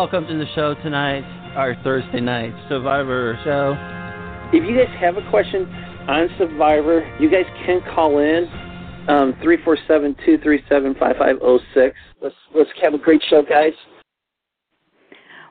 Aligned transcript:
Welcome 0.00 0.26
to 0.26 0.38
the 0.38 0.46
show 0.54 0.74
tonight, 0.82 1.22
our 1.54 1.76
Thursday 1.84 2.22
night 2.22 2.54
Survivor 2.70 3.38
show. 3.44 3.76
If 4.50 4.66
you 4.66 4.74
guys 4.74 4.88
have 4.98 5.18
a 5.18 5.30
question 5.30 5.66
on 6.08 6.26
Survivor, 6.38 7.04
you 7.20 7.30
guys 7.30 7.44
can 7.66 7.82
call 7.94 8.18
in 8.18 8.48
um, 9.08 9.36
three 9.42 9.62
four 9.62 9.76
seven 9.86 10.16
two 10.24 10.38
three 10.38 10.64
seven 10.70 10.94
five 10.98 11.16
five 11.18 11.36
zero 11.38 11.58
six. 11.74 11.98
Let's 12.22 12.34
let's 12.54 12.70
have 12.80 12.94
a 12.94 12.98
great 12.98 13.22
show, 13.28 13.42
guys. 13.42 13.74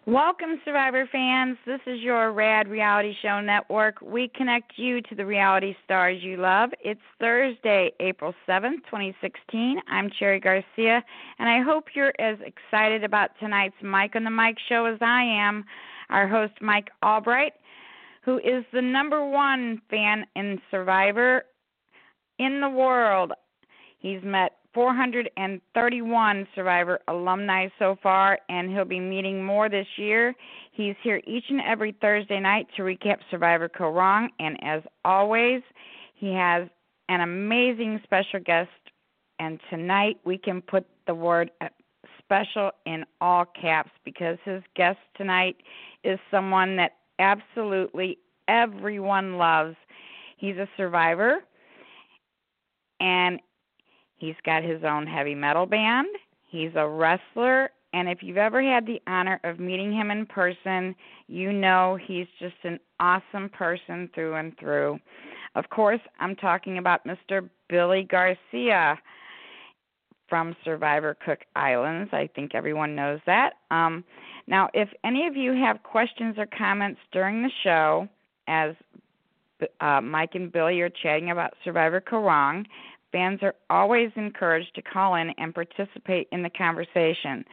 Welcome, 0.09 0.59
Survivor 0.65 1.07
fans. 1.11 1.55
This 1.67 1.81
is 1.85 1.99
your 1.99 2.31
Rad 2.31 2.67
Reality 2.67 3.13
Show 3.21 3.41
Network. 3.41 4.01
We 4.01 4.27
connect 4.33 4.71
you 4.75 5.01
to 5.03 5.13
the 5.13 5.23
reality 5.23 5.75
stars 5.85 6.23
you 6.23 6.37
love. 6.37 6.71
It's 6.79 6.99
Thursday, 7.19 7.91
April 7.99 8.33
7th, 8.47 8.77
2016. 8.85 9.79
I'm 9.87 10.09
Cherry 10.17 10.39
Garcia, 10.39 11.03
and 11.37 11.47
I 11.47 11.61
hope 11.61 11.89
you're 11.93 12.11
as 12.17 12.39
excited 12.43 13.03
about 13.03 13.37
tonight's 13.39 13.75
Mike 13.83 14.15
on 14.15 14.23
the 14.23 14.31
Mic 14.31 14.55
show 14.67 14.85
as 14.85 14.97
I 14.99 15.21
am. 15.21 15.63
Our 16.09 16.27
host, 16.27 16.53
Mike 16.59 16.89
Allbright, 17.03 17.51
who 18.25 18.39
is 18.39 18.65
the 18.73 18.81
number 18.81 19.23
one 19.23 19.79
fan 19.91 20.25
in 20.35 20.59
Survivor 20.71 21.43
in 22.39 22.61
the 22.61 22.69
world. 22.69 23.31
He's 23.99 24.23
met 24.23 24.53
431 24.73 26.47
Survivor 26.53 26.99
alumni 27.07 27.67
so 27.79 27.97
far, 28.01 28.39
and 28.49 28.69
he'll 28.69 28.85
be 28.85 28.99
meeting 28.99 29.43
more 29.43 29.67
this 29.69 29.87
year. 29.97 30.35
He's 30.71 30.95
here 31.01 31.21
each 31.25 31.45
and 31.49 31.61
every 31.61 31.95
Thursday 31.99 32.39
night 32.39 32.67
to 32.77 32.83
recap 32.83 33.17
Survivor 33.31 33.67
Kaôh 33.67 33.93
Rōng, 33.93 34.29
and 34.39 34.57
as 34.63 34.83
always, 35.03 35.61
he 36.15 36.33
has 36.33 36.67
an 37.09 37.21
amazing 37.21 37.99
special 38.03 38.39
guest. 38.39 38.69
And 39.39 39.59
tonight 39.69 40.19
we 40.23 40.37
can 40.37 40.61
put 40.61 40.85
the 41.07 41.15
word 41.15 41.49
special 42.19 42.71
in 42.85 43.05
all 43.21 43.45
caps 43.45 43.91
because 44.05 44.37
his 44.45 44.61
guest 44.75 44.99
tonight 45.15 45.55
is 46.03 46.19
someone 46.29 46.75
that 46.75 46.97
absolutely 47.17 48.19
everyone 48.47 49.37
loves. 49.37 49.75
He's 50.37 50.57
a 50.57 50.67
survivor, 50.77 51.39
and 52.99 53.39
He's 54.19 54.35
got 54.45 54.63
his 54.63 54.83
own 54.83 55.07
heavy 55.07 55.35
metal 55.35 55.65
band. 55.65 56.07
He's 56.45 56.71
a 56.75 56.87
wrestler. 56.87 57.71
And 57.93 58.07
if 58.07 58.21
you've 58.21 58.37
ever 58.37 58.61
had 58.61 58.85
the 58.85 59.01
honor 59.07 59.39
of 59.43 59.59
meeting 59.59 59.91
him 59.91 60.11
in 60.11 60.25
person, 60.25 60.95
you 61.27 61.51
know 61.51 61.97
he's 62.05 62.27
just 62.39 62.55
an 62.63 62.79
awesome 62.99 63.49
person 63.49 64.09
through 64.13 64.35
and 64.35 64.57
through. 64.59 64.99
Of 65.55 65.69
course, 65.69 66.01
I'm 66.19 66.35
talking 66.35 66.77
about 66.77 67.01
Mr. 67.05 67.49
Billy 67.67 68.03
Garcia 68.03 68.99
from 70.27 70.55
Survivor 70.63 71.17
Cook 71.25 71.39
Islands. 71.55 72.11
I 72.13 72.29
think 72.35 72.53
everyone 72.53 72.95
knows 72.95 73.19
that. 73.25 73.53
Um, 73.71 74.03
now, 74.45 74.69
if 74.73 74.89
any 75.03 75.25
of 75.25 75.35
you 75.35 75.53
have 75.53 75.81
questions 75.81 76.35
or 76.37 76.45
comments 76.45 76.99
during 77.11 77.41
the 77.41 77.51
show, 77.63 78.07
as 78.47 78.75
uh, 79.81 80.01
Mike 80.01 80.35
and 80.35 80.51
Billy 80.51 80.79
are 80.81 80.89
chatting 80.89 81.31
about 81.31 81.53
Survivor 81.63 81.99
Kaôh 82.01 82.23
Rōng, 82.23 82.65
Fans 83.11 83.39
are 83.41 83.55
always 83.69 84.11
encouraged 84.15 84.75
to 84.75 84.81
call 84.81 85.15
in 85.15 85.31
and 85.37 85.53
participate 85.53 86.27
in 86.31 86.43
the 86.43 86.49
conversation. 86.49 87.43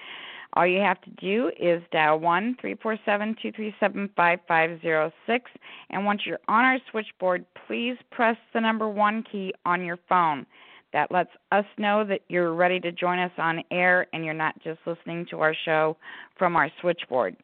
All 0.52 0.66
you 0.66 0.80
have 0.80 1.00
to 1.02 1.10
do 1.10 1.50
is 1.60 1.82
dial 1.92 2.18
one 2.18 2.56
three 2.60 2.74
four 2.74 2.98
seven 3.04 3.36
two 3.42 3.52
three 3.52 3.74
seven 3.78 4.08
five 4.16 4.38
five 4.48 4.80
zero 4.80 5.12
six, 5.26 5.50
and 5.90 6.04
once 6.04 6.22
you're 6.24 6.38
on 6.48 6.64
our 6.64 6.78
switchboard, 6.90 7.44
please 7.66 7.96
press 8.10 8.36
the 8.54 8.60
number 8.60 8.88
one 8.88 9.22
key 9.30 9.52
on 9.66 9.84
your 9.84 9.98
phone. 10.08 10.46
That 10.92 11.12
lets 11.12 11.30
us 11.52 11.66
know 11.76 12.04
that 12.04 12.20
you're 12.28 12.54
ready 12.54 12.80
to 12.80 12.92
join 12.92 13.18
us 13.18 13.32
on 13.36 13.62
air 13.70 14.06
and 14.12 14.24
you're 14.24 14.32
not 14.32 14.58
just 14.62 14.78
listening 14.86 15.26
to 15.30 15.40
our 15.40 15.54
show 15.64 15.96
from 16.38 16.56
our 16.56 16.70
switchboard. 16.80 17.36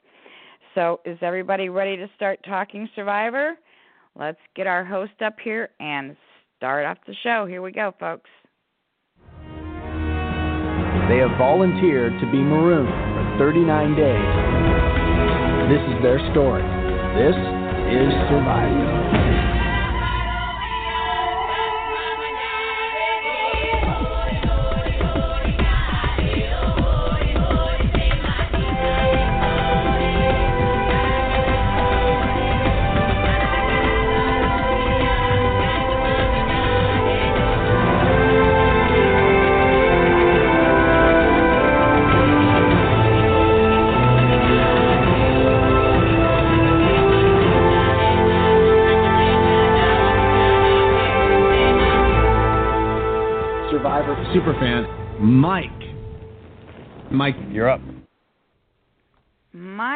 So, 0.74 1.00
is 1.04 1.18
everybody 1.20 1.68
ready 1.68 1.96
to 1.98 2.08
start 2.16 2.40
talking 2.46 2.88
Survivor? 2.94 3.58
Let's 4.14 4.40
get 4.56 4.66
our 4.66 4.84
host 4.84 5.20
up 5.22 5.36
here 5.42 5.68
and 5.80 6.16
start 6.62 6.86
off 6.86 6.98
the 7.08 7.14
show. 7.24 7.44
Here 7.44 7.60
we 7.60 7.72
go, 7.72 7.92
folks. 7.98 8.30
They 11.10 11.18
have 11.18 11.36
volunteered 11.36 12.12
to 12.20 12.26
be 12.30 12.38
marooned 12.38 12.86
for 13.36 13.50
39 13.50 13.96
days. 13.98 14.30
This 15.66 15.82
is 15.90 15.98
their 16.04 16.20
story. 16.30 16.62
This 17.18 17.34
is 17.90 18.14
Survivor. 18.30 19.61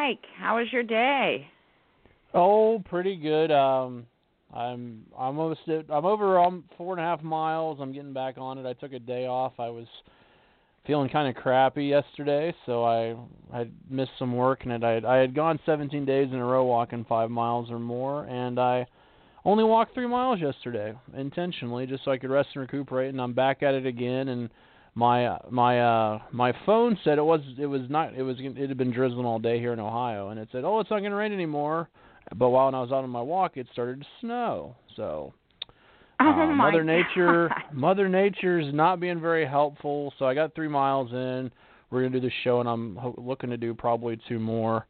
Mike, 0.07 0.25
how 0.39 0.59
was 0.59 0.69
your 0.73 0.85
day? 0.85 1.49
Oh, 2.33 2.81
pretty 2.89 3.17
good. 3.17 3.51
Um, 3.51 4.07
I'm 4.55 5.03
I'm 5.19 5.37
almost 5.37 5.63
I'm 5.67 6.05
over 6.05 6.39
um, 6.39 6.63
four 6.79 6.93
and 6.97 7.01
a 7.01 7.05
half 7.05 7.25
miles. 7.25 7.79
I'm 7.81 7.93
getting 7.93 8.13
back 8.13 8.39
on 8.39 8.57
it. 8.57 8.67
I 8.67 8.75
took 8.75 8.93
a 8.93 9.01
day 9.01 9.27
off. 9.27 9.55
I 9.59 9.69
was 9.69 9.89
feeling 10.87 11.09
kind 11.09 11.29
of 11.29 11.43
crappy 11.43 11.87
yesterday, 11.87 12.55
so 12.67 12.85
I 12.85 13.17
I 13.53 13.67
missed 13.91 14.13
some 14.17 14.37
work 14.37 14.61
and 14.65 14.85
I 14.85 15.01
I 15.05 15.17
had 15.17 15.35
gone 15.35 15.59
17 15.67 16.05
days 16.05 16.29
in 16.31 16.39
a 16.39 16.45
row 16.45 16.65
walking 16.65 17.05
five 17.09 17.29
miles 17.29 17.69
or 17.73 17.81
more, 17.81 18.27
and 18.27 18.61
I 18.61 18.87
only 19.45 19.65
walked 19.65 19.95
three 19.95 20.07
miles 20.07 20.41
yesterday 20.41 20.95
intentionally 21.17 21.85
just 21.85 22.05
so 22.05 22.13
I 22.13 22.19
could 22.19 22.31
rest 22.31 22.51
and 22.55 22.63
recuperate. 22.63 23.09
And 23.09 23.21
I'm 23.21 23.33
back 23.33 23.65
at 23.65 23.75
it 23.75 23.87
again. 23.87 24.29
And 24.29 24.51
my 24.97 25.39
my 25.51 25.81
uh 25.81 26.19
my 26.33 26.53
phone 26.65 26.99
said 27.05 27.19
it 27.19 27.23
was 27.23 27.43
it 27.59 27.67
was 27.67 27.83
not 27.89 28.15
it 28.15 28.23
was 28.23 28.37
it 28.41 28.57
had 28.57 28.77
been 28.77 28.91
drizzling 28.91 29.27
all 29.27 29.39
day 29.39 29.61
here 29.61 29.73
in 29.73 29.79
Ohio, 29.79 30.31
and 30.31 30.41
it 30.41 30.49
said 30.51 30.65
oh 30.65 30.81
it's 30.81 30.91
not 30.91 31.01
going 31.01 31.13
to 31.13 31.17
rain 31.17 31.33
anymore. 31.33 31.89
But 32.35 32.49
while 32.49 32.75
I 32.75 32.81
was 32.81 32.91
out 32.91 33.05
on 33.05 33.11
my 33.11 33.23
walk, 33.23 33.57
it 33.57 33.69
started 33.73 34.01
to 34.01 34.07
snow. 34.21 34.75
So 34.97 35.33
Oh 36.19 36.25
uh, 36.25 36.47
my 36.47 36.71
Mother 36.71 36.83
Nature, 36.83 37.49
God. 37.49 37.77
Mother 37.77 38.09
Nature's 38.09 38.73
not 38.73 39.01
being 39.01 39.21
very 39.21 39.47
helpful. 39.47 40.13
So 40.19 40.25
I 40.25 40.35
got 40.35 40.55
three 40.55 40.69
miles 40.69 41.13
in. 41.13 41.51
We're 41.91 42.03
gonna 42.03 42.19
do 42.19 42.27
the 42.27 42.33
show, 42.43 42.61
and 42.61 42.69
I'm 42.69 42.97
ho- 42.97 43.15
looking 43.19 43.51
to 43.51 43.57
do 43.59 43.75
probably 43.75 44.19
two 44.29 44.39
more 44.39 44.87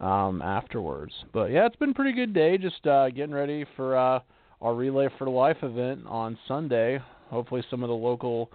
um, 0.00 0.40
afterwards. 0.40 1.12
But 1.32 1.50
yeah, 1.50 1.66
it's 1.66 1.76
been 1.76 1.90
a 1.90 1.94
pretty 1.94 2.12
good 2.12 2.32
day. 2.32 2.56
Just 2.56 2.86
uh, 2.86 3.10
getting 3.10 3.34
ready 3.34 3.66
for 3.76 3.96
uh, 3.96 4.20
our 4.62 4.74
Relay 4.74 5.08
for 5.18 5.28
Life 5.28 5.58
event 5.62 6.00
on 6.06 6.38
Sunday. 6.48 6.98
Hopefully, 7.28 7.62
some 7.70 7.82
of 7.82 7.88
the 7.88 7.94
local 7.94 8.50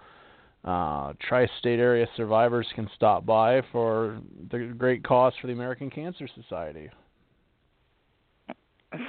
uh, 0.64 1.14
tri-state 1.26 1.78
area 1.78 2.06
survivors 2.16 2.66
can 2.74 2.88
stop 2.94 3.24
by 3.24 3.62
for 3.72 4.20
the 4.50 4.74
great 4.76 5.02
cause 5.02 5.32
for 5.40 5.46
the 5.46 5.52
American 5.52 5.90
Cancer 5.90 6.28
Society. 6.34 6.90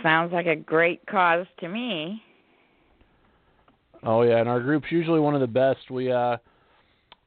Sounds 0.03 0.31
like 0.31 0.45
a 0.45 0.55
great 0.55 1.05
cause 1.07 1.45
to 1.59 1.67
me. 1.67 2.21
Oh 4.03 4.21
yeah, 4.21 4.37
and 4.37 4.49
our 4.49 4.59
group's 4.59 4.91
usually 4.91 5.19
one 5.19 5.35
of 5.35 5.41
the 5.41 5.47
best. 5.47 5.89
We 5.89 6.11
uh 6.11 6.37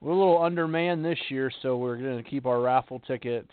we're 0.00 0.12
a 0.12 0.16
little 0.16 0.42
undermanned 0.42 1.04
this 1.04 1.18
year, 1.28 1.50
so 1.62 1.76
we're 1.76 1.96
going 1.96 2.22
to 2.22 2.28
keep 2.28 2.46
our 2.46 2.60
raffle 2.60 3.00
tickets 3.06 3.50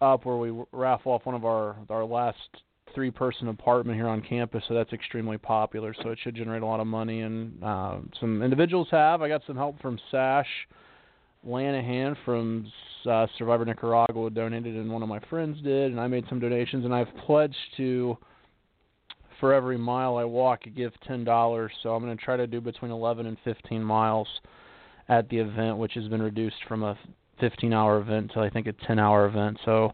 up 0.00 0.24
where 0.24 0.36
we 0.36 0.50
raffle 0.72 1.12
off 1.12 1.26
one 1.26 1.34
of 1.34 1.44
our 1.44 1.76
our 1.90 2.04
last 2.04 2.38
three 2.94 3.10
person 3.10 3.48
apartment 3.48 3.96
here 3.96 4.08
on 4.08 4.22
campus, 4.22 4.62
so 4.68 4.74
that's 4.74 4.92
extremely 4.92 5.38
popular. 5.38 5.94
So 6.02 6.10
it 6.10 6.18
should 6.22 6.34
generate 6.34 6.62
a 6.62 6.66
lot 6.66 6.80
of 6.80 6.86
money 6.86 7.20
and 7.22 7.62
uh 7.62 7.98
some 8.20 8.42
individuals 8.42 8.88
have. 8.90 9.22
I 9.22 9.28
got 9.28 9.42
some 9.46 9.56
help 9.56 9.80
from 9.80 9.98
Sash 10.10 10.48
Lenahan 11.46 12.16
from 12.24 12.70
uh, 13.08 13.26
Survivor 13.36 13.64
Nicaragua 13.64 14.30
donated, 14.30 14.76
and 14.76 14.90
one 14.90 15.02
of 15.02 15.08
my 15.08 15.18
friends 15.28 15.60
did, 15.62 15.90
and 15.90 16.00
I 16.00 16.06
made 16.06 16.24
some 16.28 16.38
donations, 16.38 16.84
and 16.84 16.94
I've 16.94 17.14
pledged 17.26 17.56
to 17.78 18.16
for 19.40 19.52
every 19.52 19.76
mile 19.76 20.16
I 20.16 20.24
walk, 20.24 20.60
give 20.76 20.92
ten 21.06 21.24
dollars. 21.24 21.72
So 21.82 21.94
I'm 21.94 22.04
going 22.04 22.16
to 22.16 22.24
try 22.24 22.36
to 22.36 22.46
do 22.46 22.60
between 22.60 22.92
11 22.92 23.26
and 23.26 23.36
15 23.42 23.82
miles 23.82 24.28
at 25.08 25.28
the 25.30 25.38
event, 25.38 25.78
which 25.78 25.94
has 25.94 26.06
been 26.06 26.22
reduced 26.22 26.62
from 26.68 26.84
a 26.84 26.96
15-hour 27.40 27.98
event 27.98 28.30
to 28.34 28.40
I 28.40 28.48
think 28.50 28.68
a 28.68 28.72
10-hour 28.72 29.26
event. 29.26 29.58
So 29.64 29.92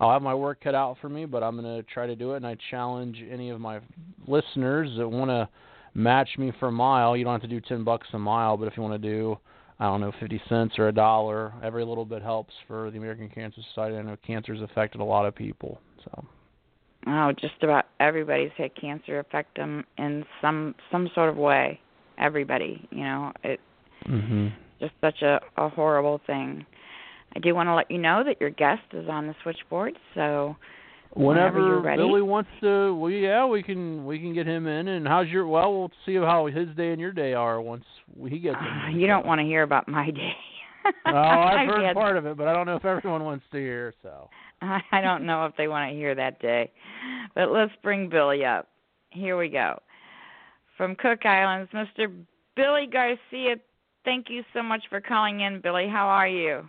I'll 0.00 0.10
have 0.10 0.22
my 0.22 0.34
work 0.34 0.62
cut 0.62 0.74
out 0.74 0.96
for 1.00 1.08
me, 1.08 1.26
but 1.26 1.42
I'm 1.42 1.60
going 1.60 1.82
to 1.82 1.88
try 1.92 2.06
to 2.06 2.16
do 2.16 2.32
it. 2.32 2.38
And 2.38 2.46
I 2.46 2.56
challenge 2.70 3.22
any 3.30 3.50
of 3.50 3.60
my 3.60 3.80
listeners 4.26 4.90
that 4.96 5.06
want 5.06 5.30
to 5.30 5.48
match 5.94 6.30
me 6.38 6.52
for 6.58 6.68
a 6.68 6.72
mile. 6.72 7.16
You 7.16 7.24
don't 7.24 7.34
have 7.34 7.42
to 7.42 7.48
do 7.48 7.60
10 7.60 7.84
bucks 7.84 8.08
a 8.14 8.18
mile, 8.18 8.56
but 8.56 8.66
if 8.66 8.76
you 8.76 8.82
want 8.82 9.00
to 9.00 9.08
do 9.08 9.38
I 9.78 9.84
don't 9.84 10.02
know, 10.02 10.12
50 10.20 10.42
cents 10.46 10.74
or 10.78 10.88
a 10.88 10.92
dollar, 10.92 11.54
every 11.62 11.86
little 11.86 12.04
bit 12.04 12.20
helps 12.20 12.52
for 12.68 12.90
the 12.90 12.98
American 12.98 13.30
Cancer 13.30 13.62
Society. 13.70 13.96
I 13.96 14.02
know 14.02 14.14
cancer's 14.26 14.60
affected 14.60 15.00
a 15.00 15.04
lot 15.04 15.24
of 15.24 15.34
people. 15.34 15.80
So 16.04 16.24
Oh, 17.06 17.32
just 17.32 17.62
about 17.62 17.86
everybody's 17.98 18.50
had 18.58 18.74
cancer 18.74 19.20
affect 19.20 19.56
them 19.56 19.84
in 19.96 20.24
some 20.42 20.74
some 20.92 21.08
sort 21.14 21.30
of 21.30 21.36
way. 21.36 21.80
Everybody, 22.18 22.86
you 22.90 23.04
know, 23.04 23.32
it 23.42 23.58
mhm. 24.06 24.52
just 24.80 24.92
such 25.00 25.22
a 25.22 25.40
a 25.56 25.70
horrible 25.70 26.20
thing. 26.26 26.66
I 27.34 27.38
do 27.38 27.54
want 27.54 27.68
to 27.68 27.74
let 27.74 27.90
you 27.90 27.98
know 27.98 28.22
that 28.24 28.40
your 28.40 28.50
guest 28.50 28.82
is 28.92 29.08
on 29.08 29.26
the 29.26 29.34
switchboard, 29.42 29.96
so 30.14 30.56
Whenever 31.12 31.58
you're 31.58 31.80
ready. 31.80 32.00
Billy 32.00 32.22
wants 32.22 32.50
to, 32.60 32.94
well, 32.94 33.10
yeah, 33.10 33.44
we 33.44 33.62
can 33.64 34.06
we 34.06 34.20
can 34.20 34.32
get 34.32 34.46
him 34.46 34.68
in. 34.68 34.86
And 34.86 35.08
how's 35.08 35.26
your? 35.26 35.46
Well, 35.46 35.76
we'll 35.76 35.90
see 36.06 36.14
how 36.14 36.46
his 36.46 36.68
day 36.76 36.92
and 36.92 37.00
your 37.00 37.12
day 37.12 37.34
are 37.34 37.60
once 37.60 37.84
he 38.28 38.38
gets. 38.38 38.56
uh, 38.56 38.90
in. 38.90 39.00
you 39.00 39.08
don't 39.08 39.26
want 39.26 39.40
to 39.40 39.44
hear 39.44 39.62
about 39.62 39.88
my 39.88 40.10
day. 40.10 40.32
Oh, 41.06 41.10
I've 41.12 41.68
heard 41.68 41.94
part 41.94 42.16
of 42.16 42.26
it, 42.26 42.36
but 42.36 42.46
I 42.46 42.54
don't 42.54 42.66
know 42.66 42.76
if 42.76 42.84
everyone 42.84 43.24
wants 43.24 43.44
to 43.50 43.58
hear. 43.58 43.92
So. 44.02 44.30
I 44.62 45.00
don't 45.00 45.26
know 45.26 45.46
if 45.46 45.56
they 45.56 45.66
want 45.66 45.90
to 45.90 45.96
hear 45.96 46.14
that 46.14 46.40
day. 46.40 46.70
But 47.34 47.50
let's 47.50 47.72
bring 47.82 48.08
Billy 48.08 48.44
up. 48.44 48.68
Here 49.10 49.36
we 49.36 49.48
go. 49.48 49.80
From 50.76 50.94
Cook 50.94 51.26
Islands, 51.26 51.70
Mr. 51.72 52.12
Billy 52.54 52.86
Garcia, 52.90 53.56
thank 54.04 54.26
you 54.30 54.42
so 54.54 54.62
much 54.62 54.82
for 54.88 55.00
calling 55.00 55.40
in, 55.40 55.60
Billy. 55.60 55.88
How 55.88 56.06
are 56.06 56.28
you? 56.28 56.68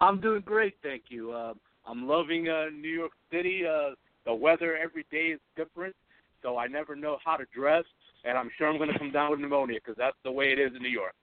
I'm 0.00 0.20
doing 0.20 0.42
great, 0.44 0.74
thank 0.82 1.04
you. 1.08 1.32
Uh, 1.32 1.54
I'm 1.86 2.06
loving 2.06 2.48
uh, 2.48 2.66
New 2.70 2.88
York 2.88 3.12
City. 3.32 3.62
Uh, 3.66 3.94
the 4.24 4.34
weather 4.34 4.76
every 4.76 5.06
day 5.10 5.28
is 5.28 5.40
different, 5.56 5.94
so 6.42 6.58
I 6.58 6.66
never 6.66 6.96
know 6.96 7.18
how 7.24 7.36
to 7.36 7.44
dress, 7.54 7.84
and 8.24 8.36
I'm 8.36 8.50
sure 8.58 8.68
I'm 8.68 8.78
going 8.78 8.92
to 8.92 8.98
come 8.98 9.12
down 9.12 9.30
with 9.30 9.40
pneumonia 9.40 9.78
because 9.82 9.96
that's 9.96 10.16
the 10.24 10.32
way 10.32 10.46
it 10.52 10.58
is 10.58 10.72
in 10.74 10.82
New 10.82 10.88
York. 10.88 11.14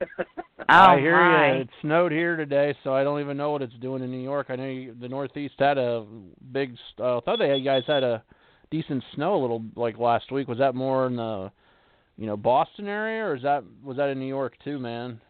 Oh, 0.68 0.92
I 0.92 1.00
hear 1.00 1.16
my. 1.16 1.52
you. 1.54 1.60
It 1.62 1.68
snowed 1.80 2.12
here 2.12 2.36
today, 2.36 2.76
so 2.84 2.94
I 2.94 3.02
don't 3.02 3.20
even 3.20 3.36
know 3.36 3.50
what 3.50 3.60
it's 3.60 3.74
doing 3.80 4.04
in 4.04 4.10
New 4.12 4.22
York. 4.22 4.46
I 4.50 4.56
know 4.56 4.66
you, 4.66 4.94
the 5.00 5.08
Northeast 5.08 5.54
had 5.58 5.78
a 5.78 6.06
big. 6.52 6.76
Uh, 6.96 7.16
I 7.18 7.20
thought 7.22 7.40
they 7.40 7.56
you 7.56 7.64
guys 7.64 7.82
had 7.88 8.04
a 8.04 8.22
decent 8.70 9.02
snow 9.16 9.34
a 9.34 9.40
little 9.40 9.64
like 9.74 9.98
last 9.98 10.30
week. 10.30 10.46
Was 10.46 10.58
that 10.58 10.76
more 10.76 11.08
in 11.08 11.16
the, 11.16 11.50
you 12.16 12.26
know, 12.26 12.36
Boston 12.36 12.86
area, 12.86 13.24
or 13.24 13.34
is 13.34 13.42
that 13.42 13.64
was 13.82 13.96
that 13.96 14.10
in 14.10 14.20
New 14.20 14.28
York 14.28 14.54
too, 14.62 14.78
man? 14.78 15.20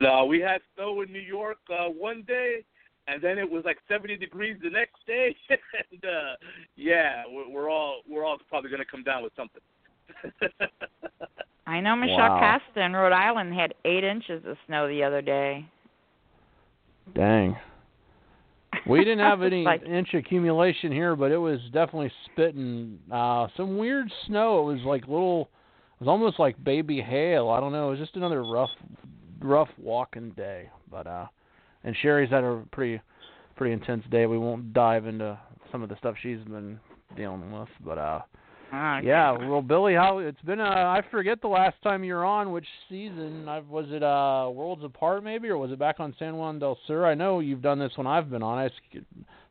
No, 0.00 0.24
we 0.24 0.40
had 0.40 0.60
snow 0.74 1.02
in 1.02 1.12
New 1.12 1.20
York 1.20 1.58
uh, 1.70 1.88
one 1.88 2.22
day, 2.26 2.64
and 3.06 3.22
then 3.22 3.38
it 3.38 3.48
was 3.48 3.64
like 3.64 3.78
70 3.88 4.16
degrees 4.16 4.56
the 4.62 4.70
next 4.70 4.96
day. 5.06 5.36
and 5.50 6.04
uh, 6.04 6.36
yeah, 6.76 7.22
we're, 7.30 7.48
we're 7.50 7.70
all 7.70 8.00
we're 8.08 8.24
all 8.24 8.38
probably 8.48 8.70
going 8.70 8.82
to 8.82 8.90
come 8.90 9.02
down 9.02 9.22
with 9.22 9.32
something. 9.36 9.60
I 11.66 11.80
know 11.80 11.94
Michelle 11.94 12.16
Wow. 12.18 12.58
Costa 12.64 12.84
in 12.84 12.94
Rhode 12.94 13.12
Island 13.12 13.54
had 13.54 13.74
eight 13.84 14.02
inches 14.02 14.42
of 14.46 14.56
snow 14.66 14.88
the 14.88 15.04
other 15.04 15.22
day. 15.22 15.66
Dang. 17.14 17.56
We 18.88 18.98
didn't 19.04 19.20
have 19.20 19.42
any 19.42 19.64
Like- 19.64 19.82
inch 19.84 20.14
accumulation 20.14 20.90
here, 20.90 21.14
but 21.14 21.30
it 21.30 21.36
was 21.36 21.60
definitely 21.72 22.10
spitting 22.26 22.98
uh 23.12 23.48
some 23.56 23.76
weird 23.76 24.10
snow. 24.26 24.70
It 24.70 24.74
was 24.74 24.82
like 24.84 25.02
little 25.02 25.50
it 26.00 26.04
was 26.04 26.08
almost 26.08 26.38
like 26.38 26.62
baby 26.64 27.00
hail. 27.00 27.50
I 27.50 27.60
don't 27.60 27.72
know. 27.72 27.88
It 27.88 27.90
was 27.92 28.00
just 28.00 28.16
another 28.16 28.42
rough 28.42 28.70
rough 29.40 29.68
walking 29.78 30.30
day. 30.30 30.68
But 30.90 31.06
uh 31.06 31.26
and 31.84 31.96
Sherry's 32.02 32.30
had 32.30 32.44
a 32.44 32.62
pretty 32.72 33.00
pretty 33.56 33.72
intense 33.72 34.04
day. 34.10 34.26
We 34.26 34.38
won't 34.38 34.72
dive 34.72 35.06
into 35.06 35.38
some 35.72 35.82
of 35.82 35.88
the 35.88 35.96
stuff 35.96 36.14
she's 36.22 36.38
been 36.40 36.78
dealing 37.16 37.50
with, 37.52 37.68
but 37.84 37.98
uh 37.98 38.20
Oh, 38.72 39.00
yeah, 39.02 39.36
God. 39.36 39.48
well, 39.48 39.62
Billy, 39.62 39.94
how 39.94 40.18
it's 40.18 40.40
been? 40.42 40.60
Uh, 40.60 40.64
I 40.64 41.02
forget 41.10 41.40
the 41.42 41.48
last 41.48 41.74
time 41.82 42.04
you 42.04 42.14
were 42.14 42.24
on. 42.24 42.52
Which 42.52 42.68
season? 42.88 43.48
I, 43.48 43.58
was 43.58 43.86
it 43.88 44.00
uh, 44.04 44.48
Worlds 44.48 44.84
Apart 44.84 45.24
maybe, 45.24 45.48
or 45.48 45.58
was 45.58 45.72
it 45.72 45.78
back 45.80 45.98
on 45.98 46.14
San 46.20 46.36
Juan 46.36 46.60
del 46.60 46.78
Sur? 46.86 47.04
I 47.04 47.14
know 47.14 47.40
you've 47.40 47.62
done 47.62 47.80
this 47.80 47.90
when 47.96 48.06
I've 48.06 48.30
been 48.30 48.44
on. 48.44 48.58
I 48.58 48.66
s- 48.66 49.02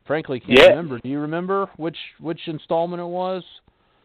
frankly 0.08 0.40
can't 0.40 0.58
Yeah. 0.58 0.70
remember. 0.70 1.00
Do 1.00 1.10
you 1.10 1.20
remember 1.20 1.70
which 1.76 1.98
which 2.22 2.40
installment 2.48 3.02
it 3.02 3.06
was? 3.08 3.44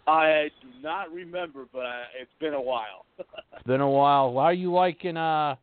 I 0.09 0.51
do 0.61 0.67
not 0.83 1.13
remember, 1.13 1.67
but 1.73 1.87
uh, 1.87 2.03
it's 2.21 2.35
been 2.41 2.55
a 2.55 2.61
while. 2.61 3.07
It's 3.55 3.63
been 3.69 3.83
a 3.83 3.89
while. 3.89 4.33
How 4.33 4.39
are 4.41 4.53
you 4.53 4.73
liking 4.73 5.17
uh, 5.17 5.55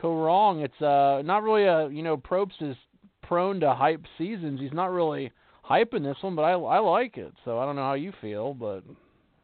Kaôh 0.00 0.26
Rōng? 0.26 0.64
It's 0.64 0.82
uh, 0.82 1.22
not 1.24 1.42
really 1.42 1.64
a 1.64 1.88
you 1.88 2.02
know 2.02 2.16
Probst 2.16 2.60
is 2.60 2.76
prone 3.22 3.60
to 3.60 3.74
hype 3.74 4.02
seasons. 4.18 4.60
He's 4.60 4.72
not 4.72 4.90
really 4.90 5.32
hyping 5.68 6.02
this 6.02 6.16
one, 6.20 6.34
but 6.34 6.42
I 6.42 6.52
I 6.52 6.78
like 6.78 7.16
it. 7.16 7.32
So 7.44 7.58
I 7.58 7.64
don't 7.64 7.76
know 7.76 7.82
how 7.82 7.94
you 7.94 8.12
feel, 8.20 8.54
but 8.54 8.82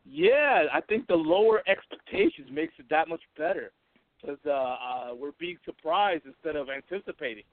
Yeah, 0.05 0.65
I 0.73 0.81
think 0.83 1.07
the 1.07 1.15
lower 1.15 1.63
expectations 1.69 2.49
makes 2.53 2.75
it 2.79 2.87
that 2.91 3.09
much 3.09 3.23
better 3.37 3.73
because 4.21 4.39
uh, 4.47 4.51
uh, 4.51 5.15
we're 5.19 5.33
being 5.39 5.57
surprised 5.65 6.25
instead 6.27 6.57
of 6.57 6.69
anticipating. 6.69 7.45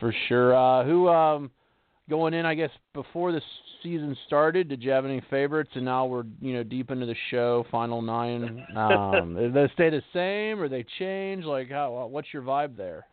For 0.00 0.14
sure. 0.28 0.56
Uh, 0.56 0.84
who 0.84 1.08
um, 1.08 1.50
going 2.08 2.34
in? 2.34 2.46
I 2.46 2.54
guess 2.54 2.70
before 2.92 3.32
the 3.32 3.40
season 3.82 4.16
started, 4.26 4.68
did 4.68 4.82
you 4.82 4.90
have 4.90 5.04
any 5.04 5.22
favorites? 5.30 5.70
And 5.74 5.84
now 5.84 6.06
we're 6.06 6.24
you 6.40 6.54
know 6.54 6.62
deep 6.62 6.90
into 6.90 7.06
the 7.06 7.16
show, 7.30 7.64
final 7.70 8.02
nine. 8.02 8.66
Um, 8.76 9.34
they 9.34 9.70
stay 9.74 9.90
the 9.90 10.02
same 10.12 10.60
or 10.60 10.68
they 10.68 10.84
change? 10.98 11.44
Like 11.44 11.70
how? 11.70 12.06
What's 12.10 12.28
your 12.32 12.42
vibe 12.42 12.76
there? 12.76 13.06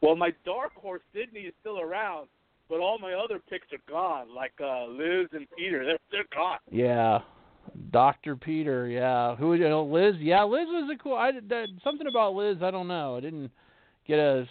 Well, 0.00 0.16
my 0.16 0.30
dark 0.44 0.74
horse 0.74 1.02
Sydney 1.12 1.40
is 1.40 1.54
still 1.60 1.80
around, 1.80 2.28
but 2.68 2.78
all 2.80 2.98
my 2.98 3.14
other 3.14 3.40
picks 3.50 3.66
are 3.72 3.90
gone, 3.90 4.34
like 4.34 4.52
uh, 4.62 4.86
Liz 4.86 5.28
and 5.32 5.46
Peter. 5.56 5.84
They're 5.84 5.98
they're 6.12 6.24
gone. 6.34 6.58
Yeah, 6.70 7.20
Doctor 7.90 8.36
Peter, 8.36 8.86
yeah. 8.88 9.36
Who 9.36 9.54
you 9.54 9.68
know, 9.68 9.84
Liz? 9.84 10.14
Yeah, 10.18 10.44
Liz 10.44 10.66
was 10.68 10.90
a 10.94 11.02
cool. 11.02 11.14
I 11.14 11.32
that, 11.48 11.66
something 11.82 12.06
about 12.06 12.34
Liz. 12.34 12.58
I 12.62 12.70
don't 12.70 12.88
know. 12.88 13.16
I 13.16 13.20
didn't 13.20 13.50
get 14.08 14.18
a. 14.18 14.48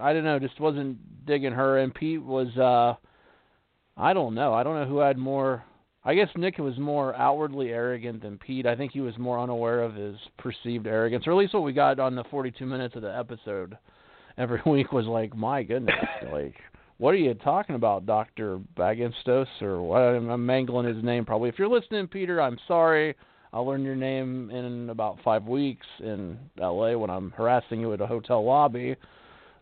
I 0.00 0.12
don't 0.12 0.24
know. 0.24 0.38
Just 0.38 0.58
wasn't 0.58 1.26
digging 1.26 1.52
her. 1.52 1.78
And 1.78 1.94
Pete 1.94 2.22
was. 2.22 2.56
uh 2.56 2.94
I 3.96 4.14
don't 4.14 4.34
know. 4.34 4.54
I 4.54 4.62
don't 4.62 4.74
know 4.74 4.86
who 4.86 4.98
had 4.98 5.18
more. 5.18 5.64
I 6.04 6.14
guess 6.14 6.28
Nick 6.34 6.58
was 6.58 6.78
more 6.78 7.14
outwardly 7.14 7.68
arrogant 7.68 8.22
than 8.22 8.38
Pete. 8.38 8.66
I 8.66 8.74
think 8.74 8.92
he 8.92 9.00
was 9.00 9.16
more 9.18 9.38
unaware 9.38 9.82
of 9.82 9.94
his 9.94 10.16
perceived 10.38 10.86
arrogance, 10.86 11.26
or 11.26 11.32
at 11.32 11.36
least 11.36 11.54
what 11.54 11.62
we 11.62 11.72
got 11.72 12.00
on 12.00 12.16
the 12.16 12.24
42 12.24 12.66
minutes 12.66 12.96
of 12.96 13.02
the 13.02 13.16
episode 13.16 13.76
every 14.38 14.60
week 14.66 14.92
was 14.92 15.06
like, 15.06 15.36
my 15.36 15.62
goodness, 15.62 15.94
like 16.32 16.56
what 16.98 17.14
are 17.14 17.18
you 17.18 17.34
talking 17.34 17.74
about, 17.74 18.06
Doctor 18.06 18.60
Baggenstos, 18.76 19.46
or 19.60 19.82
what? 19.82 20.00
I'm 20.00 20.46
mangling 20.46 20.92
his 20.92 21.02
name 21.04 21.24
probably. 21.24 21.48
If 21.48 21.58
you're 21.58 21.68
listening, 21.68 22.06
Peter, 22.06 22.40
I'm 22.40 22.58
sorry. 22.66 23.16
I'll 23.52 23.66
learn 23.66 23.82
your 23.82 23.96
name 23.96 24.50
in 24.50 24.88
about 24.88 25.18
five 25.22 25.44
weeks 25.44 25.86
in 26.00 26.38
L.A. 26.60 26.98
when 26.98 27.10
I'm 27.10 27.30
harassing 27.32 27.80
you 27.80 27.92
at 27.92 28.00
a 28.00 28.06
hotel 28.06 28.42
lobby. 28.44 28.96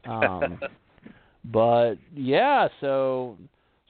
Um, 0.08 0.60
but 1.44 1.94
yeah, 2.14 2.68
so 2.80 3.36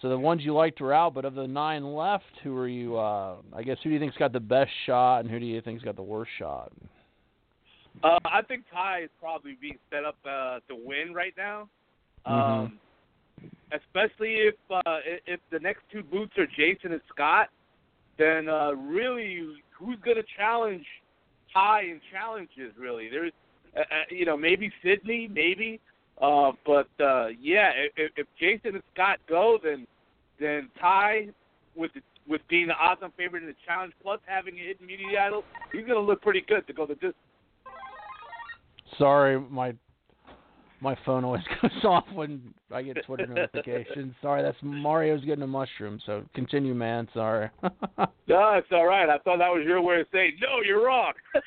so 0.00 0.08
the 0.08 0.18
ones 0.18 0.42
you 0.42 0.54
liked 0.54 0.80
were 0.80 0.94
out, 0.94 1.12
but 1.12 1.26
of 1.26 1.34
the 1.34 1.46
nine 1.46 1.84
left, 1.84 2.24
who 2.42 2.56
are 2.56 2.68
you? 2.68 2.96
Uh, 2.96 3.36
I 3.54 3.62
guess 3.62 3.76
who 3.82 3.90
do 3.90 3.94
you 3.94 4.00
think's 4.00 4.16
got 4.16 4.32
the 4.32 4.40
best 4.40 4.70
shot, 4.86 5.18
and 5.18 5.30
who 5.30 5.38
do 5.38 5.44
you 5.44 5.60
think's 5.60 5.84
got 5.84 5.96
the 5.96 6.02
worst 6.02 6.30
shot? 6.38 6.72
Uh, 8.02 8.18
I 8.24 8.40
think 8.42 8.64
Tai 8.72 9.02
is 9.02 9.10
probably 9.20 9.58
being 9.60 9.78
set 9.90 10.04
up 10.04 10.16
uh, 10.24 10.60
to 10.68 10.76
win 10.82 11.12
right 11.12 11.34
now. 11.36 11.68
Mm-hmm. 12.26 12.60
Um, 12.60 12.78
especially 13.72 14.36
if 14.36 14.54
uh, 14.70 14.98
if 15.26 15.40
the 15.50 15.58
next 15.58 15.82
two 15.92 16.02
boots 16.02 16.32
are 16.38 16.46
Jason 16.46 16.92
and 16.92 17.00
Scott, 17.12 17.48
then 18.18 18.48
uh, 18.48 18.72
really 18.72 19.46
who's 19.80 19.98
going 20.04 20.16
to 20.16 20.24
challenge 20.36 20.84
Tai 21.52 21.80
in 21.82 22.00
challenges? 22.12 22.72
Really, 22.78 23.08
there's 23.08 23.32
uh, 23.76 23.80
uh, 23.80 23.84
you 24.10 24.24
know 24.24 24.36
maybe 24.36 24.70
Sydney, 24.84 25.28
maybe, 25.32 25.80
uh, 26.20 26.52
but 26.64 26.88
uh, 27.00 27.28
yeah, 27.40 27.72
if, 27.96 28.12
if 28.16 28.26
Jason 28.38 28.74
and 28.74 28.82
Scott 28.94 29.18
go, 29.28 29.58
then 29.62 29.86
then 30.38 30.68
Tai 30.80 31.28
with 31.74 31.92
the, 31.94 32.00
with 32.28 32.40
being 32.48 32.66
the 32.66 32.74
odds-on 32.74 33.12
favorite 33.16 33.42
in 33.42 33.48
the 33.48 33.54
challenge, 33.66 33.92
plus 34.02 34.20
having 34.26 34.54
a 34.54 34.58
hidden 34.58 34.84
immunity 34.84 35.16
idol, 35.16 35.44
he's 35.72 35.82
going 35.82 35.94
to 35.94 36.00
look 36.00 36.22
pretty 36.22 36.42
good 36.46 36.66
to 36.66 36.72
go 36.72 36.86
the 36.86 36.94
distance. 36.94 37.14
Sorry, 38.98 39.40
my 39.40 39.74
my 40.80 40.96
phone 41.04 41.24
always 41.24 41.42
goes 41.62 41.84
off 41.84 42.04
when 42.14 42.54
I 42.72 42.82
get 42.82 43.04
Twitter 43.04 43.26
notifications. 43.26 44.14
Sorry, 44.22 44.42
that's 44.42 44.56
Mario's 44.62 45.24
getting 45.24 45.42
a 45.42 45.46
mushroom. 45.46 46.00
So 46.06 46.24
continue, 46.34 46.74
man. 46.74 47.08
Sorry. 47.12 47.50
no, 47.62 48.52
it's 48.54 48.68
all 48.72 48.86
right. 48.86 49.08
I 49.08 49.18
thought 49.18 49.38
that 49.38 49.48
was 49.48 49.64
your 49.66 49.80
way 49.82 50.00
of 50.00 50.06
saying 50.12 50.38
no. 50.40 50.62
You're 50.64 50.84
wrong. 50.86 51.12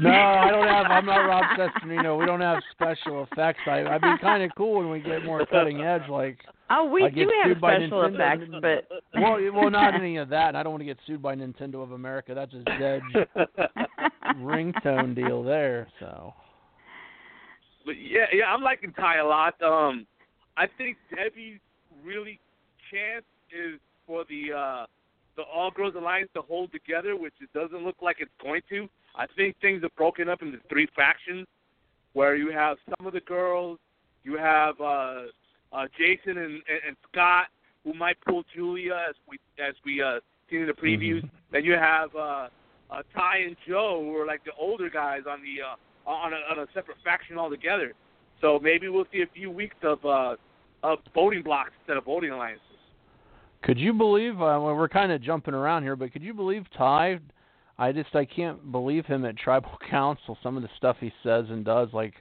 no, 0.00 0.10
I 0.10 0.50
don't 0.50 0.68
have. 0.68 0.86
I'm 0.86 1.06
not 1.06 1.26
Rob 1.26 1.44
Cesternino. 1.58 2.18
We 2.18 2.26
don't 2.26 2.40
have 2.40 2.62
special 2.72 3.26
effects. 3.30 3.60
I 3.66 3.84
I'd 3.84 4.00
be 4.00 4.14
kind 4.20 4.42
of 4.42 4.50
cool 4.56 4.78
when 4.78 4.90
we 4.90 5.00
get 5.00 5.24
more 5.24 5.44
cutting 5.46 5.80
edge. 5.82 6.08
Like 6.08 6.38
oh, 6.70 6.84
we 6.86 7.04
I 7.04 7.08
get 7.10 7.24
do 7.24 7.32
have 7.42 7.52
sued 7.52 7.60
by 7.60 7.76
special 7.76 8.02
Nintendo. 8.02 8.14
effects, 8.14 8.86
but 9.12 9.20
well, 9.20 9.38
well, 9.52 9.70
not 9.70 9.94
any 9.94 10.16
of 10.18 10.28
that. 10.28 10.48
And 10.48 10.56
I 10.56 10.62
don't 10.62 10.72
want 10.72 10.82
to 10.82 10.86
get 10.86 10.98
sued 11.06 11.22
by 11.22 11.34
Nintendo 11.34 11.82
of 11.82 11.92
America. 11.92 12.34
That's 12.34 12.54
a 12.54 12.62
Zedge 12.70 13.26
ringtone 14.36 15.14
deal 15.14 15.42
there. 15.42 15.88
So. 15.98 16.34
But 17.86 17.94
yeah, 18.02 18.26
yeah, 18.32 18.46
I'm 18.46 18.62
liking 18.62 18.92
Tai 18.92 19.18
a 19.18 19.24
lot. 19.24 19.54
Um, 19.62 20.06
I 20.56 20.66
think 20.76 20.96
Debbie's 21.14 21.60
really 22.04 22.40
chance 22.90 23.24
is 23.50 23.78
for 24.06 24.24
the 24.28 24.52
uh, 24.52 24.86
the 25.36 25.42
All 25.42 25.70
Girls 25.70 25.94
Alliance 25.96 26.28
to 26.34 26.42
hold 26.42 26.72
together, 26.72 27.16
which 27.16 27.34
it 27.40 27.52
doesn't 27.54 27.84
look 27.84 27.96
like 28.02 28.16
it's 28.18 28.30
going 28.42 28.62
to. 28.70 28.88
I 29.14 29.26
think 29.36 29.56
things 29.60 29.84
are 29.84 29.90
broken 29.96 30.28
up 30.28 30.42
into 30.42 30.58
three 30.68 30.88
factions, 30.96 31.46
where 32.12 32.34
you 32.34 32.50
have 32.50 32.76
some 32.98 33.06
of 33.06 33.12
the 33.12 33.20
girls, 33.20 33.78
you 34.24 34.36
have 34.36 34.80
uh, 34.80 35.22
uh, 35.72 35.86
Jason 35.96 36.38
and, 36.38 36.54
and, 36.54 36.80
and 36.88 36.96
Scott, 37.12 37.46
who 37.84 37.94
might 37.94 38.16
pull 38.26 38.42
Julia 38.54 38.98
as 39.08 39.14
we 39.28 39.38
as 39.64 39.74
we 39.84 40.02
uh, 40.02 40.18
seen 40.50 40.62
in 40.62 40.66
the 40.66 40.72
previews. 40.72 41.28
Then 41.52 41.64
you 41.64 41.74
have 41.74 42.14
uh, 42.16 42.48
uh, 42.90 43.02
Tai 43.14 43.36
and 43.46 43.56
Joe, 43.66 44.02
who 44.04 44.16
are 44.16 44.26
like 44.26 44.44
the 44.44 44.52
older 44.58 44.90
guys 44.90 45.22
on 45.28 45.40
the 45.42 45.62
uh, 45.62 45.76
on 46.06 46.32
a, 46.32 46.36
on 46.50 46.58
a 46.60 46.66
separate 46.74 46.96
faction 47.04 47.38
altogether. 47.38 47.94
So 48.40 48.58
maybe 48.62 48.88
we'll 48.88 49.06
see 49.12 49.22
a 49.22 49.34
few 49.34 49.50
weeks 49.50 49.76
of 49.82 50.04
uh, 50.04 50.36
of 50.82 50.98
voting 51.14 51.42
blocks 51.42 51.70
instead 51.80 51.96
of 51.96 52.04
voting 52.04 52.30
alliances. 52.30 52.62
Could 53.62 53.78
you 53.78 53.92
believe? 53.92 54.34
Uh, 54.34 54.60
well, 54.60 54.74
we're 54.74 54.88
kind 54.88 55.10
of 55.10 55.22
jumping 55.22 55.54
around 55.54 55.82
here, 55.82 55.96
but 55.96 56.12
could 56.12 56.22
you 56.22 56.34
believe 56.34 56.64
Tai? 56.76 57.18
I 57.78 57.92
just 57.92 58.14
I 58.14 58.24
can't 58.24 58.70
believe 58.72 59.06
him 59.06 59.24
at 59.24 59.36
tribal 59.36 59.78
council. 59.90 60.38
Some 60.42 60.56
of 60.56 60.62
the 60.62 60.70
stuff 60.76 60.96
he 61.00 61.12
says 61.22 61.46
and 61.48 61.64
does, 61.64 61.88
like 61.92 62.14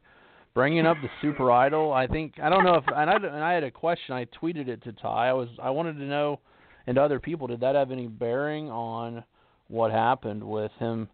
bringing 0.53 0.85
up 0.85 0.97
the 1.01 1.09
super 1.21 1.51
idol. 1.51 1.91
I 1.91 2.07
think 2.07 2.35
I 2.41 2.49
don't 2.49 2.63
know 2.63 2.75
if 2.75 2.85
and 2.95 3.09
I 3.09 3.15
and 3.15 3.43
I 3.43 3.53
had 3.53 3.63
a 3.63 3.71
question. 3.71 4.15
I 4.15 4.25
tweeted 4.25 4.67
it 4.67 4.83
to 4.83 4.93
Tai. 4.93 5.29
I 5.29 5.33
was 5.33 5.49
I 5.61 5.69
wanted 5.69 5.97
to 5.97 6.05
know 6.05 6.39
and 6.87 6.97
other 6.97 7.19
people 7.19 7.47
did 7.47 7.59
that 7.61 7.75
have 7.75 7.91
any 7.91 8.07
bearing 8.07 8.69
on 8.69 9.23
what 9.67 9.91
happened 9.91 10.43
with 10.43 10.71
him 10.79 11.09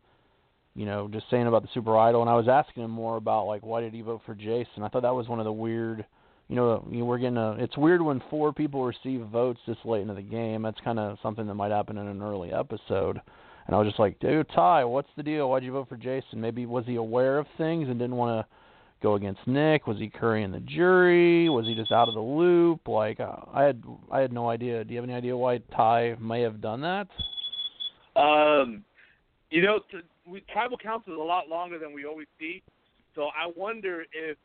you 0.75 0.85
know, 0.85 1.09
just 1.11 1.25
saying 1.29 1.47
about 1.47 1.63
the 1.63 1.69
Super 1.73 1.97
Idol, 1.97 2.21
and 2.21 2.29
I 2.29 2.35
was 2.35 2.47
asking 2.47 2.83
him 2.83 2.91
more 2.91 3.17
about 3.17 3.45
like 3.45 3.65
why 3.65 3.81
did 3.81 3.93
he 3.93 4.01
vote 4.01 4.21
for 4.25 4.35
Jason. 4.35 4.83
I 4.83 4.87
thought 4.87 5.01
that 5.01 5.15
was 5.15 5.27
one 5.27 5.39
of 5.39 5.45
the 5.45 5.51
weird, 5.51 6.05
you 6.47 6.55
know, 6.55 6.87
you 6.89 7.03
we're 7.05 7.17
getting 7.17 7.37
a. 7.37 7.53
It's 7.53 7.77
weird 7.77 8.01
when 8.01 8.21
four 8.29 8.53
people 8.53 8.85
receive 8.85 9.21
votes 9.27 9.59
this 9.67 9.77
late 9.83 10.01
into 10.01 10.13
the 10.13 10.21
game. 10.21 10.61
That's 10.61 10.79
kind 10.83 10.99
of 10.99 11.17
something 11.21 11.45
that 11.47 11.55
might 11.55 11.71
happen 11.71 11.97
in 11.97 12.07
an 12.07 12.21
early 12.21 12.53
episode. 12.53 13.19
And 13.67 13.75
I 13.75 13.79
was 13.79 13.87
just 13.87 13.99
like, 13.99 14.19
dude, 14.19 14.47
Tai, 14.55 14.85
what's 14.85 15.09
the 15.15 15.23
deal? 15.23 15.49
Why'd 15.49 15.63
you 15.63 15.71
vote 15.71 15.87
for 15.87 15.97
Jason? 15.97 16.41
Maybe 16.41 16.65
was 16.65 16.85
he 16.85 16.95
aware 16.95 17.37
of 17.37 17.45
things 17.57 17.89
and 17.89 17.99
didn't 17.99 18.15
want 18.15 18.45
to 18.45 18.53
go 19.03 19.15
against 19.15 19.45
Nick? 19.45 19.87
Was 19.87 19.97
he 19.97 20.09
currying 20.09 20.51
the 20.51 20.59
jury? 20.61 21.49
Was 21.49 21.65
he 21.65 21.75
just 21.75 21.91
out 21.91 22.07
of 22.07 22.13
the 22.13 22.21
loop? 22.21 22.87
Like, 22.87 23.19
uh, 23.19 23.35
I 23.53 23.63
had 23.63 23.83
I 24.11 24.19
had 24.19 24.31
no 24.31 24.49
idea. 24.49 24.83
Do 24.83 24.93
you 24.93 24.99
have 24.99 25.09
any 25.09 25.17
idea 25.17 25.35
why 25.35 25.59
Tai 25.75 26.15
may 26.19 26.41
have 26.41 26.61
done 26.61 26.81
that? 26.81 27.07
Um, 28.15 28.83
you 29.49 29.61
know, 29.61 29.79
we, 30.25 30.41
tribal 30.51 30.77
council 30.77 31.13
is 31.13 31.19
a 31.19 31.23
lot 31.23 31.49
longer 31.49 31.79
than 31.79 31.93
we 31.93 32.05
always 32.05 32.27
see. 32.39 32.61
So 33.15 33.23
I 33.23 33.51
wonder 33.55 34.05
if 34.13 34.37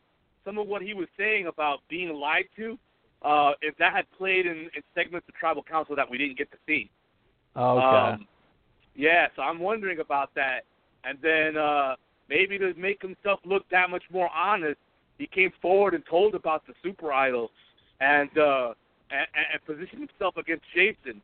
some 0.45 0.59
of 0.59 0.66
what 0.66 0.83
he 0.83 0.95
was 0.95 1.09
saying 1.18 1.47
about 1.47 1.80
being 1.88 2.12
lied 2.12 2.47
to, 2.56 2.78
uh, 3.23 3.52
if 3.62 3.76
that 3.78 3.92
had 3.92 4.04
played 4.16 4.47
in, 4.47 4.68
in 4.75 4.83
segments 4.95 5.28
of 5.28 5.35
tribal 5.35 5.62
council 5.62 5.97
that 5.97 6.09
we 6.09 6.18
didn't 6.18 6.38
get 6.38 6.50
to 6.52 6.59
see. 6.66 6.90
Okay. 7.56 8.12
Um, 8.12 8.26
yeah, 8.95 9.26
so 9.35 9.42
I'm 9.42 9.59
wondering 9.59 10.00
about 10.00 10.30
that. 10.35 10.61
And 11.04 11.18
then 11.23 11.56
uh, 11.56 11.97
maybe 12.28 12.59
to 12.59 12.75
make 12.75 13.00
himself 13.02 13.40
look 13.45 13.68
that 13.71 13.90
much 13.90 14.04
more 14.12 14.28
honest, 14.35 14.78
he 15.18 15.26
came 15.26 15.52
forward 15.62 15.95
and 15.95 16.04
told 16.09 16.35
about 16.35 16.66
the 16.66 16.75
super 16.83 17.12
idol 17.12 17.50
and 18.00 18.30
uh, 18.37 18.75
and, 19.11 19.26
and 19.52 19.64
positioned 19.64 20.09
himself 20.11 20.37
against 20.37 20.64
Jason. 20.75 21.23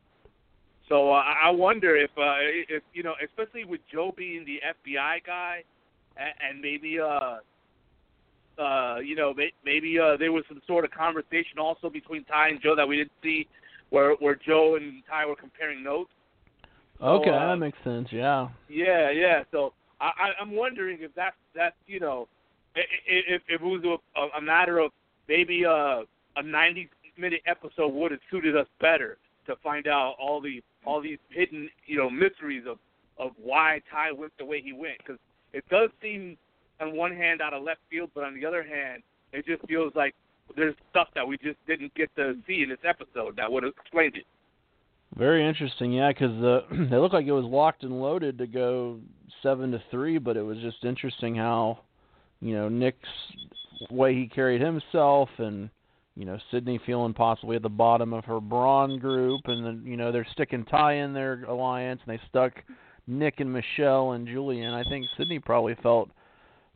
So 0.89 1.11
uh, 1.11 1.23
I 1.43 1.49
wonder 1.49 1.95
if, 1.95 2.11
uh, 2.17 2.35
if 2.69 2.83
you 2.93 3.03
know, 3.03 3.13
especially 3.23 3.63
with 3.63 3.81
Joe 3.91 4.13
being 4.15 4.45
the 4.45 4.59
FBI 4.87 5.25
guy, 5.25 5.63
and, 6.17 6.33
and 6.49 6.61
maybe, 6.61 6.99
uh, 6.99 7.37
uh, 8.61 8.99
you 8.99 9.15
know, 9.15 9.33
maybe 9.65 9.97
uh, 9.99 10.17
there 10.17 10.31
was 10.31 10.43
some 10.47 10.61
sort 10.67 10.85
of 10.85 10.91
conversation 10.91 11.57
also 11.59 11.89
between 11.89 12.23
Tai 12.25 12.49
and 12.49 12.61
Joe 12.61 12.75
that 12.75 12.87
we 12.87 12.97
didn't 12.97 13.11
see, 13.23 13.47
where 13.89 14.13
where 14.15 14.35
Joe 14.35 14.75
and 14.75 15.03
Tai 15.09 15.25
were 15.27 15.35
comparing 15.35 15.83
notes. 15.83 16.11
Okay, 17.01 17.29
So, 17.29 17.33
uh, 17.33 17.49
that 17.49 17.57
makes 17.57 17.77
sense. 17.83 18.09
Yeah. 18.11 18.49
Yeah, 18.69 19.09
yeah. 19.09 19.43
So 19.51 19.73
I, 19.99 20.31
I'm 20.39 20.51
wondering 20.51 20.97
if 21.01 21.11
that's 21.15 21.35
that's 21.55 21.75
you 21.87 21.99
know, 21.99 22.27
if 22.75 23.41
if 23.47 23.61
it 23.61 23.61
was 23.61 23.83
a, 24.15 24.37
a 24.37 24.41
matter 24.41 24.79
of 24.79 24.91
maybe 25.27 25.63
a 25.63 26.03
a 26.35 26.43
90 26.43 26.89
minute 27.17 27.41
episode 27.45 27.93
would 27.93 28.11
have 28.11 28.19
suited 28.29 28.57
us 28.57 28.67
better 28.81 29.17
to 29.45 29.55
find 29.57 29.87
out 29.87 30.15
all 30.19 30.41
the 30.41 30.61
all 30.85 31.01
these 31.01 31.19
hidden 31.29 31.69
you 31.85 31.97
know 31.97 32.09
mysteries 32.09 32.63
of 32.67 32.77
of 33.19 33.31
why 33.41 33.81
Tai 33.91 34.13
went 34.13 34.33
the 34.37 34.45
way 34.45 34.61
he 34.61 34.73
went 34.73 34.97
because 34.97 35.19
it 35.53 35.63
does 35.69 35.89
seem 36.01 36.37
on 36.81 36.95
one 36.95 37.15
hand 37.15 37.41
out 37.41 37.53
of 37.53 37.63
left 37.63 37.81
field, 37.89 38.09
but 38.13 38.23
on 38.23 38.35
the 38.35 38.45
other 38.45 38.63
hand, 38.63 39.03
it 39.31 39.45
just 39.45 39.65
feels 39.67 39.93
like 39.95 40.13
there's 40.55 40.75
stuff 40.89 41.07
that 41.15 41.27
we 41.27 41.37
just 41.37 41.57
didn't 41.67 41.93
get 41.95 42.13
to 42.15 42.35
see 42.47 42.63
in 42.63 42.69
this 42.69 42.79
episode 42.83 43.35
that 43.37 43.51
would 43.51 43.63
have 43.63 43.73
explained 43.79 44.15
it. 44.15 44.25
Very 45.17 45.47
interesting, 45.47 45.93
yeah, 45.93 46.09
because 46.09 46.43
uh, 46.43 46.61
they 46.89 46.97
looked 46.97 47.13
like 47.13 47.25
it 47.25 47.31
was 47.31 47.45
locked 47.45 47.83
and 47.83 48.01
loaded 48.01 48.37
to 48.39 48.47
go 48.47 48.99
seven 49.41 49.71
to 49.71 49.83
three, 49.91 50.17
but 50.17 50.37
it 50.37 50.41
was 50.41 50.57
just 50.57 50.83
interesting 50.83 51.35
how, 51.35 51.79
you 52.41 52.53
know, 52.55 52.67
Nick's 52.69 52.97
way 53.89 54.15
he 54.15 54.27
carried 54.27 54.61
himself, 54.61 55.29
and 55.37 55.69
you 56.15 56.25
know 56.25 56.37
Sydney 56.51 56.79
feeling 56.85 57.13
possibly 57.13 57.55
at 57.55 57.61
the 57.61 57.69
bottom 57.69 58.13
of 58.13 58.25
her 58.25 58.39
brawn 58.39 58.99
group, 58.99 59.41
and 59.45 59.65
then 59.65 59.83
you 59.85 59.97
know 59.97 60.11
they're 60.11 60.27
sticking 60.31 60.65
Tai 60.65 60.93
in 60.93 61.13
their 61.13 61.43
alliance, 61.45 62.01
and 62.05 62.17
they 62.17 62.21
stuck 62.29 62.53
Nick 63.07 63.39
and 63.39 63.51
Michelle 63.51 64.11
and 64.11 64.27
Julian. 64.27 64.73
I 64.73 64.83
think 64.83 65.05
Sydney 65.17 65.39
probably 65.39 65.75
felt 65.81 66.09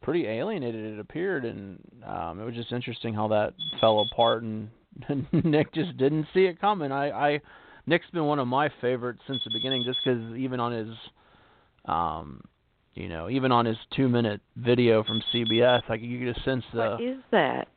pretty 0.01 0.25
alienated. 0.25 0.93
It 0.93 0.99
appeared, 0.99 1.45
and 1.45 1.79
um, 2.05 2.39
it 2.39 2.45
was 2.45 2.55
just 2.55 2.71
interesting 2.71 3.13
how 3.13 3.27
that 3.29 3.53
fell 3.79 4.07
apart, 4.11 4.43
and 4.43 4.69
Nick 5.31 5.73
just 5.73 5.97
didn't 5.97 6.27
see 6.33 6.45
it 6.45 6.59
coming. 6.59 6.91
I, 6.91 7.09
I 7.11 7.41
Nick's 7.85 8.09
been 8.11 8.25
one 8.25 8.39
of 8.39 8.47
my 8.47 8.69
favorites 8.81 9.21
since 9.27 9.39
the 9.43 9.51
beginning, 9.51 9.83
just 9.85 9.99
because 10.03 10.35
even 10.35 10.59
on 10.59 10.71
his, 10.73 10.95
um, 11.85 12.41
you 12.95 13.07
know, 13.07 13.29
even 13.29 13.51
on 13.51 13.65
his 13.65 13.77
two-minute 13.95 14.41
video 14.57 15.03
from 15.03 15.21
CBS, 15.33 15.81
like 15.87 16.01
you 16.01 16.19
could 16.19 16.33
just 16.33 16.45
sense 16.45 16.63
the. 16.73 16.79
What 16.79 17.01
is 17.01 17.17
that? 17.31 17.67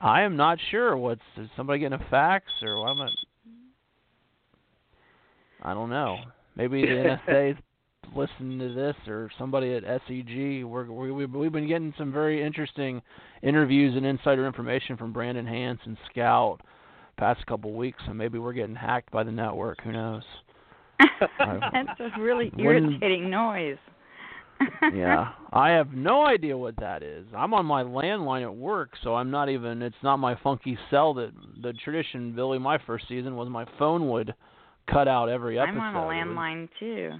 I 0.00 0.22
am 0.22 0.36
not 0.36 0.58
sure. 0.70 0.96
What's 0.96 1.20
is 1.36 1.48
somebody 1.56 1.80
getting 1.80 2.00
a 2.00 2.10
fax 2.10 2.44
or 2.62 2.80
what? 2.80 2.90
Am 2.90 3.00
I, 3.00 3.08
I 5.70 5.74
don't 5.74 5.90
know. 5.90 6.18
Maybe 6.56 6.82
the 6.82 7.18
NSA 7.28 7.52
is 7.52 7.56
listening 8.14 8.58
to 8.58 8.74
this 8.74 8.94
or 9.06 9.30
somebody 9.38 9.74
at 9.74 9.84
SEG. 9.84 10.64
We're, 10.64 10.90
we, 10.90 11.26
we've 11.26 11.52
been 11.52 11.68
getting 11.68 11.94
some 11.98 12.12
very 12.12 12.42
interesting 12.44 13.02
interviews 13.42 13.96
and 13.96 14.06
insider 14.06 14.46
information 14.46 14.96
from 14.96 15.12
Brandon 15.12 15.46
Hantz 15.46 15.78
and 15.84 15.96
Scout 16.10 16.60
past 17.16 17.44
couple 17.46 17.72
weeks, 17.72 17.98
so 18.06 18.12
maybe 18.12 18.38
we're 18.38 18.52
getting 18.52 18.74
hacked 18.74 19.10
by 19.10 19.24
the 19.24 19.32
network. 19.32 19.80
Who 19.82 19.92
knows? 19.92 20.22
That's 21.20 22.00
a 22.00 22.20
really 22.20 22.52
irritating 22.58 23.30
noise. 23.30 23.78
Yeah, 24.94 25.32
I 25.52 25.70
have 25.70 25.92
no 25.92 26.24
idea 26.24 26.56
what 26.56 26.76
that 26.80 27.02
is. 27.02 27.26
I'm 27.36 27.54
on 27.54 27.66
my 27.66 27.82
landline 27.82 28.42
at 28.42 28.54
work, 28.54 28.90
so 29.02 29.14
I'm 29.14 29.30
not 29.30 29.48
even. 29.48 29.82
It's 29.82 29.96
not 30.02 30.18
my 30.18 30.36
funky 30.42 30.78
cell 30.90 31.14
that 31.14 31.32
the 31.62 31.72
tradition. 31.84 32.34
Billy, 32.34 32.58
my 32.58 32.78
first 32.86 33.06
season 33.08 33.36
was 33.36 33.48
my 33.48 33.66
phone 33.78 34.08
would 34.10 34.34
cut 34.90 35.08
out 35.08 35.28
every 35.28 35.58
episode. 35.58 35.78
I'm 35.78 35.96
on 35.96 35.96
a 35.96 36.06
landline 36.06 36.68
too. 36.78 37.12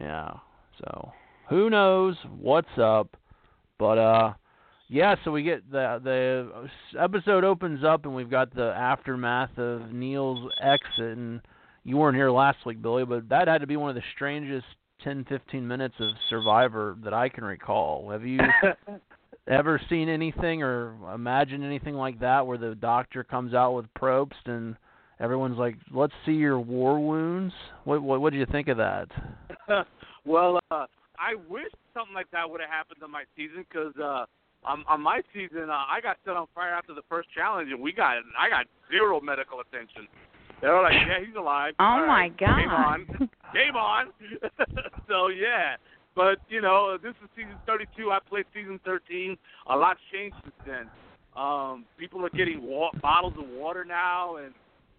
Yeah. 0.00 0.32
So 0.78 1.12
who 1.48 1.70
knows 1.70 2.16
what's 2.38 2.78
up? 2.80 3.16
But 3.78 3.98
uh, 3.98 4.32
yeah. 4.88 5.16
So 5.24 5.30
we 5.30 5.42
get 5.42 5.70
the 5.70 6.00
the 6.02 7.00
episode 7.00 7.44
opens 7.44 7.84
up, 7.84 8.04
and 8.04 8.14
we've 8.14 8.30
got 8.30 8.54
the 8.54 8.72
aftermath 8.76 9.56
of 9.58 9.92
Neil's 9.92 10.50
exit. 10.62 11.18
And 11.18 11.40
you 11.84 11.96
weren't 11.96 12.16
here 12.16 12.30
last 12.30 12.58
week, 12.64 12.80
Billy, 12.80 13.04
but 13.04 13.28
that 13.28 13.48
had 13.48 13.60
to 13.60 13.66
be 13.66 13.76
one 13.76 13.90
of 13.90 13.96
the 13.96 14.02
strangest 14.14 14.66
10, 15.04 15.26
15 15.28 15.66
minutes 15.66 15.94
of 16.00 16.10
Survivor 16.28 16.96
that 17.04 17.14
I 17.14 17.28
can 17.28 17.44
recall. 17.44 18.10
Have 18.10 18.24
you 18.24 18.38
ever 19.48 19.80
seen 19.88 20.08
anything 20.08 20.62
or 20.62 20.94
imagined 21.14 21.64
anything 21.64 21.94
like 21.94 22.20
that, 22.20 22.46
where 22.46 22.58
the 22.58 22.74
doctor 22.74 23.24
comes 23.24 23.54
out 23.54 23.72
with 23.72 23.92
probes 23.94 24.36
and 24.46 24.76
everyone's 25.18 25.58
like, 25.58 25.76
"Let's 25.92 26.12
see 26.24 26.32
your 26.32 26.60
war 26.60 26.98
wounds." 27.00 27.54
What 27.84 28.02
what 28.02 28.20
what 28.20 28.32
do 28.32 28.38
you 28.38 28.46
think 28.46 28.68
of 28.68 28.76
that? 28.78 29.08
well, 30.24 30.60
uh, 30.70 30.86
I 31.18 31.34
wish 31.48 31.70
something 31.94 32.14
like 32.14 32.30
that 32.32 32.48
would 32.48 32.60
have 32.60 32.70
happened 32.70 33.02
on 33.02 33.10
my 33.10 33.24
season 33.36 33.66
because 33.68 33.94
uh, 33.96 34.24
on, 34.64 34.84
on 34.88 35.00
my 35.00 35.22
season 35.32 35.68
uh, 35.68 35.84
I 35.88 36.00
got 36.02 36.16
set 36.24 36.36
on 36.36 36.46
fire 36.54 36.72
after 36.72 36.94
the 36.94 37.02
first 37.08 37.28
challenge, 37.34 37.70
and 37.70 37.80
we 37.80 37.92
got 37.92 38.16
I 38.38 38.48
got 38.48 38.66
zero 38.90 39.20
medical 39.20 39.60
attention. 39.60 40.06
They 40.60 40.68
were 40.68 40.82
like, 40.82 40.92
"Yeah, 40.92 41.24
he's 41.24 41.36
alive." 41.36 41.74
Oh 41.78 41.84
All 41.84 42.06
my 42.06 42.06
right, 42.06 42.38
god! 42.38 42.56
Game 42.56 42.70
on, 42.70 43.06
game 43.54 43.76
on. 43.76 44.06
so 45.08 45.28
yeah, 45.28 45.76
but 46.14 46.38
you 46.48 46.60
know, 46.60 46.98
this 47.02 47.14
is 47.22 47.28
season 47.36 47.56
32. 47.66 48.10
I 48.10 48.18
played 48.28 48.44
season 48.54 48.80
13. 48.84 49.36
A 49.68 49.76
lot's 49.76 50.00
changed 50.12 50.36
since 50.42 50.54
then. 50.66 50.90
Um, 51.40 51.84
people 51.98 52.24
are 52.24 52.30
getting 52.30 52.62
wa- 52.62 52.90
bottles 53.00 53.34
of 53.38 53.48
water 53.48 53.84
now, 53.84 54.36
and 54.36 54.52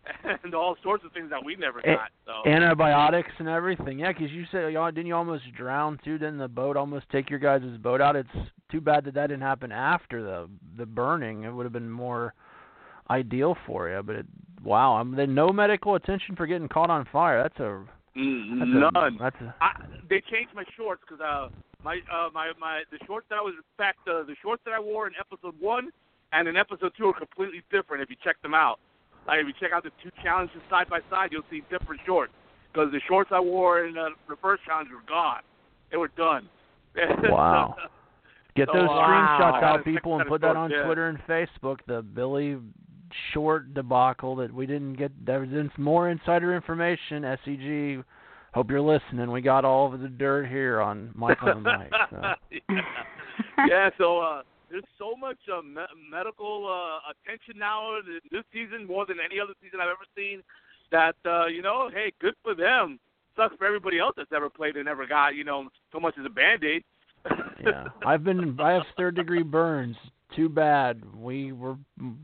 and 0.44 0.56
all 0.56 0.75
sorts 0.82 1.03
of 1.06 1.12
things 1.12 1.30
that 1.30 1.44
we 1.44 1.56
never 1.56 1.82
got. 1.82 2.10
So 2.25 2.50
antibiotics 2.50 3.32
and 3.38 3.48
everything. 3.48 4.00
Yeah, 4.00 4.13
because 4.13 4.32
you 4.32 4.46
said 4.51 4.72
y'all 4.74 4.91
didn't 4.91 5.08
you 5.08 5.15
almost 5.15 5.44
drown 5.56 6.00
too? 6.03 6.18
Didn't 6.18 6.39
the 6.39 6.48
boat 6.48 6.77
almost 6.77 7.06
take 7.12 7.30
your 7.30 7.39
guys' 7.39 7.62
boat 7.82 8.01
out? 8.01 8.15
It's 8.15 8.30
too 8.72 8.82
bad 8.82 9.06
that 9.06 9.13
that 9.13 9.27
didn't 9.27 9.44
happen 9.44 9.72
after 9.72 10.24
the 10.24 10.50
the 10.77 10.86
burning. 10.86 11.44
It 11.44 11.51
would 11.51 11.65
have 11.65 11.74
been 11.74 11.89
more 11.89 12.34
ideal 13.10 13.56
for 13.68 13.89
you. 13.89 14.01
But 14.01 14.15
it, 14.18 14.25
wow, 14.63 14.96
I 14.96 15.03
mean, 15.03 15.15
then 15.15 15.34
no 15.36 15.50
medical 15.50 15.96
attention 15.96 16.36
for 16.36 16.46
getting 16.48 16.68
caught 16.68 16.89
on 16.89 17.08
fire. 17.12 17.41
That's 17.44 17.60
a 17.60 17.84
that's 18.13 18.70
none. 18.94 18.96
A, 18.96 19.10
that's 19.20 19.36
a, 19.41 19.56
I, 19.62 19.72
they 20.10 20.22
changed 20.32 20.53
my 20.53 20.65
shorts 20.75 21.01
because 21.08 21.22
uh, 21.22 21.50
my 21.83 22.00
uh, 22.12 22.29
my 22.33 22.51
my 22.59 22.83
the 22.92 23.00
shorts 23.05 23.27
that 23.29 23.38
I 23.38 23.42
was 23.42 23.53
in 23.55 23.64
fact 23.77 24.00
uh, 24.07 24.24
the 24.24 24.35
shorts 24.42 24.62
that 24.66 24.74
I 24.74 24.79
wore 24.79 25.07
in 25.07 25.14
episode 25.20 25.55
one 25.59 25.90
and 26.33 26.48
in 26.48 26.57
episode 26.57 26.92
two 26.98 27.05
are 27.05 27.14
completely 27.14 27.62
different 27.72 28.03
if 28.03 28.09
you 28.09 28.16
check 28.24 28.42
them 28.42 28.53
out. 28.53 28.79
Like 29.27 29.40
if 29.40 29.48
you 29.48 29.53
check 29.59 29.72
out 29.74 29.83
the 29.83 29.92
two 30.03 30.12
challenges 30.24 30.57
side 30.70 30.90
by 30.90 31.00
side, 31.09 31.29
you'll 31.31 31.48
see 31.50 31.62
different 31.70 32.01
shorts 32.05 32.33
because 32.74 32.92
the 32.92 33.00
shorts 33.07 33.31
I 33.33 33.40
wore 33.40 33.85
in 33.85 33.98
uh, 33.98 34.09
the 34.27 34.35
first 34.42 34.64
challenge 34.66 34.90
were 34.92 35.07
gone. 35.07 35.42
They 35.92 35.98
were 35.98 36.12
done. 36.18 36.50
Wow. 37.24 37.75
Get 38.55 38.68
So, 38.68 38.79
those 38.79 38.90
uh, 38.90 38.94
screenshots 38.94 39.62
wow. 39.62 39.75
out, 39.75 39.85
people, 39.85 40.20
and 40.20 40.27
put 40.27 40.42
that 40.42 40.57
on 40.57 40.70
Yeah. 40.70 40.83
Twitter 40.83 41.07
and 41.07 41.18
Facebook. 41.20 41.77
The 41.88 42.01
Billy 42.01 42.57
Short 43.33 43.74
debacle 43.74 44.35
that 44.37 44.53
we 44.53 44.65
didn't 44.65 44.93
get. 44.93 45.11
There's 45.25 45.69
more 45.77 46.09
insider 46.09 46.55
information. 46.55 47.24
SEG. 47.24 48.03
Hope 48.53 48.69
you're 48.69 48.81
listening. 48.81 49.31
We 49.31 49.41
got 49.41 49.63
all 49.63 49.93
of 49.93 50.01
the 50.01 50.09
dirt 50.09 50.47
here 50.47 50.81
on 50.81 51.11
Michael 51.15 51.50
and 51.50 51.63
Mike. 51.63 51.91
So. 52.09 52.21
yeah. 52.51 52.81
yeah, 53.67 53.89
so 53.97 54.19
uh, 54.19 54.41
there's 54.69 54.83
so 54.97 55.15
much 55.15 55.37
uh, 55.51 55.61
me- 55.61 56.09
medical 56.09 56.67
uh, 56.67 57.11
attention 57.11 57.57
now 57.57 57.97
this 58.31 58.43
season, 58.51 58.87
more 58.87 59.05
than 59.05 59.17
any 59.24 59.39
other 59.39 59.53
season 59.61 59.79
I've 59.81 59.87
ever 59.87 60.05
seen. 60.15 60.41
That 60.91 61.15
uh, 61.25 61.45
you 61.45 61.61
know, 61.61 61.89
hey, 61.93 62.11
good 62.19 62.33
for 62.43 62.53
them. 62.53 63.00
Sucks 63.37 63.55
for 63.55 63.65
everybody 63.65 64.00
else 64.00 64.13
that's 64.17 64.31
ever 64.35 64.50
played 64.50 64.75
and 64.75 64.85
never 64.85 65.07
got 65.07 65.35
you 65.35 65.45
know 65.45 65.69
so 65.93 66.00
much 66.00 66.15
as 66.19 66.25
a 66.25 66.29
band 66.29 66.63
aid. 66.65 66.83
yeah, 67.65 67.85
I've 68.05 68.24
been. 68.24 68.59
I 68.59 68.71
have 68.71 68.83
third 68.97 69.15
degree 69.15 69.43
burns. 69.43 69.95
Too 70.35 70.48
bad. 70.48 71.01
We 71.15 71.51
were 71.51 71.75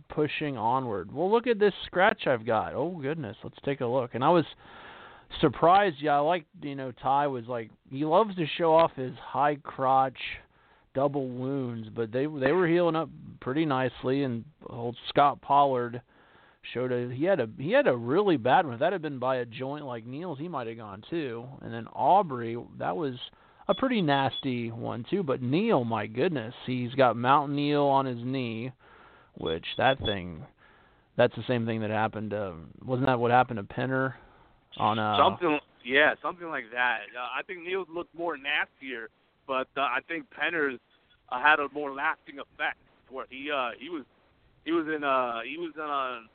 pushing 0.10 0.58
onward. 0.58 1.14
Well, 1.14 1.32
look 1.32 1.46
at 1.48 1.60
this 1.60 1.74
scratch 1.86 2.26
I've 2.26 2.46
got. 2.46 2.74
Oh 2.74 2.98
goodness, 3.02 3.36
let's 3.44 3.58
take 3.66 3.82
a 3.82 3.86
look. 3.86 4.16
And 4.16 4.24
I 4.24 4.30
was 4.30 4.46
surprised. 5.42 5.98
Yeah, 6.00 6.16
I 6.16 6.20
like 6.20 6.46
you 6.62 6.76
know 6.76 6.92
Tai 6.92 7.28
was 7.28 7.46
like 7.48 7.70
he 7.92 8.06
loves 8.06 8.36
to 8.36 8.46
show 8.58 8.74
off 8.74 8.92
his 8.96 9.14
high 9.22 9.56
crotch 9.56 10.18
double 10.94 11.28
wounds, 11.28 11.90
but 11.94 12.12
they 12.12 12.26
they 12.26 12.52
were 12.52 12.68
healing 12.68 12.96
up 12.96 13.10
pretty 13.40 13.66
nicely. 13.66 14.24
And 14.24 14.46
old 14.68 14.96
Scott 15.10 15.42
Pollard 15.42 16.02
showed 16.74 16.92
a 16.92 17.10
he 17.14 17.26
had 17.26 17.40
a 17.40 17.50
he 17.58 17.72
had 17.72 17.88
a 17.88 17.96
really 17.96 18.38
bad 18.38 18.66
one. 18.66 18.76
If 18.76 18.80
that 18.80 18.94
had 18.94 19.02
been 19.02 19.20
by 19.20 19.38
a 19.38 19.46
joint 19.46 19.86
like 19.86 20.06
Neil's, 20.06 20.40
he 20.40 20.48
might 20.48 20.68
have 20.68 20.78
gone 20.78 21.04
too. 21.10 21.46
And 21.62 21.74
then 21.74 21.88
Aubrey, 21.88 22.58
that 22.80 22.96
was 22.96 23.16
a 23.68 23.76
pretty 23.76 24.02
nasty 24.02 24.72
one 24.72 25.06
too. 25.10 25.24
But 25.24 25.42
Neil, 25.42 25.84
my 25.84 26.08
goodness, 26.08 26.54
he's 26.66 26.94
got 26.94 27.16
Mountain 27.16 27.56
Neil 27.56 27.84
on 27.84 28.06
his 28.06 28.20
knee, 28.24 28.72
which 29.36 29.66
that 29.78 30.00
thing. 30.00 30.46
That's 31.16 31.36
the 31.36 31.44
same 31.48 31.66
thing 31.66 31.82
that 31.82 31.90
happened. 31.90 32.34
Uh, 32.34 32.54
wasn't 32.86 33.08
that 33.08 33.20
what 33.20 33.32
happened 33.32 33.58
to 33.58 33.74
Penner 33.74 34.14
on 34.78 35.00
uh 35.00 35.18
something, 35.18 35.60
yeah, 35.84 36.14
something 36.22 36.48
like 36.48 36.66
that. 36.72 37.00
Uh, 37.18 37.28
I 37.38 37.42
think 37.44 37.64
Neil's 37.64 37.88
looked 37.94 38.14
more 38.14 38.38
nastier, 38.38 39.10
but 39.48 39.68
uh, 39.76 39.82
I 39.82 40.00
think 40.08 40.26
Penner's 40.30 40.80
uh, 41.30 41.42
had 41.42 41.60
a 41.60 41.68
more 41.74 41.94
lasting 41.94 42.36
effect. 42.40 42.78
Where 43.10 43.26
he 43.30 43.50
uh, 43.50 43.70
he 43.80 43.90
was 43.90 44.04
he 44.66 44.72
was 44.74 44.86
in 44.94 45.04
uh 45.04 45.40
he 45.48 45.58
was 45.58 45.72
in 45.76 45.82
uh 45.82 46.28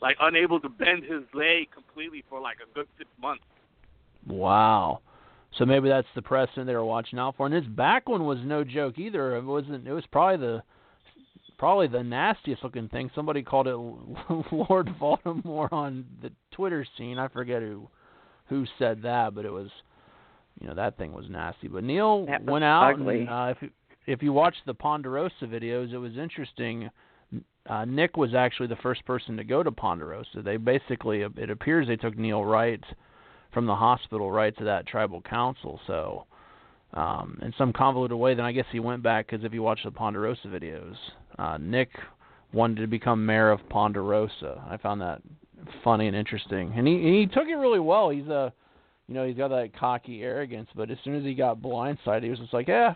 like 0.00 0.16
unable 0.20 0.60
to 0.60 0.68
bend 0.68 1.02
his 1.02 1.22
leg 1.34 1.70
completely 1.72 2.24
for 2.30 2.40
like 2.40 2.58
a 2.64 2.72
good 2.72 2.86
six 2.96 3.10
months. 3.20 3.42
Wow. 4.26 5.00
So 5.56 5.64
maybe 5.64 5.88
that's 5.88 6.06
the 6.14 6.22
precedent 6.22 6.66
they 6.66 6.74
were 6.74 6.84
watching 6.84 7.18
out 7.18 7.36
for. 7.36 7.46
And 7.46 7.54
his 7.54 7.66
back 7.66 8.08
one 8.08 8.24
was 8.24 8.38
no 8.44 8.64
joke 8.64 8.98
either. 8.98 9.36
It 9.36 9.44
wasn't. 9.44 9.86
It 9.86 9.92
was 9.92 10.04
probably 10.10 10.46
the 10.46 10.62
probably 11.58 11.88
the 11.88 12.02
nastiest 12.02 12.62
looking 12.62 12.88
thing. 12.88 13.10
Somebody 13.14 13.42
called 13.42 13.66
it 13.66 13.74
Lord 14.52 14.88
Voldemort 15.00 15.72
on 15.72 16.06
the 16.22 16.30
Twitter 16.52 16.86
scene. 16.96 17.18
I 17.18 17.28
forget 17.28 17.62
who 17.62 17.88
who 18.46 18.66
said 18.78 19.02
that, 19.02 19.34
but 19.34 19.44
it 19.44 19.52
was 19.52 19.70
you 20.60 20.68
know 20.68 20.74
that 20.74 20.98
thing 20.98 21.12
was 21.12 21.26
nasty. 21.28 21.68
But 21.68 21.84
Neil 21.84 22.26
went 22.44 22.64
out 22.64 22.94
ugly. 22.94 23.20
and 23.20 23.28
uh, 23.30 23.54
if 23.56 23.62
you, 23.62 23.70
if 24.06 24.22
you 24.22 24.32
watch 24.32 24.56
the 24.66 24.74
Ponderosa 24.74 25.44
videos, 25.44 25.92
it 25.92 25.98
was 25.98 26.16
interesting. 26.16 26.90
Uh, 27.68 27.84
Nick 27.84 28.16
was 28.16 28.34
actually 28.34 28.68
the 28.68 28.76
first 28.76 29.04
person 29.04 29.36
to 29.36 29.44
go 29.44 29.62
to 29.62 29.70
Ponderosa. 29.70 30.40
They 30.42 30.56
basically, 30.56 31.20
it 31.36 31.50
appears, 31.50 31.86
they 31.86 31.96
took 31.96 32.16
Neil 32.16 32.42
right 32.42 32.82
from 33.52 33.66
the 33.66 33.74
hospital 33.74 34.30
right 34.30 34.56
to 34.58 34.64
that 34.64 34.86
tribal 34.86 35.20
council. 35.22 35.80
So, 35.86 36.24
um, 36.94 37.38
in 37.42 37.52
some 37.58 37.72
convoluted 37.72 38.16
way, 38.16 38.34
then 38.34 38.44
I 38.44 38.52
guess 38.52 38.66
he 38.72 38.80
went 38.80 39.02
back 39.02 39.26
because 39.26 39.44
if 39.44 39.52
you 39.52 39.62
watch 39.62 39.80
the 39.84 39.90
Ponderosa 39.90 40.48
videos, 40.48 40.94
uh, 41.38 41.58
Nick 41.58 41.90
wanted 42.52 42.80
to 42.80 42.86
become 42.86 43.24
mayor 43.24 43.50
of 43.50 43.60
Ponderosa. 43.68 44.62
I 44.68 44.76
found 44.78 45.00
that 45.00 45.20
funny 45.84 46.06
and 46.06 46.16
interesting, 46.16 46.72
and 46.76 46.86
he 46.86 46.98
he 46.98 47.26
took 47.26 47.48
it 47.48 47.56
really 47.56 47.80
well. 47.80 48.10
He's 48.10 48.26
a, 48.28 48.52
you 49.06 49.14
know, 49.14 49.26
he's 49.26 49.36
got 49.36 49.48
that 49.48 49.70
cocky 49.78 50.22
arrogance, 50.22 50.68
but 50.74 50.90
as 50.90 50.98
soon 51.04 51.16
as 51.16 51.24
he 51.24 51.34
got 51.34 51.60
blindsided, 51.60 52.22
he 52.22 52.30
was 52.30 52.38
just 52.38 52.54
like, 52.54 52.68
yeah, 52.68 52.94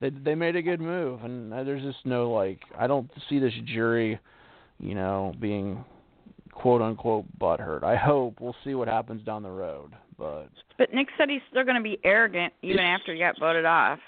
they 0.00 0.10
they 0.10 0.34
made 0.34 0.56
a 0.56 0.62
good 0.62 0.80
move, 0.80 1.22
and 1.24 1.52
uh, 1.52 1.64
there's 1.64 1.82
just 1.82 2.04
no 2.04 2.30
like, 2.32 2.60
I 2.76 2.86
don't 2.86 3.10
see 3.28 3.38
this 3.38 3.52
jury, 3.66 4.18
you 4.80 4.94
know, 4.94 5.34
being 5.40 5.84
quote 6.58 6.82
unquote 6.82 7.24
butthurt. 7.38 7.84
I 7.84 7.96
hope 7.96 8.40
we'll 8.40 8.56
see 8.64 8.74
what 8.74 8.88
happens 8.88 9.24
down 9.24 9.42
the 9.42 9.50
road, 9.50 9.92
but 10.18 10.48
But 10.76 10.92
Nick 10.92 11.08
said 11.16 11.30
he's 11.30 11.40
still 11.50 11.64
going 11.64 11.76
to 11.76 11.82
be 11.82 11.98
arrogant 12.04 12.52
even 12.62 12.80
after 12.80 13.12
he 13.12 13.20
got 13.20 13.38
voted 13.38 13.64
off. 13.64 14.00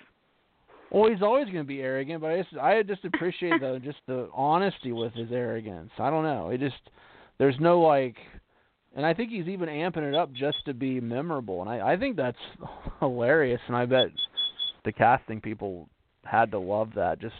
well, 0.90 1.08
he's 1.10 1.22
always 1.22 1.44
going 1.46 1.58
to 1.58 1.64
be 1.64 1.80
arrogant. 1.80 2.20
But 2.20 2.32
I 2.32 2.42
just 2.42 2.56
I 2.56 2.82
just 2.82 3.04
appreciate 3.04 3.60
the 3.60 3.80
just 3.82 3.98
the 4.06 4.28
honesty 4.34 4.90
with 4.92 5.12
his 5.14 5.30
arrogance. 5.30 5.90
I 5.98 6.10
don't 6.10 6.24
know. 6.24 6.50
It 6.50 6.58
just 6.58 6.80
there's 7.38 7.56
no 7.60 7.80
like 7.80 8.16
and 8.96 9.06
I 9.06 9.14
think 9.14 9.30
he's 9.30 9.46
even 9.46 9.68
amping 9.68 10.08
it 10.08 10.14
up 10.16 10.32
just 10.32 10.58
to 10.66 10.74
be 10.74 11.00
memorable, 11.00 11.60
and 11.62 11.70
I 11.70 11.92
I 11.92 11.96
think 11.96 12.16
that's 12.16 12.36
hilarious, 13.00 13.60
and 13.68 13.76
I 13.76 13.86
bet 13.86 14.08
the 14.84 14.92
casting 14.92 15.40
people 15.40 15.88
had 16.24 16.50
to 16.50 16.58
love 16.58 16.90
that. 16.96 17.20
Just 17.20 17.34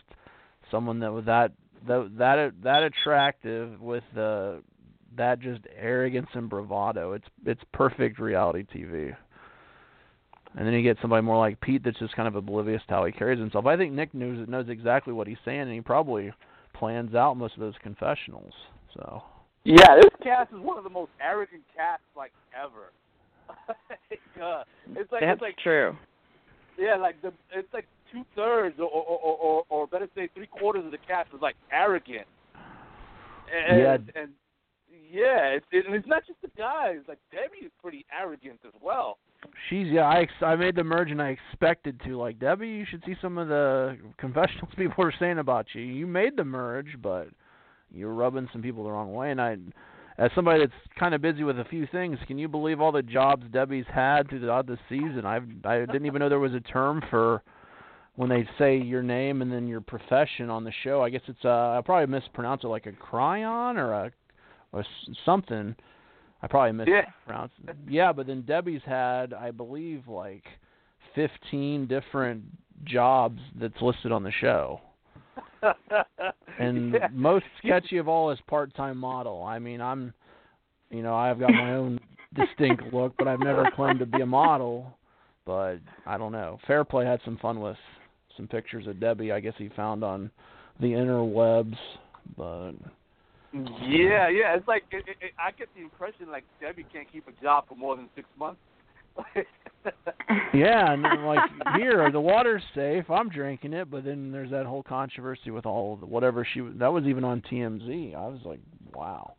someone 0.71 1.01
that 1.01 1.13
was 1.13 1.25
that 1.25 1.51
that 1.89 2.11
that 2.19 2.53
that 2.63 2.83
attractive 2.85 3.81
with 3.81 4.05
the 4.15 4.63
that 5.17 5.41
just 5.41 5.61
arrogance 5.77 6.29
and 6.35 6.49
bravado. 6.49 7.13
It's 7.13 7.27
it's 7.47 7.61
perfect 7.73 8.19
reality 8.19 8.65
TV. 8.75 9.15
And 10.57 10.67
then 10.67 10.75
you 10.75 10.83
get 10.83 10.97
somebody 11.01 11.23
more 11.23 11.39
like 11.39 11.61
Pete 11.61 11.85
that's 11.85 11.99
just 11.99 12.17
kind 12.17 12.27
of 12.27 12.35
oblivious 12.35 12.83
to 12.89 12.95
how 12.95 13.05
he 13.05 13.13
carries 13.13 13.39
himself. 13.39 13.67
I 13.67 13.77
think 13.77 13.93
Nick 13.93 14.13
knows 14.15 14.49
knows 14.49 14.69
exactly 14.69 15.13
what 15.13 15.27
he's 15.27 15.37
saying, 15.45 15.61
and 15.61 15.73
he 15.73 15.81
probably 15.81 16.33
plans 16.75 17.15
out 17.15 17.37
most 17.37 17.55
of 17.55 17.61
those 17.61 17.75
confessionals. 17.83 18.53
So. 18.95 19.23
Yeah, 19.65 19.95
this 19.97 20.11
cast 20.23 20.53
is 20.53 20.59
one 20.61 20.79
of 20.79 20.85
the 20.85 20.91
most 20.91 21.11
arrogant 21.21 21.63
casts 21.77 22.05
like 22.17 22.33
ever. 22.59 22.93
uh, 24.43 24.65
it's 24.97 25.13
like 25.13 25.21
That's 25.21 25.35
it's 25.35 25.43
like 25.43 25.59
true. 25.59 25.97
yeah, 26.79 26.97
like 26.97 27.21
the 27.23 27.33
it's 27.53 27.73
like 27.73 27.87
two 28.13 28.23
thirds 28.35 28.77
or 28.79 28.87
or, 28.87 29.19
or 29.19 29.37
or 29.37 29.65
or 29.69 29.87
better 29.87 30.09
say 30.15 30.29
three 30.35 30.47
quarters 30.47 30.85
of 30.85 30.91
the 30.91 30.99
cast 31.07 31.29
is 31.35 31.41
like 31.43 31.57
arrogant. 31.73 32.27
And, 33.53 33.81
Yeah. 33.81 34.21
and 34.21 34.31
yeah, 35.11 35.57
it's 35.57 35.67
it, 35.73 35.87
and 35.87 35.95
it's 35.95 36.07
not 36.07 36.27
just 36.27 36.41
the 36.43 36.51
guys. 36.57 36.99
Like 37.09 37.19
Debbie 37.33 37.67
is 37.67 37.73
pretty 37.83 38.07
arrogant 38.17 38.61
as 38.67 38.73
well. 38.81 39.19
She's 39.69 39.89
yeah. 39.89 40.03
I 40.03 40.21
ex- 40.21 40.33
I 40.43 40.57
made 40.57 40.77
the 40.77 40.85
merge 40.85 41.11
and 41.11 41.21
I 41.21 41.37
expected 41.51 42.01
to 42.07 42.17
like 42.17 42.39
Debbie. 42.39 42.69
You 42.69 42.87
should 42.89 43.03
see 43.05 43.17
some 43.21 43.39
of 43.39 43.49
the 43.49 43.99
confessionals 44.19 44.71
people 44.77 45.05
are 45.05 45.15
saying 45.19 45.39
about 45.39 45.67
you. 45.75 45.83
You 45.83 46.07
made 46.07 46.37
the 46.37 46.45
merge, 46.45 46.97
but 47.03 47.29
you're 47.93 48.15
rubbing 48.15 48.49
some 48.53 48.63
people 48.63 48.85
the 48.85 48.91
wrong 48.91 49.13
way. 49.13 49.31
And 49.31 49.41
I, 49.41 49.57
as 50.19 50.31
somebody 50.35 50.61
that's 50.61 50.73
kind 50.99 51.15
of 51.15 51.23
busy 51.23 51.45
with 51.45 51.59
a 51.59 51.65
few 51.65 51.87
things, 51.91 52.19
can 52.27 52.39
you 52.39 52.47
believe 52.47 52.81
all 52.81 52.93
the 52.93 53.03
jobs 53.03 53.45
Debbie's 53.51 53.87
had 53.93 54.29
throughout 54.29 54.67
the 54.67 54.79
season? 54.89 55.23
I've 55.25 55.49
I 55.65 55.81
didn't 55.81 56.07
even 56.07 56.21
know 56.21 56.29
there 56.29 56.39
was 56.39 56.55
a 56.55 56.61
term 56.61 57.03
for 57.11 57.43
when 58.17 58.29
they 58.29 58.47
say 58.59 58.77
your 58.77 59.03
name 59.03 59.41
and 59.41 59.51
then 59.51 59.67
your 59.67 59.81
profession 59.81 60.51
on 60.51 60.63
the 60.65 60.73
show. 60.85 61.03
I 61.03 61.11
guess 61.11 61.23
it's 61.27 61.45
uh 61.45 61.79
I 61.79 61.81
probably 61.85 62.07
mispronounce 62.07 62.65
it 62.65 62.69
like 62.69 62.87
a 62.87 62.93
cryon 62.93 63.77
or 63.77 63.93
a 63.93 64.13
or 64.73 64.85
something. 65.25 65.75
I 66.43 66.47
probably 66.47 66.73
missed 66.73 66.89
Yeah. 66.91 67.45
it. 67.69 67.77
Yeah, 67.89 68.13
but 68.13 68.27
then 68.27 68.43
Debbie's 68.43 68.83
had, 68.85 69.35
I 69.35 69.51
believe, 69.51 70.09
like 70.09 70.45
fifteen 71.15 71.87
different 71.87 72.45
jobs 72.85 73.41
that's 73.61 73.81
listed 73.83 74.11
on 74.13 74.23
the 74.23 74.33
show, 74.41 74.81
and 76.59 76.95
yeah. 76.95 77.09
most 77.13 77.45
sketchy 77.59 77.99
of 77.99 78.09
all 78.09 78.31
is 78.31 78.39
part-time 78.47 78.97
model. 78.97 79.43
I 79.43 79.59
mean, 79.59 79.81
I'm, 79.81 80.15
you 80.91 81.03
know, 81.03 81.15
I've 81.15 81.39
got 81.39 81.51
my 81.51 81.73
own 81.75 82.01
distinct 82.35 82.85
look, 82.93 83.13
but 83.19 83.29
I've 83.29 83.41
never 83.41 83.71
claimed 83.77 83.99
to 83.99 84.07
be 84.07 84.23
a 84.23 84.27
model. 84.27 84.97
But 85.45 85.79
I 86.07 86.17
don't 86.17 86.33
know. 86.33 86.59
Fairplay 86.67 87.05
had 87.05 87.21
some 87.25 87.37
fun 87.39 87.61
with 87.61 87.77
some 88.37 88.47
pictures 88.47 88.87
of 88.87 89.01
Debbie. 89.01 89.33
I 89.33 89.41
guess 89.41 89.55
he 89.59 89.69
found 89.71 90.05
on 90.05 90.31
the 90.81 90.93
interwebs, 90.93 91.77
but 92.37 92.73
Yeah, 93.53 94.29
yeah. 94.29 94.55
It's 94.55 94.69
like 94.69 94.85
it, 94.91 95.05
it, 95.09 95.33
I 95.39 95.51
get 95.53 95.69
the 95.75 95.83
impression 95.83 96.31
like 96.31 96.45
Debbie 96.61 96.87
can't 96.93 97.11
keep 97.11 97.27
a 97.27 97.43
job 97.43 97.65
for 97.69 97.75
more 97.75 97.97
than 97.97 98.09
six 98.15 98.29
months. 98.39 98.61
Yeah, 100.53 100.93
and 100.93 101.05
then, 101.05 101.25
like 101.25 101.49
here, 101.77 102.11
the 102.11 102.21
water's 102.21 102.63
safe. 102.75 103.09
I'm 103.09 103.29
drinking 103.29 103.73
it, 103.73 103.91
but 103.91 104.05
then 104.05 104.33
there's 104.33 104.51
that 104.51 104.67
whole 104.67 104.83
controversy 104.83 105.51
with 105.51 105.65
all 105.65 105.95
of 105.95 106.01
the, 106.01 106.07
whatever 106.07 106.47
she 106.53 106.61
was. 106.61 106.75
That 106.77 106.93
was 106.93 107.05
even 107.05 107.25
on 107.25 107.41
TMZ. 107.43 108.15
I 108.15 108.27
was 108.27 108.41
like, 108.45 108.61
wow. 108.93 109.35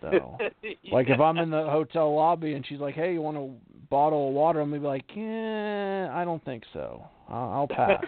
So, 0.00 0.36
like 0.92 1.08
if 1.08 1.20
I'm 1.20 1.38
in 1.38 1.50
the 1.50 1.64
hotel 1.64 2.14
lobby 2.14 2.54
and 2.54 2.66
she's 2.66 2.80
like, 2.80 2.94
"Hey, 2.94 3.12
you 3.12 3.22
want 3.22 3.36
a 3.36 3.50
bottle 3.88 4.28
of 4.28 4.34
water?" 4.34 4.60
I'm 4.60 4.70
gonna 4.70 4.80
be 4.80 4.86
like, 4.86 5.04
"Yeah, 5.14 6.10
I 6.12 6.24
don't 6.24 6.44
think 6.44 6.64
so. 6.72 7.04
I'll, 7.28 7.50
I'll 7.50 7.68
pass. 7.68 8.04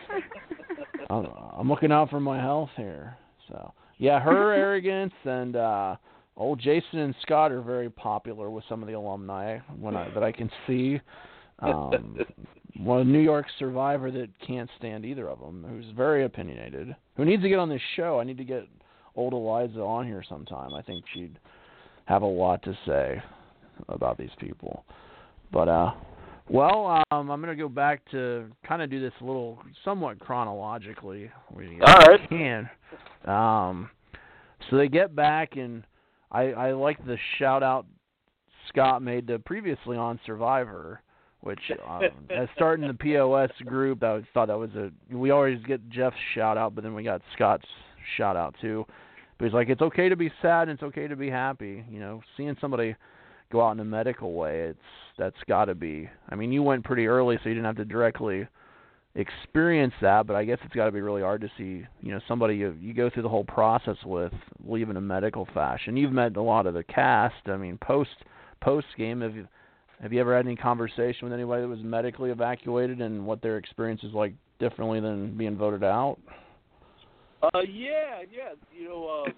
I'm, 1.11 1.26
I'm 1.57 1.68
looking 1.68 1.92
out 1.92 2.11
for 2.11 2.20
my 2.20 2.40
health 2.40 2.70
here." 2.76 3.16
So, 3.48 3.72
yeah, 4.03 4.19
her 4.19 4.53
arrogance 4.53 5.12
and 5.25 5.55
uh 5.55 5.95
old 6.37 6.59
Jason 6.59 6.99
and 6.99 7.15
Scott 7.23 7.53
are 7.53 7.62
very 7.62 7.88
popular 7.88 8.51
with 8.51 8.65
some 8.69 8.83
of 8.83 8.88
the 8.88 8.95
alumni 8.95 9.59
when 9.79 9.95
I, 9.95 10.12
that 10.12 10.25
I 10.25 10.33
can 10.33 10.51
see. 10.67 11.01
Um, 11.61 12.19
well, 12.81 13.05
New 13.05 13.21
York 13.21 13.47
survivor 13.61 14.11
that 14.11 14.29
can't 14.45 14.69
stand 14.77 15.05
either 15.05 15.29
of 15.29 15.38
them, 15.38 15.65
who's 15.69 15.85
very 15.97 16.25
opinionated, 16.25 16.97
who 17.17 17.25
needs 17.25 17.45
to 17.45 17.49
get 17.49 17.61
on 17.61 17.69
this 17.69 17.81
show. 17.95 18.19
I 18.19 18.25
need 18.25 18.38
to 18.38 18.45
get 18.45 18.67
old 19.15 19.35
Eliza 19.35 19.81
on 19.81 20.05
here 20.05 20.25
sometime. 20.29 20.75
I 20.75 20.83
think 20.83 21.05
she'd 21.15 21.38
have 22.07 22.23
a 22.23 22.27
lot 22.27 22.61
to 22.65 22.77
say 22.85 23.23
about 23.88 24.19
these 24.19 24.35
people. 24.41 24.85
But 25.53 25.69
uh 25.69 25.93
well, 26.48 27.02
um 27.11 27.31
I'm 27.31 27.40
going 27.40 27.57
to 27.57 27.62
go 27.62 27.68
back 27.68 28.02
to 28.11 28.46
kind 28.66 28.83
of 28.83 28.90
do 28.90 29.00
this 29.00 29.12
a 29.20 29.24
little 29.24 29.62
somewhat 29.85 30.18
chronologically. 30.18 31.31
We 31.55 31.81
All 31.85 31.94
right. 31.94 32.28
can. 32.28 32.70
Um 33.24 33.90
so 34.70 34.76
they 34.76 34.88
get 34.88 35.14
back 35.14 35.57
and 35.57 35.85
I 36.31 36.52
I 36.52 36.72
like 36.72 37.05
the 37.05 37.16
shout 37.38 37.62
out 37.62 37.87
Scott 38.68 39.02
made 39.02 39.26
to 39.28 39.38
previously 39.38 39.96
on 39.96 40.18
Survivor, 40.24 41.00
which 41.40 41.61
um, 41.88 42.02
as 42.31 42.48
starting 42.55 42.87
the 42.87 42.94
POS 42.94 43.50
group, 43.64 44.02
I 44.02 44.22
thought 44.33 44.46
that 44.46 44.59
was 44.59 44.70
a 44.74 44.90
we 45.11 45.31
always 45.31 45.62
get 45.66 45.88
Jeff's 45.90 46.16
shout 46.35 46.57
out, 46.57 46.74
but 46.74 46.85
then 46.85 46.94
we 46.94 47.02
got 47.02 47.22
Scott's 47.35 47.66
shout 48.16 48.37
out 48.37 48.55
too. 48.61 48.85
But 49.38 49.46
he's 49.46 49.55
like, 49.55 49.68
it's 49.68 49.83
okay 49.83 50.09
to 50.09 50.16
be 50.16 50.31
sad 50.40 50.68
and 50.68 50.72
it's 50.72 50.83
okay 50.83 51.09
to 51.09 51.16
be 51.16 51.31
happy. 51.31 51.85
You 51.90 52.00
know, 52.00 52.22
seeing 52.37 52.57
somebody 52.61 52.94
go 53.53 53.65
out 53.67 53.73
in 53.73 53.81
a 53.81 53.85
medical 53.85 54.33
way, 54.33 54.62
it's 54.62 54.79
that's 55.19 55.37
got 55.47 55.67
to 55.67 55.75
be. 55.75 56.09
I 56.31 56.35
mean, 56.35 56.51
you 56.51 56.62
went 56.62 56.85
pretty 56.85 57.07
early, 57.07 57.38
so 57.43 57.49
you 57.49 57.55
didn't 57.55 57.67
have 57.67 57.77
to 57.77 57.85
directly 57.85 58.49
experience 59.15 59.93
that, 60.01 60.27
but 60.27 60.35
I 60.35 60.45
guess 60.45 60.59
it's 60.65 60.75
got 60.75 60.87
to 60.87 60.93
be 60.93 61.03
really 61.03 61.21
hard 61.21 61.43
to 61.43 61.51
see, 61.59 61.87
you 62.01 62.12
know, 62.12 62.21
somebody 62.27 62.57
you 62.57 62.75
you 62.81 62.95
go 62.95 63.11
through 63.11 63.25
the 63.25 63.29
whole 63.29 63.45
process 63.45 63.97
with 64.07 64.33
leave 64.67 64.88
in 64.88 64.97
a 64.97 65.01
medical 65.01 65.47
fashion. 65.53 65.97
You've 65.97 66.12
met 66.12 66.37
a 66.37 66.43
lot 66.43 66.67
of 66.67 66.75
the 66.75 66.83
cast. 66.83 67.35
I 67.47 67.57
mean, 67.57 67.79
post 67.79 68.11
post 68.62 68.87
game, 68.97 69.21
have 69.21 69.37
you 69.37 69.47
have 70.01 70.12
you 70.12 70.21
ever 70.21 70.35
had 70.35 70.47
any 70.47 70.57
conversation 70.57 71.25
with 71.25 71.33
anybody 71.33 71.62
that 71.62 71.69
was 71.69 71.83
medically 71.83 72.31
evacuated 72.31 73.01
and 73.01 73.25
what 73.25 73.43
their 73.43 73.59
experience 73.59 74.03
is 74.03 74.12
like 74.12 74.33
differently 74.59 74.99
than 75.01 75.37
being 75.37 75.57
voted 75.57 75.85
out? 75.85 76.17
Uh, 77.43 77.61
yeah, 77.69 78.23
yeah. 78.33 78.55
You 78.77 78.88
know, 78.88 79.25
uh, 79.27 79.31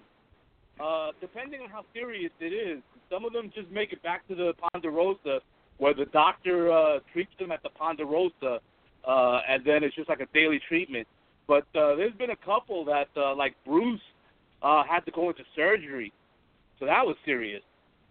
uh, 0.83 1.11
depending 1.21 1.61
on 1.61 1.69
how 1.69 1.83
serious 1.93 2.31
it 2.39 2.53
is, 2.53 2.81
some 3.09 3.25
of 3.25 3.33
them 3.33 3.51
just 3.53 3.69
make 3.71 3.93
it 3.93 4.01
back 4.03 4.27
to 4.27 4.35
the 4.35 4.53
Ponderosa, 4.73 5.39
where 5.77 5.93
the 5.93 6.05
doctor 6.05 6.71
uh, 6.71 6.99
treats 7.13 7.31
them 7.39 7.51
at 7.51 7.61
the 7.63 7.69
Ponderosa, 7.69 8.59
uh, 9.07 9.39
and 9.47 9.63
then 9.65 9.83
it's 9.83 9.95
just 9.95 10.09
like 10.09 10.19
a 10.21 10.27
daily 10.33 10.59
treatment. 10.67 11.07
But 11.47 11.63
uh, 11.75 11.95
there's 11.95 12.13
been 12.17 12.31
a 12.31 12.45
couple 12.45 12.83
that, 12.85 13.07
uh, 13.15 13.35
like 13.35 13.55
Bruce, 13.65 14.01
uh, 14.61 14.83
had 14.83 15.01
to 15.05 15.11
go 15.11 15.29
into 15.29 15.43
surgery, 15.55 16.11
so 16.79 16.85
that 16.85 17.05
was 17.05 17.15
serious. 17.23 17.61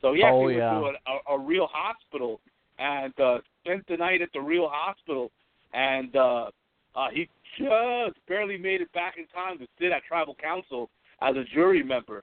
So 0.00 0.14
he 0.14 0.22
Oh, 0.22 0.48
yeah. 0.48 0.80
went 0.80 0.96
to 1.04 1.10
a, 1.10 1.34
a, 1.34 1.36
a 1.36 1.38
real 1.38 1.68
hospital 1.70 2.40
and 2.78 3.18
uh, 3.18 3.38
spent 3.64 3.86
the 3.88 3.96
night 3.96 4.22
at 4.22 4.28
the 4.32 4.40
real 4.40 4.68
hospital, 4.70 5.30
and 5.72 6.14
uh, 6.14 6.50
uh, 6.94 7.08
he 7.12 7.28
just 7.58 8.16
barely 8.28 8.56
made 8.58 8.80
it 8.80 8.92
back 8.92 9.14
in 9.18 9.26
time 9.28 9.58
to 9.58 9.66
sit 9.80 9.90
at 9.92 10.04
tribal 10.04 10.36
council 10.40 10.90
as 11.22 11.34
a 11.36 11.44
jury 11.54 11.82
member. 11.82 12.22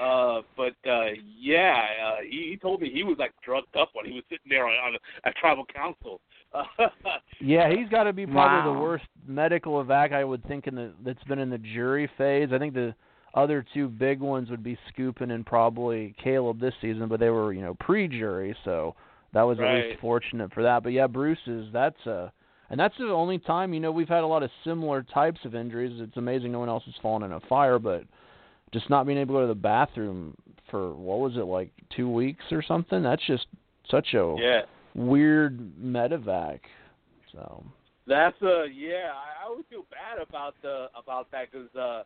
Uh, 0.00 0.42
but 0.56 0.74
uh, 0.88 1.06
yeah, 1.38 1.84
uh, 2.04 2.16
he, 2.28 2.50
he 2.50 2.58
told 2.60 2.80
me 2.80 2.90
he 2.92 3.02
was 3.02 3.16
like 3.18 3.32
drugged 3.44 3.76
up 3.76 3.90
when 3.94 4.06
he 4.06 4.12
was 4.12 4.22
sitting 4.28 4.48
there 4.48 4.66
on, 4.66 4.74
on 4.74 4.98
at 5.24 5.36
tribal 5.36 5.64
council. 5.66 6.20
Yeah, 7.40 7.70
he's 7.70 7.88
got 7.88 8.04
to 8.04 8.12
be 8.12 8.26
probably 8.26 8.72
the 8.72 8.80
worst 8.80 9.04
medical 9.26 9.84
evac 9.84 10.12
I 10.12 10.24
would 10.24 10.44
think 10.48 10.66
in 10.66 10.74
the 10.74 10.92
that's 11.04 11.22
been 11.24 11.38
in 11.38 11.50
the 11.50 11.58
jury 11.58 12.10
phase. 12.18 12.48
I 12.52 12.58
think 12.58 12.74
the 12.74 12.94
other 13.34 13.64
two 13.74 13.88
big 13.88 14.20
ones 14.20 14.50
would 14.50 14.64
be 14.64 14.76
Skupin 14.90 15.30
and 15.30 15.46
probably 15.46 16.14
Caleb 16.22 16.60
this 16.60 16.74
season, 16.80 17.06
but 17.08 17.20
they 17.20 17.30
were 17.30 17.52
you 17.52 17.60
know 17.60 17.74
pre-jury, 17.78 18.56
so 18.64 18.96
that 19.34 19.42
was 19.42 19.58
at 19.60 19.72
least 19.72 20.00
fortunate 20.00 20.52
for 20.52 20.64
that. 20.64 20.82
But 20.82 20.92
yeah, 20.92 21.06
Bruce's 21.06 21.68
that's 21.72 22.06
uh 22.06 22.30
and 22.70 22.78
that's 22.78 22.96
the 22.98 23.08
only 23.08 23.38
time 23.38 23.72
you 23.72 23.80
know 23.80 23.92
we've 23.92 24.08
had 24.08 24.24
a 24.24 24.26
lot 24.26 24.42
of 24.42 24.50
similar 24.64 25.04
types 25.04 25.38
of 25.44 25.54
injuries. 25.54 26.00
It's 26.00 26.16
amazing 26.16 26.52
no 26.52 26.58
one 26.58 26.68
else 26.68 26.82
has 26.86 26.94
fallen 27.00 27.22
in 27.22 27.32
a 27.32 27.40
fire, 27.48 27.78
but 27.78 28.02
just 28.72 28.90
not 28.90 29.06
being 29.06 29.18
able 29.18 29.34
to 29.34 29.38
go 29.38 29.40
to 29.42 29.46
the 29.48 29.54
bathroom 29.54 30.36
for 30.70 30.92
what 30.94 31.20
was 31.20 31.36
it 31.36 31.44
like 31.44 31.70
two 31.96 32.10
weeks 32.10 32.44
or 32.50 32.62
something? 32.62 33.02
That's 33.02 33.24
just 33.26 33.46
such 33.90 34.14
a 34.14 34.36
yeah, 34.38 34.60
weird 34.94 35.58
medevac. 35.80 36.60
So 37.32 37.64
that's 38.06 38.36
uh 38.42 38.64
yeah. 38.64 39.12
I, 39.14 39.44
I 39.44 39.48
always 39.48 39.64
feel 39.70 39.84
bad 39.90 40.26
about 40.26 40.54
the 40.62 40.86
about 40.96 41.30
that 41.32 41.50
because 41.50 41.74
uh, 41.74 42.02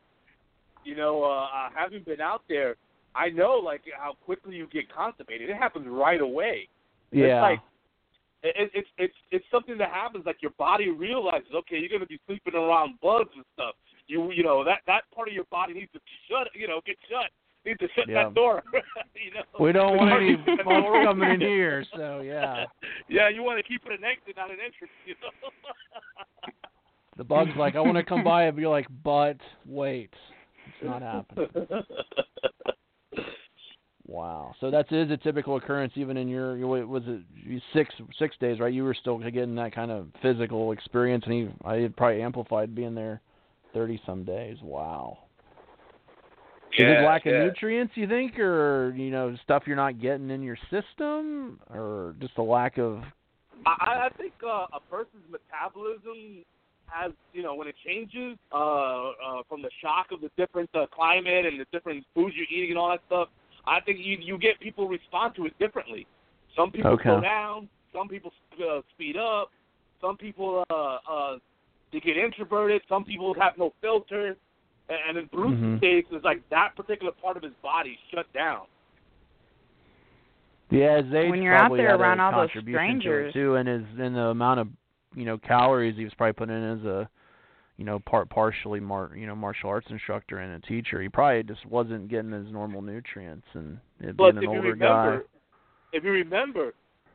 you 0.84 0.96
know 0.96 1.24
uh, 1.24 1.44
uh, 1.44 1.68
having 1.74 2.02
been 2.02 2.20
out 2.20 2.42
there, 2.48 2.76
I 3.14 3.30
know 3.30 3.60
like 3.64 3.82
how 3.96 4.14
quickly 4.24 4.56
you 4.56 4.68
get 4.72 4.92
constipated. 4.92 5.50
It 5.50 5.56
happens 5.56 5.86
right 5.88 6.20
away. 6.20 6.68
yeah, 7.10 7.24
It's 7.24 7.42
like 7.42 7.60
it, 8.42 8.70
it's 8.74 8.88
it's 8.98 9.14
it's 9.30 9.44
something 9.50 9.78
that 9.78 9.90
happens. 9.90 10.26
Like 10.26 10.42
your 10.42 10.52
body 10.58 10.90
realizes, 10.90 11.48
okay, 11.54 11.78
you're 11.78 11.88
gonna 11.88 12.06
be 12.06 12.20
sleeping 12.26 12.54
around 12.54 12.98
bugs 13.00 13.30
and 13.34 13.44
stuff. 13.54 13.74
You 14.12 14.30
you 14.30 14.42
know 14.42 14.62
that 14.62 14.80
that 14.86 15.04
part 15.14 15.28
of 15.28 15.34
your 15.34 15.44
body 15.44 15.72
needs 15.72 15.90
to 15.92 16.00
shut, 16.28 16.48
you 16.54 16.68
know, 16.68 16.82
get 16.84 16.96
shut. 17.08 17.30
needs 17.64 17.78
to 17.78 17.88
shut 17.96 18.06
Yeah. 18.08 18.24
that 18.24 18.34
door. 18.34 18.62
you 19.14 19.32
know? 19.32 19.42
We 19.58 19.72
don't 19.72 19.96
want 19.96 20.12
any 20.12 20.36
folks 20.64 21.04
coming 21.04 21.30
in 21.30 21.40
here, 21.40 21.82
so 21.96 22.20
yeah. 22.20 22.66
yeah, 23.08 23.30
you 23.30 23.42
want 23.42 23.56
to 23.58 23.62
keep 23.62 23.86
it 23.86 23.92
an 23.98 24.04
exit, 24.04 24.36
not 24.36 24.50
an 24.50 24.58
entrance. 24.64 24.92
You 25.06 25.14
know. 25.22 25.48
The 27.18 27.24
bug's 27.24 27.50
like, 27.58 27.76
I 27.76 27.80
want 27.80 27.98
to 27.98 28.02
come 28.02 28.24
by 28.24 28.44
and 28.44 28.56
be 28.56 28.66
like, 28.66 28.86
but 29.04 29.36
wait, 29.66 30.08
it's 30.66 30.82
not 30.82 31.02
happening. 31.02 31.46
Wow. 34.06 34.54
So 34.60 34.70
that 34.70 34.90
is 34.90 35.10
a 35.10 35.18
typical 35.18 35.56
occurrence, 35.56 35.92
even 35.96 36.16
in 36.16 36.26
your 36.26 36.56
was 36.86 37.02
it 37.06 37.62
six 37.74 37.94
six 38.18 38.34
days, 38.40 38.60
right? 38.60 38.72
You 38.72 38.84
were 38.84 38.94
still 38.94 39.18
getting 39.18 39.54
that 39.56 39.74
kind 39.74 39.90
of 39.90 40.08
physical 40.22 40.72
experience, 40.72 41.24
and 41.26 41.34
he 41.34 41.48
I 41.66 41.88
probably 41.96 42.22
amplified 42.22 42.74
being 42.74 42.94
there 42.94 43.20
thirty 43.72 44.00
some 44.06 44.24
days. 44.24 44.56
Wow. 44.62 45.18
Is 46.78 46.86
it 46.88 46.88
Yeah, 46.88 47.04
lack 47.04 47.26
of 47.26 47.34
nutrients, 47.34 47.92
you 47.96 48.08
think, 48.08 48.38
or 48.38 48.94
you 48.96 49.10
know 49.10 49.36
stuff 49.42 49.64
you're 49.66 49.76
not 49.76 50.00
getting 50.00 50.30
in 50.30 50.42
your 50.42 50.56
system, 50.70 51.60
or 51.70 52.14
just 52.20 52.38
a 52.38 52.42
lack 52.42 52.78
of? 52.78 53.02
I, 53.66 54.06
I 54.06 54.08
think 54.16 54.32
uh, 54.42 54.66
a 54.72 54.80
person's 54.90 55.24
metabolism 55.30 56.44
has, 56.86 57.12
you 57.32 57.42
know, 57.42 57.54
when 57.54 57.68
it 57.68 57.74
changes 57.86 58.38
uh, 58.52 58.56
uh, 58.56 59.10
from 59.48 59.62
the 59.62 59.70
shock 59.82 60.06
of 60.12 60.20
the 60.20 60.30
different 60.36 60.70
uh, 60.74 60.86
climate 60.92 61.46
and 61.46 61.60
the 61.60 61.66
different 61.72 62.04
foods 62.14 62.34
you're 62.36 62.46
eating 62.50 62.70
and 62.70 62.78
all 62.78 62.90
that 62.90 63.00
stuff, 63.06 63.28
I 63.66 63.80
think 63.80 63.98
you 64.00 64.16
you 64.20 64.38
get 64.38 64.58
people 64.60 64.88
respond 64.88 65.34
to 65.36 65.46
it 65.46 65.58
differently. 65.58 66.06
Some 66.56 66.70
people 66.70 66.92
Okay. 66.92 67.04
slow 67.04 67.20
down, 67.20 67.68
some 67.94 68.08
people 68.08 68.32
uh, 68.60 68.80
speed 68.94 69.16
up, 69.16 69.50
some 70.00 70.16
people 70.16 70.64
uh, 70.70 70.96
uh, 71.08 71.36
they 71.92 72.00
get 72.00 72.16
introverted, 72.16 72.82
some 72.88 73.04
people 73.04 73.34
have 73.38 73.52
no 73.58 73.72
filter, 73.80 74.28
and, 74.88 74.98
and 75.08 75.18
in 75.18 75.26
Bruce's 75.26 75.60
Mhm. 75.62 75.80
case, 75.80 76.04
it's 76.10 76.24
like 76.24 76.46
that 76.48 76.74
particular 76.74 77.12
part 77.12 77.36
of 77.36 77.42
his 77.42 77.52
body 77.62 77.98
shut 78.10 78.30
down. 78.32 78.66
Yeah, 80.70 81.02
his 81.02 81.12
When 81.12 81.42
you're 81.42 81.54
out 81.54 81.76
there 81.76 81.94
around 81.96 82.20
all 82.20 82.32
those 82.32 82.50
contribution 82.50 82.86
to 82.86 82.92
it, 82.94 82.96
strangers. 83.02 83.32
too, 83.34 83.56
and 83.56 83.68
his 83.68 83.84
and 83.98 84.16
the 84.16 84.28
amount 84.28 84.60
of 84.60 84.68
you 85.14 85.26
know 85.26 85.36
calories 85.36 85.96
he 85.96 86.04
was 86.04 86.14
probably 86.14 86.32
putting 86.32 86.54
in 86.56 86.78
as 86.78 86.84
a 86.86 87.08
you 87.76 87.84
know 87.84 87.98
part 88.00 88.30
partially 88.30 88.80
mar 88.80 89.10
you 89.14 89.26
know 89.26 89.36
martial 89.36 89.68
arts 89.68 89.90
instructor 89.90 90.38
and 90.38 90.54
a 90.54 90.66
teacher. 90.66 91.02
He 91.02 91.10
probably 91.10 91.42
just 91.42 91.66
wasn't 91.66 92.08
getting 92.08 92.32
his 92.32 92.50
normal 92.50 92.80
nutrients, 92.80 93.46
and 93.52 93.78
it 94.00 94.16
being 94.16 94.38
an 94.38 94.42
you 94.42 94.48
older 94.48 94.62
remember, 94.62 95.18
guy. 95.18 95.24
if 95.92 96.04
you 96.04 96.10
remember, 96.10 96.72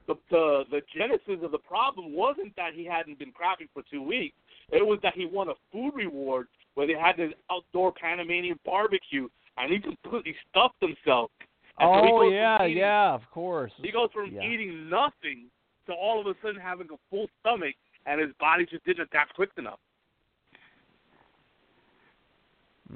the, 0.08 0.16
the 0.32 0.64
the 0.72 0.82
genesis 0.98 1.44
of 1.44 1.52
the 1.52 1.58
problem 1.60 2.14
wasn't 2.14 2.56
that 2.56 2.74
he 2.74 2.86
hadn't 2.86 3.20
been 3.20 3.30
crapping 3.32 3.68
for 3.74 3.84
two 3.92 4.02
weeks. 4.02 4.36
It 4.72 4.86
was 4.86 5.00
that 5.04 5.14
he 5.16 5.26
won 5.26 5.50
a 5.50 5.54
food 5.72 5.92
reward 5.96 6.48
where 6.76 6.88
they 6.88 6.94
had 6.94 7.18
this 7.18 7.32
outdoor 7.52 7.92
Panamanian 7.94 8.60
barbecue, 8.66 9.28
and 9.58 9.72
he 9.72 9.80
completely 9.80 10.36
stuffed 10.50 10.76
himself. 10.82 11.32
And 11.80 11.90
Oh 11.90 12.20
from 12.24 12.34
yeah, 12.34 12.64
eating- 12.66 12.78
yeah, 12.78 13.14
of 13.14 13.22
course. 13.32 13.72
He 13.82 13.92
goes 13.92 14.10
from 14.14 14.32
Yeah. 14.32 14.44
eating 14.44 14.90
nothing 14.90 15.50
to 15.86 15.94
all 15.94 16.20
of 16.20 16.28
a 16.28 16.36
sudden 16.42 16.60
having 16.60 16.88
a 16.92 16.98
full 17.10 17.28
stomach, 17.40 17.76
and 18.06 18.20
his 18.20 18.32
body 18.40 18.66
just 18.66 18.84
didn't 18.86 19.04
adapt 19.04 19.34
quick 19.36 19.52
enough. 19.58 19.80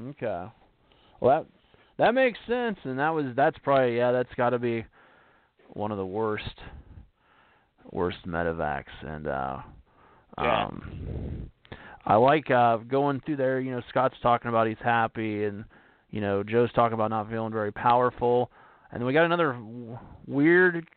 Okay. 0.10 0.46
Well, 1.20 1.44
that 1.44 1.46
that 1.98 2.14
makes 2.14 2.40
sense, 2.48 2.78
and 2.84 2.98
that 3.00 3.10
was 3.10 3.26
that's 3.36 3.58
probably 3.60 3.98
yeah, 3.98 4.12
that's 4.12 4.34
got 4.36 4.52
to 4.52 4.60
be 4.60 4.86
one 5.74 5.92
of 5.92 5.98
the 5.98 6.06
worst 6.06 6.60
worst 7.92 8.18
medevacs, 8.28 8.86
and 9.06 9.28
uh, 9.28 9.58
Yeah. 10.42 10.66
um, 10.66 11.50
I 12.06 12.16
like 12.16 12.50
uh 12.50 12.78
going 12.78 13.22
through 13.26 13.38
there. 13.38 13.60
You 13.60 13.72
know, 13.72 13.82
Scott's 13.90 14.16
talking 14.24 14.50
about 14.50 14.68
he's 14.68 14.78
happy, 14.84 15.46
and 15.46 15.66
you 16.10 16.22
know 16.22 16.44
Joe's 16.44 16.72
talking 16.74 16.94
about 16.94 17.10
not 17.10 17.30
feeling 17.30 17.52
very 17.54 17.72
powerful, 17.72 18.50
and 18.92 19.00
then 19.00 19.06
we 19.08 19.14
got 19.14 19.26
another 19.26 19.54
w- 19.54 20.00
weird 20.28 20.88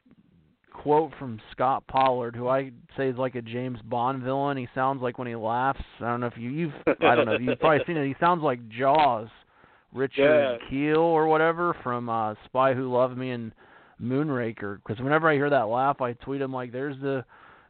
quote 0.73 1.13
from 1.19 1.41
Scott 1.53 1.87
Pollard, 1.87 2.35
who 2.35 2.49
I 2.49 2.71
say 2.97 3.09
is 3.09 3.17
like 3.17 3.35
a 3.37 3.43
James 3.43 3.79
Bond 3.85 4.23
villain. 4.23 4.57
He 4.57 4.67
sounds 4.75 5.03
like 5.03 5.19
when 5.19 5.29
he 5.29 5.37
laughs. 5.37 5.81
I 6.01 6.07
don't 6.07 6.21
know 6.21 6.27
if 6.27 6.37
you 6.37 6.51
you've 6.51 6.73
I 7.03 7.15
don't 7.15 7.27
know 7.27 7.35
if 7.35 7.43
you've 7.43 7.61
probably 7.61 7.85
seen 7.87 7.97
it. 7.97 8.07
He 8.07 8.17
sounds 8.19 8.43
like 8.43 8.67
Jaws, 8.69 9.29
Richard 9.93 10.59
Yeah. 10.61 10.69
Kiel 10.71 10.99
or 10.99 11.27
whatever 11.27 11.77
from 11.83 12.09
uh 12.09 12.35
Spy 12.47 12.73
Who 12.75 12.91
Loved 12.93 13.17
Me 13.19 13.31
and 13.31 13.53
Moonraker. 14.05 14.77
Because 14.77 15.03
whenever 15.03 15.29
I 15.29 15.35
hear 15.35 15.51
that 15.51 15.69
laugh, 15.69 16.01
I 16.01 16.13
tweet 16.15 16.41
him 16.41 16.53
like, 16.53 16.73
"There's 16.73 17.01
the 17.01 17.25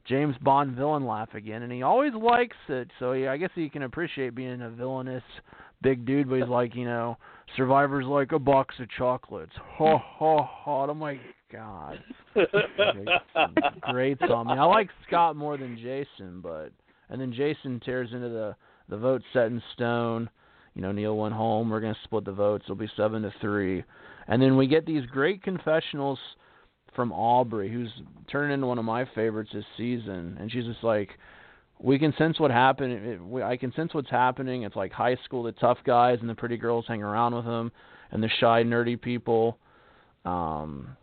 James 0.07 0.37
Bond 0.43 0.77
villain 0.77 1.07
laugh 1.07 1.35
again," 1.35 1.63
and 1.63 1.73
he 1.73 1.83
always 1.83 2.15
likes 2.15 2.57
it. 2.69 2.91
So 2.99 3.13
he, 3.13 3.27
I 3.27 3.37
guess 3.37 3.51
he 3.55 3.69
can 3.69 3.83
appreciate 3.83 4.35
being 4.35 4.63
a 4.63 4.71
villainous 4.71 5.23
big 5.83 6.07
dude, 6.07 6.29
but 6.29 6.37
he's 6.37 6.49
like, 6.49 6.75
you 6.75 6.85
know, 6.85 7.17
Survivor's 7.57 8.07
like 8.07 8.33
a 8.33 8.39
box 8.39 8.75
of 8.81 8.89
chocolates. 8.91 9.53
Ha 9.57 9.99
ha 9.99 10.43
ha! 10.43 10.85
Oh, 10.87 10.91
I'm 10.91 11.01
like, 11.01 11.21
God 11.53 11.99
great 13.93 14.21
on 14.23 14.47
me. 14.47 14.55
I 14.55 14.65
like 14.65 14.91
Scott 15.07 15.37
more 15.37 15.57
than 15.57 15.77
Jason, 15.77 16.41
but 16.41 16.73
and 17.09 17.21
then 17.21 17.33
Jason 17.33 17.81
tears 17.85 18.11
into 18.13 18.29
the 18.29 18.57
the 18.89 18.97
vote 18.97 19.23
set 19.33 19.47
in 19.47 19.63
stone. 19.75 20.29
You 20.75 20.83
know, 20.83 20.93
Neil 20.93 21.17
went 21.17 21.35
home. 21.35 21.71
We're 21.71 21.81
gonna 21.81 21.97
split 22.05 22.25
the 22.25 22.33
votes. 22.33 22.65
It'll 22.67 22.77
be 22.77 22.91
seven 22.97 23.23
to 23.23 23.33
three, 23.41 23.85
and 24.29 24.41
then 24.41 24.57
we 24.57 24.67
get 24.67 24.87
these 24.87 25.05
great 25.07 25.43
confessionals 25.43 26.19
from 26.95 27.13
Aubrey, 27.13 27.71
who's 27.71 27.91
turning 28.31 28.55
into 28.55 28.67
one 28.67 28.79
of 28.79 28.85
my 28.85 29.05
favorites 29.15 29.51
this 29.53 29.65
season. 29.77 30.37
And 30.41 30.51
she's 30.51 30.65
just 30.65 30.85
like, 30.85 31.11
we 31.81 31.99
can 31.99 32.15
sense 32.17 32.39
what 32.39 32.51
happened. 32.51 32.93
It, 32.93 33.21
we, 33.23 33.43
I 33.43 33.57
can 33.57 33.73
sense 33.75 33.93
what's 33.93 34.11
happening. 34.11 34.63
It's 34.63 34.77
like 34.77 34.93
high 34.93 35.17
school, 35.25 35.43
the 35.43 35.53
tough 35.53 35.79
guys 35.85 36.19
and 36.21 36.31
the 36.31 36.35
pretty 36.35 36.57
girls 36.57 36.85
hang 36.87 37.03
around 37.03 37.35
with 37.35 37.45
them, 37.45 37.73
and 38.13 38.23
the 38.23 38.31
shy, 38.41 38.63
nerdy 38.63 39.01
people. 39.01 39.59
Um, 40.25 40.97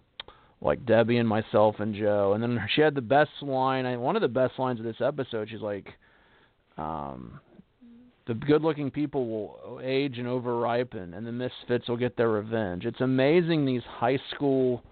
like 0.62 0.86
Debbie 0.86 1.18
and 1.18 1.28
myself 1.28 1.76
and 1.80 1.94
Joe. 1.96 2.34
And 2.34 2.42
then 2.42 2.60
she 2.76 2.82
had 2.82 2.96
the 2.96 3.02
best 3.02 3.32
line, 3.42 4.00
one 4.00 4.16
of 4.16 4.22
the 4.22 4.28
best 4.28 4.58
lines 4.58 4.80
of 4.80 4.86
this 4.86 5.02
episode. 5.02 5.50
She's 5.50 5.62
like, 5.62 5.88
um, 6.78 7.40
"The 8.26 8.34
good-looking 8.34 8.92
people 8.92 9.28
will 9.28 9.80
age 9.84 10.20
and 10.20 10.28
overripen, 10.28 11.16
and 11.16 11.26
the 11.26 11.32
misfits 11.32 11.88
will 11.88 11.98
get 11.98 12.16
their 12.16 12.30
revenge." 12.30 12.86
It's 12.86 13.02
amazing 13.02 13.66
these 13.66 13.84
high 13.84 14.20
school 14.34 14.84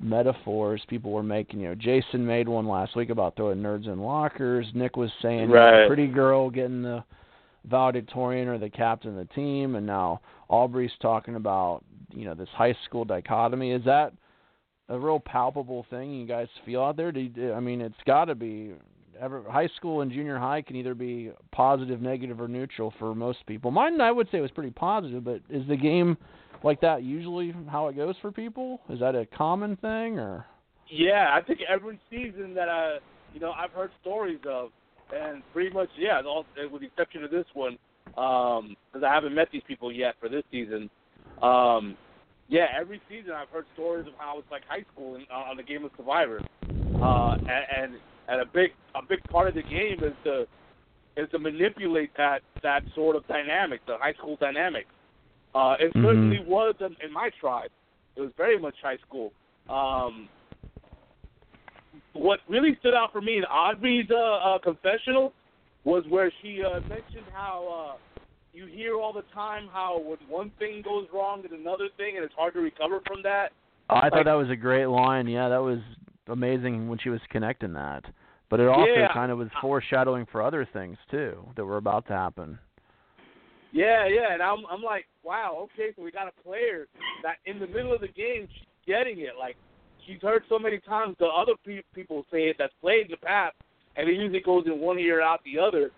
metaphors 0.00 0.84
people 0.86 1.10
were 1.10 1.22
making. 1.22 1.60
You 1.60 1.68
know, 1.68 1.74
Jason 1.74 2.24
made 2.24 2.48
one 2.48 2.68
last 2.68 2.94
week 2.94 3.10
about 3.10 3.34
throwing 3.36 3.62
nerds 3.62 3.86
in 3.86 4.00
lockers. 4.00 4.66
Nick 4.74 4.96
was 4.96 5.12
saying 5.20 5.50
Right. 5.50 5.86
pretty 5.88 6.06
girl 6.06 6.50
getting 6.50 6.82
the 6.82 7.02
valedictorian 7.64 8.48
or 8.48 8.58
the 8.58 8.70
captain 8.70 9.10
of 9.10 9.16
the 9.16 9.34
team, 9.34 9.74
and 9.74 9.86
now 9.86 10.20
Aubrey's 10.48 10.96
talking 11.00 11.34
about 11.34 11.82
you 12.14 12.24
know 12.24 12.34
this 12.34 12.48
high 12.50 12.76
school 12.84 13.04
dichotomy. 13.04 13.72
Is 13.72 13.84
that 13.84 14.12
a 14.88 14.98
real 14.98 15.20
palpable 15.20 15.84
thing 15.90 16.12
you 16.12 16.26
guys 16.26 16.48
feel 16.64 16.82
out 16.82 16.96
there? 16.96 17.12
Do 17.12 17.20
you, 17.20 17.52
I 17.52 17.60
mean, 17.60 17.80
it's 17.80 18.02
got 18.06 18.26
to 18.26 18.34
be. 18.34 18.72
Ever, 19.20 19.42
high 19.48 19.68
school 19.76 20.02
and 20.02 20.12
junior 20.12 20.38
high 20.38 20.62
can 20.62 20.76
either 20.76 20.94
be 20.94 21.32
positive, 21.52 22.00
negative, 22.00 22.40
or 22.40 22.48
neutral 22.48 22.92
for 22.98 23.14
most 23.14 23.44
people. 23.46 23.70
Mine, 23.70 24.00
I 24.00 24.12
would 24.12 24.28
say, 24.30 24.40
was 24.40 24.50
pretty 24.50 24.70
positive. 24.70 25.24
But 25.24 25.40
is 25.50 25.66
the 25.68 25.76
game 25.76 26.16
like 26.62 26.80
that 26.82 27.02
usually 27.02 27.54
how 27.70 27.88
it 27.88 27.96
goes 27.96 28.14
for 28.22 28.30
people? 28.30 28.80
Is 28.88 29.00
that 29.00 29.14
a 29.14 29.26
common 29.26 29.76
thing, 29.76 30.18
or? 30.18 30.46
Yeah, 30.90 31.30
I 31.32 31.42
think 31.42 31.60
every 31.68 31.98
season 32.10 32.54
that 32.54 32.68
I, 32.68 32.98
you 33.34 33.40
know, 33.40 33.52
I've 33.52 33.72
heard 33.72 33.90
stories 34.00 34.40
of, 34.48 34.70
and 35.14 35.42
pretty 35.52 35.70
much, 35.70 35.88
yeah, 35.98 36.22
all, 36.26 36.46
with 36.70 36.80
the 36.80 36.86
exception 36.86 37.24
of 37.24 37.30
this 37.30 37.44
one, 37.54 37.76
because 38.06 39.02
I 39.04 39.12
haven't 39.12 39.34
met 39.34 39.48
these 39.52 39.62
people 39.66 39.92
yet 39.92 40.14
for 40.20 40.28
this 40.28 40.44
season. 40.50 40.88
Um, 41.42 41.96
yeah, 42.48 42.66
every 42.78 43.00
season 43.08 43.32
I've 43.32 43.48
heard 43.50 43.66
stories 43.74 44.06
of 44.06 44.14
how 44.16 44.38
it's 44.38 44.50
like 44.50 44.62
high 44.66 44.84
school 44.92 45.16
in, 45.16 45.22
on 45.30 45.56
the 45.56 45.62
game 45.62 45.84
of 45.84 45.90
Survivor, 45.96 46.40
uh, 47.02 47.34
and, 47.46 47.92
and 47.92 48.00
and 48.28 48.40
a 48.42 48.46
big 48.52 48.70
a 48.94 49.00
big 49.08 49.20
part 49.30 49.48
of 49.48 49.54
the 49.54 49.62
game 49.62 50.02
is 50.02 50.14
to 50.24 50.46
is 51.16 51.28
to 51.30 51.38
manipulate 51.38 52.10
that 52.16 52.40
that 52.62 52.82
sort 52.94 53.16
of 53.16 53.26
dynamic, 53.26 53.80
the 53.86 53.96
high 53.98 54.12
school 54.14 54.36
dynamic. 54.40 54.86
Uh, 55.54 55.76
it 55.80 55.92
Mhm. 55.94 56.02
certainly 56.02 56.38
was 56.40 56.74
in, 56.80 56.96
in 57.02 57.12
my 57.12 57.30
tribe. 57.40 57.70
It 58.16 58.20
was 58.20 58.32
very 58.36 58.58
much 58.58 58.74
high 58.82 58.98
school. 58.98 59.32
Um, 59.68 60.28
what 62.12 62.40
really 62.48 62.76
stood 62.80 62.94
out 62.94 63.12
for 63.12 63.20
me 63.20 63.38
in 63.38 63.44
Aubrey's 63.44 64.10
uh, 64.10 64.14
uh, 64.16 64.58
confessional 64.58 65.32
was 65.84 66.04
where 66.08 66.30
she 66.42 66.62
uh, 66.62 66.80
mentioned 66.88 67.26
how 67.32 67.94
uh, 67.94 67.96
you 68.52 68.66
hear 68.66 68.96
all 68.96 69.12
the 69.12 69.24
time 69.34 69.68
how 69.72 69.98
when 69.98 70.18
one 70.28 70.50
thing 70.58 70.82
goes 70.82 71.06
wrong, 71.12 71.42
there's 71.42 71.58
another 71.58 71.88
thing, 71.96 72.16
and 72.16 72.24
it's 72.24 72.34
hard 72.34 72.54
to 72.54 72.60
recover 72.60 73.00
from 73.06 73.22
that. 73.22 73.52
Oh, 73.90 73.96
I 73.96 74.10
thought 74.10 74.24
that 74.26 74.34
was 74.34 74.50
a 74.50 74.56
great 74.56 74.86
line. 74.86 75.26
Yeah, 75.26 75.48
that 75.48 75.62
was 75.62 75.78
amazing 76.28 76.88
when 76.88 76.98
she 76.98 77.10
was 77.10 77.20
connecting 77.30 77.72
that. 77.74 78.04
But 78.50 78.60
it 78.60 78.68
also 78.68 78.90
Yeah. 78.90 79.12
kind 79.12 79.30
of 79.30 79.38
was 79.38 79.48
foreshadowing 79.60 80.26
for 80.26 80.42
other 80.42 80.64
things 80.64 80.96
too 81.10 81.46
that 81.56 81.64
were 81.64 81.76
about 81.76 82.06
to 82.06 82.12
happen. 82.14 82.58
Yeah, 83.72 84.06
yeah, 84.06 84.32
and 84.32 84.42
I'm 84.42 84.64
I'm 84.70 84.82
like, 84.82 85.06
wow, 85.22 85.58
okay, 85.64 85.92
so 85.94 86.02
we 86.02 86.10
got 86.10 86.28
a 86.28 86.42
player 86.42 86.88
that 87.22 87.36
in 87.44 87.58
the 87.58 87.66
middle 87.66 87.92
of 87.92 88.00
the 88.00 88.08
game 88.08 88.48
she's 88.54 88.66
getting 88.86 89.20
it. 89.20 89.36
Like 89.38 89.56
she's 90.06 90.20
heard 90.22 90.42
so 90.48 90.58
many 90.58 90.78
times 90.78 91.16
the 91.18 91.26
other 91.26 91.52
pe- 91.64 91.82
people 91.94 92.24
say 92.30 92.48
it 92.48 92.56
that's 92.58 92.72
played 92.80 93.06
in 93.06 93.10
the 93.10 93.18
past, 93.18 93.56
and 93.96 94.08
it 94.08 94.14
usually 94.14 94.40
goes 94.40 94.64
in 94.66 94.80
one 94.80 94.98
ear 94.98 95.20
out 95.20 95.40
the 95.44 95.58
other. 95.58 95.90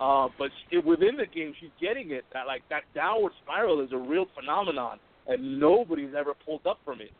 Uh, 0.00 0.28
but 0.38 0.50
she, 0.68 0.78
within 0.78 1.16
the 1.16 1.24
game, 1.24 1.54
she's 1.60 1.70
getting 1.80 2.10
it. 2.10 2.24
That 2.34 2.46
like 2.46 2.62
that 2.68 2.82
downward 2.94 3.32
spiral 3.42 3.80
is 3.80 3.92
a 3.92 3.96
real 3.96 4.26
phenomenon, 4.34 4.98
and 5.26 5.58
nobody's 5.58 6.14
ever 6.14 6.34
pulled 6.44 6.66
up 6.66 6.78
from 6.84 7.00
it. 7.00 7.12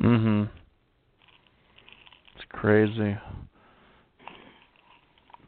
Mhm. 0.00 0.48
Crazy. 2.52 3.16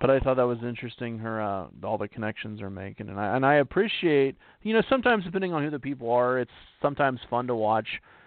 But 0.01 0.11
I 0.11 0.21
thought 0.21 0.37
that 0.37 0.43
was 0.47 0.59
interesting. 0.63 1.19
Her 1.19 1.41
uh, 1.41 1.67
all 1.83 1.97
the 1.97 2.09
connections 2.09 2.61
are 2.61 2.69
making, 2.69 3.09
and 3.09 3.19
I 3.19 3.37
and 3.37 3.47
I 3.47 3.55
appreciate. 3.55 4.37
You 4.63 4.75
know, 4.75 4.83
sometimes 4.89 5.25
depending 5.25 5.55
on 5.55 5.63
who 5.63 5.71
the 5.71 5.79
people 5.79 6.11
are, 6.11 6.39
it's 6.39 6.51
sometimes 6.83 7.21
fun 7.31 7.47
to 7.47 7.55
watch. 7.55 7.87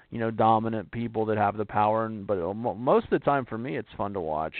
You 0.09 0.19
know, 0.19 0.31
dominant 0.31 0.89
people 0.91 1.25
that 1.25 1.37
have 1.37 1.57
the 1.57 1.65
power, 1.65 2.05
and 2.05 2.25
but 2.25 2.37
most 2.55 3.03
of 3.03 3.09
the 3.09 3.19
time 3.19 3.45
for 3.45 3.57
me, 3.57 3.77
it's 3.77 3.89
fun 3.97 4.13
to 4.13 4.21
watch. 4.21 4.55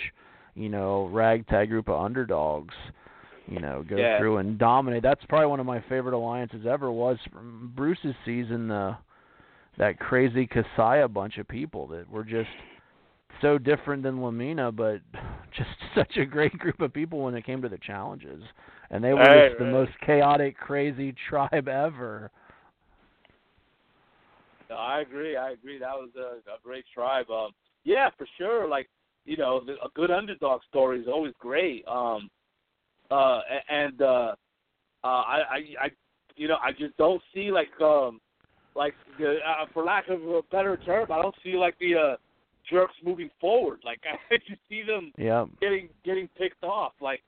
You 0.54 0.68
know, 0.68 1.06
ragtag 1.12 1.70
group 1.70 1.88
of 1.88 2.00
underdogs. 2.04 2.74
You 3.46 3.60
know, 3.60 3.82
go 3.88 3.96
Yeah. 3.96 4.18
through 4.18 4.36
and 4.36 4.58
dominate. 4.58 5.02
That's 5.02 5.24
probably 5.24 5.46
one 5.46 5.58
of 5.58 5.66
my 5.66 5.80
favorite 5.88 6.14
alliances 6.14 6.66
ever. 6.66 6.92
Was 6.92 7.18
from 7.32 7.72
Bruce's 7.74 8.14
season. 8.24 8.68
The 8.68 8.96
that 9.78 9.98
crazy 9.98 10.46
Casaya 10.46 11.10
bunch 11.12 11.38
of 11.38 11.48
people 11.48 11.86
that 11.88 12.10
were 12.10 12.24
just 12.24 12.50
so 13.42 13.58
different 13.58 14.02
than 14.02 14.20
La 14.20 14.30
Mina, 14.30 14.72
but 14.72 15.00
just 15.56 15.70
such 15.94 16.16
a 16.16 16.24
great 16.24 16.56
group 16.58 16.80
of 16.80 16.92
people 16.92 17.20
when 17.20 17.34
it 17.34 17.44
came 17.44 17.62
to 17.62 17.68
the 17.68 17.78
challenges. 17.78 18.42
And 18.90 19.04
they 19.04 19.12
were 19.12 19.20
Right, 19.20 19.48
just 19.48 19.58
the 19.58 19.64
right. 19.64 19.72
most 19.72 19.92
chaotic, 20.04 20.56
crazy 20.56 21.14
tribe 21.28 21.68
ever. 21.68 22.30
No, 24.70 24.76
I 24.76 25.00
agree. 25.00 25.36
I 25.36 25.50
agree. 25.52 25.78
That 25.78 25.94
was 25.94 26.10
a, 26.16 26.38
a 26.50 26.58
great 26.62 26.84
tribe. 26.92 27.30
Um, 27.30 27.52
yeah, 27.84 28.10
for 28.16 28.26
sure. 28.36 28.68
Like 28.68 28.88
you 29.28 29.36
know, 29.36 29.62
the, 29.64 29.74
a 29.74 29.88
good 29.94 30.10
underdog 30.10 30.62
story 30.68 31.00
is 31.00 31.06
always 31.06 31.34
great. 31.38 31.86
Um, 31.86 32.30
uh, 33.10 33.40
and 33.68 34.00
uh, 34.00 34.34
uh, 35.04 35.06
I, 35.06 35.42
I, 35.50 35.84
I, 35.84 35.90
you 36.36 36.48
know, 36.48 36.56
I 36.62 36.72
just 36.72 36.96
don't 36.96 37.22
see 37.34 37.50
like, 37.50 37.68
um, 37.80 38.20
like 38.74 38.94
the, 39.18 39.36
uh, 39.46 39.66
for 39.74 39.84
lack 39.84 40.08
of 40.08 40.22
a 40.22 40.40
better 40.50 40.78
term, 40.78 41.06
I 41.10 41.20
don't 41.20 41.34
see 41.44 41.56
like 41.56 41.78
the 41.78 41.94
uh, 41.94 42.16
jerks 42.70 42.94
moving 43.04 43.30
forward. 43.40 43.80
Like 43.84 44.00
I 44.30 44.36
just 44.48 44.60
see 44.68 44.82
them 44.82 45.12
Yep. 45.18 45.48
getting 45.60 45.88
getting 46.04 46.28
picked 46.38 46.62
off. 46.64 46.92
Like, 47.00 47.22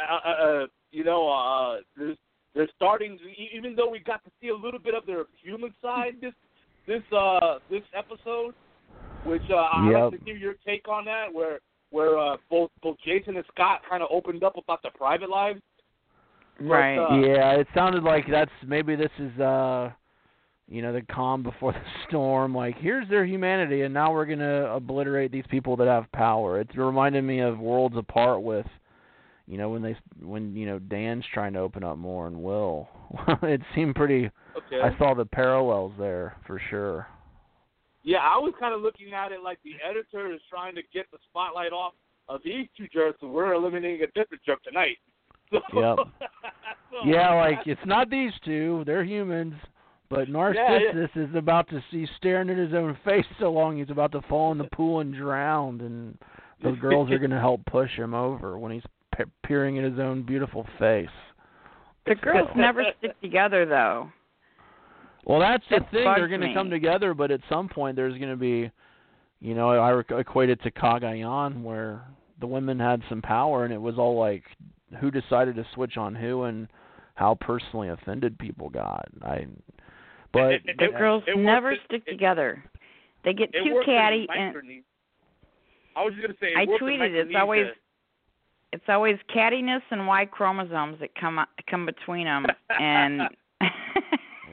uh, 0.00 0.28
uh, 0.28 0.66
you 0.90 1.04
know, 1.04 1.28
uh, 1.28 1.80
there's 1.96 2.16
they're 2.54 2.68
starting. 2.76 3.18
e- 3.24 3.50
Even 3.54 3.74
though 3.76 3.90
we 3.90 3.98
got 3.98 4.24
to 4.24 4.30
see 4.40 4.48
a 4.48 4.54
little 4.54 4.80
bit 4.80 4.94
of 4.94 5.06
their 5.06 5.24
human 5.42 5.74
side 5.82 6.14
this 6.20 6.32
this 6.86 7.02
uh 7.16 7.58
this 7.70 7.82
episode, 7.94 8.54
which 9.24 9.42
uh, 9.50 9.56
I'd 9.56 9.90
Yep. 9.92 10.12
like 10.12 10.20
to 10.20 10.24
hear 10.24 10.36
your 10.36 10.54
take 10.66 10.88
on 10.88 11.04
that, 11.06 11.32
where 11.32 11.60
where 11.90 12.18
uh, 12.18 12.36
both 12.50 12.70
both 12.82 12.96
Jason 13.04 13.36
and 13.36 13.44
Scott 13.54 13.80
kind 13.88 14.02
of 14.02 14.08
opened 14.10 14.42
up 14.44 14.56
about 14.56 14.82
their 14.82 14.92
private 14.92 15.30
lives. 15.30 15.60
But, 16.58 16.64
Right. 16.64 16.96
uh, 16.98 17.18
yeah, 17.20 17.52
it 17.52 17.66
sounded 17.74 18.02
like 18.02 18.24
that's 18.30 18.50
maybe 18.66 18.96
this 18.96 19.10
is 19.18 19.38
uh 19.38 19.90
you 20.68 20.82
know, 20.82 20.92
the 20.92 21.02
calm 21.02 21.42
before 21.42 21.72
the 21.72 21.82
storm, 22.08 22.54
like 22.54 22.76
here's 22.78 23.08
their 23.08 23.24
humanity 23.24 23.82
and 23.82 23.94
now 23.94 24.12
we're 24.12 24.26
gonna 24.26 24.66
obliterate 24.66 25.32
these 25.32 25.46
people 25.50 25.76
that 25.76 25.86
have 25.86 26.10
power. 26.12 26.60
It 26.60 26.68
reminded 26.76 27.22
me 27.22 27.40
of 27.40 27.58
Worlds 27.58 27.96
Apart 27.96 28.42
with 28.42 28.66
you 29.48 29.58
know, 29.58 29.70
when 29.70 29.82
they 29.82 29.96
when, 30.20 30.56
you 30.56 30.66
know, 30.66 30.78
Dan's 30.78 31.24
trying 31.32 31.52
to 31.52 31.60
open 31.60 31.84
up 31.84 31.98
more 31.98 32.26
and 32.26 32.42
Will. 32.42 32.88
it 33.42 33.60
seemed 33.74 33.94
pretty 33.94 34.30
Okay. 34.56 34.80
I 34.80 34.96
saw 34.98 35.14
the 35.14 35.24
parallels 35.24 35.92
there 35.98 36.36
for 36.46 36.60
sure. 36.70 37.06
Yeah, 38.02 38.18
I 38.18 38.38
was 38.38 38.54
kind 38.58 38.74
of 38.74 38.80
looking 38.80 39.12
at 39.12 39.32
it 39.32 39.42
like 39.42 39.58
the 39.64 39.74
editor 39.84 40.32
is 40.32 40.40
trying 40.48 40.74
to 40.76 40.82
get 40.94 41.10
the 41.10 41.18
spotlight 41.28 41.72
off 41.72 41.92
of 42.28 42.40
these 42.44 42.66
two 42.76 42.88
jerks, 42.88 43.18
and 43.22 43.32
we're 43.32 43.52
eliminating 43.52 44.02
a 44.02 44.06
different 44.18 44.42
jerk 44.44 44.62
tonight. 44.62 44.98
So, 45.52 45.60
Yep. 45.72 45.98
so 46.90 47.08
Yeah, 47.08 47.32
like 47.34 47.60
it's 47.66 47.80
not 47.86 48.10
these 48.10 48.32
two; 48.44 48.82
they're 48.84 49.04
humans. 49.04 49.54
But 50.08 50.28
Narcissus 50.28 51.10
is 51.16 51.34
about 51.34 51.68
to 51.70 51.82
see 51.90 52.06
staring 52.16 52.48
at 52.50 52.56
his 52.56 52.74
own 52.74 52.96
face 53.04 53.24
so 53.40 53.50
long 53.50 53.78
he's 53.78 53.90
about 53.90 54.12
to 54.12 54.22
fall 54.22 54.52
in 54.52 54.58
the 54.58 54.68
pool 54.72 55.00
and 55.00 55.14
drown, 55.14 55.80
and 55.80 56.18
the 56.62 56.76
girls 56.76 57.10
are 57.10 57.18
going 57.18 57.30
to 57.30 57.40
help 57.40 57.64
push 57.66 57.90
him 57.90 58.14
over 58.14 58.58
when 58.58 58.72
he's 58.72 58.84
pe- 59.16 59.24
peering 59.42 59.78
at 59.78 59.84
his 59.84 59.98
own 59.98 60.22
beautiful 60.22 60.66
face. 60.78 61.08
The 62.06 62.14
girls 62.14 62.48
never 62.54 62.84
stick 62.98 63.20
together 63.20 63.66
though. 63.66 64.10
Well, 65.24 65.40
that's 65.40 65.64
the 65.68 65.80
That 65.80 65.90
thing; 65.90 66.04
they're 66.04 66.28
going 66.28 66.40
to 66.40 66.54
come 66.54 66.70
together, 66.70 67.12
but 67.12 67.32
at 67.32 67.40
some 67.48 67.68
point 67.68 67.96
there's 67.96 68.16
going 68.16 68.30
to 68.30 68.36
be, 68.36 68.70
you 69.40 69.54
know, 69.56 69.70
I 69.70 69.90
rec- 69.90 70.12
equate 70.12 70.50
it 70.50 70.62
to 70.62 70.70
Cagayan, 70.70 71.62
where 71.62 72.04
the 72.40 72.46
women 72.46 72.78
had 72.78 73.02
some 73.08 73.22
power, 73.22 73.64
and 73.64 73.74
it 73.74 73.80
was 73.80 73.98
all 73.98 74.16
like, 74.16 74.44
who 75.00 75.10
decided 75.10 75.56
to 75.56 75.66
switch 75.74 75.96
on 75.96 76.14
who, 76.14 76.44
and 76.44 76.68
how 77.16 77.34
personally 77.40 77.88
offended 77.88 78.38
people 78.38 78.68
got. 78.68 79.08
I, 79.22 79.46
but 80.36 80.52
It- 80.52 80.62
it- 80.66 80.76
The 80.78 80.84
it- 80.84 80.98
girls 80.98 81.22
it 81.26 81.34
worked 81.36 81.44
never 81.44 81.72
in- 81.72 81.80
stick 81.84 82.02
it- 82.06 82.10
together. 82.10 82.62
They 83.22 83.32
get 83.32 83.52
too 83.52 83.82
catty 83.84 84.28
and 84.30 84.82
I 85.96 86.04
was 86.04 86.14
just 86.14 86.26
gonna 86.26 86.38
say. 86.38 86.52
It 86.52 86.58
I 86.58 86.66
tweeted 86.66 87.14
it's 87.14 87.34
always 87.34 87.66
it's 88.72 88.88
always 88.88 89.16
cattiness 89.34 89.82
and 89.90 90.06
Y 90.06 90.26
chromosomes 90.26 90.98
that 91.00 91.14
come 91.14 91.44
come 91.68 91.86
between 91.86 92.26
them, 92.26 92.46
and 92.80 93.22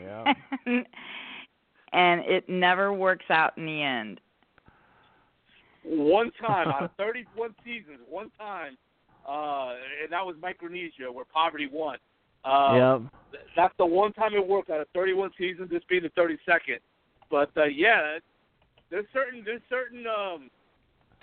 Yeah. 0.02 0.34
and 1.93 2.22
it 2.26 2.48
never 2.50 2.93
works 2.93 3.30
out 3.30 3.58
in 3.58 3.65
the 3.65 3.82
end. 3.84 4.19
one 5.84 6.32
time 6.32 6.69
out 6.69 6.84
of 6.84 6.91
31 6.98 7.54
seasons, 7.65 8.00
one 8.08 8.30
time, 8.39 8.78
uh, 9.28 9.76
and 10.02 10.12
that 10.12 10.26
was 10.26 10.36
Micronesia 10.41 11.12
where 11.12 11.26
poverty 11.26 11.67
won. 11.67 11.98
Uh, 12.45 12.99
yep. 12.99 13.41
That's 13.56 13.73
the 13.77 13.86
one 13.86 14.13
time 14.13 14.34
it 14.34 14.45
worked 14.45 14.69
out 14.69 14.82
of 14.82 14.88
31 14.93 15.32
seasons. 15.38 15.69
This 15.69 15.82
being 15.89 16.03
the 16.03 16.10
32nd, 16.10 16.79
but 17.29 17.49
uh, 17.58 17.65
yeah, 17.65 18.17
there's 18.89 19.06
certain 19.13 19.43
there's 19.45 19.62
certain 19.69 20.06
um, 20.08 20.49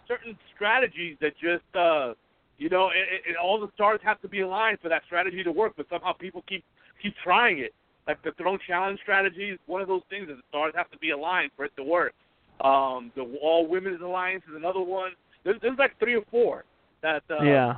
certain 0.08 0.36
strategies 0.54 1.16
that 1.20 1.32
just 1.38 1.64
uh, 1.76 2.14
you 2.60 2.68
know, 2.68 2.88
it, 2.88 3.30
it, 3.30 3.36
all 3.42 3.58
the 3.58 3.70
stars 3.74 4.00
have 4.04 4.20
to 4.20 4.28
be 4.28 4.40
aligned 4.40 4.78
for 4.80 4.88
that 4.90 5.02
strategy 5.06 5.42
to 5.42 5.50
work. 5.50 5.72
But 5.76 5.86
somehow 5.88 6.12
people 6.12 6.44
keep 6.46 6.62
keep 7.02 7.14
trying 7.24 7.58
it. 7.58 7.74
Like 8.06 8.22
the 8.22 8.32
throne 8.32 8.58
challenge 8.66 9.00
strategy 9.02 9.50
is 9.50 9.58
one 9.66 9.80
of 9.80 9.88
those 9.88 10.02
things 10.10 10.28
that 10.28 10.34
the 10.34 10.42
stars 10.48 10.72
have 10.76 10.90
to 10.90 10.98
be 10.98 11.10
aligned 11.10 11.52
for 11.56 11.64
it 11.64 11.72
to 11.76 11.82
work. 11.82 12.12
Um, 12.60 13.10
the 13.16 13.22
all 13.40 13.66
women's 13.66 14.02
alliance 14.02 14.42
is 14.48 14.56
another 14.56 14.80
one. 14.80 15.12
There's, 15.42 15.56
there's 15.62 15.78
like 15.78 15.98
three 15.98 16.16
or 16.16 16.22
four 16.30 16.64
that 17.02 17.22
uh, 17.30 17.42
yeah. 17.42 17.76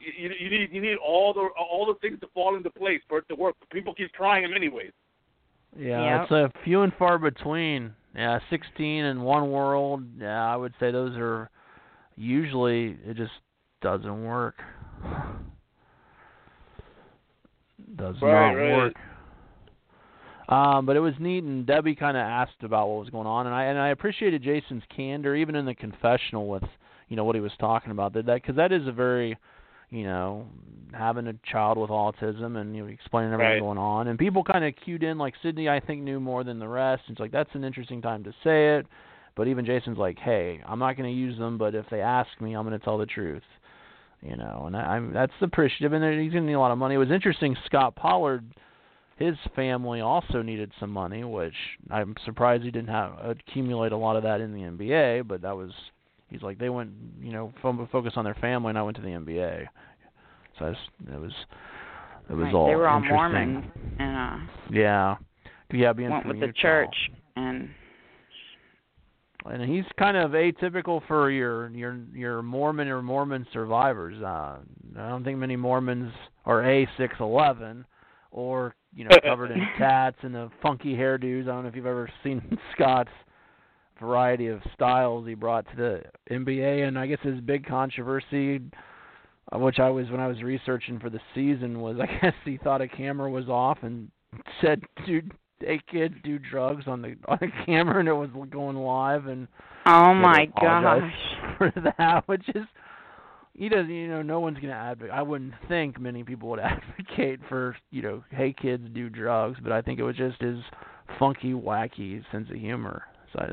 You, 0.00 0.28
you 0.28 0.34
you 0.38 0.50
need 0.58 0.72
you 0.72 0.80
need 0.80 0.96
all 0.96 1.32
the 1.32 1.48
all 1.58 1.86
the 1.86 1.94
things 2.00 2.20
to 2.20 2.26
fall 2.34 2.56
into 2.56 2.70
place 2.70 3.00
for 3.08 3.18
it 3.18 3.28
to 3.28 3.34
work. 3.34 3.56
People 3.72 3.94
keep 3.94 4.12
trying 4.12 4.42
them 4.42 4.54
anyways. 4.54 4.92
Yeah, 5.78 6.22
Yep. 6.22 6.22
it's 6.22 6.32
a 6.32 6.52
few 6.64 6.82
and 6.82 6.92
far 6.98 7.18
between. 7.18 7.94
Yeah, 8.14 8.40
16 8.50 9.04
and 9.04 9.22
one 9.22 9.52
world. 9.52 10.02
Yeah, 10.18 10.44
I 10.44 10.56
would 10.56 10.74
say 10.80 10.90
those 10.90 11.16
are 11.16 11.48
usually 12.16 12.98
it 13.06 13.16
just 13.16 13.32
doesn't 13.80 14.24
work. 14.24 14.56
Does 17.96 18.16
Right, 18.20 18.52
not 18.52 18.60
right. 18.60 18.76
work. 18.76 18.94
Um, 20.48 20.84
but 20.84 20.96
it 20.96 21.00
was 21.00 21.14
neat, 21.20 21.44
and 21.44 21.64
Debbie 21.64 21.94
kind 21.94 22.16
of 22.16 22.22
asked 22.22 22.62
about 22.64 22.88
what 22.88 22.98
was 22.98 23.10
going 23.10 23.28
on, 23.28 23.46
and 23.46 23.54
I 23.54 23.64
and 23.64 23.78
I 23.78 23.90
appreciated 23.90 24.42
Jason's 24.42 24.82
candor, 24.94 25.36
even 25.36 25.54
in 25.54 25.64
the 25.64 25.74
confessional 25.74 26.48
with 26.48 26.64
you 27.08 27.14
know 27.16 27.22
what 27.24 27.36
he 27.36 27.40
was 27.40 27.52
talking 27.60 27.92
about. 27.92 28.12
That 28.14 28.26
because 28.26 28.56
that 28.56 28.72
is 28.72 28.86
a 28.88 28.92
very 28.92 29.38
you 29.90 30.04
know, 30.04 30.46
having 30.92 31.26
a 31.28 31.34
child 31.50 31.78
with 31.78 31.90
autism 31.90 32.56
and 32.56 32.74
you 32.74 32.82
know, 32.84 32.88
explaining 32.88 33.32
everything 33.32 33.52
Right. 33.54 33.60
going 33.60 33.78
on. 33.78 34.08
And 34.08 34.18
people 34.18 34.42
kind 34.44 34.64
of 34.64 34.74
cued 34.84 35.02
in, 35.02 35.18
like 35.18 35.34
Cydney, 35.42 35.68
I 35.68 35.80
think 35.80 36.02
knew 36.02 36.20
more 36.20 36.44
than 36.44 36.58
the 36.58 36.68
rest. 36.68 37.02
It's 37.08 37.20
like 37.20 37.32
that's 37.32 37.50
an 37.54 37.64
interesting 37.64 38.00
time 38.02 38.24
to 38.24 38.30
say 38.44 38.76
it. 38.76 38.86
But 39.36 39.46
even 39.48 39.64
Jason's 39.64 39.98
like, 39.98 40.18
hey, 40.18 40.60
I'm 40.66 40.78
not 40.78 40.96
going 40.96 41.08
to 41.08 41.16
use 41.16 41.38
them, 41.38 41.56
but 41.56 41.74
if 41.74 41.86
they 41.90 42.00
ask 42.00 42.28
me, 42.40 42.54
I'm 42.54 42.66
going 42.66 42.78
to 42.78 42.84
tell 42.84 42.98
the 42.98 43.06
truth. 43.06 43.42
You 44.22 44.36
know, 44.36 44.64
and 44.66 44.76
I, 44.76 44.80
I'm 44.80 45.12
that's 45.14 45.32
appreciative. 45.40 45.92
And 45.92 46.04
he's 46.20 46.32
going 46.32 46.44
to 46.44 46.48
need 46.48 46.54
a 46.54 46.60
lot 46.60 46.72
of 46.72 46.78
money. 46.78 46.96
It 46.96 46.98
was 46.98 47.10
interesting. 47.10 47.56
Scott 47.66 47.96
Pollard, 47.96 48.44
his 49.16 49.34
family 49.56 50.00
also 50.02 50.42
needed 50.42 50.72
some 50.78 50.90
money, 50.90 51.24
which 51.24 51.54
I'm 51.90 52.14
surprised 52.26 52.64
he 52.64 52.70
didn't 52.70 52.90
have 52.90 53.12
accumulate 53.24 53.92
a 53.92 53.96
lot 53.96 54.16
of 54.16 54.22
that 54.24 54.40
in 54.42 54.52
the 54.52 54.60
NBA. 54.60 55.26
But 55.26 55.40
that 55.42 55.56
was 55.56 55.70
he's 56.28 56.42
like 56.42 56.58
they 56.58 56.68
went, 56.68 56.90
you 57.22 57.32
know, 57.32 57.52
focus 57.62 58.12
on 58.16 58.24
their 58.24 58.34
family, 58.34 58.70
and 58.70 58.78
I 58.78 58.82
went 58.82 58.96
to 58.98 59.02
the 59.02 59.08
NBA. 59.08 59.66
Just, 60.60 60.80
it 61.12 61.20
was 61.20 61.32
it 62.28 62.34
was 62.34 62.44
Right, 62.44 62.54
all 62.54 62.66
they 62.68 62.76
were 62.76 62.88
all. 62.88 63.00
Mormon 63.00 63.70
and 63.98 64.16
uh 64.16 64.52
Yeah, 64.70 65.16
yeah, 65.72 65.92
being 65.92 66.10
went 66.10 66.26
with 66.26 66.40
the 66.40 66.52
church 66.52 66.94
and 67.36 67.70
and 69.46 69.62
he's 69.70 69.84
kind 69.98 70.16
of 70.16 70.32
atypical 70.32 71.00
for 71.06 71.30
your 71.30 71.70
your 71.70 71.98
your 72.14 72.42
Mormon 72.42 72.88
or 72.88 73.02
Mormon 73.02 73.46
survivors. 73.52 74.20
Uh, 74.22 74.58
I 74.98 75.08
don't 75.08 75.24
think 75.24 75.38
many 75.38 75.56
Mormons 75.56 76.12
are 76.44 76.68
a 76.68 76.88
six 76.98 77.14
eleven 77.20 77.84
or 78.30 78.74
you 78.94 79.04
know 79.04 79.16
covered 79.24 79.50
in 79.50 79.60
tats 79.78 80.18
and 80.22 80.34
the 80.34 80.50
funky 80.62 80.94
hairdos. 80.94 81.42
I 81.42 81.46
don't 81.46 81.62
know 81.62 81.68
if 81.68 81.76
you've 81.76 81.86
ever 81.86 82.10
seen 82.22 82.58
Scott's 82.74 83.10
variety 84.00 84.46
of 84.48 84.60
styles 84.74 85.26
he 85.26 85.34
brought 85.34 85.66
to 85.70 85.76
the 85.76 86.34
NBA, 86.34 86.86
and 86.86 86.98
I 86.98 87.06
guess 87.06 87.18
his 87.22 87.40
big 87.40 87.66
controversy, 87.66 88.60
Uh, 89.52 89.58
which 89.58 89.78
I 89.78 89.90
was 89.90 90.10
when 90.10 90.20
I 90.20 90.28
was 90.28 90.42
researching 90.42 91.00
for 91.00 91.10
the 91.10 91.20
season, 91.34 91.80
was 91.80 91.96
I 92.00 92.06
guess 92.20 92.34
he 92.44 92.56
thought 92.56 92.80
a 92.80 92.88
camera 92.88 93.30
was 93.30 93.48
off 93.48 93.78
and 93.82 94.10
said, 94.60 94.82
"Dude, 95.06 95.32
hey 95.60 95.80
kids 95.90 96.14
do 96.24 96.38
drugs 96.38 96.84
on 96.86 97.02
the 97.02 97.16
on 97.28 97.38
the 97.40 97.48
camera 97.66 98.00
and 98.00 98.08
it 98.08 98.12
was 98.12 98.30
going 98.50 98.76
live 98.76 99.26
and 99.26 99.46
Oh 99.86 100.08
to 100.08 100.14
my 100.14 100.46
gosh. 100.60 101.12
for 101.58 101.72
that, 101.96 102.26
which 102.26 102.46
is 102.54 102.64
he 103.54 103.68
doesn't 103.68 103.90
you 103.90 104.08
know 104.08 104.22
no 104.22 104.40
one's 104.40 104.58
gonna 104.58 104.72
advocate. 104.72 105.12
I 105.12 105.22
wouldn't 105.22 105.54
think 105.68 106.00
many 106.00 106.24
people 106.24 106.48
would 106.50 106.60
advocate 106.60 107.40
for 107.48 107.76
you 107.90 108.02
know 108.02 108.24
hey 108.30 108.54
kids 108.60 108.84
do 108.94 109.08
drugs, 109.08 109.58
but 109.62 109.72
I 109.72 109.82
think 109.82 109.98
it 109.98 110.04
was 110.04 110.16
just 110.16 110.40
his 110.40 110.58
funky 111.18 111.52
wacky 111.52 112.22
sense 112.32 112.48
of 112.50 112.56
humor. 112.56 113.02
So 113.32 113.40
I, 113.40 113.44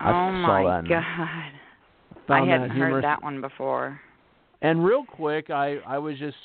I 0.00 0.10
oh 0.10 0.42
saw 0.42 0.62
my 0.62 0.82
god. 0.88 1.52
I 2.28 2.44
hadn't 2.44 2.70
heard 2.70 3.04
that 3.04 3.22
one 3.22 3.40
before. 3.40 4.00
And 4.62 4.84
real 4.84 5.04
quick, 5.04 5.50
I 5.50 5.78
I 5.86 5.98
was 5.98 6.18
just 6.18 6.36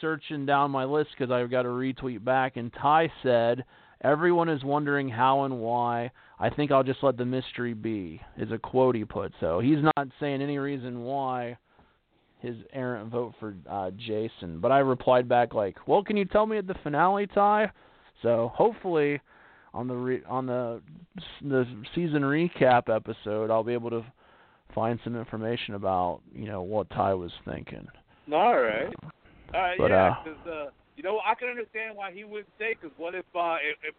searching 0.00 0.46
down 0.46 0.70
my 0.70 0.84
list 0.84 1.10
because 1.16 1.30
I've 1.30 1.50
got 1.50 1.66
a 1.66 1.68
retweet 1.68 2.24
back, 2.24 2.56
and 2.56 2.72
Tai 2.72 3.12
said 3.22 3.64
everyone 4.02 4.48
is 4.48 4.64
wondering 4.64 5.08
how 5.08 5.44
and 5.44 5.60
why. 5.60 6.10
I 6.38 6.48
think 6.48 6.72
I'll 6.72 6.82
just 6.82 7.02
let 7.02 7.18
the 7.18 7.26
mystery 7.26 7.74
be. 7.74 8.20
Is 8.38 8.50
a 8.50 8.58
quote 8.58 8.94
he 8.94 9.04
put. 9.04 9.32
So 9.40 9.60
he's 9.60 9.82
not 9.96 10.08
saying 10.18 10.40
any 10.40 10.58
reason 10.58 11.02
why 11.02 11.58
his 12.38 12.56
errant 12.72 13.10
vote 13.10 13.34
for 13.38 13.54
uh, 13.68 13.90
Jason. 13.90 14.60
But 14.60 14.72
I 14.72 14.78
replied 14.78 15.28
back 15.28 15.52
like, 15.52 15.76
"Well, 15.86 16.02
can 16.02 16.16
you 16.16 16.24
tell 16.24 16.46
me 16.46 16.56
at 16.56 16.66
the 16.66 16.76
finale, 16.82 17.26
Tai?" 17.26 17.70
So 18.22 18.50
hopefully, 18.54 19.20
on 19.74 19.86
the 19.86 19.94
re- 19.94 20.24
on 20.26 20.46
the 20.46 20.80
the 21.42 21.66
season 21.94 22.22
recap 22.22 22.94
episode, 22.94 23.50
I'll 23.50 23.64
be 23.64 23.74
able 23.74 23.90
to 23.90 24.04
find 24.74 24.98
some 25.04 25.16
information 25.16 25.74
about 25.74 26.20
you 26.34 26.46
know 26.46 26.62
what 26.62 26.90
Tai 26.90 27.14
was 27.14 27.32
thinking. 27.44 27.86
All 28.32 28.60
right. 28.60 28.94
All 29.52 29.60
right, 29.60 29.78
But, 29.78 29.90
yeah, 29.90 30.10
uh, 30.10 30.24
because 30.24 30.46
uh, 30.46 30.70
you 30.96 31.02
know 31.02 31.18
I 31.26 31.34
can 31.34 31.48
understand 31.48 31.96
why 31.96 32.12
he 32.12 32.24
wouldn't 32.24 32.48
say. 32.58 32.76
Because 32.80 32.96
what 32.96 33.14
if 33.14 33.24
uh, 33.34 33.56
it, 33.56 33.76
it 33.88 33.94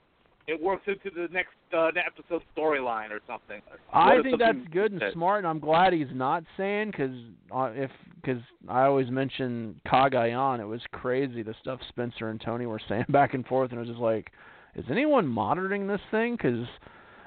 it 0.48 0.62
works 0.62 0.84
into 0.88 1.10
the 1.16 1.28
next 1.32 1.56
uh, 1.74 1.88
episode 1.88 2.42
storyline 2.56 3.12
or 3.12 3.20
something? 3.28 3.62
I 3.94 4.16
What 4.16 4.24
think 4.24 4.40
that's 4.40 4.58
good 4.72 4.92
and 4.94 5.02
smart, 5.14 5.40
and 5.40 5.48
I'm 5.48 5.60
glad 5.60 5.94
he's 5.94 6.08
not 6.14 6.44
saying 6.58 6.92
because 6.92 7.16
uh, 7.54 7.72
if 7.74 7.92
because 8.16 8.42
I 8.68 8.84
always 8.84 9.10
mention 9.10 9.80
Cagayan, 9.86 10.60
it 10.60 10.66
was 10.66 10.82
crazy 10.92 11.44
the 11.44 11.56
stuff 11.62 11.80
Spencer 11.90 12.30
and 12.30 12.42
Tony 12.42 12.66
were 12.66 12.82
saying 12.90 13.06
back 13.10 13.34
and 13.34 13.46
forth, 13.46 13.72
and 13.72 13.78
it 13.78 13.82
was 13.82 13.90
just 13.90 14.02
like, 14.02 14.32
is 14.76 14.86
anyone 14.90 15.28
monitoring 15.28 15.88
this 15.88 16.02
thing? 16.12 16.36
Because 16.36 16.66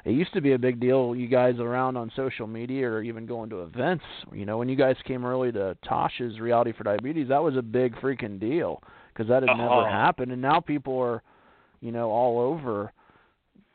it 0.05 0.13
used 0.13 0.33
to 0.35 0.41
be 0.41 0.53
a 0.53 0.59
big 0.59 0.81
deal. 0.81 1.15
You 1.17 1.29
guys 1.29 1.59
around 1.59 1.97
on 1.97 2.13
social 2.15 2.47
media 2.47 2.89
or 2.89 3.03
even 3.03 3.27
going 3.27 3.49
to 3.51 3.63
events. 3.63 4.05
You 4.33 4.45
know, 4.45 4.59
when 4.59 4.69
you 4.69 4.77
guys 4.77 4.97
came 5.07 5.25
early 5.25 5.51
to 5.53 5.77
Tasha's 5.85 6.39
Reality 6.41 6.73
for 6.77 6.85
Diabetes, 6.85 7.29
that 7.29 7.43
was 7.43 7.57
a 7.57 7.63
big 7.63 7.95
freaking 7.97 8.39
deal 8.39 8.83
because 9.13 9.29
that 9.29 9.43
had 9.43 9.51
Oh. 9.51 9.57
never 9.57 9.89
happened, 9.89 10.33
and 10.33 10.43
now 10.43 10.61
people 10.61 10.99
are, 10.99 11.23
you 11.81 11.93
know, 11.93 12.11
all 12.11 12.39
over 12.39 12.93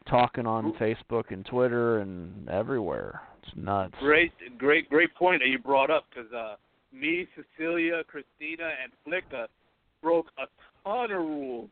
talking 0.07 0.45
on 0.45 0.73
Facebook 0.73 1.32
and 1.32 1.45
Twitter 1.45 1.99
and 1.99 2.49
everywhere. 2.49 3.21
It's 3.43 3.55
nuts. 3.55 3.95
Great, 3.99 4.32
great, 4.57 4.89
great 4.89 5.13
point 5.15 5.41
that 5.41 5.47
you 5.49 5.59
brought 5.59 5.89
up 5.89 6.05
because 6.09 6.32
uh, 6.34 6.55
me, 6.91 7.27
Cecilia, 7.36 8.03
Cristina, 8.05 8.71
and 8.84 8.91
Flicka 9.05 9.47
broke 10.01 10.27
a 10.38 10.45
ton 10.84 11.11
of 11.11 11.19
rules 11.19 11.69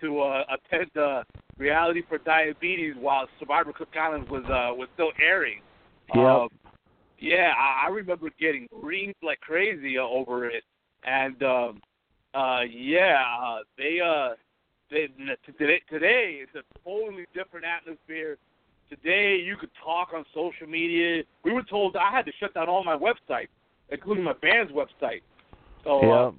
to 0.00 0.20
uh, 0.20 0.44
attend 0.48 0.90
uh, 0.96 1.22
Reality 1.58 2.02
for 2.08 2.18
Diabetes 2.18 2.94
while 2.98 3.28
Survivor 3.38 3.72
Cook 3.72 3.88
Island 3.94 4.28
was 4.30 4.44
uh, 4.44 4.74
was 4.74 4.88
still 4.94 5.12
airing. 5.20 5.60
Yep. 6.14 6.24
Um, 6.24 6.48
yeah, 7.18 7.52
I, 7.56 7.86
I 7.86 7.90
remember 7.90 8.30
getting 8.40 8.66
reamed 8.82 9.14
like 9.22 9.40
crazy 9.40 9.98
uh, 9.98 10.02
over 10.02 10.46
it, 10.46 10.64
and 11.04 11.42
um, 11.42 11.82
uh, 12.34 12.62
yeah, 12.62 13.22
uh, 13.42 13.58
they 13.76 14.00
uh, 14.00 14.30
they, 14.90 15.08
today 15.46 15.82
today 15.90 16.40
it's 16.42 16.54
a 16.54 16.62
totally 16.88 17.26
different 17.34 17.66
atmosphere. 17.66 18.38
Today 18.88 19.36
you 19.36 19.56
could 19.56 19.70
talk 19.84 20.08
on 20.14 20.24
social 20.34 20.66
media. 20.66 21.22
We 21.44 21.52
were 21.52 21.62
told 21.62 21.94
I 21.94 22.10
had 22.10 22.24
to 22.24 22.32
shut 22.40 22.54
down 22.54 22.68
all 22.68 22.82
my 22.84 22.96
websites, 22.96 23.48
including 23.90 24.24
my 24.24 24.34
band's 24.40 24.72
website. 24.72 25.20
So 25.84 26.10
uh, 26.10 26.24
Yep. 26.26 26.34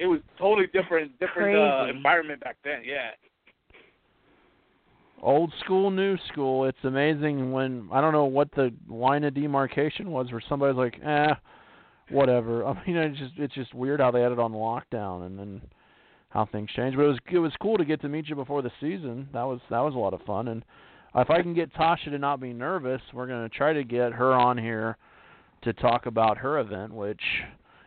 It 0.00 0.06
was 0.06 0.20
totally 0.38 0.66
different 0.72 1.16
different 1.20 1.56
uh, 1.56 1.94
environment 1.94 2.40
back 2.40 2.56
then. 2.64 2.80
Yeah. 2.84 3.10
Old 5.22 5.52
school, 5.62 5.90
new 5.90 6.16
school. 6.32 6.64
It's 6.64 6.78
amazing 6.82 7.52
when 7.52 7.88
I 7.92 8.00
don't 8.00 8.12
know 8.12 8.24
what 8.24 8.50
the 8.52 8.72
line 8.88 9.24
of 9.24 9.34
demarcation 9.34 10.10
was 10.10 10.32
where 10.32 10.42
somebody's 10.48 10.78
like, 10.78 10.98
eh, 11.04 11.34
whatever. 12.08 12.64
I 12.66 12.72
mean, 12.86 12.96
it's 12.96 13.18
just 13.18 13.32
it's 13.36 13.54
just 13.54 13.74
weird 13.74 14.00
how 14.00 14.10
they 14.10 14.22
had 14.22 14.32
it 14.32 14.38
on 14.38 14.52
lockdown 14.52 15.26
and 15.26 15.38
then 15.38 15.60
how 16.30 16.46
things 16.46 16.70
changed. 16.74 16.96
But 16.96 17.04
it 17.04 17.08
was 17.08 17.18
it 17.32 17.38
was 17.38 17.52
cool 17.60 17.76
to 17.76 17.84
get 17.84 18.00
to 18.00 18.08
meet 18.08 18.28
you 18.28 18.34
before 18.34 18.62
the 18.62 18.72
season. 18.80 19.28
That 19.34 19.42
was 19.42 19.60
that 19.68 19.80
was 19.80 19.94
a 19.94 19.98
lot 19.98 20.14
of 20.14 20.22
fun. 20.22 20.48
And 20.48 20.64
if 21.14 21.28
I 21.28 21.42
can 21.42 21.52
get 21.52 21.74
Tasha 21.74 22.06
to 22.06 22.18
not 22.18 22.40
be 22.40 22.54
nervous, 22.54 23.02
we're 23.12 23.26
gonna 23.26 23.50
try 23.50 23.74
to 23.74 23.84
get 23.84 24.12
her 24.12 24.32
on 24.32 24.56
here 24.56 24.96
to 25.62 25.74
talk 25.74 26.06
about 26.06 26.38
her 26.38 26.58
event, 26.60 26.94
which 26.94 27.20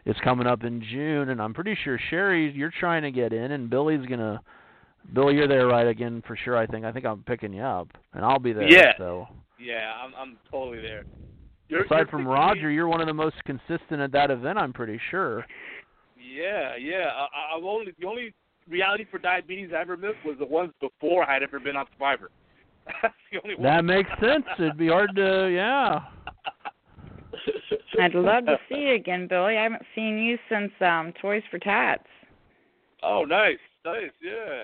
is 0.05 0.15
coming 0.23 0.47
up 0.47 0.63
in 0.63 0.81
June. 0.81 1.29
And 1.29 1.41
I'm 1.41 1.53
pretty 1.53 1.77
sure 1.83 1.99
Sherry, 2.09 2.51
you're 2.51 2.73
trying 2.79 3.03
to 3.03 3.11
get 3.11 3.33
in, 3.33 3.51
and 3.51 3.69
Billy's 3.69 4.05
gonna. 4.07 4.41
Billy, 5.13 5.35
you're 5.35 5.49
there 5.49 5.67
right 5.67 5.87
again 5.87 6.23
for 6.25 6.37
sure. 6.37 6.57
I 6.57 6.65
think. 6.65 6.85
I 6.85 6.91
think 6.91 7.05
I'm 7.05 7.23
picking 7.23 7.53
you 7.53 7.63
up, 7.63 7.89
and 8.13 8.23
I'll 8.23 8.39
be 8.39 8.53
there. 8.53 8.69
Yeah. 8.69 8.93
So 8.97 9.27
Yeah, 9.59 9.93
I'm 10.01 10.13
I'm 10.15 10.37
totally 10.49 10.81
there. 10.81 11.03
You're, 11.69 11.83
aside 11.83 11.97
you're 11.97 12.07
from 12.07 12.27
Roger, 12.27 12.69
me- 12.69 12.75
you're 12.75 12.87
one 12.87 13.01
of 13.01 13.07
the 13.07 13.13
most 13.13 13.35
consistent 13.45 13.99
at 13.99 14.11
that 14.11 14.31
event. 14.31 14.57
I'm 14.59 14.73
pretty 14.73 14.99
sure. 15.09 15.45
Yeah, 16.17 16.75
yeah. 16.75 17.09
I, 17.15 17.57
I've 17.57 17.63
only 17.63 17.93
the 17.99 18.07
only 18.07 18.33
reality 18.69 19.05
for 19.09 19.17
diabetes 19.17 19.71
I 19.75 19.81
ever 19.81 19.97
missed 19.97 20.23
was 20.25 20.35
the 20.39 20.45
ones 20.45 20.71
before 20.79 21.29
I 21.29 21.33
had 21.33 21.43
ever 21.43 21.59
been 21.59 21.75
on 21.75 21.85
Survivor. 21.93 22.29
That's 23.01 23.13
the 23.31 23.39
only 23.43 23.55
one. 23.55 23.63
That 23.63 23.85
makes 23.85 24.09
sense. 24.21 24.45
It'd 24.57 24.77
be 24.77 24.87
hard 24.87 25.15
to, 25.15 25.49
yeah. 25.53 25.99
I'd 27.99 28.15
love 28.15 28.45
to 28.45 28.57
see 28.69 28.81
you 28.81 28.93
again, 28.95 29.27
Billy. 29.27 29.57
I 29.57 29.63
haven't 29.63 29.83
seen 29.95 30.17
you 30.17 30.37
since 30.49 30.71
um 30.81 31.13
Toys 31.21 31.43
for 31.49 31.59
Tots. 31.59 32.03
Oh, 33.01 33.25
nice, 33.25 33.57
nice, 33.85 34.11
yeah. 34.21 34.63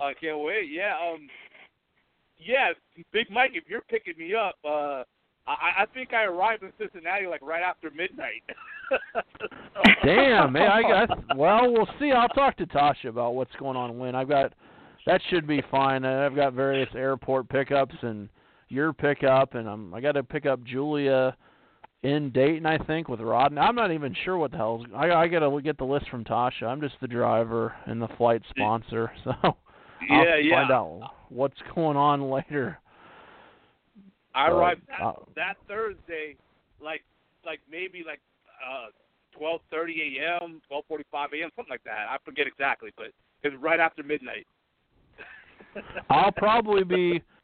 I 0.00 0.12
can't 0.14 0.40
wait. 0.40 0.68
Yeah, 0.70 0.94
um, 0.96 1.28
yeah, 2.38 2.72
Big 3.12 3.30
Mike, 3.30 3.52
if 3.54 3.64
you're 3.68 3.82
picking 3.82 4.14
me 4.18 4.34
up, 4.34 4.56
uh, 4.64 5.04
I, 5.46 5.82
I 5.82 5.86
think 5.94 6.12
I 6.12 6.24
arrived 6.24 6.62
in 6.62 6.72
Cincinnati 6.78 7.26
like 7.26 7.40
right 7.42 7.62
after 7.62 7.90
midnight. 7.90 8.42
Damn, 10.04 10.52
man. 10.52 10.70
I 10.70 10.82
got. 10.82 11.18
Well, 11.36 11.72
we'll 11.72 11.88
see. 12.00 12.12
I'll 12.12 12.28
talk 12.28 12.56
to 12.56 12.66
Tasha 12.66 13.08
about 13.08 13.34
what's 13.34 13.54
going 13.58 13.76
on 13.76 13.98
when 13.98 14.14
I've 14.14 14.28
got. 14.28 14.54
That 15.06 15.20
should 15.28 15.46
be 15.46 15.62
fine. 15.70 16.04
Uh, 16.04 16.26
I've 16.26 16.34
got 16.34 16.54
various 16.54 16.88
airport 16.94 17.48
pickups 17.48 17.94
and 18.02 18.28
your 18.68 18.92
pickup, 18.92 19.54
and 19.54 19.68
I'm. 19.68 19.94
I 19.94 20.00
got 20.00 20.12
to 20.12 20.22
pick 20.22 20.46
up 20.46 20.62
Julia 20.64 21.36
in 22.02 22.30
Dayton, 22.30 22.66
I 22.66 22.78
think, 22.78 23.08
with 23.08 23.20
Rod. 23.20 23.56
I'm 23.56 23.74
not 23.74 23.92
even 23.92 24.14
sure 24.24 24.36
what 24.36 24.50
the 24.50 24.56
hell's. 24.56 24.84
I 24.94 25.10
I 25.10 25.28
got 25.28 25.40
to 25.40 25.60
get 25.60 25.78
the 25.78 25.84
list 25.84 26.08
from 26.08 26.24
Tasha. 26.24 26.64
I'm 26.64 26.80
just 26.80 26.94
the 27.00 27.08
driver 27.08 27.74
and 27.86 28.00
the 28.00 28.08
flight 28.16 28.42
sponsor, 28.50 29.10
so 29.24 29.32
I'll 29.42 29.56
yeah, 30.08 30.36
yeah. 30.36 30.60
find 30.60 30.72
out 30.72 31.10
what's 31.28 31.58
going 31.74 31.96
on 31.96 32.30
later. 32.30 32.78
I 34.34 34.48
arrived 34.48 34.82
that, 34.88 35.02
uh, 35.02 35.12
that 35.34 35.54
Thursday, 35.66 36.36
like 36.80 37.02
like 37.44 37.60
maybe 37.70 38.04
like 38.06 38.20
uh 38.64 38.88
twelve 39.36 39.60
thirty 39.70 40.18
a.m., 40.18 40.60
twelve 40.68 40.84
forty 40.86 41.04
five 41.10 41.30
a.m., 41.32 41.50
something 41.56 41.70
like 41.70 41.84
that. 41.84 42.06
I 42.10 42.16
forget 42.24 42.46
exactly, 42.46 42.90
but 42.96 43.06
it's 43.42 43.56
right 43.60 43.80
after 43.80 44.02
midnight. 44.02 44.46
I'll 46.10 46.32
probably 46.32 46.84
be 46.84 47.22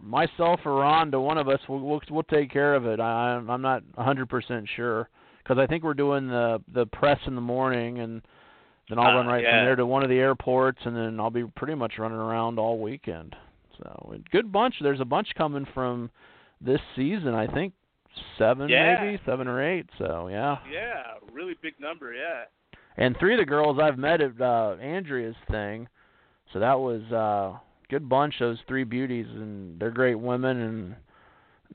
myself 0.00 0.60
or 0.64 0.74
Ron 0.76 1.10
to 1.12 1.20
One 1.20 1.38
of 1.38 1.48
us. 1.48 1.60
We'll 1.68 1.80
we'll, 1.80 2.00
we'll 2.10 2.22
take 2.24 2.50
care 2.50 2.74
of 2.74 2.86
it. 2.86 3.00
I, 3.00 3.34
I'm 3.36 3.62
not 3.62 3.82
a 3.96 4.02
100% 4.04 4.66
sure 4.76 5.08
because 5.42 5.58
I 5.58 5.66
think 5.66 5.82
we're 5.84 5.94
doing 5.94 6.28
the 6.28 6.62
the 6.72 6.86
press 6.86 7.18
in 7.26 7.34
the 7.34 7.40
morning, 7.40 7.98
and 8.00 8.22
then 8.88 8.98
I'll 8.98 9.06
Ah, 9.06 9.16
run 9.16 9.26
right 9.26 9.42
yeah. 9.42 9.58
from 9.58 9.64
there 9.66 9.76
to 9.76 9.86
one 9.86 10.02
of 10.02 10.08
the 10.08 10.18
airports, 10.18 10.78
and 10.84 10.96
then 10.96 11.18
I'll 11.20 11.30
be 11.30 11.44
pretty 11.56 11.74
much 11.74 11.94
running 11.98 12.18
around 12.18 12.58
all 12.58 12.78
weekend. 12.78 13.34
So 13.78 14.12
a 14.14 14.18
good 14.30 14.52
bunch. 14.52 14.74
There's 14.80 15.00
a 15.00 15.04
bunch 15.04 15.28
coming 15.36 15.66
from 15.74 16.10
this 16.60 16.80
season. 16.94 17.34
I 17.34 17.46
think 17.46 17.72
seven, 18.38 18.68
Yeah. 18.68 19.02
maybe 19.02 19.20
seven 19.26 19.48
or 19.48 19.62
eight. 19.62 19.86
So 19.98 20.28
yeah. 20.28 20.58
Yeah, 20.70 21.02
really 21.32 21.54
big 21.62 21.74
number. 21.80 22.12
Yeah. 22.12 22.44
And 22.96 23.16
three 23.18 23.32
of 23.34 23.38
the 23.40 23.46
girls 23.46 23.78
I've 23.80 23.96
met 23.98 24.20
at 24.20 24.38
uh 24.40 24.76
Andrea's 24.80 25.34
thing. 25.50 25.88
So 26.52 26.58
that 26.60 26.78
was 26.78 27.00
uh 27.10 27.58
good 27.92 28.08
bunch, 28.08 28.34
those 28.40 28.56
three 28.66 28.84
beauties 28.84 29.26
and 29.28 29.78
they're 29.78 29.90
great 29.90 30.18
women 30.18 30.60
and 30.62 30.96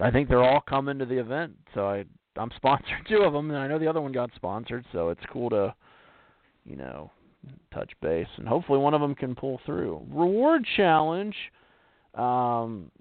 I 0.01 0.09
think 0.09 0.27
they're 0.27 0.43
all 0.43 0.61
coming 0.61 0.97
to 0.97 1.05
the 1.05 1.19
event. 1.19 1.53
So 1.75 1.87
I 1.87 2.05
I'm 2.35 2.49
sponsored 2.55 2.97
two 3.07 3.21
of 3.21 3.33
them 3.33 3.51
and 3.51 3.59
I 3.59 3.67
know 3.67 3.77
the 3.77 3.87
other 3.87 4.01
one 4.01 4.11
got 4.11 4.31
sponsored, 4.35 4.83
so 4.91 5.09
it's 5.09 5.21
cool 5.31 5.51
to 5.51 5.73
you 6.65 6.75
know, 6.75 7.11
touch 7.71 7.91
base 8.01 8.27
and 8.37 8.47
hopefully 8.47 8.79
one 8.79 8.95
of 8.95 9.01
them 9.01 9.13
can 9.13 9.35
pull 9.35 9.61
through. 9.65 10.01
Reward 10.09 10.65
challenge 10.75 11.35
um 12.15 12.91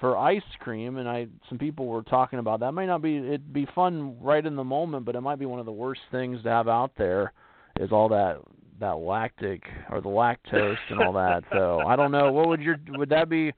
for 0.00 0.16
ice 0.16 0.42
cream 0.60 0.96
and 0.96 1.06
I 1.06 1.26
some 1.50 1.58
people 1.58 1.86
were 1.86 2.02
talking 2.02 2.38
about 2.38 2.60
that. 2.60 2.72
Might 2.72 2.86
not 2.86 3.02
be 3.02 3.18
it'd 3.18 3.52
be 3.52 3.68
fun 3.74 4.16
right 4.22 4.44
in 4.44 4.56
the 4.56 4.64
moment, 4.64 5.04
but 5.04 5.16
it 5.16 5.20
might 5.20 5.38
be 5.38 5.46
one 5.46 5.60
of 5.60 5.66
the 5.66 5.72
worst 5.72 6.00
things 6.10 6.42
to 6.44 6.48
have 6.48 6.66
out 6.66 6.92
there 6.96 7.34
is 7.78 7.92
all 7.92 8.08
that 8.08 8.38
that 8.80 8.96
lactic 8.96 9.62
or 9.90 10.00
the 10.00 10.08
lactose 10.08 10.76
and 10.90 11.00
all 11.00 11.12
that. 11.12 11.44
So 11.52 11.80
I 11.80 11.96
don't 11.96 12.12
know. 12.12 12.32
What 12.32 12.48
would 12.48 12.60
your 12.60 12.76
would 12.88 13.08
that 13.10 13.28
be? 13.28 13.52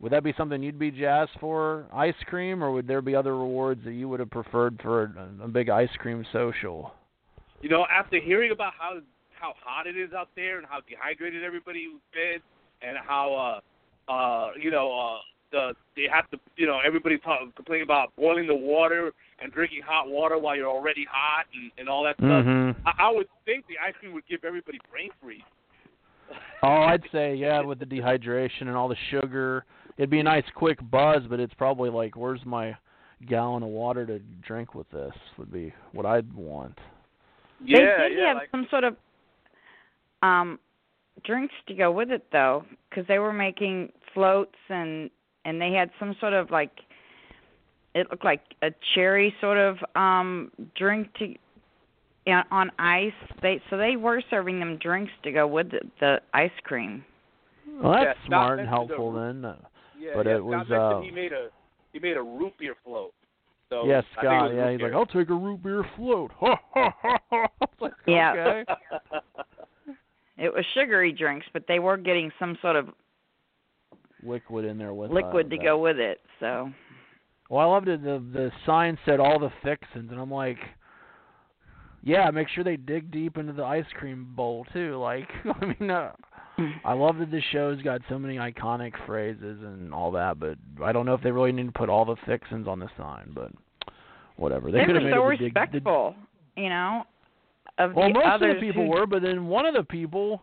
Would 0.00 0.10
that 0.12 0.24
be 0.24 0.34
something 0.36 0.60
you'd 0.60 0.80
be 0.80 0.90
jazzed 0.90 1.30
for, 1.38 1.86
ice 1.92 2.14
cream, 2.26 2.64
or 2.64 2.72
would 2.72 2.88
there 2.88 3.00
be 3.00 3.14
other 3.14 3.36
rewards 3.36 3.84
that 3.84 3.92
you 3.92 4.08
would 4.08 4.18
have 4.18 4.30
preferred 4.30 4.80
for 4.82 5.04
a, 5.04 5.44
a 5.44 5.48
big 5.48 5.68
ice 5.68 5.88
cream 5.98 6.26
social? 6.32 6.92
You 7.60 7.68
know, 7.68 7.86
after 7.88 8.18
hearing 8.20 8.50
about 8.50 8.72
how 8.76 8.98
how 9.30 9.54
hot 9.64 9.86
it 9.86 9.96
is 9.96 10.12
out 10.12 10.28
there 10.34 10.58
and 10.58 10.66
how 10.68 10.80
dehydrated 10.88 11.44
everybody's 11.44 11.90
been, 12.12 12.40
and 12.86 12.96
how 13.06 13.60
uh 14.08 14.12
uh 14.12 14.50
you 14.60 14.70
know 14.70 14.92
uh 14.92 15.18
the 15.52 15.74
they 15.94 16.06
have 16.12 16.28
to 16.30 16.38
you 16.56 16.66
know 16.66 16.80
everybody 16.84 17.18
talk, 17.18 17.40
complaining 17.54 17.84
about 17.84 18.14
boiling 18.16 18.46
the 18.46 18.54
water 18.54 19.12
and 19.40 19.52
drinking 19.52 19.82
hot 19.86 20.08
water 20.08 20.38
while 20.38 20.56
you're 20.56 20.68
already 20.68 21.06
hot 21.10 21.46
and 21.54 21.70
and 21.78 21.88
all 21.88 22.02
that 22.04 22.18
Mhm. 22.18 22.74
stuff. 22.74 22.94
I, 22.98 23.04
I 23.08 23.10
would 23.12 23.28
think 23.44 23.66
the 23.68 23.78
ice 23.78 23.94
cream 24.00 24.12
would 24.14 24.26
give 24.26 24.44
everybody 24.44 24.78
brain 24.90 25.10
freeze. 25.22 25.42
Oh, 26.62 26.68
I'd 26.82 27.02
say 27.12 27.34
yeah, 27.34 27.60
with 27.60 27.78
the 27.78 27.86
dehydration 27.86 28.62
and 28.62 28.76
all 28.76 28.88
the 28.88 28.96
sugar, 29.10 29.64
it'd 29.98 30.10
be 30.10 30.20
a 30.20 30.24
nice 30.24 30.44
quick 30.54 30.78
buzz, 30.90 31.22
but 31.28 31.38
it's 31.40 31.54
probably 31.54 31.90
like, 31.90 32.16
where's 32.16 32.44
my 32.44 32.76
gallon 33.28 33.62
of 33.62 33.68
water 33.68 34.04
to 34.06 34.18
drink 34.44 34.74
with 34.74 34.90
this? 34.90 35.12
Would 35.38 35.52
be 35.52 35.72
what 35.92 36.06
I'd 36.06 36.32
want. 36.32 36.78
they 37.60 37.66
did 37.74 38.18
have 38.18 38.38
some 38.50 38.66
sort 38.70 38.84
of 38.84 38.96
um 40.22 40.58
drinks 41.24 41.54
to 41.68 41.74
go 41.74 41.90
with 41.92 42.10
it 42.10 42.24
though, 42.32 42.64
because 42.88 43.06
they 43.06 43.18
were 43.18 43.32
making 43.32 43.92
floats 44.14 44.56
and 44.68 45.10
and 45.44 45.60
they 45.60 45.72
had 45.72 45.90
some 45.98 46.14
sort 46.20 46.32
of 46.32 46.50
like 46.50 46.70
it 47.94 48.06
looked 48.10 48.24
like 48.24 48.42
a 48.62 48.70
cherry 48.94 49.34
sort 49.40 49.58
of 49.58 49.76
um 49.94 50.50
drink 50.76 51.08
to 51.18 51.34
yeah, 52.26 52.44
on 52.52 52.70
ice. 52.78 53.12
They 53.42 53.60
so 53.68 53.76
they 53.76 53.96
were 53.96 54.22
serving 54.30 54.60
them 54.60 54.78
drinks 54.78 55.12
to 55.24 55.32
go 55.32 55.46
with 55.46 55.70
the, 55.70 55.80
the 56.00 56.20
ice 56.32 56.50
cream. 56.62 57.04
Well, 57.80 57.92
that's 57.92 58.16
Yeah, 58.20 58.26
smart 58.26 58.60
and 58.60 58.68
mentioned 58.70 58.90
the 58.90 58.94
helpful 58.94 59.12
then. 59.12 59.44
uh, 59.44 59.56
Yeah, 60.00 60.10
but 60.14 60.26
yeah, 60.26 60.36
it 60.36 60.44
was 60.44 60.66
Scott 60.66 60.96
uh 60.96 61.00
he 61.04 61.10
made 61.10 61.32
a 61.32 61.48
he 61.92 61.98
made 61.98 62.16
a 62.16 62.22
root 62.22 62.52
beer 62.58 62.74
float. 62.84 63.12
So 63.70 63.86
yeah, 63.86 63.98
it 63.98 64.04
Scott. 64.18 64.50
was 64.50 64.52
Yeah, 64.54 64.70
he's 64.70 64.78
beer. 64.78 64.88
like, 64.88 64.96
I'll 64.96 65.06
take 65.06 65.30
a 65.30 65.34
root 65.34 65.62
beer 65.62 65.84
float. 65.96 66.30
Ha 66.40 66.56
ha 66.74 66.92
ha 67.02 67.18
ha. 67.30 67.46
Like, 67.80 67.92
Yeah. 68.06 68.32
okay. 68.32 68.64
It 70.38 70.52
was 70.52 70.64
sugary 70.74 71.12
drinks, 71.12 71.46
but 71.52 71.64
they 71.68 71.78
were 71.78 71.96
getting 71.96 72.32
some 72.38 72.56
sort 72.62 72.74
of 72.74 72.88
Liquid 74.22 74.64
in 74.64 74.78
there 74.78 74.94
with 74.94 75.10
liquid 75.10 75.46
uh, 75.46 75.50
to 75.50 75.56
that. 75.56 75.62
go 75.64 75.78
with 75.78 75.98
it. 75.98 76.20
So 76.40 76.70
Well, 77.50 77.60
I 77.60 77.72
loved 77.72 77.88
it. 77.88 78.02
The 78.02 78.22
the 78.32 78.50
sign 78.66 78.98
said 79.04 79.20
all 79.20 79.38
the 79.38 79.52
fixins, 79.62 80.10
and 80.10 80.20
I'm 80.20 80.30
like, 80.30 80.58
yeah, 82.02 82.30
make 82.30 82.48
sure 82.48 82.64
they 82.64 82.76
dig 82.76 83.10
deep 83.10 83.36
into 83.36 83.52
the 83.52 83.64
ice 83.64 83.86
cream 83.98 84.32
bowl 84.34 84.66
too. 84.72 84.96
Like, 84.98 85.28
I 85.60 85.64
mean, 85.78 85.90
uh, 85.90 86.12
I 86.84 86.92
love 86.92 87.18
that 87.18 87.30
the 87.30 87.40
show's 87.52 87.80
got 87.82 88.00
so 88.08 88.18
many 88.18 88.36
iconic 88.36 88.92
phrases 89.06 89.58
and 89.62 89.92
all 89.94 90.10
that, 90.12 90.38
but 90.40 90.56
I 90.82 90.92
don't 90.92 91.06
know 91.06 91.14
if 91.14 91.22
they 91.22 91.30
really 91.30 91.52
need 91.52 91.66
to 91.66 91.72
put 91.72 91.88
all 91.88 92.04
the 92.04 92.16
fixins 92.26 92.66
on 92.66 92.78
the 92.78 92.88
sign. 92.98 93.32
But 93.34 93.52
whatever, 94.36 94.70
they, 94.70 94.78
they 94.78 94.84
could 94.84 94.94
were 94.94 95.00
have 95.00 95.04
made 95.04 95.14
so 95.14 95.28
it 95.28 95.38
the 95.38 95.44
dig- 95.44 95.54
the- 95.54 95.60
respectful, 95.60 96.14
you 96.56 96.68
know. 96.68 97.04
Of 97.78 97.94
well, 97.94 98.08
the 98.08 98.14
most 98.14 98.26
others 98.26 98.56
of 98.56 98.60
the 98.60 98.66
people 98.66 98.84
who, 98.84 98.90
were, 98.90 99.06
but 99.06 99.22
then 99.22 99.46
one 99.46 99.64
of 99.64 99.74
the 99.74 99.82
people, 99.82 100.42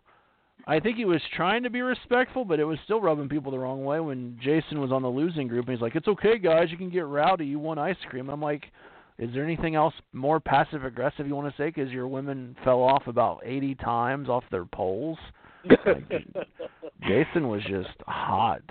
I 0.67 0.79
think 0.79 0.97
he 0.97 1.05
was 1.05 1.21
trying 1.35 1.63
to 1.63 1.69
be 1.69 1.81
respectful, 1.81 2.45
but 2.45 2.59
it 2.59 2.65
was 2.65 2.77
still 2.83 3.01
rubbing 3.01 3.29
people 3.29 3.51
the 3.51 3.59
wrong 3.59 3.83
way 3.83 3.99
when 3.99 4.37
Jason 4.41 4.79
was 4.79 4.91
on 4.91 5.01
the 5.01 5.09
losing 5.09 5.47
group 5.47 5.67
and 5.67 5.75
he's 5.75 5.81
like, 5.81 5.95
"It's 5.95 6.07
okay, 6.07 6.37
guys, 6.37 6.69
you 6.71 6.77
can 6.77 6.89
get 6.89 7.05
rowdy. 7.05 7.45
You 7.45 7.59
want 7.59 7.79
ice 7.79 7.97
cream." 8.09 8.29
I'm 8.29 8.41
like, 8.41 8.71
"Is 9.17 9.33
there 9.33 9.43
anything 9.43 9.75
else 9.75 9.93
more 10.13 10.39
passive 10.39 10.85
aggressive 10.85 11.27
you 11.27 11.35
want 11.35 11.53
to 11.53 11.61
say? 11.61 11.67
Because 11.67 11.91
your 11.91 12.07
women 12.07 12.55
fell 12.63 12.81
off 12.81 13.07
about 13.07 13.41
80 13.43 13.75
times 13.75 14.29
off 14.29 14.43
their 14.51 14.65
poles." 14.65 15.17
Like, 15.65 16.09
Jason 17.01 17.47
was 17.47 17.63
just 17.63 17.95
hot. 18.07 18.61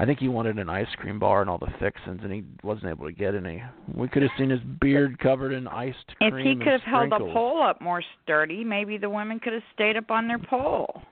I 0.00 0.04
think 0.04 0.20
he 0.20 0.28
wanted 0.28 0.58
an 0.58 0.68
ice 0.68 0.86
cream 0.98 1.18
bar 1.18 1.40
and 1.40 1.50
all 1.50 1.58
the 1.58 1.72
fixins, 1.80 2.20
and 2.22 2.32
he 2.32 2.44
wasn't 2.62 2.86
able 2.86 3.06
to 3.06 3.12
get 3.12 3.34
any. 3.34 3.62
We 3.92 4.06
could 4.08 4.22
have 4.22 4.30
seen 4.38 4.50
his 4.50 4.60
beard 4.80 5.18
covered 5.18 5.52
in 5.52 5.66
iced 5.66 5.96
cream. 6.18 6.34
if 6.36 6.44
he 6.44 6.54
could 6.56 6.72
have 6.72 6.82
held 6.82 7.10
the 7.10 7.18
pole 7.32 7.60
up 7.62 7.80
more 7.80 8.02
sturdy, 8.22 8.62
maybe 8.62 8.96
the 8.96 9.10
women 9.10 9.40
could 9.40 9.54
have 9.54 9.62
stayed 9.74 9.96
up 9.96 10.10
on 10.10 10.28
their 10.28 10.38
pole. 10.38 11.02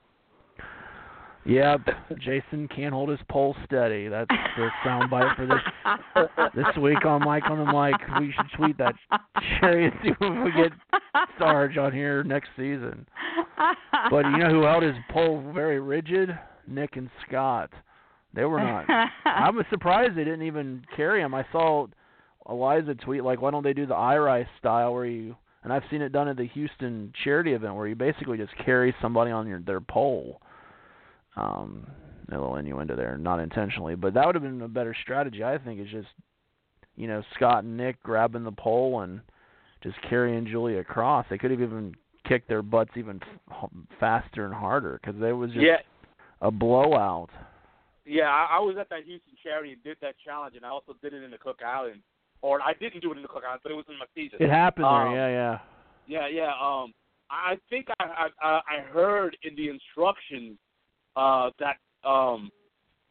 Yep, 1.47 1.80
Jason 2.18 2.66
can't 2.74 2.93
hold 2.93 3.09
his 3.09 3.20
pole 3.28 3.55
steady. 3.64 4.09
That's 4.09 4.28
the 4.57 4.68
soundbite 4.84 5.37
for 5.37 5.47
this 5.47 6.53
this 6.57 6.76
week 6.82 7.05
on 7.05 7.24
Mike 7.24 7.45
on 7.49 7.59
the 7.59 7.72
Mic. 7.72 7.95
We 8.20 8.32
should 8.32 8.51
tweet 8.57 8.78
that 8.78 8.95
Sherry 9.61 9.87
and 9.87 9.95
see 10.03 10.09
if 10.09 10.45
we 10.45 10.51
get 10.61 10.72
Sarge 11.39 11.76
on 11.78 11.93
here 11.93 12.24
next 12.24 12.49
season. 12.57 13.07
But 14.11 14.24
you 14.26 14.39
know 14.39 14.51
who 14.51 14.62
held 14.62 14.82
his 14.82 14.97
pole 15.12 15.41
very 15.55 15.78
rigid? 15.78 16.37
Nick 16.66 16.97
and 16.97 17.09
Scott. 17.28 17.70
They 18.37 18.45
were 18.45 18.61
not. 18.61 18.84
I 19.24 19.51
was 19.51 19.64
surprised 19.70 20.14
they 20.14 20.24
didn't 20.24 20.43
even 20.43 20.84
carry 20.95 21.22
him. 21.22 21.34
I 21.34 21.45
saw 21.51 21.87
Eliza 22.49 22.95
tweet 22.95 23.24
like, 23.24 23.41
"Why 23.41 23.51
don't 23.51 23.64
they 23.64 23.72
do 23.72 23.87
the 23.87 23.95
iRice 23.95 24.47
style 24.59 24.93
where 24.93 25.07
you?" 25.07 25.34
And 25.64 25.72
I've 25.72 25.82
seen 25.91 26.03
it 26.03 26.12
done 26.12 26.28
at 26.28 26.37
the 26.37 26.47
Houston 26.47 27.12
charity 27.24 27.55
event 27.55 27.74
where 27.74 27.89
you 27.89 27.97
basically 27.97 28.37
just 28.37 28.53
carry 28.64 28.95
somebody 29.03 29.32
on 29.32 29.49
your 29.49 29.59
their 29.61 29.80
pole. 29.80 30.41
Um, 31.37 31.87
a 32.30 32.34
little 32.34 32.57
innuendo 32.57 32.95
there, 32.97 33.16
not 33.16 33.41
intentionally, 33.41 33.95
but 33.95 34.14
that 34.14 34.26
would 34.26 34.34
have 34.34 34.43
been 34.43 34.62
a 34.62 34.68
better 34.68 34.95
strategy. 35.03 35.43
I 35.43 35.59
think 35.59 35.80
is 35.80 35.89
just, 35.91 36.09
you 36.97 37.09
know, 37.09 37.22
Scott 37.34 37.64
and 37.64 37.76
Nick 37.76 38.03
grabbing 38.03 38.45
the 38.45 38.53
pole 38.53 39.01
and 39.01 39.20
just 39.82 39.97
carrying 40.09 40.47
Julie 40.47 40.78
across. 40.78 41.26
They 41.30 41.39
could 41.39 41.51
have 41.51 41.61
even 41.61 41.95
kicked 42.26 42.49
their 42.49 42.62
butts 42.62 42.91
even 42.97 43.20
f- 43.51 43.70
faster 44.01 44.45
and 44.45 44.55
harder 44.55 44.99
because 45.01 45.20
it 45.22 45.32
was 45.32 45.51
just 45.51 45.64
yeah, 45.64 45.76
a 46.41 46.51
blowout. 46.51 47.30
Yeah. 48.07 48.29
I, 48.29 48.57
I 48.57 48.59
was 48.61 48.77
at 48.79 48.89
that 48.91 49.05
Houston 49.05 49.35
charity 49.43 49.73
and 49.73 49.83
did 49.83 49.97
that 50.01 50.15
challenge, 50.25 50.57
and 50.57 50.65
I 50.65 50.71
also 50.71 50.95
did 51.03 51.13
it 51.13 51.23
in 51.23 51.31
the 51.31 51.39
Cook 51.39 51.61
and 51.63 52.01
or 52.43 52.61
I 52.63 52.75
didn't 52.75 53.01
do 53.01 53.13
it 53.13 53.17
in 53.17 53.23
the 53.23 53.29
cookout, 53.29 53.59
but 53.63 53.73
it 53.73 53.75
was 53.75 53.85
in 53.89 53.99
my 53.99 54.07
season. 54.15 54.39
It 54.41 54.51
happened 54.51 54.87
Um, 54.87 55.13
there, 55.13 55.31
yeah, 55.31 55.59
Yeah, 56.07 56.29
yeah. 56.29 56.45
yeah. 56.45 56.53
Um, 56.61 56.93
I 57.31 57.59
think 57.69 57.89
I 57.99 58.29
I, 58.41 58.61
I 58.69 58.81
heard 58.93 59.37
in 59.43 59.57
the 59.57 59.69
instructions 59.69 60.59
uh, 61.17 61.51
that 61.59 61.77
um, 62.09 62.51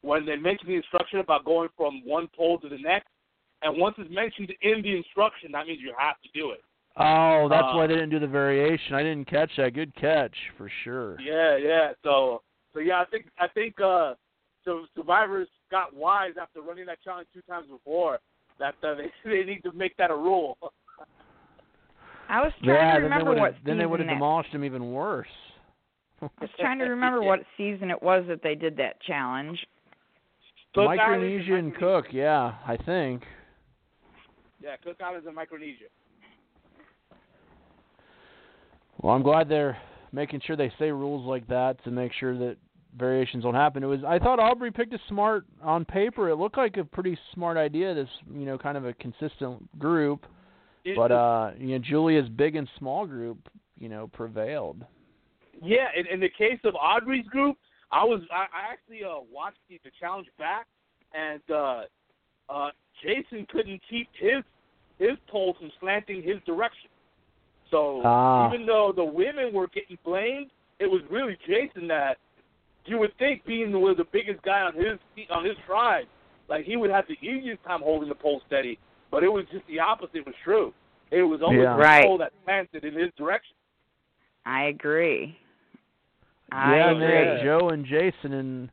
when 0.02 0.26
they 0.26 0.36
mentioned 0.36 0.70
the 0.70 0.76
instruction 0.76 1.20
about 1.20 1.44
going 1.44 1.70
from 1.76 2.02
one 2.06 2.30
pole 2.36 2.60
to 2.60 2.70
the 2.70 2.78
next, 2.78 3.10
and 3.62 3.78
once 3.78 3.96
it's 3.98 4.10
mentioned 4.10 4.54
in 4.62 4.82
the 4.82 4.96
instruction, 4.96 5.52
that 5.52 5.68
means 5.68 5.82
you 5.82 5.94
have 5.98 6.16
to 6.22 6.30
do 6.34 6.52
it. 6.52 6.62
Oh, 6.98 7.50
that's 7.50 7.68
Uh, 7.74 7.76
why 7.76 7.88
they 7.88 7.96
didn't 7.96 8.12
do 8.12 8.20
the 8.20 8.28
variation. 8.28 8.96
I 8.96 9.04
didn't 9.04 9.28
catch 9.28 9.52
that. 9.58 9.74
Good 9.74 9.94
catch 9.96 10.36
for 10.58 10.70
sure. 10.84 11.20
Yeah, 11.20 11.58
yeah. 11.58 11.92
So, 12.04 12.42
so 12.74 12.80
yeah, 12.80 13.02
I 13.02 13.06
think 13.06 13.26
I 13.38 13.48
think 13.50 13.82
uh, 13.82 14.14
so 14.66 14.86
survivors 14.96 15.48
got 15.72 15.96
wise 15.96 16.34
after 16.42 16.62
running 16.62 16.86
that 16.88 17.02
challenge 17.04 17.28
two 17.34 17.42
times 17.44 17.68
before 17.70 18.20
that 18.60 18.76
uh, 18.84 18.96
they 19.24 19.30
they 19.30 19.44
need 19.44 19.64
to 19.64 19.72
make 19.72 19.96
that 19.98 20.12
a 20.12 20.16
rule. 20.16 20.58
I 22.28 22.42
was 22.42 22.52
trying 22.64 22.78
Yeah, 22.78 22.96
to 22.96 23.02
then 23.02 23.02
they 23.02 23.04
remember 23.04 23.30
would 23.30 23.38
what 23.40 23.54
have 23.54 23.66
then 23.66 23.78
they 23.78 23.86
would 23.86 24.00
have 24.00 24.10
demolished 24.10 24.50
him 24.50 24.64
even 24.64 24.92
worse. 24.92 25.28
I 26.22 26.30
was 26.42 26.50
trying 26.60 26.80
to 26.80 26.86
remember 26.86 27.22
what 27.22 27.42
season 27.58 27.92
it 27.92 28.02
was 28.02 28.26
that 28.28 28.42
they 28.42 28.56
did 28.56 28.78
that 28.78 29.02
challenge. 29.02 29.60
Cook 30.74 30.86
Micronesia 30.86 31.54
Islands 31.54 31.76
and 31.76 31.76
Cook, 31.76 32.06
yeah, 32.12 32.56
I 32.68 32.78
think. 32.78 33.24
Yeah, 34.62 34.76
Cook 34.84 34.98
Islands 35.02 35.26
and 35.28 35.36
Micronesia. 35.36 35.86
Well, 39.02 39.14
I'm 39.14 39.24
glad 39.24 39.48
they're 39.48 39.78
making 40.12 40.42
sure 40.46 40.56
they 40.56 40.72
say 40.80 40.92
rules 40.92 41.26
like 41.28 41.48
that 41.48 41.82
to 41.84 41.92
make 41.92 42.12
sure 42.14 42.38
that 42.38 42.58
variations 42.98 43.44
don't 43.44 43.56
happen. 43.56 43.84
It 43.84 43.88
was 43.88 44.00
I 44.08 44.20
thought 44.20 44.40
Aubrey 44.40 44.72
picked 44.72 44.94
a 44.94 45.00
smart 45.10 45.46
on 45.64 45.86
paper. 45.86 46.30
It 46.30 46.36
looked 46.38 46.58
like 46.58 46.78
a 46.78 46.84
pretty 46.84 47.18
smart 47.34 47.58
idea. 47.58 47.94
This 47.94 48.10
you 48.34 48.46
know 48.46 48.58
kind 48.58 48.78
of 48.78 48.86
a 48.86 48.94
consistent 48.94 49.78
group, 49.80 50.26
It- 50.84 50.96
but 50.96 51.12
uh 51.12 51.52
you 51.58 51.68
know 51.78 51.80
Julia's 51.80 52.30
big 52.30 52.56
and 52.56 52.68
small 52.78 53.06
group 53.06 53.38
you 53.78 53.90
know 53.90 54.08
prevailed. 54.08 54.86
Yeah, 55.64 55.88
in, 55.98 56.06
in 56.08 56.20
the 56.20 56.30
case 56.30 56.60
of 56.66 56.76
Aubrey's 56.76 57.26
group, 57.28 57.58
I 57.92 58.04
was 58.04 58.22
I, 58.32 58.44
I 58.54 58.72
actually 58.74 59.04
uh, 59.06 59.22
watched 59.32 59.60
the, 59.70 59.80
the 59.86 59.92
challenge 60.00 60.28
back, 60.38 60.68
and 61.14 61.42
uh, 61.50 61.84
uh, 62.50 62.70
Jason 63.02 63.48
couldn't 63.50 63.82
keep 63.90 64.08
his 64.20 64.44
his 65.00 65.18
pole 65.28 65.56
from 65.60 65.72
slanting 65.80 66.22
his 66.24 66.38
direction. 66.46 66.90
So 67.72 68.02
Ah. 68.06 68.48
even 68.54 68.66
though 68.66 68.94
the 68.96 69.04
women 69.04 69.54
were 69.54 69.68
getting 69.68 69.98
blamed, 70.06 70.52
it 70.80 70.86
was 70.88 71.02
really 71.10 71.38
Jason 71.48 71.88
that 71.88 72.18
you 72.86 72.98
would 73.00 73.16
think 73.18 73.46
being 73.46 73.72
the, 73.72 73.94
the 73.98 74.06
biggest 74.12 74.42
guy 74.44 74.62
on 74.62 74.74
his 74.76 75.00
on 75.30 75.44
his 75.46 75.56
tribe, 75.66 76.06
like 76.50 76.66
he 76.66 76.76
would 76.78 76.90
have 76.92 77.06
the 77.08 77.18
easiest 77.26 77.64
time 77.64 77.82
holding 77.82 78.10
the 78.10 78.16
pole 78.16 78.42
steady. 78.48 78.78
But 79.12 79.24
it 79.24 79.30
was 79.30 79.46
just 79.52 79.66
the 79.68 79.80
opposite 79.80 80.26
was 80.26 80.36
true. 80.44 80.74
It 81.12 81.24
was 81.24 81.42
always 81.42 81.62
Yeah. 81.62 81.74
the 81.76 81.82
Right. 81.82 82.04
pole 82.06 82.18
that 82.20 82.34
slanted 82.44 82.84
in 82.84 82.94
his 82.94 83.12
direction. 83.18 83.56
I 84.46 84.66
agree. 84.66 85.38
I 86.52 86.76
yeah, 86.76 86.92
agree. 86.92 87.06
had 87.38 87.44
Joe 87.44 87.70
and 87.70 87.86
Jason, 87.86 88.34
and 88.34 88.70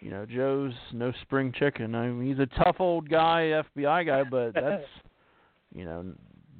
you 0.00 0.10
know 0.10 0.26
Joe's 0.26 0.74
no 0.92 1.12
spring 1.22 1.52
chicken. 1.52 1.94
I 1.94 2.08
mean, 2.08 2.28
he's 2.28 2.38
a 2.40 2.46
tough 2.64 2.76
old 2.80 3.08
guy, 3.08 3.52
FBI 3.76 4.04
guy, 4.06 4.24
but 4.24 4.54
that's 4.54 4.84
you 5.74 5.84
know 5.84 6.04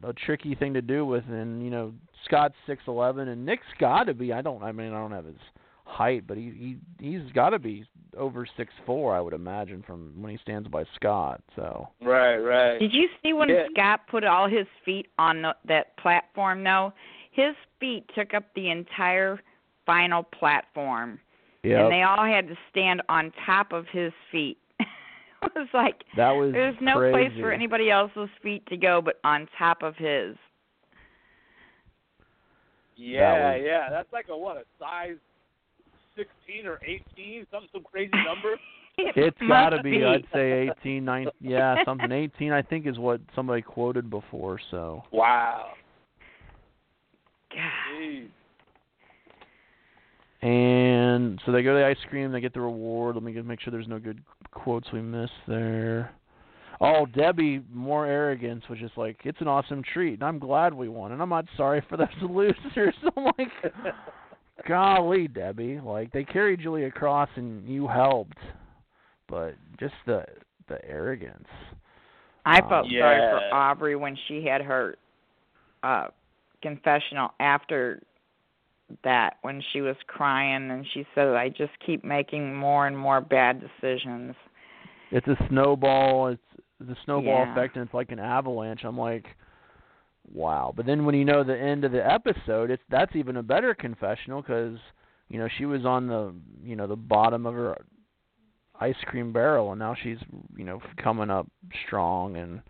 a 0.05 0.12
tricky 0.12 0.55
thing 0.55 0.74
to 0.74 0.82
do 0.82 1.05
with, 1.05 1.24
and 1.28 1.62
you 1.64 1.70
know 1.70 1.93
Scott's 2.24 2.55
six 2.66 2.82
eleven, 2.87 3.28
and 3.28 3.45
Nick's 3.45 3.66
got 3.80 4.05
to 4.05 4.14
be. 4.14 4.32
I 4.32 4.43
don't. 4.43 4.62
I 4.62 4.70
mean, 4.72 4.93
I 4.93 4.99
don't 5.01 5.12
have 5.12 5.24
his 5.24 5.34
height, 5.87 6.26
but 6.26 6.37
he 6.37 6.76
he 6.99 7.09
he's 7.11 7.32
got 7.32 7.51
to 7.51 7.59
be 7.59 7.87
over 8.18 8.47
six 8.57 8.72
four. 8.84 9.14
I 9.16 9.20
would 9.20 9.32
imagine 9.32 9.82
from 9.87 10.12
when 10.20 10.32
he 10.32 10.39
stands 10.39 10.68
by 10.68 10.84
Scott. 10.97 11.41
So. 11.55 11.89
Right, 12.03 12.37
right. 12.37 12.78
Did 12.78 12.93
you 12.93 13.09
see 13.22 13.32
when 13.32 13.49
Yeah. 13.49 13.66
Scott 13.72 14.01
put 14.11 14.24
all 14.24 14.49
his 14.49 14.66
feet 14.84 15.07
on 15.18 15.43
the, 15.43 15.55
that 15.66 15.97
platform? 15.97 16.62
No, 16.62 16.93
his 17.30 17.55
feet 17.80 18.05
took 18.14 18.34
up 18.34 18.45
the 18.55 18.68
entire 18.70 19.41
final 19.87 20.22
platform, 20.24 21.20
Yeah. 21.62 21.84
and 21.84 21.93
they 21.93 22.03
all 22.03 22.24
had 22.24 22.49
to 22.49 22.57
stand 22.70 23.01
on 23.09 23.32
top 23.47 23.72
of 23.72 23.87
his 23.93 24.12
feet. 24.32 24.59
it 24.80 25.53
was 25.55 25.68
like 25.72 26.03
That 26.16 26.32
was 26.32 26.53
there's 26.53 26.76
no 26.80 26.97
crazy. 26.97 27.12
place 27.28 27.41
for 27.41 27.53
anybody 27.53 27.91
else's 27.91 28.28
feet 28.43 28.66
to 28.66 28.76
go 28.76 29.01
but 29.01 29.20
on 29.22 29.47
top 29.59 29.82
of 29.82 29.95
his. 29.97 30.37
Yeah, 32.97 33.55
was- 33.57 33.62
yeah. 33.64 33.89
That's 33.91 34.12
like 34.12 34.26
a 34.30 34.37
what? 34.37 34.57
A 34.57 34.64
size 34.80 35.16
sixteen 36.17 36.67
or 36.67 36.81
eighteen? 36.85 37.47
Some 37.51 37.67
some 37.73 37.83
crazy 37.83 38.11
number. 38.12 38.57
it 38.99 39.35
has 39.39 39.49
got 39.49 39.71
to 39.71 39.83
be, 39.83 40.03
I'd 40.03 40.25
say 40.33 40.71
18, 40.81 41.05
19, 41.05 41.33
yeah, 41.43 41.85
something 41.85 42.11
18 42.11 42.51
I 42.51 42.62
think 42.62 42.87
is 42.87 42.99
what 42.99 43.21
somebody 43.35 43.61
quoted 43.61 44.09
before, 44.09 44.59
so. 44.71 45.03
Wow. 45.12 45.73
God. 47.51 47.61
Jeez. 48.01 48.29
And 50.43 51.41
so 51.45 51.53
they 51.53 51.62
go 51.62 51.73
to 51.73 51.81
the 51.81 51.87
ice 51.87 51.97
cream, 52.09 52.31
they 52.31 52.41
get 52.41 52.55
the 52.55 52.61
reward. 52.61 53.17
Let 53.17 53.25
me 53.25 53.33
just 53.33 53.47
make 53.47 53.61
sure 53.61 53.71
there's 53.71 53.89
no 53.89 53.99
good 53.99 54.23
quotes 54.53 54.91
we 54.93 55.03
missed 55.03 55.33
there. 55.49 56.12
Oh, 56.81 57.07
Debbie, 57.07 57.62
more 57.73 58.07
arrogance, 58.07 58.62
was 58.69 58.79
just 58.79 58.99
like, 58.99 59.21
it's 59.25 59.41
an 59.41 59.49
awesome 59.49 59.83
treat, 59.95 60.14
and 60.14 60.23
I'm 60.23 60.39
glad 60.39 60.75
we 60.75 60.89
won, 60.89 61.12
and 61.12 61.23
I'm 61.23 61.31
not 61.31 61.47
sorry 61.57 61.83
for 61.89 61.97
those 61.97 62.09
losers. 62.23 62.95
I'm 63.17 63.25
like, 63.25 63.49
golly, 64.67 65.29
Debbie, 65.29 65.81
like 65.81 66.13
they 66.13 66.25
carried 66.25 66.61
Julie 66.61 66.85
across, 66.85 67.29
and 67.37 67.69
you 67.69 67.87
helped, 67.87 68.39
but 69.29 69.55
just 69.79 69.95
the 70.07 70.25
the 70.69 70.85
arrogance. 70.85 71.47
I 72.45 72.61
Um, 72.61 72.69
felt 72.69 72.87
sorry 72.99 73.21
for 73.31 73.55
Aubrey 73.55 73.97
when 73.97 74.17
she 74.29 74.45
had 74.45 74.63
her 74.63 74.97
uh 75.83 76.09
confessional 76.63 77.31
after 77.39 78.03
that 79.05 79.37
when 79.43 79.63
she 79.73 79.81
was 79.81 79.97
crying 80.07 80.71
and 80.71 80.87
she 80.95 81.05
said 81.15 81.29
I 81.29 81.49
just 81.49 81.73
keep 81.85 82.05
making 82.05 82.55
more 82.55 82.87
and 82.87 82.97
more 82.97 83.21
bad 83.21 83.61
decisions. 83.61 84.35
It's 85.13 85.27
a 85.29 85.37
snowball. 85.49 86.29
It's 86.29 86.43
the 86.81 86.97
snowball 87.05 87.45
Yeah. 87.45 87.53
effect, 87.53 87.77
and 87.77 87.85
it's 87.85 87.95
like 87.95 88.11
an 88.13 88.19
avalanche. 88.19 88.85
I'm 88.85 88.99
like, 88.99 89.25
wow. 90.33 90.72
But 90.77 90.87
then 90.87 91.05
when 91.05 91.14
you 91.14 91.24
know 91.24 91.45
the 91.45 91.59
end 91.59 91.85
of 91.85 91.93
the 91.93 92.05
episode, 92.05 92.70
it's 92.70 92.83
that's 92.91 93.14
even 93.16 93.37
a 93.37 93.43
better 93.43 93.74
confessional 93.74 94.43
because 94.43 94.79
you 95.29 95.39
know 95.39 95.49
she 95.59 95.64
was 95.66 95.85
on 95.85 96.07
the 96.07 96.35
you 96.64 96.77
know 96.77 96.87
the 96.87 96.97
bottom 96.97 97.47
of 97.47 97.55
her 97.55 97.77
ice 98.81 98.97
cream 99.07 99.33
barrel, 99.33 99.72
and 99.72 99.79
now 99.79 99.95
she's 100.03 100.18
you 100.57 100.64
know 100.64 100.81
coming 101.03 101.31
up 101.31 101.47
strong, 101.87 102.37
and 102.37 102.61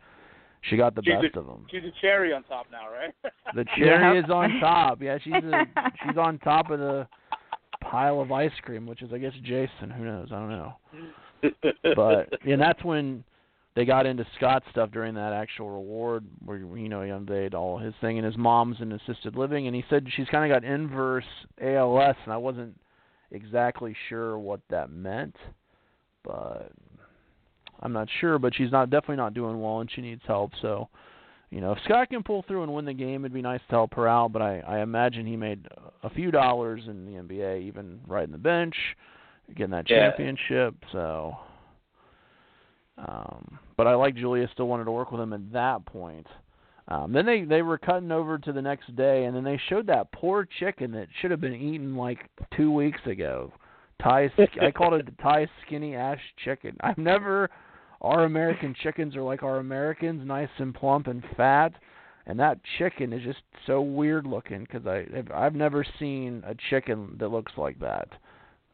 she 0.63 0.77
got 0.77 0.95
the 0.95 1.03
She's 1.03 1.15
best 1.15 1.35
a- 1.37 1.41
of 1.41 1.47
them. 1.47 1.67
She's 1.71 1.85
a 1.85 1.93
cherry 2.01 2.33
on 2.33 2.43
top 2.45 2.67
now, 2.71 2.89
right? 2.91 3.15
The 3.55 3.65
cherry 3.79 4.17
Yep. 4.17 4.25
is 4.25 4.31
on 4.31 4.59
top. 4.61 5.01
Yeah, 5.01 5.19
she's 5.23 5.33
a, 5.33 5.65
she's 6.05 6.17
on 6.19 6.39
top 6.41 6.71
of 6.71 6.81
the 6.81 7.07
pile 7.81 8.21
of 8.21 8.33
ice 8.33 8.51
cream, 8.63 8.87
which 8.87 9.03
is 9.03 9.13
I 9.13 9.19
guess 9.19 9.33
Jason. 9.45 9.89
Who 9.97 10.05
knows? 10.05 10.29
I 10.33 10.35
don't 10.35 10.49
know. 10.51 10.75
but 11.95 12.33
and 12.45 12.61
that's 12.61 12.83
when 12.85 13.23
they 13.77 13.85
got 13.85 14.07
into 14.07 14.27
Scott 14.37 14.63
stuff 14.71 14.91
during 14.91 15.15
that 15.15 15.35
actual 15.35 15.71
reward 15.71 16.25
where 16.45 16.57
you 16.57 16.89
know 16.89 17.03
he 17.03 17.27
did 17.27 17.55
all 17.55 17.77
his 17.77 17.95
thing 18.01 18.19
and 18.19 18.25
his 18.25 18.37
mom's 18.37 18.79
in 18.81 18.91
assisted 18.91 19.37
living. 19.37 19.67
And 19.67 19.77
he 19.77 19.85
said 19.89 20.07
she's 20.17 20.29
kind 20.29 20.51
of 20.51 20.57
got 20.57 20.69
inverse 20.69 21.27
ALS 21.63 22.17
and 22.25 22.33
I 22.33 22.39
wasn't 22.39 22.75
exactly 23.31 23.95
sure 24.09 24.39
what 24.39 24.61
that 24.71 24.91
meant 24.91 25.37
but 26.25 26.73
I'm 27.81 27.93
not 27.93 28.09
sure. 28.21 28.39
But 28.39 28.55
she's 28.55 28.73
not 28.73 28.89
definitely 28.91 29.17
not 29.17 29.35
doing 29.35 29.61
well 29.61 29.81
and 29.81 29.91
she 29.95 30.01
needs 30.01 30.23
help. 30.27 30.53
So 30.63 30.89
you 31.51 31.61
know 31.61 31.73
if 31.73 31.79
Scott 31.85 32.09
can 32.09 32.23
pull 32.23 32.45
through 32.49 32.63
and 32.63 32.73
win 32.73 32.87
the 32.87 32.95
game 32.95 33.27
it'd 33.27 33.35
be 33.35 33.43
nice 33.43 33.61
to 33.69 33.75
help 33.75 33.93
her 33.95 34.09
out. 34.09 34.33
But 34.33 34.41
I 34.41 34.61
I 34.61 34.81
imagine 34.81 35.27
he 35.27 35.37
made 35.37 35.69
a 36.03 36.09
few 36.09 36.31
dollars 36.31 36.81
in 36.89 37.05
the 37.05 37.13
NBA 37.13 37.61
even 37.67 38.01
riding 38.07 38.33
the 38.33 38.39
bench 38.39 38.75
getting 39.55 39.71
that 39.73 39.89
Yeah. 39.89 40.09
championship. 40.09 40.75
So 40.93 41.37
um, 42.99 43.59
but 43.77 43.87
I 43.87 43.95
like 43.95 44.15
Julia 44.17 44.49
still 44.53 44.69
wanted 44.69 44.85
to 44.85 44.91
work 44.91 45.13
with 45.13 45.21
him 45.21 45.33
at 45.33 45.53
that 45.53 45.85
point. 45.87 46.27
Um, 46.89 47.13
then 47.13 47.27
they 47.27 47.43
they 47.45 47.63
were 47.63 47.79
cutting 47.79 48.13
over 48.13 48.39
to 48.39 48.53
the 48.53 48.63
next 48.63 48.95
day, 48.95 49.25
and 49.25 49.35
then 49.37 49.43
they 49.43 49.61
showed 49.69 49.87
that 49.89 50.13
poor 50.13 50.47
chicken 50.61 50.93
that 50.93 51.09
should 51.21 51.31
have 51.33 51.41
been 51.41 51.55
eaten 51.55 51.97
like 51.97 52.31
two 52.57 52.71
weeks 52.71 53.01
ago. 53.07 53.53
Thai, 54.03 54.31
I 54.61 54.71
called 54.71 54.95
it 54.95 55.07
the 55.07 55.23
Thai 55.23 55.49
skinny 55.67 55.95
ash 55.97 56.21
chicken. 56.45 56.77
I've 56.81 56.99
never. 56.99 57.51
Our 58.03 58.25
American 58.25 58.75
chickens 58.83 59.17
are 59.17 59.23
like 59.23 59.43
our 59.43 59.57
Americans, 59.59 60.23
nice 60.25 60.51
and 60.59 60.75
plump 60.75 61.07
and 61.07 61.25
fat, 61.37 61.73
and 62.27 62.39
that 62.39 62.61
chicken 62.79 63.13
is 63.13 63.23
just 63.23 63.41
so 63.67 63.81
weird 63.81 64.27
looking 64.27 64.61
because 64.61 64.87
I 64.87 65.07
I've- 65.17 65.33
I've 65.33 65.55
never 65.55 65.85
seen 65.99 66.45
a 66.47 66.55
chicken 66.71 67.17
that 67.19 67.29
looks 67.29 67.53
like 67.57 67.79
that. 67.81 68.09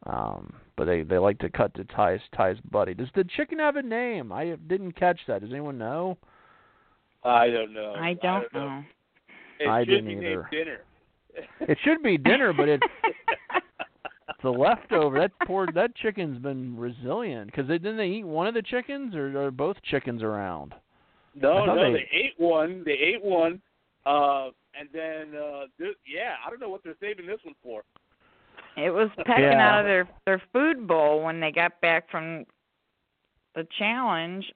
Um, 0.07 0.53
but 0.77 0.87
they 0.87 1.03
they 1.03 1.19
like 1.19 1.39
to 1.39 1.49
cut 1.49 1.75
to 1.75 1.85
Tai's 1.85 2.21
Tai's 2.37 2.57
buddy. 2.71 2.95
Does 2.95 3.09
the 3.15 3.25
chicken 3.37 3.59
have 3.59 3.77
a 3.77 3.83
name? 3.83 4.33
I 4.33 4.57
didn't 4.67 4.93
catch 4.93 5.21
that. 5.29 5.43
Does 5.43 5.51
anyone 5.51 5.79
know? 5.79 6.19
I 7.25 7.49
don't 7.49 7.73
know. 7.73 7.95
I 7.97 8.15
don't 8.15 8.53
know. 8.53 8.83
It 9.61 9.69
I 9.69 9.85
didn't 9.85 10.07
be 10.07 10.13
either. 10.13 10.21
named 10.23 10.45
dinner. 10.51 10.81
It 11.61 11.79
should 11.85 12.03
be 12.03 12.19
dinner, 12.19 12.53
but 12.53 12.69
it's 12.69 12.83
the 14.43 14.51
leftover. 14.51 15.21
That 15.21 15.31
poor 15.47 15.69
that 15.75 15.95
chicken's 15.95 16.39
been 16.39 16.77
resilient 16.77 17.47
because 17.47 17.69
they 17.69 17.79
didn't 17.79 17.99
they 17.99 18.09
eat 18.09 18.27
one 18.27 18.49
of 18.49 18.55
the 18.55 18.63
chickens 18.63 19.15
or 19.15 19.47
are 19.47 19.51
both 19.51 19.77
chickens 19.85 20.23
around? 20.23 20.75
No, 21.35 21.65
no, 21.65 21.77
they- 21.77 21.93
they... 21.93 22.09
ate 22.13 22.35
one. 22.39 22.83
They 22.85 22.93
ate 22.93 23.23
one, 23.23 23.63
uh, 24.05 24.49
and 24.79 24.89
then 24.93 25.39
uh, 25.39 25.67
this, 25.79 25.95
yeah, 26.07 26.35
I 26.45 26.51
don't 26.51 26.61
know 26.61 26.69
what 26.69 26.83
they're 26.85 26.97
saving 27.01 27.27
this 27.27 27.39
one 27.45 27.55
for. 27.63 27.83
It 28.77 28.91
was 28.91 29.11
pecking 29.27 29.45
Yeah. 29.45 29.69
out 29.75 29.81
of 29.81 29.85
their 29.87 30.09
their 30.27 30.43
food 30.53 30.87
bowl 30.87 31.23
when 31.23 31.41
they 31.41 31.53
got 31.53 31.81
back 31.81 32.11
from 32.11 32.45
the 33.55 33.67
challenge. 33.79 34.51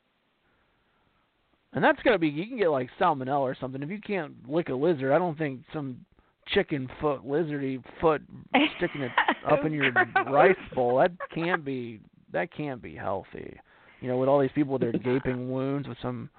And 1.73 1.85
that's 1.85 2.01
gotta 2.03 2.19
be 2.19 2.29
you 2.29 2.47
can 2.47 2.57
get 2.57 2.71
like 2.71 2.89
salmonella 2.99 3.41
or 3.41 3.55
something. 3.61 3.83
If 3.83 3.91
you 3.91 4.01
can't 4.01 4.33
lick 4.49 4.69
a 4.71 4.75
lizard, 4.75 5.13
I 5.13 5.19
don't 5.19 5.37
think 5.37 5.61
some 5.73 6.05
chicken 6.49 6.89
foot 7.01 7.27
lizardy 7.27 7.83
foot 8.01 8.23
sticking 8.79 9.03
it 9.03 9.13
up 9.47 9.65
in 9.65 9.73
your 9.73 9.91
Gross. 9.91 10.27
rice 10.33 10.57
bowl 10.75 10.97
that 10.99 11.13
can't 11.35 11.65
be 11.65 12.01
that 12.33 12.53
can't 12.55 12.81
be 12.81 12.95
healthy. 12.95 13.59
You 14.01 14.09
know, 14.09 14.17
with 14.17 14.29
all 14.29 14.41
these 14.41 14.51
people 14.55 14.73
with 14.75 14.83
their 14.83 14.93
gaping 15.05 15.51
wounds 15.51 15.89
with 15.89 15.99
some 16.01 16.31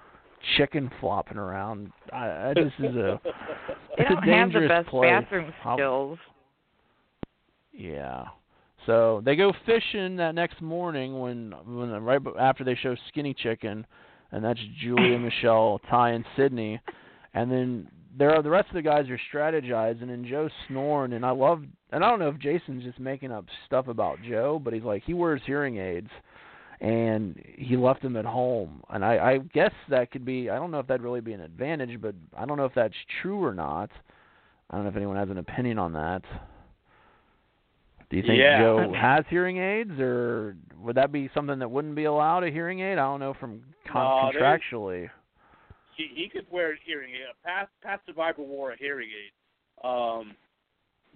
chicken 0.56 0.90
flopping 1.00 1.36
around. 1.38 1.92
I, 2.12 2.50
I 2.50 2.54
this 2.54 2.72
is 2.80 2.96
a 2.96 3.20
They 3.96 4.04
it's 4.04 4.10
a 4.10 4.14
don't 4.14 4.16
have 4.16 4.24
the 4.24 4.26
dangerous 4.26 4.68
best 4.68 4.88
place. 4.88 5.10
bathroom 5.10 5.52
skills. 5.74 6.18
Yeah. 7.78 8.24
So 8.86 9.22
they 9.24 9.36
go 9.36 9.52
fishing 9.64 10.16
that 10.16 10.34
next 10.34 10.60
morning 10.60 11.20
when 11.20 11.54
when 11.66 11.90
right 12.02 12.20
after 12.38 12.64
they 12.64 12.74
show 12.74 12.96
Skinny 13.08 13.34
Chicken, 13.34 13.86
and 14.32 14.44
that's 14.44 14.60
Julia, 14.82 15.18
Michelle, 15.18 15.80
Tai, 15.88 16.10
and 16.10 16.24
Cydney, 16.36 16.80
and 17.34 17.50
then 17.50 17.88
there 18.16 18.34
are 18.34 18.42
the 18.42 18.50
rest 18.50 18.68
of 18.68 18.74
the 18.74 18.82
guys 18.82 19.06
are 19.10 19.20
strategizing 19.32 20.10
and 20.10 20.26
Joe's 20.26 20.50
snoring, 20.66 21.12
and 21.12 21.24
I 21.24 21.30
love 21.30 21.62
and 21.92 22.04
I 22.04 22.10
don't 22.10 22.18
know 22.18 22.28
if 22.28 22.38
Jason's 22.38 22.82
just 22.82 22.98
making 22.98 23.30
up 23.30 23.44
stuff 23.66 23.88
about 23.88 24.18
Joe, 24.28 24.60
but 24.62 24.74
he's 24.74 24.82
like 24.82 25.04
he 25.04 25.14
wears 25.14 25.40
hearing 25.46 25.78
aids, 25.78 26.10
and 26.80 27.40
he 27.56 27.76
left 27.76 28.02
them 28.02 28.16
at 28.16 28.24
home, 28.24 28.82
and 28.90 29.04
I 29.04 29.32
I 29.32 29.38
guess 29.38 29.72
that 29.88 30.10
could 30.10 30.24
be 30.24 30.50
I 30.50 30.56
don't 30.56 30.70
know 30.70 30.80
if 30.80 30.86
that'd 30.88 31.02
really 31.02 31.20
be 31.20 31.32
an 31.32 31.40
advantage, 31.40 32.00
but 32.00 32.14
I 32.36 32.44
don't 32.44 32.56
know 32.56 32.64
if 32.64 32.74
that's 32.74 32.94
true 33.22 33.44
or 33.44 33.54
not. 33.54 33.90
I 34.70 34.76
don't 34.76 34.84
know 34.84 34.90
if 34.90 34.96
anyone 34.96 35.16
has 35.16 35.30
an 35.30 35.38
opinion 35.38 35.78
on 35.78 35.92
that. 35.92 36.22
Do 38.10 38.16
you 38.16 38.22
think 38.22 38.38
Yeah. 38.38 38.58
Joe 38.60 38.92
has 38.94 39.24
hearing 39.28 39.58
aids, 39.58 39.98
or 40.00 40.56
would 40.78 40.96
that 40.96 41.12
be 41.12 41.28
something 41.34 41.58
that 41.58 41.70
wouldn't 41.70 41.94
be 41.94 42.04
allowed 42.04 42.42
a 42.44 42.50
hearing 42.50 42.80
aid? 42.80 42.92
I 42.98 43.02
don't 43.02 43.20
know 43.20 43.34
from 43.34 43.62
con- 43.86 44.04
No, 44.04 44.30
there's- 44.32 44.60
contractually. 44.62 45.10
He 45.96 46.06
he 46.14 46.28
could 46.28 46.46
wear 46.50 46.72
a 46.72 46.76
hearing 46.84 47.12
aid. 47.14 47.26
Past 47.44 47.70
past 47.82 48.06
survivor 48.06 48.42
wore 48.42 48.72
a 48.72 48.76
hearing 48.76 49.08
aid. 49.10 49.32
Um, 49.86 50.36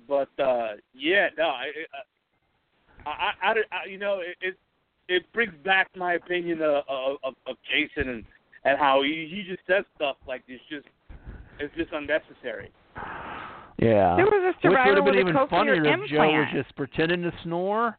but 0.08 0.28
uh, 0.38 0.74
yeah, 0.92 1.28
no, 1.38 1.44
I, 1.44 1.70
I, 3.06 3.10
I, 3.10 3.32
I, 3.42 3.54
I 3.70 3.84
you 3.86 3.98
know, 3.98 4.18
it, 4.20 4.36
it 4.40 4.58
it 5.08 5.32
brings 5.32 5.54
back 5.64 5.88
my 5.96 6.14
opinion 6.14 6.60
of 6.62 6.84
of, 6.88 7.16
of, 7.22 7.34
of 7.46 7.56
Jason 7.70 8.08
and 8.10 8.24
and 8.64 8.78
how 8.78 9.02
he 9.02 9.28
he 9.30 9.44
just 9.48 9.64
says 9.66 9.84
stuff 9.94 10.16
like 10.26 10.44
this 10.46 10.60
just 10.68 10.86
it's 11.58 11.74
just 11.76 11.92
unnecessary. 11.92 12.70
Yeah. 13.82 14.16
There 14.16 14.26
was 14.26 14.54
a 14.54 14.68
Which 14.68 14.78
would 14.86 14.96
have 14.96 15.04
been 15.04 15.18
even 15.18 15.36
funnier 15.48 15.84
if 15.84 16.08
Joe 16.08 16.18
was 16.18 16.48
just 16.54 16.74
pretending 16.76 17.22
to 17.22 17.32
snore, 17.42 17.98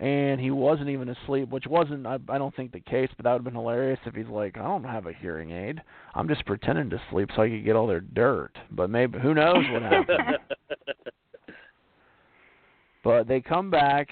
and 0.00 0.40
he 0.40 0.50
wasn't 0.50 0.88
even 0.88 1.08
asleep, 1.10 1.50
which 1.50 1.66
wasn't 1.66 2.06
I, 2.06 2.18
I 2.28 2.38
don't 2.38 2.54
think 2.56 2.72
the 2.72 2.80
case, 2.80 3.10
but 3.16 3.24
that 3.24 3.32
would 3.32 3.38
have 3.38 3.44
been 3.44 3.54
hilarious 3.54 4.00
if 4.06 4.14
he's 4.14 4.26
like, 4.26 4.56
I 4.56 4.62
don't 4.62 4.84
have 4.84 5.06
a 5.06 5.12
hearing 5.12 5.52
aid. 5.52 5.80
I'm 6.14 6.26
just 6.26 6.44
pretending 6.46 6.90
to 6.90 7.00
sleep 7.10 7.28
so 7.36 7.42
I 7.42 7.48
could 7.48 7.64
get 7.64 7.76
all 7.76 7.86
their 7.86 8.00
dirt. 8.00 8.52
But 8.72 8.90
maybe 8.90 9.18
who 9.20 9.34
knows 9.34 9.64
what 9.70 9.82
happened. 9.82 10.38
but 13.04 13.28
they 13.28 13.40
come 13.40 13.70
back 13.70 14.08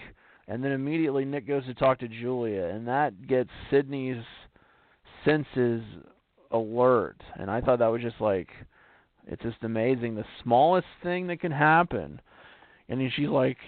and 0.46 0.62
then 0.62 0.72
immediately 0.72 1.24
Nick 1.24 1.48
goes 1.48 1.64
to 1.66 1.74
talk 1.74 1.98
to 2.00 2.08
Julia 2.08 2.66
and 2.66 2.86
that 2.86 3.26
gets 3.26 3.50
Cydney's 3.70 4.22
senses 5.24 5.82
alert 6.52 7.16
and 7.38 7.50
I 7.50 7.60
thought 7.60 7.80
that 7.80 7.88
was 7.88 8.02
just 8.02 8.20
like 8.20 8.48
it's 9.28 9.42
just 9.42 9.62
amazing 9.62 10.14
the 10.14 10.24
smallest 10.42 10.88
thing 11.02 11.26
that 11.28 11.40
can 11.40 11.52
happen 11.52 12.20
and 12.88 13.00
then 13.00 13.10
she's 13.14 13.28
like, 13.28 13.58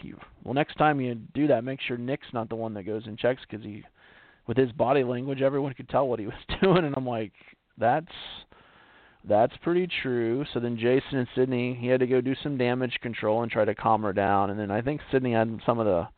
"Well, 0.45 0.55
next 0.55 0.77
time 0.77 1.01
you 1.01 1.15
do 1.15 1.47
that, 1.49 1.65
make 1.65 1.81
sure 1.81 1.97
Nick's 1.97 2.33
not 2.33 2.49
the 2.49 2.57
one 2.57 2.75
that 2.75 2.85
goes 2.85 3.07
and 3.07 3.19
checks 3.19 3.43
because 3.49 3.65
he, 3.65 3.85
with 4.47 4.57
his 4.57 4.73
body 4.73 5.05
language, 5.05 5.43
everyone 5.43 5.75
could 5.75 5.89
tell 5.89 6.09
what 6.09 6.21
he 6.21 6.27
was 6.27 6.59
doing." 6.61 6.85
And 6.85 6.95
I'm 6.97 7.07
like, 7.07 7.33
"That's 7.77 8.13
that's 9.25 9.57
pretty 9.59 9.89
true." 10.03 10.45
So 10.53 10.61
then 10.61 10.79
Jason 10.79 11.19
and 11.19 11.29
Cydney, 11.35 11.75
he 11.75 11.89
had 11.89 12.01
to 12.01 12.07
go 12.07 12.21
do 12.21 12.35
some 12.43 12.57
damage 12.57 12.99
control 13.03 13.43
and 13.43 13.53
try 13.53 13.65
to 13.65 13.75
calm 13.75 14.03
her 14.03 14.15
down. 14.15 14.51
And 14.51 14.59
then 14.59 14.71
I 14.71 14.81
think 14.81 15.03
Cydney 15.13 15.33
had 15.33 15.61
some 15.67 15.79
of 15.79 15.85
the, 15.85 16.09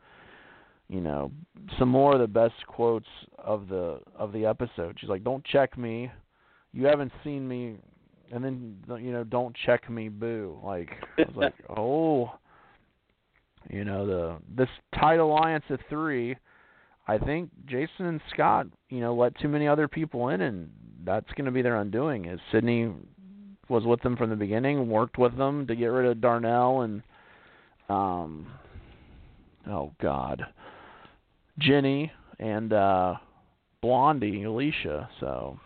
you 0.87 1.01
know, 1.01 1.31
some 1.77 1.89
more 1.89 2.13
of 2.13 2.21
the 2.21 2.27
best 2.27 2.65
quotes 2.67 3.09
of 3.37 3.67
the 3.67 3.99
of 4.15 4.31
the 4.31 4.45
episode. 4.45 4.97
She's 4.99 5.09
like, 5.09 5.25
"Don't 5.25 5.43
check 5.43 5.77
me. 5.77 6.09
You 6.71 6.85
haven't 6.85 7.11
seen 7.23 7.45
me." 7.45 7.79
And 8.33 8.43
then 8.43 8.77
you 8.99 9.11
know, 9.11 9.23
don't 9.23 9.55
check 9.65 9.89
me, 9.89 10.09
boo. 10.09 10.57
Like 10.63 10.89
I 11.19 11.21
was 11.21 11.35
like, 11.35 11.53
oh, 11.77 12.31
you 13.69 13.85
know, 13.85 14.07
the 14.07 14.37
this 14.55 14.69
tight 14.99 15.19
alliance 15.19 15.65
of 15.69 15.79
three, 15.87 16.35
I 17.07 17.17
think 17.19 17.51
Jason 17.67 18.05
and 18.07 18.21
Scott, 18.33 18.67
you 18.89 19.01
know, 19.01 19.13
let 19.13 19.37
too 19.39 19.49
many 19.49 19.67
other 19.67 19.87
people 19.87 20.29
in, 20.29 20.41
and 20.41 20.71
that's 21.05 21.31
going 21.35 21.45
to 21.45 21.51
be 21.51 21.61
their 21.61 21.75
undoing. 21.75 22.25
Is 22.25 22.39
Cydney 22.51 22.91
was 23.69 23.85
with 23.85 24.01
them 24.01 24.17
from 24.17 24.29
the 24.29 24.35
beginning, 24.35 24.89
worked 24.89 25.17
with 25.17 25.37
them 25.37 25.67
to 25.67 25.75
get 25.75 25.87
rid 25.87 26.09
of 26.09 26.19
Darnell 26.19 26.81
and, 26.81 27.01
um, 27.89 28.47
oh 29.69 29.93
God, 30.01 30.43
Jenny 31.59 32.11
and 32.39 32.73
uh 32.73 33.15
Blondie, 33.81 34.43
Alecia. 34.43 35.07
So 35.19 35.59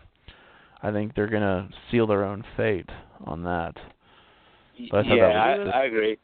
I 0.81 0.91
think 0.91 1.15
they're 1.15 1.29
going 1.29 1.41
to 1.41 1.69
seal 1.91 2.07
their 2.07 2.23
own 2.23 2.43
fate 2.55 2.89
on 3.25 3.43
that. 3.43 3.73
But 4.91 5.05
I 5.07 5.15
yeah, 5.15 5.25
I, 5.25 5.57
was, 5.57 5.67
I 5.73 5.83
agree. 5.85 6.17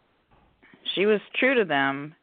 She 0.96 1.06
was 1.06 1.20
true 1.40 1.56
to 1.56 1.66
them, 1.66 2.14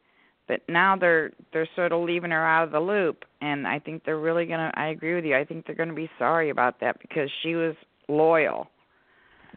but 0.47 0.61
now 0.69 0.97
they're 0.97 1.33
they're 1.53 1.69
sort 1.75 1.93
of 1.93 2.03
leaving 2.03 2.31
her 2.31 2.47
out 2.47 2.65
of 2.65 2.71
the 2.71 2.81
loop, 2.81 3.25
and 3.41 3.67
I 3.67 3.79
think 3.79 4.05
they're 4.05 4.19
really 4.19 4.47
gonna. 4.47 4.71
I 4.75 4.89
agree 4.89 5.15
with 5.15 5.25
you. 5.25 5.37
I 5.37 5.45
think 5.45 5.67
they're 5.67 5.75
gonna 5.75 5.93
be 5.93 6.11
sorry 6.19 6.51
about 6.51 6.81
that 6.81 7.01
because 7.01 7.29
she 7.43 7.57
was 7.57 7.75
loyal, 8.09 8.69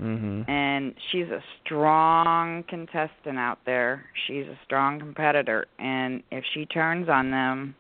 mm-hmm. 0.02 0.50
and 0.50 0.96
she's 1.12 1.28
a 1.28 1.44
strong 1.64 2.64
contestant 2.70 3.38
out 3.38 3.60
there. 3.66 4.06
She's 4.28 4.46
a 4.46 4.58
strong 4.66 5.00
competitor, 5.00 5.68
and 5.78 6.24
if 6.32 6.44
she 6.54 6.66
turns 6.66 7.08
on 7.10 7.30
them, 7.30 7.76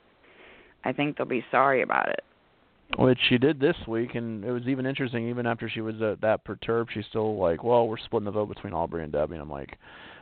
I 0.84 0.94
think 0.94 1.18
they'll 1.18 1.26
be 1.26 1.46
sorry 1.50 1.82
about 1.82 2.10
it. 2.10 2.24
Which 2.98 3.20
she 3.28 3.38
did 3.38 3.60
this 3.60 3.76
week, 3.88 4.14
and 4.16 4.46
it 4.46 4.52
was 4.52 4.68
even 4.68 4.86
interesting. 4.86 5.28
Even 5.28 5.48
after 5.48 5.68
she 5.68 5.82
was 5.82 5.96
uh, 6.02 6.16
that 6.22 6.44
perturbed, 6.44 6.92
she's 6.94 7.06
still 7.10 7.38
like, 7.38 7.64
"Well, 7.64 7.88
we're 7.88 7.98
splitting 7.98 8.26
the 8.26 8.32
vote 8.32 8.50
between 8.50 8.74
Aubrey 8.74 9.04
and 9.04 9.12
Debbie." 9.12 9.34
And 9.34 9.42
I'm 9.42 9.50
like, 9.50 9.78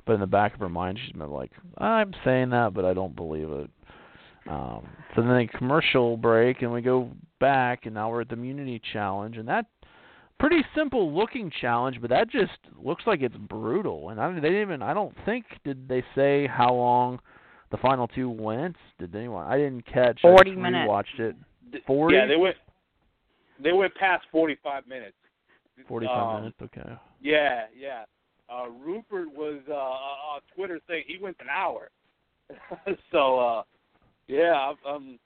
but 0.05 0.13
in 0.13 0.21
the 0.21 0.27
back 0.27 0.53
of 0.53 0.59
her 0.61 0.69
mind, 0.69 0.97
she's 1.03 1.11
been 1.11 1.29
like, 1.31 1.51
"I'm 1.77 2.13
saying 2.23 2.51
that, 2.51 2.73
but 2.73 2.85
I 2.85 2.93
don't 2.93 3.15
believe 3.15 3.49
it." 3.49 3.69
Um, 4.49 4.87
so 5.15 5.21
then 5.21 5.31
a 5.31 5.47
commercial 5.47 6.17
break, 6.17 6.61
and 6.61 6.71
we 6.71 6.81
go 6.81 7.11
back, 7.39 7.85
and 7.85 7.93
now 7.93 8.09
we're 8.09 8.21
at 8.21 8.29
the 8.29 8.35
Immunity 8.35 8.81
Challenge, 8.93 9.37
and 9.37 9.47
that 9.49 9.65
pretty 10.41 10.65
simple 10.75 11.15
looking 11.15 11.51
challenge, 11.61 12.01
but 12.01 12.09
that 12.09 12.29
just 12.29 12.57
looks 12.83 13.03
like 13.05 13.21
it's 13.21 13.35
brutal. 13.35 14.09
And 14.09 14.19
I 14.19 14.33
they 14.33 14.41
didn't 14.41 14.61
even 14.61 14.81
I 14.81 14.93
don't 14.93 15.15
think 15.25 15.45
did 15.63 15.87
they 15.87 16.03
say 16.15 16.47
how 16.47 16.73
long 16.73 17.19
the 17.69 17.77
final 17.77 18.07
two 18.07 18.29
went? 18.29 18.75
Did 18.99 19.15
anyone? 19.15 19.45
I 19.45 19.57
didn't 19.57 19.85
catch. 19.85 20.19
Forty 20.21 20.51
I 20.51 20.55
minutes. 20.55 20.89
Watched 20.89 21.19
it. 21.19 21.35
Forty. 21.85 22.15
Yeah, 22.15 22.25
they 22.27 22.37
went. 22.37 22.55
They 23.63 23.73
went 23.73 23.93
past 23.95 24.25
forty-five 24.31 24.87
minutes. 24.87 25.15
Forty-five 25.87 26.35
um, 26.35 26.41
minutes. 26.41 26.57
Okay. 26.61 26.95
Yeah, 27.21 27.65
yeah. 27.77 28.03
Uh, 28.49 28.69
Rupert 28.69 29.29
was 29.33 29.61
uh, 29.69 29.73
on 29.73 30.41
Twitter 30.55 30.79
saying 30.87 31.03
he 31.07 31.17
went 31.21 31.37
an 31.39 31.47
hour. 31.49 31.89
so 33.11 33.39
uh, 33.39 33.63
yeah, 34.27 34.73
um, 34.87 35.17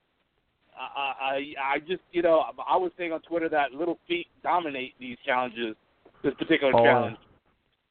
I, 0.77 1.13
I 1.21 1.53
I 1.73 1.79
just 1.79 2.01
you 2.11 2.21
know 2.21 2.43
I 2.67 2.77
was 2.77 2.91
saying 2.97 3.11
on 3.11 3.21
Twitter 3.21 3.49
that 3.49 3.71
little 3.71 3.99
feet 4.07 4.27
dominate 4.43 4.93
these 4.99 5.17
challenges. 5.25 5.75
This 6.23 6.33
particular 6.35 6.73
oh, 6.75 6.83
challenge. 6.83 7.17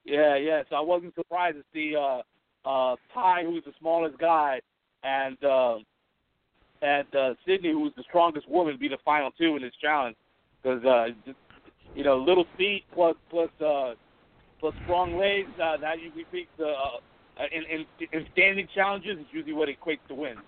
Yeah, 0.04 0.36
yeah. 0.36 0.62
So 0.68 0.76
I 0.76 0.80
wasn't 0.80 1.14
surprised 1.14 1.56
to 1.56 1.64
see 1.72 1.94
uh, 1.96 2.22
uh, 2.68 2.96
Tai, 3.12 3.44
who's 3.44 3.64
the 3.64 3.72
smallest 3.78 4.18
guy, 4.18 4.60
and 5.02 5.42
uh, 5.44 5.76
and 6.84 7.08
uh, 7.16 7.34
Cydney, 7.46 7.72
who's 7.72 7.92
the 7.96 8.04
strongest 8.08 8.48
woman, 8.48 8.76
be 8.78 8.88
the 8.88 8.98
final 9.04 9.30
two 9.30 9.56
in 9.56 9.62
this 9.62 9.72
challenge. 9.80 10.16
Because 10.62 10.84
uh, 10.84 11.06
just, 11.26 11.38
you 11.94 12.04
know, 12.04 12.16
little 12.18 12.46
feet 12.58 12.84
plus 12.94 13.16
plus 13.30 13.50
uh, 13.64 13.94
plus 14.60 14.74
strong 14.84 15.18
legs, 15.18 15.50
uh, 15.62 15.76
that 15.78 16.00
usually 16.00 16.26
beats 16.30 16.50
uh, 16.60 16.64
uh, 16.64 17.46
in, 17.52 17.62
in 17.74 17.86
in 18.12 18.26
standing 18.32 18.68
challenges. 18.74 19.16
It's 19.20 19.32
usually 19.32 19.54
what 19.54 19.68
equates 19.68 20.06
to 20.08 20.14
wins. 20.14 20.38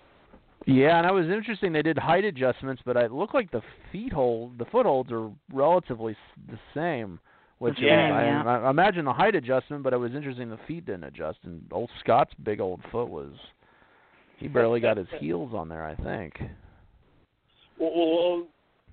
Yeah, 0.67 0.99
and 0.99 1.07
it 1.07 1.13
was 1.13 1.27
interesting. 1.27 1.73
They 1.73 1.83
did 1.83 1.97
height 1.97 2.25
adjustments, 2.25 2.83
but 2.85 2.97
it 2.97 3.13
looked 3.13 3.35
like 3.35 3.51
the 3.53 3.63
feet 3.93 4.13
hold, 4.13 4.59
the 4.59 4.65
footholds 4.65 5.13
are 5.13 5.31
relatively 5.53 6.17
the 6.51 6.59
same. 6.75 7.21
Which 7.59 7.79
yeah, 7.81 8.09
is, 8.09 8.27
yeah. 8.27 8.43
I, 8.45 8.67
I 8.67 8.71
imagine 8.71 9.07
the 9.07 9.15
height 9.15 9.35
adjustment, 9.35 9.83
but 9.83 9.95
it 9.95 9.97
was 9.97 10.13
interesting 10.15 10.51
the 10.51 10.59
feet 10.69 10.85
didn't 10.85 11.05
adjust. 11.05 11.39
And 11.45 11.63
old 11.73 11.89
Scott's 12.01 12.35
big 12.43 12.61
old 12.61 12.83
foot 12.93 13.09
was, 13.09 13.33
he 14.37 14.49
barely 14.49 14.81
got 14.81 14.97
his 14.97 15.09
heels 15.19 15.53
on 15.55 15.69
there. 15.69 15.85
I 15.85 15.95
think. 15.97 16.35
Well, 17.79 17.93
well, 17.95 18.47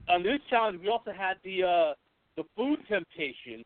on 0.10 0.24
this 0.24 0.40
challenge, 0.50 0.80
we 0.82 0.90
also 0.90 1.12
had 1.12 1.36
the 1.44 1.64
uh, 1.64 1.94
the 2.38 2.44
food 2.56 2.80
temptation, 2.88 3.64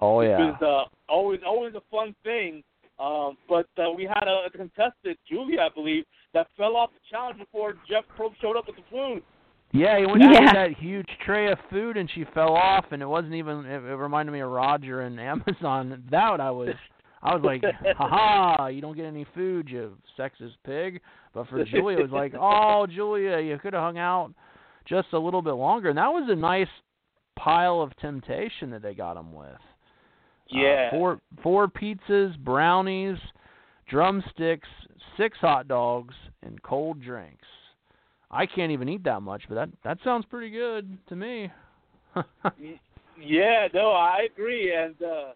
Oh 0.00 0.18
which 0.18 0.28
yeah. 0.28 0.50
is 0.50 0.62
uh, 0.62 0.84
always 1.08 1.40
always 1.46 1.74
a 1.74 1.82
fun 1.90 2.14
thing. 2.24 2.62
Um, 2.98 3.36
but 3.46 3.68
uh, 3.78 3.90
we 3.94 4.04
had 4.04 4.26
a, 4.26 4.46
a 4.46 4.50
contestant, 4.50 5.18
Julia, 5.28 5.60
I 5.60 5.68
believe, 5.74 6.04
that 6.32 6.46
fell 6.56 6.76
off 6.76 6.90
the 6.90 7.00
challenge 7.10 7.38
before 7.38 7.74
Jeff 7.86 8.04
Probst 8.18 8.40
showed 8.40 8.56
up 8.56 8.66
with 8.66 8.76
the 8.76 8.82
food. 8.90 9.22
Yeah, 9.72 9.98
he 9.98 10.06
went 10.06 10.22
Yeah. 10.22 10.30
after 10.40 10.54
that 10.54 10.78
huge 10.78 11.08
tray 11.24 11.52
of 11.52 11.58
food 11.70 11.98
and 11.98 12.08
she 12.14 12.24
fell 12.32 12.54
off, 12.54 12.86
and 12.92 13.02
it 13.02 13.06
wasn't 13.06 13.34
even. 13.34 13.66
It, 13.66 13.84
it 13.84 13.96
reminded 13.96 14.32
me 14.32 14.40
of 14.40 14.50
Roger 14.50 15.02
and 15.02 15.20
Amazon. 15.32 16.04
That 16.10 16.40
I 16.40 16.50
was, 16.50 16.74
I 17.22 17.34
was 17.34 17.44
like, 17.44 17.62
ha 17.96 18.08
ha! 18.56 18.66
You 18.66 18.80
don't 18.80 18.96
get 18.96 19.06
any 19.06 19.26
food, 19.34 19.68
you 19.68 19.96
sexist 20.18 20.54
pig. 20.64 21.00
But 21.34 21.48
for 21.48 21.64
Julia, 21.64 21.98
it 21.98 22.02
was 22.02 22.10
like, 22.10 22.34
oh 22.40 22.86
Julia, 22.86 23.38
you 23.40 23.58
could 23.58 23.72
have 23.72 23.82
hung 23.82 23.98
out 23.98 24.32
just 24.86 25.08
a 25.12 25.18
little 25.18 25.42
bit 25.42 25.52
longer, 25.52 25.88
and 25.88 25.98
that 25.98 26.08
was 26.08 26.28
a 26.30 26.36
nice 26.36 26.68
pile 27.36 27.80
of 27.80 27.96
temptation 27.96 28.70
that 28.70 28.82
they 28.82 28.94
got 28.94 29.16
him 29.16 29.32
with. 29.32 29.48
Yeah. 30.48 30.88
Uh, 30.88 30.96
four 30.96 31.20
four 31.42 31.68
pizzas, 31.68 32.38
brownies, 32.38 33.18
drumsticks, 33.88 34.68
six 35.16 35.38
hot 35.38 35.68
dogs, 35.68 36.14
and 36.42 36.62
cold 36.62 37.02
drinks. 37.02 37.46
I 38.30 38.46
can't 38.46 38.72
even 38.72 38.88
eat 38.88 39.04
that 39.04 39.22
much, 39.22 39.42
but 39.48 39.54
that 39.54 39.68
that 39.84 39.98
sounds 40.04 40.26
pretty 40.26 40.50
good 40.50 40.98
to 41.08 41.16
me. 41.16 41.50
Yeah, 43.18 43.68
no, 43.72 43.92
I 43.92 44.26
agree, 44.30 44.74
and 44.74 44.94
uh, 45.02 45.32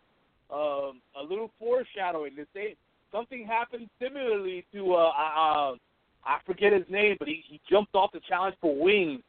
um, 0.53 1.01
a 1.19 1.23
little 1.23 1.51
foreshadowing. 1.59 2.37
The 2.37 2.47
same 2.55 2.75
something 3.13 3.47
happened 3.47 3.89
similarly 4.01 4.65
to 4.73 4.95
uh, 4.95 5.09
uh, 5.09 5.75
I 6.25 6.39
forget 6.47 6.73
his 6.73 6.85
name, 6.91 7.17
but 7.19 7.29
he, 7.29 7.43
he 7.49 7.61
jumped 7.69 7.95
off 7.95 8.13
the 8.13 8.21
challenge 8.29 8.57
for 8.61 8.75
wings, 8.77 9.23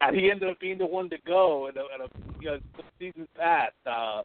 and 0.00 0.16
he 0.16 0.30
ended 0.30 0.48
up 0.48 0.60
being 0.60 0.78
the 0.78 0.86
one 0.86 1.10
to 1.10 1.16
go 1.26 1.68
in 1.68 1.76
a, 1.76 1.80
in 1.80 2.00
a 2.02 2.40
you 2.40 2.50
know, 2.50 2.58
seasons 2.98 3.28
past. 3.36 3.74
Uh, 3.84 4.22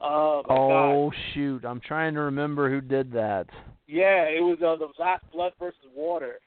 oh 0.00 0.42
oh 0.48 1.10
God. 1.10 1.18
shoot, 1.34 1.64
I'm 1.64 1.80
trying 1.80 2.14
to 2.14 2.20
remember 2.20 2.70
who 2.70 2.80
did 2.80 3.12
that. 3.12 3.46
Yeah, 3.86 4.24
it 4.24 4.42
was 4.42 4.58
uh, 4.64 4.76
the 4.76 4.88
last 5.02 5.24
blood 5.32 5.52
versus 5.58 5.78
water. 5.94 6.38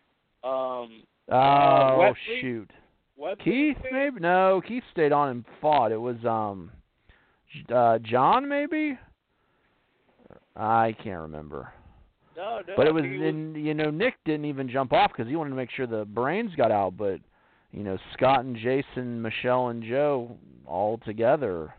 Um, 0.44 1.04
Oh 1.32 1.98
Wesley? 1.98 2.42
shoot. 2.42 2.72
Wesley, 3.18 3.44
Keith 3.44 3.78
maybe? 3.92 4.20
No, 4.20 4.62
Keith 4.66 4.84
stayed 4.92 5.12
on 5.12 5.30
and 5.30 5.46
fought. 5.62 5.92
It 5.92 6.00
was 6.00 6.18
um 6.26 6.72
uh 7.74 8.00
John 8.00 8.48
maybe? 8.48 8.98
I 10.56 10.96
can't 11.04 11.22
remember. 11.22 11.72
No, 12.38 12.62
no, 12.68 12.74
But 12.76 12.88
it 12.88 12.94
was, 12.94 13.04
in, 13.04 13.56
you 13.56 13.74
know, 13.74 13.90
Nick 13.90 14.16
didn't 14.26 14.46
even 14.46 14.70
jump 14.70 14.94
off 14.94 15.12
because 15.12 15.30
he 15.30 15.36
wanted 15.36 15.52
to 15.52 15.56
make 15.56 15.72
sure 15.72 15.88
the 15.88 16.06
brains 16.06 16.52
got 16.56 16.72
out. 16.72 16.98
But 16.98 17.20
you 17.72 17.84
know, 17.84 17.98
Scott 18.14 18.46
and 18.46 18.56
Jason, 18.56 19.22
Michelle 19.22 19.68
and 19.68 19.84
Joe 19.84 20.38
all 20.66 20.98
together, 21.06 21.74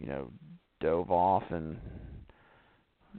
you 0.00 0.06
know, 0.06 0.30
dove 0.80 1.10
off 1.10 1.44
and 1.50 1.78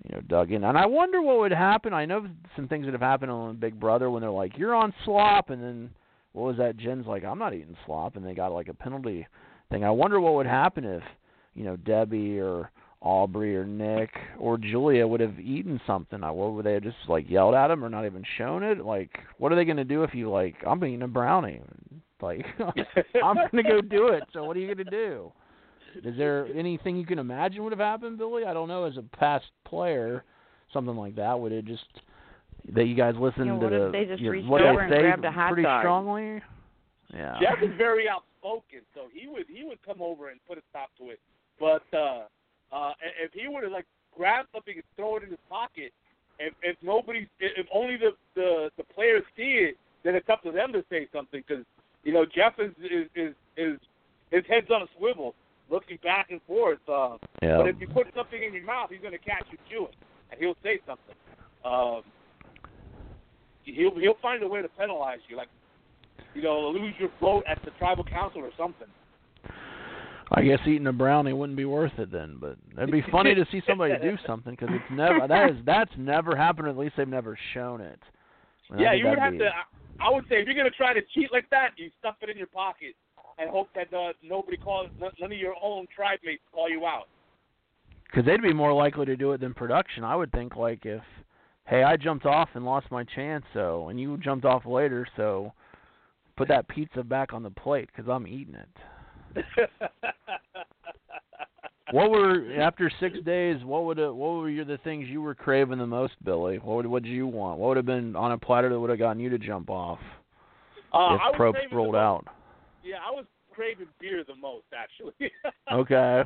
you 0.04 0.16
know 0.16 0.22
dug 0.22 0.52
in. 0.52 0.64
And 0.64 0.78
I 0.78 0.86
wonder 0.86 1.22
what 1.22 1.40
would 1.40 1.52
happen. 1.52 1.94
I 1.94 2.06
know 2.06 2.28
some 2.56 2.68
things 2.68 2.86
that 2.86 2.94
have 2.94 3.02
happened 3.02 3.32
on 3.32 3.58
Big 3.58 3.80
Brother 3.80 4.10
when 4.10 4.22
they're 4.22 4.32
like, 4.32 4.58
"You're 4.58 4.76
on 4.76 4.94
slop," 5.06 5.50
and 5.50 5.62
then 5.62 5.90
what 6.34 6.44
was 6.44 6.58
that? 6.58 6.78
Jen's 6.78 7.08
like, 7.08 7.24
"I'm 7.24 7.40
not 7.40 7.54
eating 7.54 7.78
slop," 7.86 8.16
and 8.16 8.26
they 8.26 8.34
got 8.34 8.54
like 8.54 8.68
a 8.70 8.74
penalty 8.74 9.28
thing. 9.70 9.84
I 9.84 9.92
wonder 9.92 10.20
what 10.20 10.36
would 10.36 10.46
happen 10.46 10.86
if 10.86 11.04
you 11.56 11.64
know 11.64 11.76
Debbie 11.78 12.40
or 12.40 12.72
Aubrey 13.02 13.56
or 13.56 13.66
Nick 13.66 14.10
or 14.40 14.58
Julia 14.58 15.06
would 15.06 15.20
have 15.20 15.40
eaten 15.40 15.80
something. 15.86 16.24
I 16.24 16.32
what 16.32 16.54
would 16.54 16.66
they 16.66 16.74
have 16.74 16.84
just 16.84 16.98
like 17.08 17.30
yelled 17.30 17.54
at 17.56 17.70
him 17.72 17.84
or 17.84 17.90
not 17.90 18.06
even 18.06 18.24
shown 18.38 18.64
it? 18.64 18.84
Like, 18.84 19.20
what 19.38 19.52
are 19.52 19.56
they 19.56 19.66
going 19.66 19.78
to 19.78 19.84
do 19.84 20.04
if 20.04 20.14
you 20.14 20.30
like? 20.30 20.56
I'm 20.66 20.84
eating 20.84 21.02
a 21.04 21.08
brownie. 21.08 21.62
Like, 22.20 22.48
I'm 23.24 23.36
going 23.36 23.50
to 23.58 23.62
go 23.62 23.80
do 23.80 24.08
it. 24.08 24.24
So 24.34 24.44
what 24.44 24.58
are 24.58 24.60
you 24.60 24.74
going 24.74 24.84
to 24.84 24.92
do? 24.92 25.32
Is 26.04 26.18
there 26.18 26.48
anything 26.56 26.98
you 26.98 27.06
can 27.06 27.20
imagine 27.20 27.64
would 27.64 27.72
have 27.72 27.80
happened, 27.80 28.18
Billy? 28.18 28.44
I 28.44 28.54
don't 28.54 28.68
know. 28.68 28.86
As 28.86 28.98
a 28.98 29.04
past 29.18 29.46
player, 29.66 30.24
something 30.74 30.96
like 30.96 31.16
that 31.18 31.40
would 31.40 31.52
it 31.52 31.66
just 31.66 31.84
that 32.74 32.86
you 32.86 32.96
guys 32.96 33.14
listened 33.20 33.46
You 33.46 33.54
know, 33.54 33.60
to 33.60 33.66
what 33.66 33.70
the 33.72 33.86
if 33.86 33.92
they 33.92 34.06
just 34.06 34.22
your, 34.22 34.32
reached 34.34 34.48
what 34.48 34.62
over 34.62 34.80
they 34.80 34.86
and 34.86 34.92
say 34.94 35.02
grabbed 35.02 35.26
a 35.26 35.32
hot 35.32 35.50
pretty 35.50 35.62
dog? 35.64 35.82
strongly? 35.82 36.42
Yeah. 37.14 37.38
Jeff 37.40 37.62
is 37.64 37.76
very 37.78 38.10
outspoken, 38.10 38.80
so 38.94 39.02
he 39.14 39.28
would 39.28 39.46
he 39.48 39.64
would 39.64 39.82
come 39.86 40.02
over 40.02 40.30
and 40.30 40.40
put 40.48 40.58
a 40.58 40.62
stop 40.70 40.90
to 40.98 41.12
it. 41.12 41.20
But 41.60 41.84
uh, 41.96 42.24
uh, 42.72 42.94
if 43.22 43.32
he 43.34 43.48
were 43.48 43.62
to 43.62 43.70
like 43.70 43.86
grab 44.16 44.46
something 44.54 44.76
and 44.76 44.84
throw 44.96 45.18
it 45.18 45.24
in 45.24 45.30
his 45.30 45.40
pocket, 45.50 45.92
if 46.40 46.54
if 46.62 46.76
nobody, 46.82 47.28
if 47.40 47.68
only 47.74 47.98
the 47.98 48.12
the 48.36 48.70
the 48.78 48.84
players 48.84 49.24
see 49.36 49.70
it, 49.70 49.78
then 50.04 50.16
it's 50.16 50.30
up 50.30 50.44
to 50.44 50.52
them 50.52 50.72
to 50.74 50.84
say 50.90 51.08
something. 51.14 51.44
Because 51.48 51.66
you 52.04 52.14
know 52.14 52.26
Jeff 52.26 52.54
is 52.60 52.72
is 52.80 53.08
is, 53.16 53.34
is 53.58 53.80
his 54.32 54.44
head's 54.48 54.70
on 54.70 54.82
a 54.82 54.88
swivel, 54.98 55.34
looking 55.70 55.98
back 56.04 56.28
and 56.32 56.42
forth. 56.48 56.80
Uh, 56.88 57.18
Yeah. 57.42 57.58
But 57.58 57.68
if 57.68 57.80
you 57.80 57.88
put 57.88 58.08
something 58.16 58.42
in 58.42 58.54
your 58.54 58.66
mouth, 58.66 58.90
he's 58.90 59.02
going 59.02 59.14
to 59.14 59.24
catch 59.24 59.46
you 59.52 59.58
chewing, 59.70 59.94
and 60.32 60.40
he'll 60.40 60.58
say 60.64 60.80
something. 60.86 61.16
Um, 61.64 62.04
he'll 63.64 63.98
he'll 64.00 64.18
find 64.22 64.44
a 64.44 64.48
way 64.48 64.62
to 64.62 64.70
penalize 64.70 65.20
you, 65.28 65.38
like 65.38 65.50
you 66.34 66.42
know, 66.42 66.70
lose 66.70 66.94
your 67.00 67.10
vote 67.20 67.44
at 67.48 67.64
the 67.66 67.72
tribal 67.72 68.04
council 68.04 68.42
or 68.42 68.52
something. 68.58 68.88
I 70.32 70.42
guess 70.42 70.60
eating 70.68 70.88
a 70.88 70.94
brownie 70.94 71.32
wouldn't 71.34 71.58
be 71.58 71.66
worth 71.66 71.98
it 71.98 72.12
then, 72.12 72.38
but 72.40 72.58
it'd 72.76 72.92
be 72.92 73.04
funny 73.12 73.34
to 73.34 73.46
see 73.52 73.62
somebody 73.68 73.94
do 74.02 74.18
something 74.28 74.56
because 74.60 74.70
it's 74.72 74.92
never 74.92 75.28
that 75.28 75.52
is 75.52 75.58
that's 75.66 75.92
never 75.98 76.36
happened. 76.36 76.68
Or 76.68 76.72
at 76.72 76.78
least 76.78 76.96
they've 76.98 77.08
never 77.08 77.38
shown 77.54 77.82
it. 77.82 78.00
And 78.70 78.80
yeah, 78.80 78.94
you 78.94 79.08
would 79.08 79.20
have 79.20 79.38
to. 79.38 79.46
I, 79.46 80.08
I 80.08 80.10
would 80.14 80.26
say 80.30 80.36
if 80.36 80.46
you're 80.46 80.56
going 80.56 80.70
to 80.70 80.78
try 80.78 80.94
to 80.94 81.02
cheat 81.14 81.32
like 81.32 81.50
that, 81.52 81.70
you 81.78 81.90
stuff 82.00 82.16
it 82.22 82.30
in 82.30 82.38
your 82.38 82.48
pocket 82.48 82.96
and 83.38 83.50
hope 83.50 83.70
that 83.76 83.94
uh, 83.94 84.14
nobody 84.22 84.58
calls, 84.58 84.90
none 85.00 85.12
none 85.20 85.32
of 85.32 85.38
your 85.38 85.56
own 85.64 85.88
tribe 85.96 86.20
mates 86.26 86.44
call 86.54 86.70
you 86.70 86.86
out. 86.86 87.08
because 88.10 88.26
they'd 88.26 88.42
be 88.42 88.54
more 88.54 88.74
likely 88.74 89.06
to 89.06 89.16
do 89.16 89.32
it 89.32 89.40
than 89.40 89.54
production. 89.54 90.04
I 90.04 90.16
would 90.16 90.32
think 90.32 90.56
like 90.56 90.86
if, 90.86 91.04
hey, 91.66 91.84
I 91.84 91.98
jumped 91.98 92.26
off 92.26 92.50
and 92.54 92.66
lost 92.66 92.92
my 92.92 93.04
chance, 93.04 93.46
so 93.54 93.90
and 93.90 94.00
you 94.00 94.18
jumped 94.18 94.46
off 94.46 94.66
later, 94.66 95.08
so 95.16 95.54
put 96.36 96.48
that 96.50 96.68
pizza 96.68 97.04
back 97.04 97.34
on 97.34 97.44
the 97.44 97.50
plate 97.50 97.90
because 97.96 98.10
I'm 98.10 98.28
eating 98.28 98.56
it. 98.56 98.70
What 101.92 102.12
were 102.12 102.52
after 102.60 102.92
six 103.00 103.18
days? 103.26 103.64
What 103.64 103.86
would 103.86 103.98
it, 103.98 104.14
what 104.14 104.42
were 104.42 104.52
the 104.52 104.78
things 104.84 105.08
you 105.08 105.22
were 105.22 105.34
craving 105.34 105.78
the 105.78 105.88
most, 105.88 106.14
Billy? 106.24 106.58
What 106.58 106.76
would 106.76 106.86
what 106.88 107.04
did 107.04 107.12
you 107.12 107.28
want? 107.28 107.60
What 107.60 107.70
would 107.70 107.78
have 107.78 107.86
been 107.86 108.16
on 108.16 108.34
a 108.34 108.38
platter 108.38 108.70
that 108.70 108.80
would 108.80 108.90
have 108.90 109.00
gotten 109.00 109.22
you 109.22 109.30
to 109.30 109.38
jump 109.38 109.70
off 109.70 110.00
Uh, 110.94 111.16
if 111.16 111.22
I 111.22 111.30
was 111.30 111.34
craving 111.36 111.70
rolled 111.72 111.96
out? 111.96 112.26
Yeah, 112.84 112.98
I 113.08 113.12
was 113.12 113.26
craving 113.54 113.88
beer 114.00 114.24
the 114.28 114.36
most 114.36 114.66
actually. 114.76 115.32
Okay. 115.72 116.24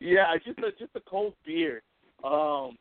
yeah, 0.00 0.34
just 0.44 0.58
a 0.58 0.70
just 0.78 0.94
a 0.94 1.00
cold 1.00 1.34
beer. 1.44 1.82
Um, 2.24 2.76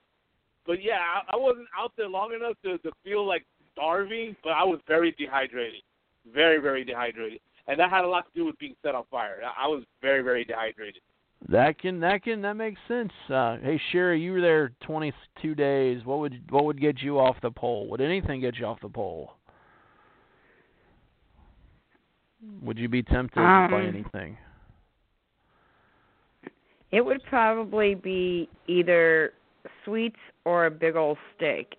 but 0.66 0.84
yeah, 0.84 1.00
I, 1.00 1.36
I 1.36 1.38
wasn't 1.38 1.68
out 1.78 1.92
there 1.98 2.08
long 2.10 2.34
enough 2.34 2.56
to 2.64 2.78
to 2.80 2.92
feel 3.04 3.26
like 3.26 3.46
starving, 3.74 4.36
but 4.44 4.52
I 4.52 4.64
was 4.64 4.80
very 4.88 5.12
dehydrated, 5.18 5.82
very 6.34 6.60
very 6.60 6.84
dehydrated, 6.84 7.40
and 7.68 7.80
that 7.80 7.90
had 7.90 8.04
a 8.04 8.08
lot 8.08 8.26
to 8.26 8.40
do 8.40 8.46
with 8.46 8.58
being 8.60 8.76
set 8.84 8.96
on 8.96 9.04
fire. 9.10 9.40
I 9.44 9.66
I 9.66 9.68
was 9.68 9.84
very 10.02 10.22
very 10.22 10.44
dehydrated. 10.46 11.02
That 11.50 11.80
can 11.80 12.00
that 12.02 12.24
can 12.24 12.42
that 12.42 12.54
makes 12.56 12.80
sense. 12.88 13.12
Uh, 13.30 13.58
hey 13.62 13.80
Sherry, 13.92 14.22
you 14.22 14.34
were 14.34 14.42
there 14.42 14.72
22 14.84 15.56
days. 15.56 16.06
What 16.06 16.20
would 16.20 16.42
what 16.52 16.66
would 16.66 16.80
get 16.80 17.02
you 17.02 17.20
off 17.20 17.38
the 17.42 17.52
pole? 17.52 17.88
Would 17.90 18.02
anything 18.02 18.42
get 18.42 18.58
you 18.58 18.66
off 18.66 18.80
the 18.82 18.90
pole? 18.90 19.34
Would 22.62 22.78
you 22.78 22.90
be 22.90 23.04
tempted 23.04 23.36
by 23.36 23.66
Um, 23.66 23.74
anything? 23.74 24.38
It 26.92 27.02
would 27.02 27.24
probably 27.24 27.96
be 27.96 28.50
either 28.68 29.34
sweets 29.86 30.20
or 30.46 30.66
a 30.66 30.72
big 30.72 30.96
old 30.96 31.18
steak. 31.36 31.76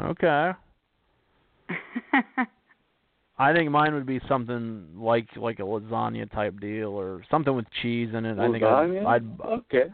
Okay. 0.00 0.52
I 3.40 3.54
think 3.54 3.70
mine 3.70 3.94
would 3.94 4.04
be 4.04 4.20
something 4.28 4.86
like 4.94 5.26
like 5.34 5.60
a 5.60 5.62
lasagna 5.62 6.30
type 6.30 6.60
deal 6.60 6.88
or 6.88 7.22
something 7.30 7.56
with 7.56 7.64
cheese 7.80 8.10
in 8.12 8.26
it. 8.26 8.38
I 8.38 8.52
think 8.52 8.62
I'd, 8.62 9.06
I'd 9.06 9.40
okay. 9.40 9.84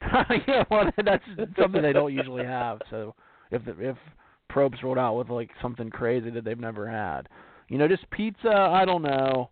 yeah, 0.48 0.64
well, 0.70 0.90
that's 1.04 1.22
something 1.58 1.82
they 1.82 1.92
don't 1.92 2.14
usually 2.14 2.44
have. 2.44 2.80
So 2.88 3.14
if 3.50 3.64
the, 3.66 3.78
if 3.80 3.96
Probst 4.50 4.82
rolled 4.82 4.96
out 4.96 5.14
with 5.16 5.28
like 5.28 5.50
something 5.60 5.90
crazy 5.90 6.30
that 6.30 6.44
they've 6.44 6.58
never 6.58 6.88
had, 6.88 7.28
you 7.68 7.76
know, 7.76 7.86
just 7.86 8.08
pizza. 8.10 8.48
I 8.50 8.86
don't 8.86 9.02
know. 9.02 9.50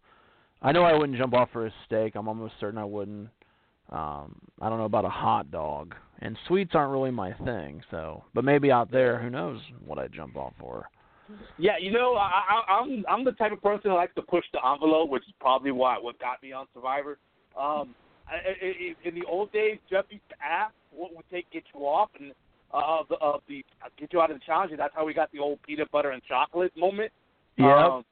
I 0.62 0.72
know 0.72 0.84
I 0.84 0.94
wouldn't 0.94 1.18
jump 1.18 1.34
off 1.34 1.50
for 1.52 1.66
a 1.66 1.72
steak. 1.84 2.14
I'm 2.14 2.28
almost 2.28 2.54
certain 2.58 2.78
I 2.78 2.84
wouldn't. 2.86 3.28
Um, 3.90 4.40
I 4.62 4.70
don't 4.70 4.78
know 4.78 4.86
about 4.86 5.04
a 5.04 5.10
hot 5.10 5.50
dog, 5.50 5.94
and 6.20 6.38
sweets 6.48 6.70
aren't 6.74 6.92
really 6.92 7.10
my 7.10 7.34
thing. 7.44 7.82
So, 7.90 8.24
but 8.32 8.42
maybe 8.42 8.72
out 8.72 8.90
there, 8.90 9.18
who 9.18 9.28
knows 9.28 9.60
what 9.84 9.98
I'd 9.98 10.14
jump 10.14 10.36
off 10.36 10.54
for. 10.58 10.88
Yeah, 11.58 11.72
you 11.80 11.92
know, 11.92 12.14
I, 12.14 12.30
I, 12.68 12.78
I'm 12.80 13.04
I'm 13.08 13.24
the 13.24 13.32
type 13.32 13.52
of 13.52 13.62
person 13.62 13.90
that 13.90 13.94
likes 13.94 14.14
to 14.16 14.22
push 14.22 14.44
the 14.52 14.58
envelope, 14.66 15.10
which 15.10 15.22
is 15.24 15.32
probably 15.40 15.70
why 15.70 15.96
what 15.98 16.18
got 16.18 16.42
me 16.42 16.52
on 16.52 16.66
Survivor. 16.74 17.18
Um, 17.58 17.94
I, 18.28 18.34
I, 18.34 18.54
I- 18.62 18.94
in 19.08 19.14
the 19.14 19.24
old 19.28 19.52
days, 19.52 19.78
Jeff 19.90 20.04
used 20.10 20.28
to 20.30 20.36
ask 20.44 20.72
what 20.90 21.14
would 21.14 21.24
take 21.30 21.50
get 21.50 21.64
you 21.74 21.80
off 21.80 22.10
and 22.20 22.32
uh, 22.72 23.00
of 23.00 23.08
the 23.08 23.16
of 23.16 23.40
the 23.48 23.64
get 23.98 24.12
you 24.12 24.20
out 24.20 24.30
of 24.30 24.38
the 24.38 24.44
challenge, 24.44 24.70
and 24.72 24.80
that's 24.80 24.94
how 24.94 25.04
we 25.04 25.14
got 25.14 25.30
the 25.32 25.38
old 25.38 25.60
peanut 25.62 25.90
butter 25.90 26.10
and 26.10 26.22
chocolate 26.24 26.72
moment. 26.76 27.10
Yep. 27.56 27.68
Um, 27.68 28.04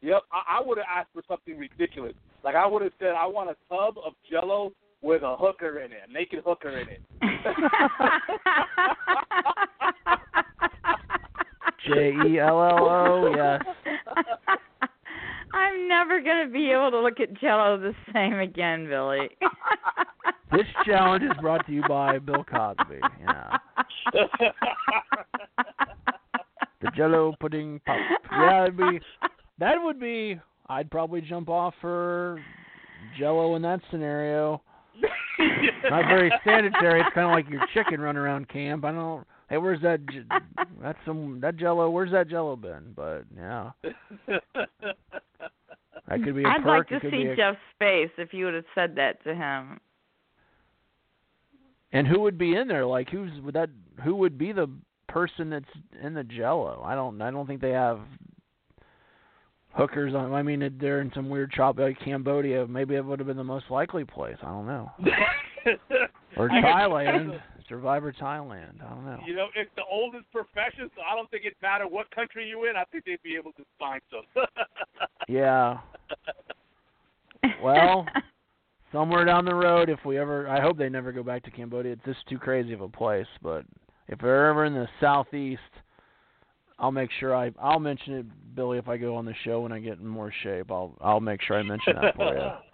yep. 0.00 0.22
I, 0.32 0.58
I 0.58 0.62
would 0.64 0.78
have 0.78 0.86
asked 0.94 1.10
for 1.12 1.22
something 1.28 1.58
ridiculous. 1.58 2.14
Like 2.44 2.54
I 2.54 2.66
would 2.66 2.82
have 2.82 2.92
said, 2.98 3.08
I 3.18 3.26
want 3.26 3.50
a 3.50 3.56
tub 3.68 3.96
of 4.04 4.12
Jello 4.30 4.72
with 5.02 5.22
a 5.22 5.36
hooker 5.36 5.80
in 5.80 5.92
it, 5.92 5.98
a 6.08 6.12
naked 6.12 6.42
hooker 6.44 6.78
in 6.78 6.88
it. 6.88 7.00
J 11.88 12.12
E 12.26 12.38
L 12.38 12.62
L 12.62 12.84
O. 12.88 13.32
Yes. 13.34 13.62
I'm 15.52 15.88
never 15.88 16.20
gonna 16.20 16.48
be 16.48 16.70
able 16.70 16.90
to 16.90 17.00
look 17.00 17.20
at 17.20 17.34
Jello 17.40 17.78
the 17.78 17.94
same 18.12 18.38
again, 18.38 18.86
Billy. 18.88 19.28
This 20.50 20.66
challenge 20.86 21.24
is 21.24 21.36
brought 21.42 21.66
to 21.66 21.72
you 21.72 21.82
by 21.86 22.18
Bill 22.18 22.42
Cosby. 22.42 23.00
Yeah. 23.20 23.58
The 26.80 26.90
Jello 26.96 27.34
pudding 27.38 27.80
pop. 27.84 27.98
Yeah, 28.32 28.62
it'd 28.62 28.76
be 28.76 29.00
that 29.58 29.74
would 29.82 30.00
be. 30.00 30.40
I'd 30.68 30.90
probably 30.90 31.20
jump 31.20 31.48
off 31.48 31.74
for 31.80 32.40
Jello 33.18 33.56
in 33.56 33.62
that 33.62 33.80
scenario. 33.90 34.62
Not 35.90 36.06
very 36.06 36.32
sanitary. 36.44 37.00
It's 37.00 37.14
kind 37.14 37.26
of 37.26 37.32
like 37.32 37.48
your 37.48 37.62
chicken 37.74 38.00
run 38.00 38.16
around 38.16 38.48
camp. 38.48 38.84
I 38.84 38.92
don't. 38.92 39.26
Hey, 39.48 39.56
where's 39.56 39.80
that? 39.82 40.04
j- 40.06 40.24
That's 40.82 40.98
some 41.06 41.40
that 41.40 41.56
Jello. 41.56 41.88
Where's 41.90 42.12
that 42.12 42.28
Jello 42.28 42.56
been? 42.56 42.92
But 42.94 43.24
yeah, 43.36 43.70
that 44.26 46.22
could 46.22 46.34
be 46.36 46.44
a 46.44 46.48
I'd 46.48 46.62
perk. 46.62 46.66
like 46.66 46.90
it 46.90 46.94
to 46.96 47.00
could 47.00 47.10
see 47.10 47.24
be 47.24 47.28
a, 47.30 47.36
Jeff's 47.36 47.58
face 47.78 48.10
if 48.18 48.32
you 48.32 48.44
would 48.46 48.54
have 48.54 48.64
said 48.74 48.94
that 48.96 49.22
to 49.24 49.34
him. 49.34 49.80
And 51.92 52.06
who 52.06 52.20
would 52.20 52.36
be 52.36 52.54
in 52.54 52.68
there? 52.68 52.84
Like 52.84 53.08
who's 53.08 53.30
would 53.42 53.54
that? 53.54 53.70
Who 54.04 54.14
would 54.16 54.36
be 54.36 54.52
the 54.52 54.68
person 55.08 55.48
that's 55.48 55.64
in 56.02 56.12
the 56.14 56.24
Jello? 56.24 56.82
I 56.84 56.94
don't. 56.94 57.20
I 57.22 57.30
don't 57.30 57.46
think 57.46 57.62
they 57.62 57.70
have 57.70 58.00
hookers 59.72 60.14
on. 60.14 60.34
I 60.34 60.42
mean, 60.42 60.76
they're 60.78 61.00
in 61.00 61.10
some 61.14 61.30
weird 61.30 61.52
shop 61.54 61.78
like 61.78 61.98
Cambodia. 62.04 62.66
Maybe 62.66 62.94
it 62.96 63.04
would 63.04 63.18
have 63.18 63.26
been 63.28 63.36
the 63.38 63.44
most 63.44 63.66
likely 63.70 64.04
place. 64.04 64.36
I 64.42 64.46
don't 64.46 64.66
know. 64.66 64.90
Or 66.36 66.48
Thailand, 66.48 67.40
Survivor 67.68 68.12
Thailand. 68.12 68.82
I 68.84 68.94
don't 68.94 69.04
know. 69.04 69.18
You 69.26 69.36
know, 69.36 69.48
it's 69.54 69.70
the 69.76 69.82
oldest 69.90 70.24
profession, 70.32 70.90
so 70.96 71.02
I 71.02 71.14
don't 71.14 71.30
think 71.30 71.44
it 71.44 71.54
matter 71.60 71.86
what 71.86 72.10
country 72.10 72.48
you're 72.48 72.68
in. 72.70 72.76
I 72.76 72.84
think 72.90 73.04
they'd 73.04 73.22
be 73.22 73.36
able 73.36 73.52
to 73.52 73.64
find 73.78 74.00
some. 74.10 74.44
Yeah. 75.28 75.80
Well, 77.62 78.06
somewhere 78.92 79.26
down 79.26 79.44
the 79.44 79.54
road, 79.54 79.90
if 79.90 79.98
we 80.06 80.18
ever, 80.18 80.48
I 80.48 80.60
hope 80.60 80.78
they 80.78 80.88
never 80.88 81.12
go 81.12 81.22
back 81.22 81.44
to 81.44 81.50
Cambodia. 81.50 81.92
It's 81.92 82.04
just 82.04 82.26
too 82.28 82.38
crazy 82.38 82.72
of 82.72 82.80
a 82.80 82.88
place. 82.88 83.26
But 83.42 83.64
if 84.08 84.18
they're 84.20 84.48
ever 84.48 84.64
in 84.64 84.72
the 84.72 84.88
southeast, 85.00 85.60
I'll 86.78 86.92
make 86.92 87.10
sure 87.20 87.36
I, 87.36 87.50
I'll 87.60 87.78
mention 87.78 88.14
it, 88.14 88.54
Billy, 88.54 88.78
if 88.78 88.88
I 88.88 88.96
go 88.96 89.16
on 89.16 89.26
the 89.26 89.34
show 89.44 89.60
when 89.60 89.72
I 89.72 89.80
get 89.80 89.98
in 89.98 90.06
more 90.06 90.32
shape. 90.42 90.70
I'll, 90.70 90.96
I'll 91.00 91.20
make 91.20 91.42
sure 91.42 91.58
I 91.58 91.62
mention 91.62 91.94
that 92.00 92.16
for 92.16 92.34
you. 92.34 92.50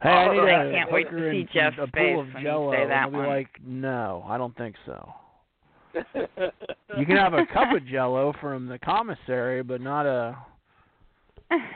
Hey, 0.00 0.08
I 0.10 0.32
need 0.32 0.40
I 0.40 0.64
a 0.64 0.72
can't 0.72 0.92
wait 0.92 1.10
to 1.10 1.30
see 1.30 1.48
Jeff's 1.52 1.76
a 1.80 1.86
face 1.88 2.14
pool 2.14 2.20
of 2.20 2.26
when 2.28 2.42
you 2.42 2.48
Jello. 2.48 2.72
say 2.72 2.82
and 2.82 2.90
that 2.90 3.02
I'll 3.04 3.10
be 3.10 3.16
one. 3.16 3.26
like, 3.26 3.48
no, 3.66 4.24
I 4.28 4.38
don't 4.38 4.56
think 4.56 4.76
so. 4.86 5.12
You 6.96 7.04
can 7.06 7.16
have 7.16 7.34
a 7.34 7.44
cup 7.46 7.74
of 7.76 7.86
Jello 7.86 8.32
from 8.40 8.66
the 8.66 8.78
commissary, 8.78 9.62
but 9.62 9.80
not 9.80 10.06
a 10.06 10.36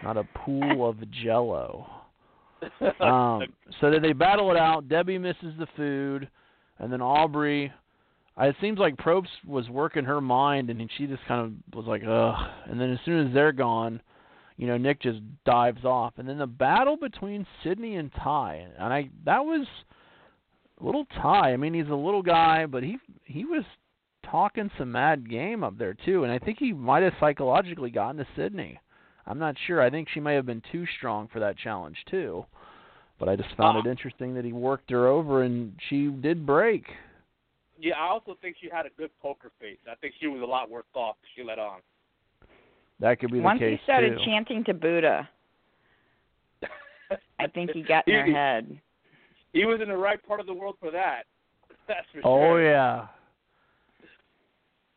not 0.02 0.16
a 0.16 0.24
pool 0.34 0.88
of 0.88 0.96
Jello. 1.22 1.86
Um, 3.00 3.42
so 3.80 3.90
then 3.90 4.02
they 4.02 4.12
battle 4.12 4.52
it 4.52 4.56
out. 4.56 4.88
Debbie 4.88 5.18
misses 5.18 5.52
the 5.58 5.66
food, 5.76 6.28
and 6.78 6.92
then 6.92 7.02
Aubrey. 7.02 7.72
It 8.38 8.56
seems 8.60 8.78
like 8.78 8.96
Probst 8.96 9.26
was 9.46 9.68
working 9.68 10.04
her 10.04 10.20
mind, 10.20 10.70
and 10.70 10.88
she 10.96 11.06
just 11.06 11.24
kind 11.26 11.40
of 11.44 11.76
was 11.76 11.86
like, 11.86 12.02
ugh. 12.08 12.50
And 12.70 12.80
then 12.80 12.92
as 12.92 12.98
soon 13.04 13.26
as 13.26 13.34
they're 13.34 13.50
gone, 13.52 14.00
you 14.56 14.66
know, 14.66 14.76
Nick 14.76 15.00
just 15.00 15.20
dives 15.44 15.84
off, 15.84 16.14
and 16.18 16.28
then 16.28 16.38
the 16.38 16.46
battle 16.46 16.96
between 16.96 17.46
Cydney 17.62 17.96
and 17.96 18.10
Tai, 18.12 18.66
and 18.78 18.92
I 18.92 19.10
that 19.24 19.44
was 19.44 19.66
a 20.80 20.84
little 20.84 21.06
Tai. 21.20 21.52
I 21.52 21.56
mean, 21.56 21.74
he's 21.74 21.88
a 21.88 21.94
little 21.94 22.22
guy, 22.22 22.66
but 22.66 22.82
he 22.82 22.98
he 23.24 23.44
was 23.44 23.64
talking 24.30 24.70
some 24.78 24.92
mad 24.92 25.28
game 25.28 25.64
up 25.64 25.78
there 25.78 25.94
too, 25.94 26.24
and 26.24 26.32
I 26.32 26.38
think 26.38 26.58
he 26.58 26.72
might 26.72 27.02
have 27.02 27.14
psychologically 27.18 27.90
gotten 27.90 28.18
to 28.18 28.26
Cydney. 28.36 28.78
I'm 29.26 29.38
not 29.38 29.56
sure. 29.66 29.80
I 29.80 29.90
think 29.90 30.08
she 30.08 30.20
may 30.20 30.34
have 30.34 30.46
been 30.46 30.62
too 30.72 30.84
strong 30.98 31.28
for 31.32 31.40
that 31.40 31.56
challenge 31.56 31.96
too. 32.10 32.44
But 33.18 33.28
I 33.28 33.36
just 33.36 33.54
found 33.56 33.76
Uh, 33.76 33.80
it 33.80 33.86
interesting 33.86 34.34
that 34.34 34.44
he 34.44 34.52
worked 34.52 34.90
her 34.90 35.06
over 35.06 35.42
and 35.42 35.78
she 35.88 36.08
did 36.08 36.44
break. 36.44 36.86
Yeah, 37.78 37.94
I 37.94 38.08
also 38.08 38.36
think 38.40 38.56
she 38.60 38.68
had 38.68 38.84
a 38.84 38.90
good 38.98 39.10
poker 39.20 39.52
face. 39.60 39.78
I 39.88 39.94
think 39.96 40.14
she 40.18 40.26
was 40.26 40.42
a 40.42 40.44
lot 40.44 40.68
worse 40.68 40.86
off. 40.94 41.16
She 41.36 41.44
let 41.44 41.60
on. 41.60 41.80
That 43.02 43.18
could 43.18 43.32
be 43.32 43.38
the 43.38 43.42
Once 43.44 43.58
case 43.58 43.80
he 43.80 43.84
started 43.84 44.16
too. 44.16 44.24
chanting 44.24 44.62
to 44.64 44.72
Buddha, 44.74 45.28
I 47.40 47.48
think 47.48 47.72
he 47.72 47.82
got 47.82 48.06
in 48.06 48.14
her 48.14 48.26
head. 48.32 48.78
He 49.52 49.64
was 49.64 49.80
in 49.82 49.88
the 49.88 49.96
right 49.96 50.24
part 50.26 50.38
of 50.38 50.46
the 50.46 50.54
world 50.54 50.76
for 50.80 50.90
that. 50.92 51.24
That's 51.88 52.06
for 52.12 52.20
Oh 52.24 52.54
sure. 52.54 52.64
yeah. 52.64 53.06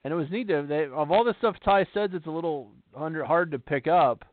And 0.04 0.14
it 0.14 0.16
was 0.16 0.28
neat 0.30 0.48
to 0.50 0.64
they 0.70 0.86
of 0.86 1.10
all 1.12 1.24
the 1.24 1.34
stuff 1.40 1.56
Tai 1.66 1.84
says 1.96 2.12
it's 2.14 2.28
a 2.28 2.32
little 2.32 2.70
under, 2.96 3.26
hard 3.26 3.50
to 3.52 3.60
pick 3.60 3.88
up. 3.88 4.24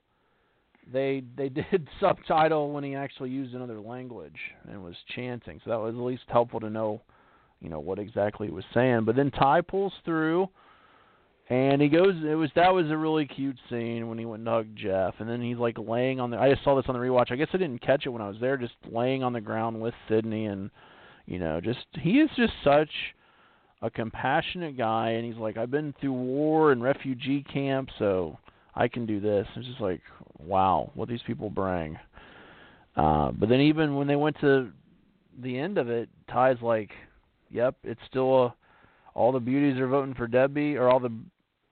They 0.92 1.22
they 1.34 1.48
did 1.70 1.88
subtitle 1.98 2.72
when 2.72 2.84
he 2.84 2.94
actually 2.94 3.30
used 3.30 3.54
another 3.54 3.80
language 3.80 4.38
and 4.68 4.84
was 4.84 4.96
chanting, 5.16 5.60
so 5.64 5.70
that 5.70 5.80
was 5.80 5.94
at 5.94 6.00
least 6.00 6.24
helpful 6.28 6.60
to 6.60 6.68
know, 6.68 7.00
you 7.62 7.70
know, 7.70 7.80
what 7.80 7.98
exactly 7.98 8.48
he 8.48 8.52
was 8.52 8.64
saying. 8.74 9.06
But 9.06 9.16
then 9.16 9.30
Tai 9.30 9.62
pulls 9.62 9.94
through, 10.04 10.48
and 11.48 11.82
he 11.82 11.88
goes. 11.88 12.14
It 12.24 12.34
was 12.34 12.50
that 12.56 12.72
was 12.72 12.90
a 12.90 12.96
really 12.96 13.26
cute 13.26 13.58
scene 13.68 14.08
when 14.08 14.18
he 14.18 14.24
went 14.24 14.40
and 14.40 14.48
hugged 14.48 14.76
Jeff, 14.76 15.14
and 15.18 15.28
then 15.28 15.42
he's 15.42 15.58
like 15.58 15.76
laying 15.78 16.20
on 16.20 16.30
the. 16.30 16.38
I 16.38 16.50
just 16.50 16.64
saw 16.64 16.76
this 16.76 16.86
on 16.88 16.94
the 16.94 17.00
rewatch. 17.00 17.30
I 17.30 17.36
guess 17.36 17.48
I 17.52 17.58
didn't 17.58 17.82
catch 17.82 18.06
it 18.06 18.10
when 18.10 18.22
I 18.22 18.28
was 18.28 18.38
there. 18.40 18.56
Just 18.56 18.74
laying 18.90 19.22
on 19.22 19.32
the 19.32 19.40
ground 19.40 19.80
with 19.80 19.94
Cydney, 20.08 20.46
and 20.46 20.70
you 21.26 21.38
know, 21.38 21.60
just 21.60 21.86
he 22.00 22.20
is 22.20 22.30
just 22.36 22.52
such 22.64 22.90
a 23.82 23.90
compassionate 23.90 24.78
guy 24.78 25.10
and 25.10 25.26
he's 25.26 25.40
like 25.40 25.56
I've 25.56 25.70
been 25.70 25.92
through 26.00 26.12
war 26.12 26.72
and 26.72 26.82
refugee 26.82 27.42
camp 27.42 27.90
so 27.98 28.38
I 28.74 28.88
can 28.88 29.06
do 29.06 29.20
this. 29.20 29.46
It's 29.56 29.66
just 29.66 29.80
like 29.80 30.00
wow, 30.38 30.90
what 30.94 31.08
these 31.08 31.20
people 31.26 31.50
bring. 31.50 31.98
Uh 32.96 33.32
but 33.32 33.48
then 33.48 33.60
even 33.60 33.96
when 33.96 34.06
they 34.06 34.16
went 34.16 34.38
to 34.40 34.70
the 35.42 35.58
end 35.58 35.78
of 35.78 35.90
it, 35.90 36.08
Tai's 36.30 36.62
like, 36.62 36.90
Yep, 37.50 37.76
it's 37.82 38.00
still 38.08 38.44
a 38.44 38.54
all 39.14 39.32
the 39.32 39.40
beauties 39.40 39.78
are 39.80 39.88
voting 39.88 40.14
for 40.14 40.26
Debbie 40.26 40.76
or 40.76 40.88
all 40.88 41.00
the 41.00 41.12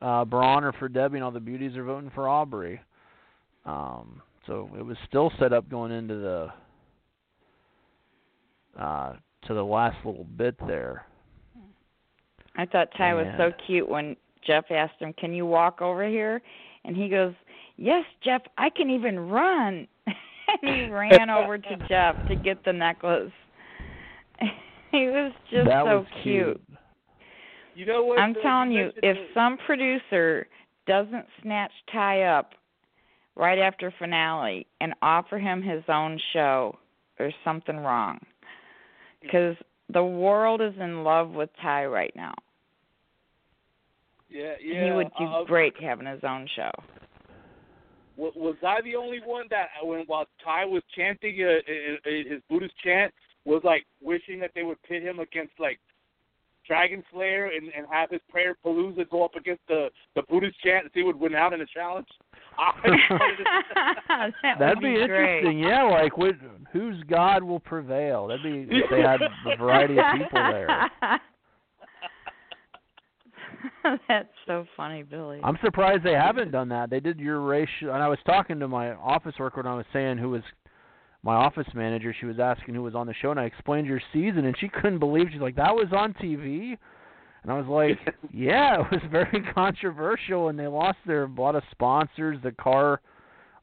uh 0.00 0.24
Brawn 0.24 0.64
are 0.64 0.72
for 0.72 0.88
Debbie 0.88 1.16
and 1.16 1.24
all 1.24 1.30
the 1.30 1.40
beauties 1.40 1.76
are 1.76 1.84
voting 1.84 2.10
for 2.14 2.28
Aubrey. 2.28 2.80
Um 3.64 4.22
so 4.46 4.70
it 4.78 4.84
was 4.84 4.96
still 5.08 5.32
set 5.38 5.52
up 5.52 5.68
going 5.68 5.92
into 5.92 6.16
the 6.16 6.52
uh 8.80 9.14
to 9.46 9.54
the 9.54 9.64
last 9.64 9.96
little 10.04 10.26
bit 10.36 10.54
there. 10.66 11.06
I 12.56 12.66
thought 12.66 12.88
Tai 12.96 13.14
was 13.14 13.26
so 13.38 13.52
cute 13.66 13.88
when 13.88 14.16
Jeff 14.46 14.64
asked 14.70 15.00
him, 15.00 15.12
"Can 15.14 15.32
you 15.32 15.46
walk 15.46 15.80
over 15.80 16.06
here?" 16.06 16.42
And 16.84 16.96
he 16.96 17.08
goes, 17.08 17.32
"Yes, 17.76 18.04
Jeff, 18.22 18.42
I 18.58 18.70
can 18.70 18.90
even 18.90 19.30
run." 19.30 19.86
and 20.06 20.74
he 20.74 20.90
ran 20.90 21.30
over 21.30 21.58
to 21.58 21.76
Jeff 21.88 22.16
to 22.28 22.34
get 22.34 22.64
the 22.64 22.72
necklace. 22.72 23.32
he 24.90 25.06
was 25.06 25.32
just 25.50 25.66
that 25.68 25.84
so 25.84 25.98
was 25.98 26.06
cute. 26.22 26.60
You 27.80 27.86
know 27.86 28.04
what? 28.04 28.18
I'm 28.18 28.34
telling 28.34 28.72
you, 28.72 28.92
if 29.02 29.16
the- 29.16 29.28
some 29.32 29.56
producer 29.56 30.46
doesn't 30.86 31.26
snatch 31.40 31.72
Tai 31.90 32.24
up 32.24 32.54
right 33.36 33.58
after 33.58 33.90
finale 33.92 34.66
and 34.82 34.92
offer 35.00 35.38
him 35.38 35.62
his 35.62 35.82
own 35.88 36.18
show, 36.34 36.78
there's 37.16 37.34
something 37.42 37.78
wrong. 37.78 38.20
Because 39.22 39.56
the 39.88 40.04
world 40.04 40.60
is 40.60 40.76
in 40.78 41.04
love 41.04 41.30
with 41.30 41.48
Tai 41.56 41.86
right 41.86 42.14
now. 42.14 42.34
yeah, 44.28 44.56
yeah, 44.60 44.84
he 44.84 44.90
would 44.92 45.10
do 45.18 45.24
uh, 45.24 45.44
great 45.44 45.74
having 45.80 46.06
his 46.06 46.22
own 46.22 46.46
show. 46.54 46.70
Was, 48.18 48.34
was 48.36 48.56
I 48.62 48.82
the 48.82 48.94
only 48.94 49.20
one 49.24 49.46
that 49.48 49.70
when 49.82 50.04
while 50.04 50.26
Tai 50.44 50.66
was 50.66 50.82
chanting 50.94 51.42
uh, 51.42 51.46
uh, 51.46 51.54
uh, 51.56 52.10
his 52.28 52.42
Buddhist 52.50 52.74
chant 52.84 53.14
was 53.46 53.64
like 53.64 53.86
wishing 54.02 54.38
that 54.40 54.50
they 54.54 54.64
would 54.64 54.82
pit 54.82 55.02
him 55.02 55.18
against 55.18 55.58
like 55.58 55.80
Dragon 56.66 57.02
Slayer 57.12 57.46
and, 57.46 57.70
and 57.76 57.86
have 57.90 58.10
his 58.10 58.20
prayer 58.30 58.54
palooza 58.64 59.08
go 59.10 59.24
up 59.24 59.34
against 59.34 59.62
the 59.68 59.88
the 60.14 60.22
Buddhist 60.28 60.56
chant 60.62 60.84
and 60.84 60.90
see 60.94 61.00
who 61.00 61.06
would 61.06 61.20
win 61.20 61.34
out 61.34 61.52
in 61.52 61.60
the 61.60 61.66
challenge? 61.72 62.06
That 64.08 64.58
That'd 64.58 64.78
would 64.78 64.82
be, 64.82 65.00
be 65.00 65.06
great. 65.06 65.38
interesting. 65.38 65.58
Yeah, 65.60 65.84
like 65.84 66.18
what, 66.18 66.34
whose 66.72 67.02
God 67.04 67.42
will 67.42 67.60
prevail? 67.60 68.26
That'd 68.26 68.42
be 68.42 68.66
if 68.68 68.90
they 68.90 69.00
had 69.00 69.20
a 69.22 69.56
variety 69.56 69.98
of 69.98 70.04
people 70.18 70.52
there. 70.52 70.90
That's 74.08 74.28
so 74.46 74.66
funny, 74.76 75.02
Billy. 75.02 75.40
I'm 75.42 75.58
surprised 75.62 76.02
they 76.04 76.12
haven't 76.12 76.50
done 76.50 76.68
that. 76.70 76.90
They 76.90 77.00
did 77.00 77.18
your 77.18 77.40
racial, 77.40 77.92
and 77.92 78.02
I 78.02 78.08
was 78.08 78.18
talking 78.26 78.58
to 78.60 78.68
my 78.68 78.92
office 78.94 79.34
worker 79.38 79.60
and 79.60 79.68
I 79.68 79.74
was 79.74 79.86
saying 79.92 80.18
who 80.18 80.30
was 80.30 80.42
my 81.22 81.34
office 81.34 81.66
manager. 81.74 82.14
She 82.18 82.26
was 82.26 82.38
asking 82.38 82.74
who 82.74 82.82
was 82.82 82.94
on 82.94 83.06
the 83.06 83.14
show, 83.20 83.30
and 83.30 83.40
I 83.40 83.44
explained 83.44 83.86
your 83.86 84.00
season, 84.12 84.46
and 84.46 84.56
she 84.58 84.68
couldn't 84.68 84.98
believe. 84.98 85.28
She's 85.32 85.40
like, 85.40 85.56
"That 85.56 85.74
was 85.74 85.88
on 85.92 86.14
TV," 86.14 86.78
and 87.42 87.52
I 87.52 87.58
was 87.58 87.66
like, 87.66 87.98
"Yeah, 88.32 88.80
it 88.80 88.90
was 88.90 89.02
very 89.10 89.42
controversial, 89.54 90.48
and 90.48 90.58
they 90.58 90.66
lost 90.66 90.98
their 91.06 91.24
a 91.24 91.28
lot 91.28 91.54
of 91.56 91.62
sponsors. 91.70 92.38
The 92.42 92.52
car, 92.52 93.00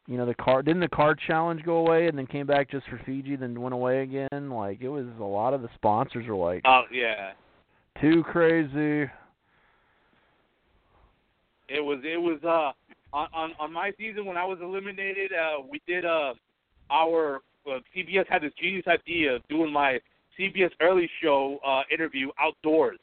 you 0.08 0.18
know, 0.18 0.26
the 0.26 0.36
car 0.36 0.62
didn't 0.62 0.82
the 0.82 0.88
car 0.90 1.16
challenge 1.16 1.64
go 1.64 1.78
away, 1.78 2.08
and 2.08 2.18
then 2.18 2.28
came 2.28 2.46
back 2.46 2.70
just 2.70 2.88
for 2.88 3.02
Fiji, 3.06 3.36
then 3.36 3.60
went 3.60 3.74
away 3.74 4.02
again. 4.04 4.50
Like 4.50 4.82
it 4.82 4.90
was 4.90 5.08
a 5.20 5.24
lot 5.24 5.54
of 5.54 5.62
the 5.62 5.70
sponsors 5.76 6.28
were 6.28 6.36
like 6.36 6.62
Oh 6.66 6.84
yeah. 6.92 7.32
too 8.00 8.24
crazy." 8.24 9.10
It 11.70 11.82
was 11.82 12.00
it 12.04 12.22
was 12.22 12.40
uh 12.44 12.72
on 13.18 13.28
on, 13.34 13.52
on 13.60 13.74
my 13.74 13.92
season 13.98 14.26
when 14.26 14.38
I 14.38 14.46
was 14.46 14.60
eliminated, 14.62 15.32
uh 15.34 15.64
we 15.70 15.82
did 15.88 16.06
uh 16.06 16.34
our 16.90 17.42
uh, 17.68 17.80
CBS 17.96 18.28
had 18.30 18.42
this 18.42 18.54
genius 18.62 18.86
idea 18.88 19.36
of 19.36 19.48
doing 19.48 19.72
my 19.72 20.00
CBS 20.40 20.72
early 20.82 21.10
show 21.22 21.58
uh 21.66 21.82
interview 21.92 22.30
outdoors. 22.40 23.00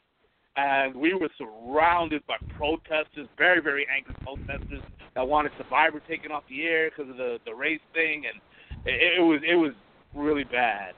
And 0.57 0.95
we 0.95 1.13
were 1.13 1.29
surrounded 1.37 2.25
by 2.27 2.35
protesters, 2.57 3.27
very 3.37 3.61
very 3.61 3.85
angry 3.93 4.15
protesters 4.23 4.81
that 5.15 5.27
wanted 5.27 5.51
Survivor 5.57 6.01
taken 6.07 6.31
off 6.31 6.43
the 6.49 6.63
air 6.63 6.89
because 6.89 7.09
of 7.09 7.17
the 7.17 7.37
the 7.45 7.53
race 7.53 7.81
thing 7.93 8.23
and 8.31 8.41
it, 8.85 9.19
it 9.19 9.21
was 9.21 9.41
it 9.47 9.55
was 9.55 9.73
really 10.13 10.45
bad. 10.45 10.93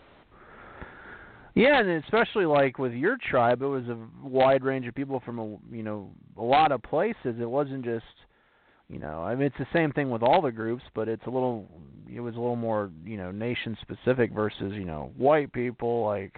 Yeah, 1.55 1.79
and 1.79 1.89
especially 2.03 2.45
like 2.45 2.77
with 2.77 2.93
your 2.93 3.17
tribe, 3.17 3.63
it 3.63 3.65
was 3.65 3.83
a 3.87 3.97
wide 4.21 4.63
range 4.63 4.85
of 4.85 4.93
people 4.93 5.21
from 5.25 5.39
a 5.39 5.45
you 5.75 5.81
know 5.81 6.11
a 6.37 6.43
lot 6.43 6.71
of 6.71 6.83
places. 6.83 7.35
It 7.39 7.49
wasn't 7.49 7.83
just 7.83 8.05
you 8.89 8.99
know 8.99 9.23
I 9.23 9.35
mean 9.35 9.47
it's 9.47 9.57
the 9.57 9.67
same 9.73 9.91
thing 9.91 10.09
with 10.09 10.23
all 10.23 10.41
the 10.41 10.51
groups, 10.51 10.83
but 10.93 11.07
it's 11.07 11.25
a 11.25 11.29
little 11.29 11.67
it 12.11 12.19
was 12.19 12.35
a 12.35 12.39
little 12.39 12.55
more 12.55 12.89
you 13.05 13.17
know 13.17 13.31
nation 13.31 13.77
specific 13.81 14.31
versus 14.31 14.73
you 14.73 14.85
know 14.85 15.11
white 15.17 15.51
people. 15.53 16.05
Like 16.05 16.33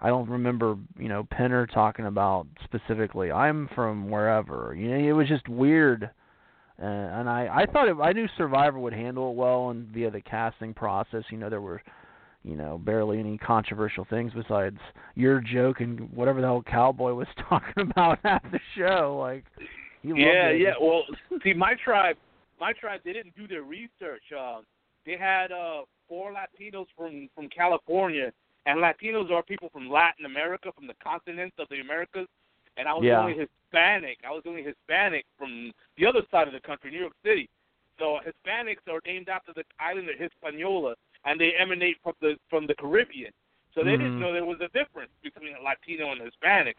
I 0.00 0.08
don't 0.08 0.28
remember 0.28 0.76
you 0.98 1.08
know 1.08 1.24
Penner 1.24 1.70
talking 1.72 2.06
about 2.06 2.46
specifically 2.64 3.30
I'm 3.32 3.68
from 3.74 4.10
wherever. 4.10 4.74
You 4.76 4.90
know 4.90 5.08
it 5.08 5.12
was 5.12 5.28
just 5.28 5.48
weird. 5.48 6.10
Uh, 6.82 6.86
and 6.86 7.28
I 7.28 7.64
I 7.64 7.72
thought 7.72 7.88
it, 7.88 7.96
I 8.00 8.12
knew 8.12 8.26
Survivor 8.38 8.78
would 8.78 8.94
handle 8.94 9.30
it 9.30 9.36
well 9.36 9.70
and 9.70 9.86
via 9.88 10.10
the 10.10 10.22
casting 10.22 10.72
process. 10.72 11.24
You 11.30 11.38
know 11.38 11.50
there 11.50 11.60
were 11.60 11.82
you 12.42 12.56
know, 12.56 12.78
barely 12.78 13.18
any 13.18 13.36
controversial 13.38 14.06
things 14.08 14.32
besides 14.34 14.78
your 15.14 15.40
joke 15.40 15.80
and 15.80 16.10
whatever 16.12 16.40
the 16.40 16.46
hell 16.46 16.62
cowboy 16.62 17.12
was 17.12 17.26
talking 17.48 17.90
about 17.90 18.18
at 18.24 18.42
the 18.50 18.60
show. 18.76 19.18
Like, 19.20 19.44
he 20.02 20.08
yeah, 20.14 20.50
yeah. 20.50 20.72
Well, 20.80 21.04
see, 21.42 21.52
my 21.52 21.74
tribe, 21.74 22.16
my 22.60 22.72
tribe, 22.72 23.00
they 23.04 23.12
didn't 23.12 23.36
do 23.36 23.46
their 23.46 23.62
research. 23.62 24.22
Uh, 24.36 24.60
they 25.06 25.16
had 25.16 25.52
uh, 25.52 25.82
four 26.08 26.32
Latinos 26.32 26.86
from 26.96 27.28
from 27.34 27.48
California, 27.48 28.32
and 28.66 28.80
Latinos 28.80 29.30
are 29.30 29.42
people 29.42 29.68
from 29.72 29.90
Latin 29.90 30.26
America, 30.26 30.70
from 30.74 30.86
the 30.86 30.94
continents 31.02 31.56
of 31.58 31.68
the 31.70 31.80
Americas. 31.80 32.26
And 32.76 32.88
I 32.88 32.94
was 32.94 33.04
Yeah. 33.04 33.20
only 33.20 33.34
Hispanic. 33.36 34.18
I 34.26 34.30
was 34.30 34.42
only 34.46 34.62
Hispanic 34.62 35.24
from 35.36 35.72
the 35.96 36.06
other 36.06 36.22
side 36.30 36.46
of 36.46 36.54
the 36.54 36.60
country, 36.60 36.90
New 36.90 37.00
York 37.00 37.16
City. 37.24 37.48
So 37.98 38.20
Hispanics 38.24 38.86
are 38.88 39.00
named 39.04 39.28
after 39.28 39.52
the 39.52 39.64
island 39.78 40.08
of 40.08 40.16
Hispaniola, 40.16 40.94
and 41.24 41.38
they 41.38 41.52
emanate 41.58 41.98
from 42.02 42.14
the 42.20 42.36
from 42.48 42.66
the 42.66 42.74
Caribbean. 42.74 43.32
So 43.74 43.84
they 43.84 43.92
didn't 43.92 44.16
Mhm. 44.16 44.20
know 44.20 44.32
there 44.32 44.44
was 44.44 44.60
a 44.60 44.68
difference 44.68 45.12
between 45.22 45.54
a 45.54 45.60
Latino 45.60 46.10
and 46.12 46.20
Hispanic. 46.20 46.76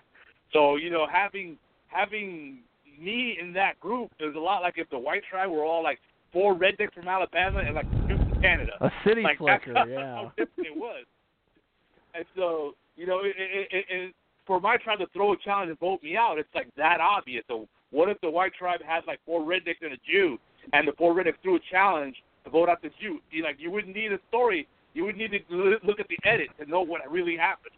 So 0.51 0.76
you 0.78 0.89
know, 0.89 1.05
having 1.05 1.57
having 1.88 2.63
me 2.99 3.37
in 3.39 3.53
that 3.53 3.79
group 3.79 4.11
is 4.19 4.35
a 4.35 4.39
lot 4.39 4.61
like 4.61 4.75
if 4.77 4.89
the 4.89 4.99
white 4.99 5.23
tribe 5.29 5.49
were 5.49 5.63
all 5.63 5.83
like 5.83 5.99
four 6.31 6.55
rednecks 6.55 6.93
from 6.93 7.07
Alabama 7.07 7.59
and 7.59 7.75
like 7.75 7.89
two 8.07 8.17
from 8.17 8.41
Canada. 8.41 8.73
A 8.81 8.91
city 9.05 9.21
like 9.21 9.37
slicker, 9.37 9.73
that's 9.73 9.89
yeah. 9.89 10.15
how 10.15 10.31
different 10.37 10.67
it 10.67 10.75
was. 10.75 11.05
And 12.13 12.25
so 12.35 12.75
you 12.95 13.05
know, 13.07 13.19
it, 13.19 13.35
it, 13.37 13.67
it, 13.71 13.85
it, 13.89 14.15
for 14.45 14.59
my 14.59 14.77
tribe 14.77 14.99
to 14.99 15.07
throw 15.13 15.33
a 15.33 15.37
challenge 15.37 15.69
and 15.69 15.79
vote 15.79 16.03
me 16.03 16.15
out, 16.17 16.37
it's 16.37 16.49
like 16.53 16.67
that 16.77 16.99
obvious. 16.99 17.43
So 17.47 17.67
what 17.91 18.09
if 18.09 18.19
the 18.21 18.29
white 18.29 18.53
tribe 18.53 18.81
had 18.85 19.01
like 19.07 19.19
four 19.25 19.41
rednecks 19.41 19.81
and 19.81 19.93
a 19.93 19.97
Jew, 20.09 20.37
and 20.73 20.87
the 20.87 20.93
four 20.97 21.13
rednecks 21.13 21.41
threw 21.41 21.55
a 21.55 21.59
challenge 21.71 22.15
to 22.43 22.49
vote 22.49 22.69
out 22.69 22.81
the 22.81 22.89
Jew? 23.01 23.19
You 23.31 23.43
like 23.43 23.57
you 23.59 23.71
wouldn't 23.71 23.95
need 23.95 24.11
a 24.11 24.19
story. 24.29 24.67
You 24.93 25.05
would 25.05 25.15
need 25.15 25.31
to 25.31 25.77
look 25.83 25.99
at 25.99 26.07
the 26.09 26.17
edit 26.25 26.49
to 26.59 26.69
know 26.69 26.81
what 26.81 27.09
really 27.09 27.37
happened. 27.37 27.73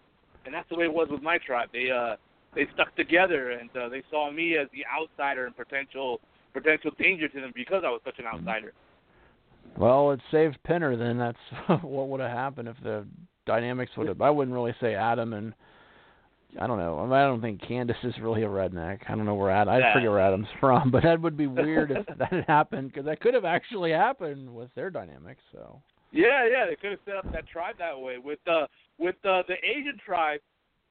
And 0.45 0.53
that's 0.53 0.67
the 0.69 0.75
way 0.75 0.85
it 0.85 0.93
was 0.93 1.07
with 1.11 1.21
my 1.21 1.37
tribe. 1.37 1.69
They 1.71 1.89
uh 1.91 2.15
they 2.55 2.67
stuck 2.73 2.95
together 2.95 3.51
and 3.51 3.69
uh, 3.75 3.89
they 3.89 4.03
saw 4.09 4.31
me 4.31 4.57
as 4.57 4.67
the 4.73 4.83
outsider 4.85 5.45
and 5.45 5.55
potential 5.55 6.19
potential 6.53 6.91
danger 6.99 7.27
to 7.27 7.41
them 7.41 7.51
because 7.55 7.83
I 7.85 7.89
was 7.89 8.01
such 8.05 8.19
an 8.19 8.25
outsider. 8.25 8.73
Well, 9.77 10.11
it 10.11 10.19
saved 10.31 10.57
Penner. 10.67 10.97
Then 10.97 11.17
that's 11.17 11.81
what 11.83 12.09
would 12.09 12.21
have 12.21 12.31
happened 12.31 12.67
if 12.67 12.77
the 12.83 13.05
dynamics 13.45 13.91
would 13.97 14.07
have. 14.07 14.21
I 14.21 14.29
wouldn't 14.29 14.53
really 14.53 14.75
say 14.79 14.93
Adam 14.93 15.33
and 15.33 15.53
I 16.59 16.67
don't 16.67 16.77
know. 16.77 16.99
I, 16.99 17.03
mean, 17.03 17.13
I 17.13 17.23
don't 17.23 17.41
think 17.41 17.61
Candice 17.61 18.03
is 18.03 18.13
really 18.21 18.43
a 18.43 18.47
redneck. 18.47 18.99
I 19.09 19.15
don't 19.15 19.25
know 19.25 19.33
where 19.33 19.49
Adam. 19.49 19.73
I 19.73 19.79
Yeah. 19.79 19.93
forget 19.93 20.09
where 20.11 20.19
Adam's 20.19 20.47
from, 20.59 20.91
but 20.91 21.03
that 21.03 21.19
would 21.19 21.35
be 21.35 21.47
weird 21.47 21.91
if 21.91 22.05
that 22.17 22.31
had 22.31 22.45
happened 22.45 22.89
because 22.89 23.05
that 23.05 23.19
could 23.21 23.33
have 23.33 23.45
actually 23.45 23.91
happened 23.91 24.53
with 24.53 24.69
their 24.75 24.89
dynamics. 24.89 25.41
So. 25.51 25.81
Yeah, 26.11 26.47
yeah, 26.47 26.67
they 26.67 26.75
could 26.75 26.91
have 26.91 26.99
set 27.05 27.15
up 27.15 27.31
that 27.31 27.47
tribe 27.47 27.75
that 27.79 27.99
way. 27.99 28.19
With 28.19 28.39
uh 28.47 28.67
with 28.99 29.15
uh, 29.25 29.41
the 29.47 29.55
Asian 29.65 29.97
tribe, 30.05 30.39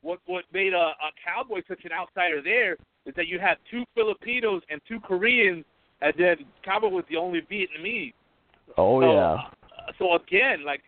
what 0.03 0.19
what 0.27 0.45
made 0.53 0.75
a, 0.75 0.77
a 0.77 1.11
cowboy 1.25 1.63
such 1.69 1.85
an 1.85 1.93
outsider 1.93 2.43
there 2.43 2.77
is 3.07 3.15
that 3.17 3.27
you 3.27 3.39
had 3.39 3.57
two 3.71 3.85
Filipinos 3.95 4.63
and 4.71 4.81
two 4.87 5.01
Koreans, 5.01 5.65
and 6.01 6.13
then 6.19 6.37
cowboy 6.65 6.89
was 6.89 7.05
the 7.09 7.17
only 7.17 7.41
Vietnamese. 7.43 8.13
Oh 8.77 9.01
so, 9.01 9.13
yeah. 9.13 9.33
uh, 9.33 9.93
so 9.99 10.15
again, 10.15 10.65
like 10.65 10.83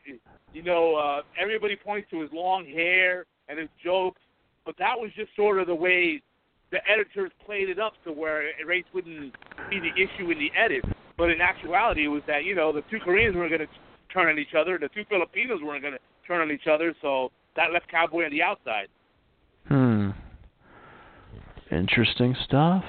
you 0.52 0.62
know, 0.62 0.94
uh, 0.94 1.22
everybody 1.40 1.76
points 1.76 2.08
to 2.10 2.20
his 2.20 2.30
long 2.32 2.66
hair 2.66 3.26
and 3.48 3.58
his 3.58 3.68
jokes, 3.82 4.20
but 4.64 4.76
that 4.78 4.94
was 4.96 5.10
just 5.16 5.34
sort 5.36 5.58
of 5.58 5.66
the 5.66 5.74
way 5.74 6.22
the 6.70 6.78
editors 6.90 7.30
played 7.44 7.68
it 7.68 7.78
up 7.78 7.92
to 8.04 8.12
where 8.12 8.50
race 8.66 8.84
wouldn't 8.92 9.34
be 9.70 9.80
the 9.80 9.92
issue 9.94 10.30
in 10.30 10.38
the 10.38 10.50
edit. 10.56 10.84
But 11.16 11.30
in 11.30 11.40
actuality, 11.40 12.04
it 12.04 12.08
was 12.08 12.22
that 12.26 12.44
you 12.44 12.54
know 12.54 12.72
the 12.72 12.82
two 12.90 12.98
Koreans 12.98 13.36
weren't 13.36 13.50
going 13.50 13.66
to 13.66 13.72
turn 14.12 14.28
on 14.28 14.38
each 14.38 14.54
other, 14.58 14.78
the 14.78 14.88
two 14.88 15.04
Filipinos 15.08 15.60
weren't 15.62 15.82
going 15.82 15.94
to 15.94 16.00
turn 16.26 16.40
on 16.40 16.50
each 16.50 16.66
other, 16.70 16.94
so 17.02 17.30
that 17.56 17.72
left 17.72 17.88
Cowboy 17.88 18.24
on 18.24 18.30
the 18.30 18.42
outside. 18.42 18.88
Hmm. 19.68 20.10
Interesting 21.70 22.36
stuff. 22.44 22.84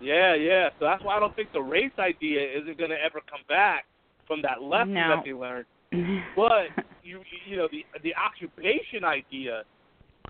Yeah, 0.00 0.34
yeah. 0.34 0.68
So 0.78 0.84
that's 0.84 1.02
why 1.02 1.16
I 1.16 1.20
don't 1.20 1.34
think 1.34 1.52
the 1.52 1.62
race 1.62 1.92
idea 1.98 2.40
isn't 2.60 2.76
going 2.76 2.90
to 2.90 2.96
ever 3.02 3.20
come 3.30 3.40
back 3.48 3.86
from 4.26 4.42
that 4.42 4.62
lesson 4.62 4.94
No. 4.94 5.08
that 5.16 5.24
they 5.24 5.32
learned. 5.32 5.66
But 6.36 6.66
you 7.02 7.20
you 7.48 7.56
know 7.56 7.68
the 7.70 7.84
the 8.02 8.12
occupation 8.14 9.04
idea, 9.04 9.62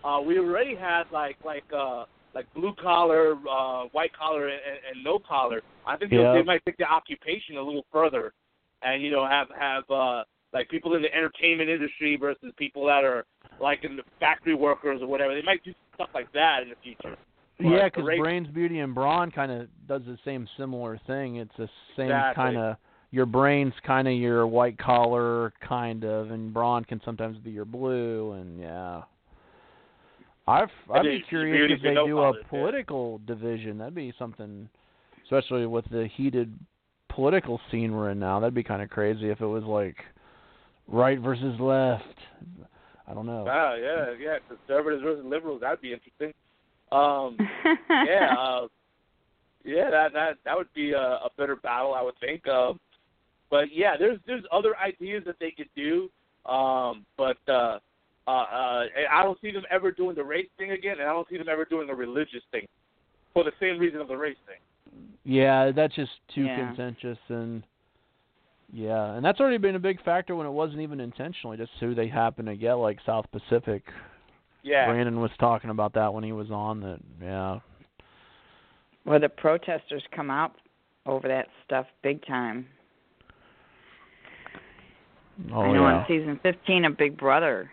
uh, 0.05 0.21
we 0.25 0.39
already 0.39 0.77
had 0.77 1.05
like 1.13 1.37
like 1.45 1.65
uh 1.77 2.05
like 2.35 2.47
blue 2.55 2.75
collar, 2.81 3.33
uh, 3.51 3.85
white 3.93 4.13
collar, 4.13 4.47
and, 4.49 4.61
and 4.93 5.03
no 5.03 5.19
collar. 5.19 5.63
I 5.87 5.97
think 5.97 6.13
Yeah. 6.13 6.33
they, 6.33 6.41
they 6.41 6.45
might 6.45 6.63
take 6.67 6.77
the 6.77 6.85
occupation 6.85 7.57
a 7.57 7.63
little 7.63 7.87
further, 7.91 8.35
and 8.83 9.03
you 9.03 9.11
know 9.11 9.27
have 9.27 9.49
have 9.59 9.91
uh 9.91 10.23
like 10.53 10.69
people 10.69 10.95
in 10.95 11.03
the 11.03 11.15
entertainment 11.15 11.69
industry 11.69 12.17
versus 12.17 12.53
people 12.57 12.87
that 12.87 13.05
are 13.05 13.25
like 13.61 13.85
in 13.85 13.97
the 13.97 14.03
factory 14.21 14.55
workers 14.55 15.01
or 15.03 15.07
whatever. 15.07 15.35
They 15.35 15.43
might 15.43 15.65
do 15.65 15.73
stuff 15.95 16.11
like 16.15 16.33
that 16.33 16.63
in 16.63 16.71
the 16.71 16.77
future. 16.83 17.17
But 17.59 17.69
Yeah, 17.69 17.85
because 17.87 18.05
Brains, 18.19 18.49
Beauty, 18.49 18.81
and 18.81 18.95
Brawn 18.95 19.31
kind 19.31 19.51
of 19.51 19.69
does 19.89 20.03
the 20.07 20.19
same 20.25 20.49
similar 20.57 21.01
thing. 21.07 21.37
It's 21.37 21.57
the 21.57 21.69
same 21.97 22.07
Exactly. 22.07 22.43
kind 22.43 22.57
of 22.57 22.77
your 23.11 23.27
brain's 23.27 23.73
kind 23.87 24.09
of 24.09 24.15
your 24.15 24.47
white 24.47 24.79
collar 24.79 25.53
kind 25.67 26.05
of, 26.05 26.31
and 26.33 26.53
Brawn 26.53 26.85
can 26.85 27.01
sometimes 27.05 27.39
be 27.39 27.51
your 27.51 27.65
blue, 27.65 28.33
and 28.33 28.61
yeah. 28.61 29.03
I've 30.47 30.69
I'd 30.93 31.03
be 31.03 31.25
curious 31.29 31.73
if 31.73 31.83
they 31.83 31.95
no 31.95 32.07
do 32.07 32.19
a 32.19 32.33
yeah. 32.33 32.43
political 32.49 33.21
division. 33.27 33.79
That'd 33.79 33.95
be 33.95 34.13
something, 34.19 34.69
especially 35.25 35.67
with 35.67 35.85
the 35.91 36.09
heated 36.15 36.53
political 37.09 37.61
scene 37.71 37.93
we're 37.93 38.11
in 38.11 38.19
now. 38.19 38.39
That'd 38.39 38.55
be 38.55 38.63
kind 38.63 38.83
of 38.83 38.91
crazy 38.91 39.31
if 39.31 39.41
it 39.41 39.47
was 39.47 39.65
like 39.65 39.97
right 40.89 41.19
versus 41.19 41.59
left. 41.61 42.05
I 43.09 43.15
don't 43.15 43.27
know. 43.27 43.45
Wow, 43.45 43.75
yeah, 43.75 44.13
yeah, 44.21 44.39
conservatives 44.49 45.03
versus 45.03 45.25
liberals. 45.25 45.61
That'd 45.61 45.81
be 45.81 45.93
interesting. 45.93 46.33
Um, 46.93 47.37
yeah, 47.91 48.35
uh, 48.37 48.67
yeah, 49.65 49.91
that 49.91 50.13
that 50.13 50.39
that 50.45 50.57
would 50.57 50.73
be 50.75 50.93
a, 50.93 51.01
a 51.01 51.31
better 51.37 51.57
battle, 51.57 51.95
I 51.95 52.03
would 52.03 52.19
think. 52.21 52.47
Um, 52.49 52.81
but 53.51 53.73
yeah, 53.73 53.97
there's 53.99 54.19
there's 54.27 54.45
other 54.53 54.77
ideas 54.77 55.23
that 55.27 55.37
they 55.41 55.51
could 55.51 55.69
do. 55.77 56.11
Um, 56.51 57.05
but 57.17 57.39
uh, 57.49 57.79
uh, 58.27 58.31
uh, 58.31 58.85
I 59.11 59.23
don't 59.23 59.41
see 59.41 59.51
them 59.51 59.65
ever 59.71 59.91
doing 59.91 60.15
the 60.17 60.25
race 60.25 60.49
thing 60.59 60.73
again, 60.73 60.97
and 61.01 61.09
I 61.09 61.13
don't 61.13 61.29
see 61.29 61.39
them 61.39 61.49
ever 61.49 61.65
doing 61.65 61.87
the 61.87 61.95
religious 61.95 62.43
thing 62.51 62.67
for 63.35 63.45
the 63.45 63.53
same 63.61 63.79
reason 63.79 64.01
of 64.01 64.09
the 64.09 64.17
race 64.17 64.37
thing. 64.47 64.59
Yeah, 65.25 65.73
that's 65.73 65.95
just 65.95 66.13
too 66.35 66.45
Yeah. 66.45 66.69
contentious 66.69 67.19
and 67.29 67.63
yeah, 68.77 69.15
and 69.15 69.25
that's 69.25 69.41
already 69.41 69.57
been 69.57 69.75
a 69.75 69.81
big 69.81 70.03
factor 70.05 70.37
when 70.37 70.47
it 70.47 70.51
wasn't 70.51 70.81
even 70.81 71.01
intentionally, 71.01 71.57
just 71.57 71.71
who 71.81 71.95
they 71.95 72.09
happen 72.09 72.45
to 72.45 72.57
get, 72.57 72.75
like 72.75 72.99
South 73.07 73.25
Pacific. 73.33 73.83
Yeah, 74.63 74.87
Brandon 74.87 75.19
was 75.19 75.31
talking 75.41 75.71
about 75.71 75.95
that 75.95 76.13
when 76.13 76.23
he 76.23 76.33
was 76.33 76.51
on. 76.51 76.81
That 76.81 76.99
yeah, 77.23 77.59
well, 79.07 79.19
the 79.19 79.31
protesters 79.31 80.03
come 80.15 80.31
out 80.31 80.57
over 81.07 81.27
that 81.27 81.47
stuff 81.65 81.87
big 82.03 82.25
time. 82.27 82.67
oh 85.55 85.61
I 85.61 85.73
know 85.73 85.89
yeah, 85.89 85.95
on 85.95 86.05
season 86.07 86.39
15 86.43 86.85
of 86.85 86.99
Big 86.99 87.17
Brother. 87.17 87.71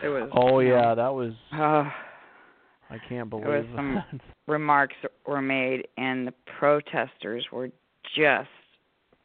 There 0.00 0.10
was 0.10 0.30
oh 0.32 0.60
you 0.60 0.70
know, 0.70 0.76
yeah, 0.76 0.94
that 0.94 1.12
was 1.12 1.34
uh, 1.52 1.58
I 2.90 2.98
can't 3.10 3.30
was 3.30 3.42
believe 3.42 3.66
some- 3.76 4.02
remarks 4.46 4.96
were 5.26 5.42
made, 5.42 5.86
and 5.98 6.26
the 6.26 6.32
protesters 6.58 7.44
were 7.52 7.68
just 8.16 8.48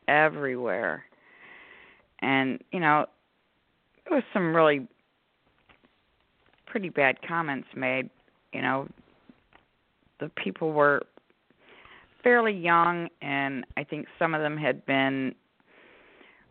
everywhere. 0.09 1.05
And 2.21 2.61
you 2.71 2.79
know, 2.79 3.05
there 4.05 4.15
was 4.17 4.23
some 4.33 4.55
really 4.55 4.87
pretty 6.65 6.89
bad 6.89 7.17
comments 7.25 7.67
made. 7.75 8.09
You 8.53 8.61
know, 8.61 8.87
the 10.19 10.29
people 10.43 10.73
were 10.73 11.03
fairly 12.23 12.53
young, 12.53 13.07
and 13.21 13.65
I 13.77 13.83
think 13.83 14.07
some 14.17 14.33
of 14.33 14.41
them 14.41 14.57
had 14.57 14.85
been 14.85 15.35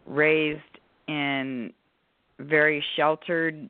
raised 0.06 0.62
in 1.06 1.72
very 2.38 2.82
sheltered 2.96 3.68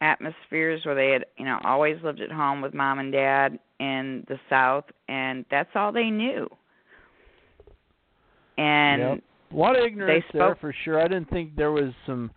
atmospheres 0.00 0.84
where 0.84 0.94
they 0.94 1.10
had 1.10 1.26
you 1.36 1.44
know 1.44 1.58
always 1.62 1.96
lived 2.02 2.20
at 2.20 2.30
home 2.30 2.62
with 2.62 2.72
mom 2.72 2.98
and 2.98 3.12
dad 3.12 3.58
in 3.78 4.24
the 4.28 4.38
south 4.48 4.84
and 5.08 5.44
that's 5.50 5.68
all 5.74 5.92
they 5.92 6.08
knew 6.08 6.48
and 8.60 9.00
Yep. 9.02 9.18
A 9.52 9.56
lot 9.56 9.76
of 9.76 9.84
ignorance 9.84 10.24
there 10.32 10.54
for 10.60 10.72
sure. 10.84 11.00
I 11.00 11.08
didn't 11.08 11.28
think 11.30 11.56
there 11.56 11.72
was 11.72 11.92
some, 12.06 12.30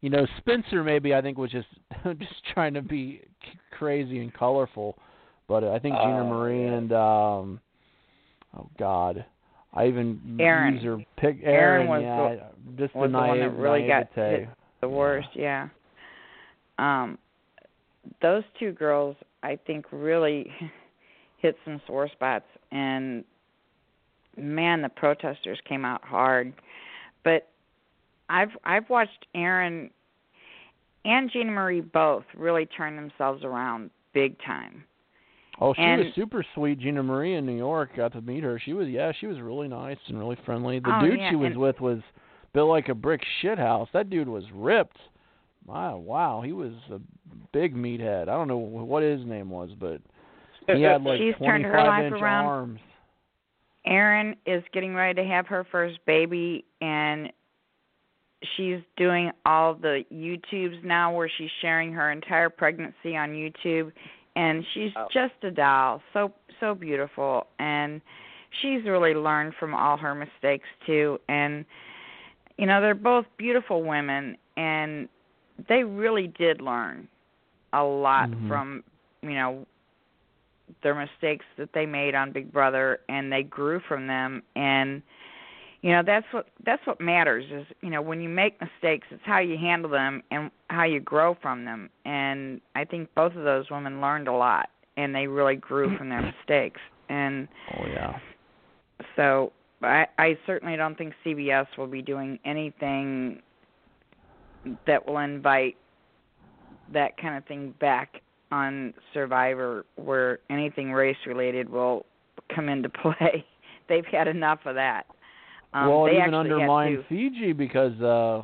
you 0.00 0.08
know, 0.08 0.26
Spencer 0.38 0.82
maybe 0.82 1.14
I 1.14 1.20
think 1.20 1.36
was 1.36 1.50
just 1.50 1.66
just 2.18 2.32
trying 2.54 2.72
to 2.74 2.80
be 2.80 3.20
c- 3.42 3.58
crazy 3.72 4.20
and 4.20 4.32
colorful, 4.32 4.96
but 5.46 5.62
I 5.62 5.78
think 5.78 5.94
Gina 5.96 6.20
Oh, 6.22 6.24
Marie 6.26 6.64
yeah. 6.64 6.72
and 6.72 6.92
um, 6.92 7.60
oh 8.56 8.70
God, 8.78 9.26
I 9.74 9.86
even 9.88 10.18
Aaryn. 10.40 10.74
use 10.76 10.84
her 10.84 10.96
pick. 11.18 11.44
Aaryn 11.44 11.86
Aaryn, 11.86 11.88
was 11.88 12.02
yeah, 12.02 12.76
just 12.78 12.94
was 12.94 13.08
the, 13.12 13.18
the 13.18 13.26
one 13.26 13.40
that 13.40 13.46
naive, 13.48 13.58
really 13.58 13.86
got 13.86 14.08
hit 14.14 14.48
the 14.80 14.88
worst 14.88 15.28
yeah 15.34 15.68
um 16.78 17.16
those 18.20 18.42
two 18.58 18.72
girls 18.72 19.16
i 19.42 19.58
think 19.66 19.86
really 19.92 20.46
hit 21.38 21.56
some 21.64 21.80
sore 21.86 22.08
spots 22.08 22.44
and 22.70 23.24
man 24.36 24.82
the 24.82 24.88
protesters 24.88 25.58
came 25.68 25.84
out 25.84 26.02
hard 26.04 26.52
but 27.24 27.48
i've 28.28 28.50
i've 28.64 28.88
watched 28.90 29.26
Aaryn 29.34 29.90
and 31.04 31.30
Gina 31.30 31.50
Marie 31.50 31.80
both 31.82 32.24
really 32.34 32.64
turn 32.66 32.96
themselves 32.96 33.44
around 33.44 33.90
big 34.14 34.38
time. 34.42 34.84
Oh, 35.60 35.74
she 35.74 35.82
And- 35.82 36.02
was 36.02 36.14
super 36.14 36.42
sweet. 36.54 36.78
Gina 36.78 37.02
Marie 37.02 37.34
in 37.34 37.44
New 37.44 37.56
York 37.58 37.94
got 37.94 38.12
to 38.14 38.22
meet 38.22 38.42
her. 38.42 38.58
She 38.58 38.72
was 38.72 38.88
yeah, 38.88 39.12
she 39.20 39.26
was 39.26 39.38
really 39.38 39.68
nice 39.68 39.98
and 40.08 40.18
really 40.18 40.36
friendly. 40.46 40.78
The 40.78 40.96
Oh, 40.96 41.02
dude 41.06 41.18
yeah, 41.20 41.28
she 41.28 41.36
was 41.36 41.50
and- 41.52 41.58
with 41.60 41.78
was 41.80 41.98
built 42.54 42.70
like 42.70 42.88
a 42.88 42.94
brick 42.94 43.20
shit 43.42 43.58
house. 43.58 43.88
That 43.92 44.08
dude 44.08 44.28
was 44.30 44.44
ripped. 44.54 44.96
My 45.66 45.92
wow, 45.92 46.40
he 46.40 46.52
was 46.52 46.72
a 46.90 46.98
big 47.52 47.74
meathead. 47.76 48.22
I 48.22 48.32
don't 48.32 48.48
know 48.48 48.56
what 48.56 49.02
his 49.02 49.24
name 49.26 49.50
was, 49.50 49.70
but 49.78 50.00
he 50.66 50.80
had 50.82 51.02
like 51.02 51.20
turned 51.38 51.64
25 51.64 52.04
inch 52.06 52.22
around. 52.22 52.44
arms. 52.46 52.80
Aaryn 53.86 54.36
is 54.46 54.62
getting 54.72 54.94
ready 54.94 55.22
to 55.22 55.28
have 55.28 55.46
her 55.46 55.64
first 55.70 55.98
baby, 56.06 56.64
and 56.80 57.30
she's 58.56 58.80
doing 58.96 59.30
all 59.46 59.74
the 59.74 60.04
YouTubes 60.12 60.82
now 60.84 61.14
where 61.14 61.30
she's 61.38 61.50
sharing 61.60 61.92
her 61.92 62.10
entire 62.10 62.50
pregnancy 62.50 63.16
on 63.16 63.30
YouTube 63.30 63.90
and 64.36 64.64
she's 64.74 64.92
Oh. 64.96 65.08
just 65.12 65.32
a 65.42 65.50
doll. 65.50 66.02
So 66.12 66.32
so 66.60 66.74
beautiful 66.74 67.46
and 67.58 68.00
she's 68.60 68.84
really 68.84 69.14
learned 69.14 69.54
from 69.54 69.74
all 69.74 69.96
her 69.96 70.14
mistakes 70.14 70.68
too 70.86 71.18
and 71.28 71.64
you 72.58 72.66
know 72.66 72.80
they're 72.80 72.94
both 72.94 73.26
beautiful 73.38 73.82
women 73.82 74.36
and 74.56 75.08
they 75.68 75.82
really 75.84 76.28
did 76.28 76.60
learn 76.60 77.08
a 77.72 77.82
lot 77.82 78.28
Mhm. 78.30 78.48
from 78.48 78.84
you 79.22 79.34
know 79.34 79.66
their 80.82 80.94
mistakes 80.94 81.44
that 81.58 81.70
they 81.74 81.86
made 81.86 82.14
on 82.14 82.32
Big 82.32 82.52
Brother 82.52 83.00
and 83.08 83.32
they 83.32 83.42
grew 83.42 83.80
from 83.86 84.06
them. 84.06 84.42
And 84.56 85.02
you 85.82 85.90
know 85.92 86.02
that's 86.04 86.26
what 86.32 86.48
that's 86.64 86.86
what 86.86 86.98
matters 86.98 87.44
is 87.52 87.66
you 87.82 87.90
know 87.90 88.00
when 88.00 88.22
you 88.22 88.28
make 88.30 88.58
mistakes 88.58 89.06
it's 89.10 89.20
how 89.24 89.38
you 89.38 89.58
handle 89.58 89.90
them 89.90 90.22
and 90.30 90.50
how 90.70 90.84
you 90.84 90.98
grow 90.98 91.36
from 91.42 91.66
them. 91.66 91.90
And 92.06 92.62
i 92.74 92.84
think 92.84 93.10
both 93.14 93.34
of 93.36 93.44
those 93.44 93.70
women 93.70 94.00
learned 94.00 94.26
a 94.26 94.32
lot 94.32 94.70
and 94.96 95.14
they 95.14 95.26
really 95.26 95.56
grew 95.56 95.94
from 95.98 96.08
their 96.08 96.22
mistakes. 96.22 96.80
And 97.10 97.48
Oh 97.78 97.84
yeah. 97.86 98.18
so 99.14 99.52
i 99.82 100.06
i 100.18 100.38
certainly 100.46 100.76
don't 100.76 100.96
think 100.96 101.12
cbs 101.24 101.66
will 101.76 101.86
be 101.86 102.00
doing 102.00 102.38
anything 102.46 103.42
that 104.86 105.06
will 105.06 105.18
invite 105.18 105.76
that 106.94 107.18
kind 107.18 107.36
of 107.36 107.44
thing 107.44 107.74
back 107.78 108.22
on 108.50 108.94
survivor 109.12 109.84
where 109.96 110.38
anything 110.50 110.92
race 110.92 111.16
related 111.26 111.68
will 111.68 112.06
come 112.54 112.68
into 112.68 112.88
play 113.02 113.44
they've 113.88 114.06
had 114.06 114.28
enough 114.28 114.60
of 114.64 114.74
that 114.74 115.06
um, 115.72 115.88
well, 115.88 116.06
it 116.06 116.12
even 116.12 116.34
undermined 116.34 117.04
Fiji 117.08 117.52
because 117.52 118.00
uh 118.00 118.42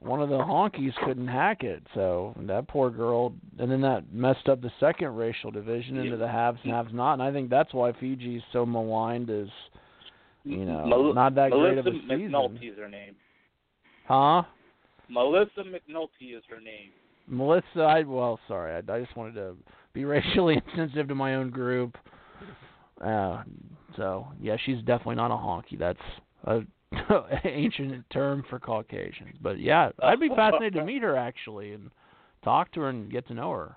one 0.00 0.22
of 0.22 0.28
the 0.28 0.36
honkies 0.36 0.94
couldn't 1.04 1.26
hack 1.26 1.64
it, 1.64 1.82
so 1.94 2.34
that 2.42 2.68
poor 2.68 2.90
girl, 2.90 3.32
and 3.58 3.70
then 3.70 3.80
that 3.80 4.12
messed 4.12 4.48
up 4.48 4.60
the 4.60 4.70
second 4.78 5.16
racial 5.16 5.50
division 5.50 5.96
into 5.96 6.16
the 6.16 6.28
haves 6.28 6.58
and 6.62 6.72
haves 6.72 6.92
not, 6.92 7.14
and 7.14 7.22
I 7.22 7.32
think 7.32 7.50
that's 7.50 7.74
why 7.74 7.92
Fiji's 7.92 8.42
so 8.52 8.64
maligned 8.64 9.28
is, 9.30 9.48
you 10.44 10.64
know, 10.64 10.86
Mel- 10.86 11.14
not 11.14 11.34
that 11.34 11.50
Melissa 11.50 11.74
great 11.74 11.78
of 11.78 11.86
a 11.86 11.90
season. 11.90 12.30
McNulty 12.30 12.72
is 12.72 12.78
her 12.78 12.88
name. 12.88 13.16
Huh? 14.06 14.42
Melissa 15.08 15.62
McNulty 15.62 16.36
is 16.36 16.44
her 16.48 16.60
name. 16.60 16.90
Melissa, 17.28 17.80
I 17.80 18.02
well, 18.02 18.38
sorry, 18.48 18.72
I, 18.72 18.92
I 18.92 19.00
just 19.00 19.16
wanted 19.16 19.34
to 19.34 19.54
be 19.92 20.04
racially 20.06 20.60
insensitive 20.66 21.08
to 21.08 21.14
my 21.14 21.34
own 21.36 21.50
group. 21.50 21.96
Uh, 23.04 23.42
so 23.96 24.26
yeah, 24.40 24.56
she's 24.64 24.78
definitely 24.78 25.16
not 25.16 25.30
a 25.30 25.34
honky. 25.34 25.78
That's 25.78 25.98
a 26.44 26.62
ancient 27.48 28.08
term 28.10 28.44
for 28.48 28.58
Caucasians. 28.58 29.36
But 29.40 29.60
yeah, 29.60 29.90
I'd 30.02 30.20
be 30.20 30.28
fascinated 30.28 30.74
to 30.74 30.84
meet 30.84 31.02
her 31.02 31.16
actually 31.16 31.72
and 31.72 31.90
talk 32.42 32.72
to 32.72 32.80
her 32.80 32.88
and 32.88 33.10
get 33.10 33.26
to 33.28 33.34
know 33.34 33.50
her. 33.52 33.76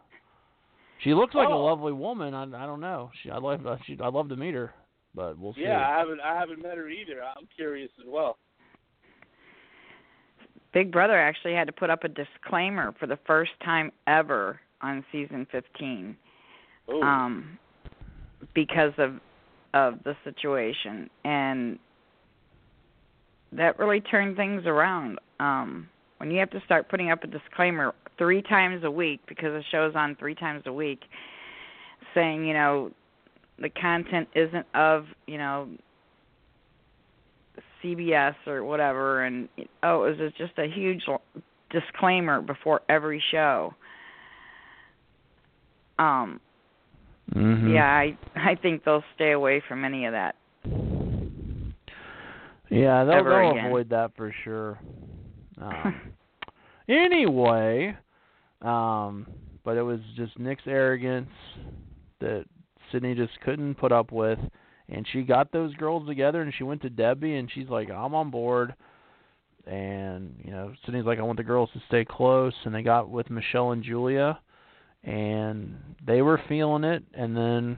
She 1.03 1.13
looks 1.13 1.33
like 1.33 1.49
a 1.49 1.51
Oh. 1.51 1.65
lovely 1.65 1.93
woman. 1.93 2.33
I 2.33 2.43
I 2.43 2.65
don't 2.65 2.79
know. 2.79 3.09
She 3.23 3.29
I 3.31 3.37
love 3.37 3.61
she 3.85 3.97
I'd 3.99 4.13
love 4.13 4.29
to 4.29 4.35
meet 4.35 4.53
her, 4.53 4.71
but 5.15 5.37
we'll 5.37 5.53
see. 5.53 5.61
Yeah, 5.61 5.79
I 5.87 5.97
haven't 5.97 6.19
I 6.21 6.35
haven't 6.37 6.61
met 6.61 6.77
her 6.77 6.89
either. 6.89 7.21
I'm 7.23 7.47
curious 7.55 7.91
as 7.99 8.05
well. 8.07 8.37
Big 10.73 10.91
Brother 10.91 11.19
actually 11.19 11.53
had 11.53 11.67
to 11.67 11.73
put 11.73 11.89
up 11.89 12.03
a 12.03 12.07
disclaimer 12.07 12.93
for 12.99 13.07
the 13.07 13.19
first 13.27 13.51
time 13.63 13.91
ever 14.07 14.59
on 14.81 15.03
season 15.11 15.45
15 15.51 16.15
Ooh. 16.89 17.01
um 17.01 17.57
because 18.53 18.93
of 18.97 19.19
of 19.73 20.03
the 20.03 20.15
situation 20.23 21.09
and 21.23 21.77
that 23.51 23.77
really 23.77 24.01
turned 24.01 24.35
things 24.35 24.63
around 24.65 25.19
um 25.39 25.87
when 26.17 26.31
you 26.31 26.39
have 26.39 26.49
to 26.49 26.61
start 26.65 26.89
putting 26.89 27.11
up 27.11 27.23
a 27.23 27.27
disclaimer 27.27 27.93
3 28.17 28.41
times 28.43 28.83
a 28.83 28.91
week 28.91 29.21
because 29.27 29.51
the 29.51 29.63
show's 29.71 29.95
on 29.95 30.15
3 30.15 30.33
times 30.35 30.63
a 30.65 30.73
week 30.73 31.01
saying 32.15 32.45
you 32.45 32.53
know 32.53 32.91
the 33.59 33.69
content 33.69 34.27
isn't 34.33 34.65
of 34.73 35.05
you 35.27 35.37
know 35.37 35.69
CBS 37.83 38.35
or 38.47 38.63
whatever, 38.63 39.23
and 39.23 39.47
oh, 39.83 40.03
it 40.03 40.19
was 40.19 40.31
just 40.37 40.57
a 40.57 40.67
huge 40.67 41.03
disclaimer 41.71 42.41
before 42.41 42.81
every 42.89 43.21
show. 43.31 43.73
Um, 45.99 46.39
Mhm. 47.33 47.73
yeah, 47.73 47.85
I 47.85 48.17
I 48.35 48.55
think 48.55 48.83
they'll 48.83 49.03
stay 49.15 49.31
away 49.31 49.61
from 49.67 49.85
any 49.85 50.05
of 50.05 50.13
that. 50.13 50.35
Yeah, 52.69 53.03
they'll, 53.03 53.23
they'll 53.23 53.57
avoid 53.67 53.89
that 53.89 54.15
for 54.15 54.33
sure. 54.43 54.79
Um, 55.61 55.93
anyway, 56.87 57.95
um, 58.61 59.27
but 59.63 59.77
it 59.77 59.83
was 59.83 59.99
just 60.15 60.39
Nick's 60.39 60.63
arrogance 60.65 61.29
that 62.19 62.45
Cydney 62.91 63.13
just 63.13 63.39
couldn't 63.41 63.75
put 63.75 63.91
up 63.91 64.11
with, 64.11 64.39
and 64.91 65.07
she 65.11 65.23
got 65.23 65.51
those 65.51 65.73
girls 65.75 66.07
together, 66.07 66.41
and 66.41 66.53
she 66.53 66.63
went 66.63 66.81
to 66.81 66.89
Debbie, 66.89 67.35
and 67.35 67.49
she's 67.51 67.69
like, 67.69 67.89
"I'm 67.89 68.13
on 68.13 68.29
board." 68.29 68.75
And 69.65 70.35
you 70.43 70.51
know, 70.51 70.73
Cydney's 70.85 71.05
like, 71.05 71.19
"I 71.19 71.23
want 71.23 71.37
the 71.37 71.43
girls 71.43 71.69
to 71.73 71.81
stay 71.87 72.05
close," 72.05 72.53
and 72.65 72.75
they 72.75 72.81
got 72.83 73.09
with 73.09 73.29
Michelle 73.29 73.71
and 73.71 73.83
Julia, 73.83 74.39
and 75.03 75.77
they 76.05 76.21
were 76.21 76.41
feeling 76.47 76.83
it, 76.83 77.03
and 77.13 77.35
then 77.35 77.77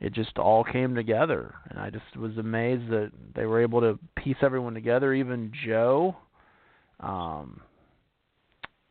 it 0.00 0.12
just 0.12 0.38
all 0.38 0.62
came 0.62 0.94
together 0.94 1.54
and 1.68 1.78
I 1.78 1.90
just 1.90 2.16
was 2.16 2.36
amazed 2.36 2.90
that 2.90 3.12
they 3.34 3.46
were 3.46 3.62
able 3.62 3.80
to 3.80 3.98
piece 4.16 4.36
everyone 4.42 4.74
together 4.74 5.14
even 5.14 5.52
Joe 5.64 6.16
um 7.00 7.60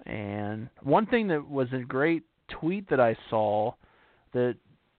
and 0.06 0.70
one 0.82 1.06
thing 1.06 1.28
that 1.30 1.48
was 1.48 1.68
a 1.74 1.80
great 1.80 2.24
tweet 2.48 2.90
that 2.90 3.00
I 3.00 3.16
saw 3.30 3.74
that 4.34 4.56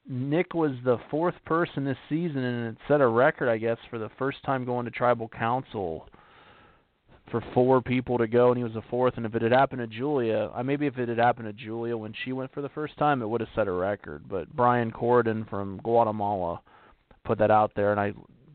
Nick 0.09 0.55
was 0.55 0.73
the 0.85 0.99
fourth 1.11 1.35
person 1.45 1.85
this 1.85 1.97
season 2.09 2.39
and 2.39 2.69
it 2.69 2.78
set 2.87 3.01
a 3.01 3.07
record 3.07 3.49
I 3.49 3.59
guess 3.59 3.78
for 3.91 3.99
the 3.99 4.11
first 4.19 4.43
time 4.45 4.65
going 4.65 4.85
to 4.85 4.91
tribal 4.91 5.28
council 5.28 6.09
for 7.31 7.43
four 7.53 7.83
people 7.83 8.16
to 8.19 8.28
go 8.28 8.51
and 8.51 8.57
he 8.57 8.62
was 8.62 8.74
the 8.74 8.83
fourth. 8.89 9.15
And 9.16 9.27
if 9.27 9.35
it 9.35 9.43
had 9.43 9.51
happened 9.51 9.81
to 9.81 9.87
Julia 9.87 10.51
I 10.55 10.62
maybe 10.62 10.87
if 10.87 10.97
it 10.99 11.09
had 11.09 11.19
happened 11.19 11.47
to 11.47 11.53
Julia 11.53 11.97
when 11.97 12.15
she 12.24 12.33
went 12.33 12.53
for 12.53 12.62
the 12.62 12.69
first 12.69 12.97
time 12.99 13.20
it 13.20 13.28
would 13.28 13.41
have 13.41 13.51
set 13.55 13.66
a 13.66 13.73
record. 13.73 14.24
But 14.28 14.55
Brian 14.55 14.93
Corden 14.93 15.49
from 15.49 15.81
Guatemala 15.83 16.61
put 17.24 17.39
that 17.39 17.51
out 17.51 17.73
there 17.74 17.91
and 17.91 18.01
I 18.01 18.12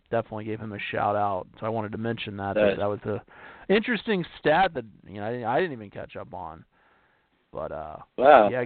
definitely 0.10 0.46
gave 0.46 0.60
him 0.60 0.74
a 0.74 0.80
shout 0.92 1.16
out. 1.16 1.48
So 1.60 1.66
I 1.66 1.70
wanted 1.70 1.92
to 1.94 1.98
mention 1.98 2.38
that 2.38 2.56
that, 2.56 2.78
that 2.78 2.90
was 2.90 3.00
a 3.06 3.22
interesting 3.72 4.26
stat 4.40 4.74
that 4.74 4.86
you 5.08 5.16
know 5.20 5.26
I 5.26 5.32
didn't, 5.32 5.46
I 5.46 5.60
didn't 5.60 5.74
even 5.74 5.90
catch 5.90 6.16
up 6.16 6.34
on. 6.34 6.64
But 7.52 7.74
uh 7.74 7.98
Wow. 8.18 8.50
yeah 8.50 8.64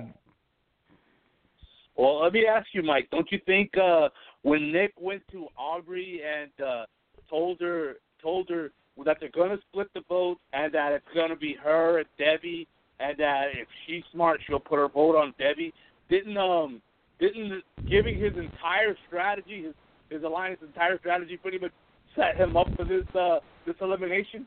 Well, 1.96 2.22
let 2.22 2.34
me 2.34 2.46
ask 2.46 2.68
you, 2.74 2.84
Mike. 2.84 3.08
Don't 3.12 3.32
you 3.32 3.40
think 3.46 3.72
uh 3.78 4.10
when 4.42 4.72
Nick 4.72 4.94
went 5.00 5.24
to 5.32 5.48
Aubrey 5.58 6.22
and 6.24 6.52
uh 6.66 6.86
told 7.30 7.60
her 7.62 7.96
told 8.22 8.50
her 8.50 8.72
that 9.06 9.18
they're 9.20 9.30
going 9.30 9.50
to 9.50 9.60
split 9.70 9.88
the 9.94 10.02
vote 10.08 10.38
and 10.54 10.74
that 10.74 10.94
it's 10.94 11.06
going 11.14 11.30
to 11.30 11.36
be 11.36 11.54
her 11.62 12.00
and 12.00 12.08
Debbie 12.18 12.68
and 13.00 13.18
that 13.18 13.48
if 13.54 13.68
she's 13.86 14.04
smart 14.12 14.40
she'll 14.48 14.60
put 14.60 14.78
her 14.78 14.88
vote 14.88 15.16
on 15.16 15.34
Debbie? 15.40 15.74
Didn't 16.10 16.38
um 16.38 16.82
didn't 17.20 17.64
giving 17.90 18.20
his 18.20 18.34
entire 18.38 18.96
strategy 19.08 19.64
his 19.64 19.74
his 20.10 20.24
alliance 20.24 20.60
entire 20.62 21.00
strategy 21.00 21.38
pretty 21.38 21.60
much 21.60 21.72
set 22.16 22.36
him 22.38 22.56
up 22.58 22.68
for 22.76 22.86
this 22.86 23.06
uh 23.16 23.40
this 23.66 23.76
elimination? 23.82 24.46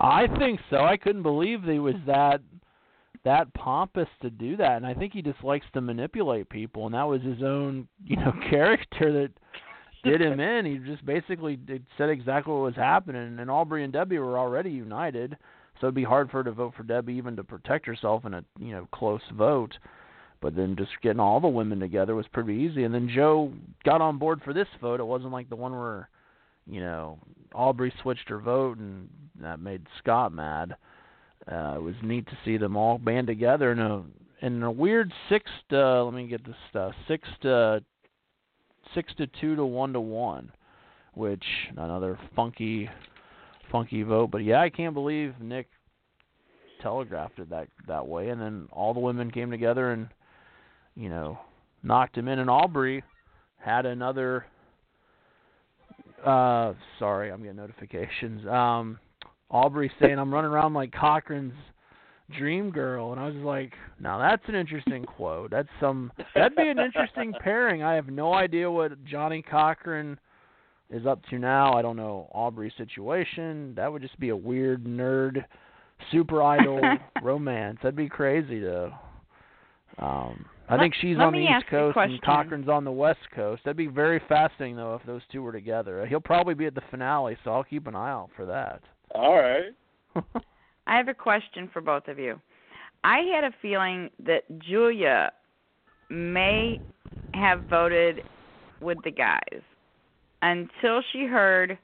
I 0.00 0.26
think 0.38 0.60
so. 0.70 0.78
I 0.84 0.96
couldn't 0.96 1.22
believe 1.22 1.62
he 1.64 1.78
was 1.78 1.94
that 2.06 2.40
that 3.24 3.52
pompous 3.54 4.08
to 4.22 4.30
do 4.30 4.56
that, 4.56 4.76
and 4.76 4.86
I 4.86 4.94
think 4.94 5.12
he 5.12 5.22
just 5.22 5.42
likes 5.44 5.66
to 5.74 5.80
manipulate 5.80 6.48
people, 6.48 6.86
and 6.86 6.94
that 6.94 7.08
was 7.08 7.22
his 7.22 7.42
own, 7.42 7.88
you 8.04 8.16
know, 8.16 8.32
character 8.50 9.12
that 9.12 9.30
did 10.02 10.20
him 10.20 10.40
in. 10.40 10.64
He 10.64 10.78
just 10.78 11.04
basically 11.04 11.58
said 11.98 12.08
exactly 12.08 12.52
what 12.52 12.62
was 12.62 12.76
happening, 12.76 13.38
and 13.38 13.50
Aubrey 13.50 13.84
and 13.84 13.92
Debbie 13.92 14.18
were 14.18 14.38
already 14.38 14.70
united, 14.70 15.36
so 15.80 15.86
it'd 15.86 15.94
be 15.94 16.04
hard 16.04 16.30
for 16.30 16.38
her 16.38 16.44
to 16.44 16.52
vote 16.52 16.74
for 16.76 16.82
Debbie 16.82 17.14
even 17.14 17.36
to 17.36 17.44
protect 17.44 17.86
herself 17.86 18.24
in 18.24 18.34
a 18.34 18.44
you 18.58 18.72
know 18.72 18.88
close 18.92 19.22
vote. 19.34 19.76
But 20.42 20.56
then 20.56 20.74
just 20.74 20.92
getting 21.02 21.20
all 21.20 21.38
the 21.38 21.48
women 21.48 21.80
together 21.80 22.14
was 22.14 22.26
pretty 22.32 22.54
easy, 22.54 22.84
and 22.84 22.94
then 22.94 23.10
Joe 23.14 23.52
got 23.84 24.00
on 24.00 24.16
board 24.16 24.40
for 24.42 24.54
this 24.54 24.68
vote. 24.80 25.00
It 25.00 25.06
wasn't 25.06 25.32
like 25.32 25.50
the 25.50 25.56
one 25.56 25.72
where 25.72 26.08
you 26.70 26.80
know, 26.80 27.18
Aubrey 27.54 27.92
switched 28.00 28.28
her 28.28 28.38
vote, 28.38 28.78
and 28.78 29.08
that 29.40 29.60
made 29.60 29.86
Scott 29.98 30.32
mad. 30.32 30.76
Uh, 31.46 31.74
it 31.76 31.82
was 31.82 31.94
neat 32.02 32.26
to 32.26 32.38
see 32.44 32.56
them 32.56 32.76
all 32.76 32.98
band 32.98 33.26
together 33.26 33.72
in 33.72 33.78
a 33.78 34.02
in 34.42 34.62
a 34.62 34.70
weird 34.70 35.12
six. 35.28 35.50
To, 35.70 35.80
uh, 35.80 36.04
let 36.04 36.14
me 36.14 36.26
get 36.26 36.44
this 36.44 36.56
stuff. 36.68 36.92
Six 37.08 37.28
to 37.42 37.82
six 38.94 39.12
to 39.18 39.26
two 39.40 39.56
to 39.56 39.64
one 39.64 39.92
to 39.92 40.00
one, 40.00 40.52
which 41.14 41.44
another 41.76 42.18
funky, 42.36 42.88
funky 43.70 44.02
vote. 44.02 44.30
But 44.30 44.44
yeah, 44.44 44.60
I 44.60 44.70
can't 44.70 44.94
believe 44.94 45.34
Nick 45.40 45.68
telegraphed 46.82 47.38
it 47.38 47.50
that 47.50 47.68
that 47.88 48.06
way, 48.06 48.28
and 48.28 48.40
then 48.40 48.68
all 48.72 48.94
the 48.94 49.00
women 49.00 49.30
came 49.30 49.50
together 49.50 49.92
and 49.92 50.08
you 50.94 51.08
know 51.08 51.38
knocked 51.82 52.16
him 52.16 52.28
in, 52.28 52.38
and 52.38 52.50
Aubrey 52.50 53.02
had 53.58 53.86
another 53.86 54.46
Uh, 56.24 56.74
sorry, 56.98 57.32
I'm 57.32 57.42
getting 57.42 57.56
notifications. 57.56 58.46
Um, 58.46 58.98
Aubrey 59.50 59.90
saying 60.00 60.18
I'm 60.18 60.32
running 60.32 60.50
around 60.50 60.74
like 60.74 60.92
Cochran's 60.92 61.54
dream 62.38 62.70
girl, 62.70 63.12
and 63.12 63.20
I 63.20 63.26
was 63.26 63.34
like, 63.36 63.72
now 63.98 64.18
that's 64.18 64.42
an 64.48 64.54
interesting 64.54 65.04
quote. 65.04 65.50
That's 65.50 65.68
some. 65.80 66.12
That'd 66.34 66.56
be 66.56 66.68
an 66.68 66.78
interesting 66.78 67.32
pairing. 67.42 67.82
I 67.82 67.94
have 67.94 68.08
no 68.08 68.32
idea 68.32 68.70
what 68.70 69.04
Johnny 69.04 69.42
Cochran 69.42 70.18
is 70.90 71.06
up 71.06 71.20
to 71.30 71.38
now. 71.38 71.74
I 71.74 71.82
don't 71.82 71.96
know 71.96 72.28
Aubrey's 72.32 72.72
situation. 72.76 73.74
That 73.76 73.92
would 73.92 74.02
just 74.02 74.18
be 74.20 74.28
a 74.30 74.36
weird 74.36 74.84
nerd 74.84 75.44
super 76.12 76.42
idol 76.42 76.80
romance. 77.22 77.78
That'd 77.82 77.96
be 77.96 78.08
crazy 78.08 78.60
to. 78.60 78.86
Um, 79.98 80.46
I 80.68 80.74
Let- 80.74 80.80
think 80.82 80.94
she's 81.00 81.18
on 81.18 81.32
the 81.32 81.40
East 81.40 81.50
ask 81.50 81.72
you 81.72 81.78
a 81.78 81.92
Coast 81.92 81.98
and. 81.98 82.22
Cochran's 82.22 82.68
on 82.68 82.84
the 82.84 82.92
West 82.92 83.20
Coast. 83.34 83.62
That'd 83.64 83.76
be 83.76 83.88
very 83.88 84.20
fascinating 84.28 84.76
though 84.76 84.94
if 84.94 85.04
those 85.04 85.22
two 85.32 85.42
were 85.42 85.52
together. 85.52 86.06
He'll 86.06 86.20
probably 86.20 86.54
be 86.54 86.66
at 86.66 86.74
the 86.76 86.82
finale, 86.90 87.36
so 87.42 87.50
I'll 87.50 87.64
keep 87.64 87.88
an 87.88 87.96
eye 87.96 88.10
out 88.10 88.30
for 88.36 88.46
that. 88.46 88.80
All 89.14 89.34
right. 89.34 89.74
I 90.86 90.96
have 90.96 91.08
a 91.08 91.14
question 91.14 91.68
for 91.72 91.80
both 91.80 92.08
of 92.08 92.18
you. 92.18 92.40
I 93.04 93.18
had 93.34 93.44
a 93.44 93.52
feeling 93.62 94.10
that 94.24 94.42
Julia 94.58 95.32
may 96.10 96.80
have 97.34 97.64
voted 97.64 98.22
with 98.80 98.98
the 99.04 99.10
guys 99.10 99.62
until 100.42 101.02
she 101.12 101.24
heard 101.24 101.78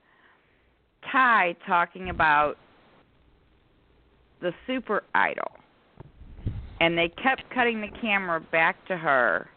Tai 1.11 1.57
talking 1.66 2.11
about 2.11 2.57
the 4.40 4.53
super 4.66 5.03
idol. 5.15 5.51
And 6.81 6.98
they 6.98 7.09
kept 7.09 7.48
cutting 7.55 7.81
the 7.81 7.89
camera 8.01 8.40
back 8.40 8.86
to 8.89 8.97
her 8.97 9.48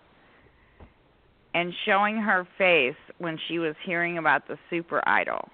and 1.54 1.74
showing 1.86 2.18
her 2.18 2.48
face 2.58 2.96
when 3.18 3.38
she 3.48 3.60
was 3.60 3.76
hearing 3.86 4.18
about 4.18 4.48
the 4.48 4.58
super 4.70 5.02
idol. 5.08 5.50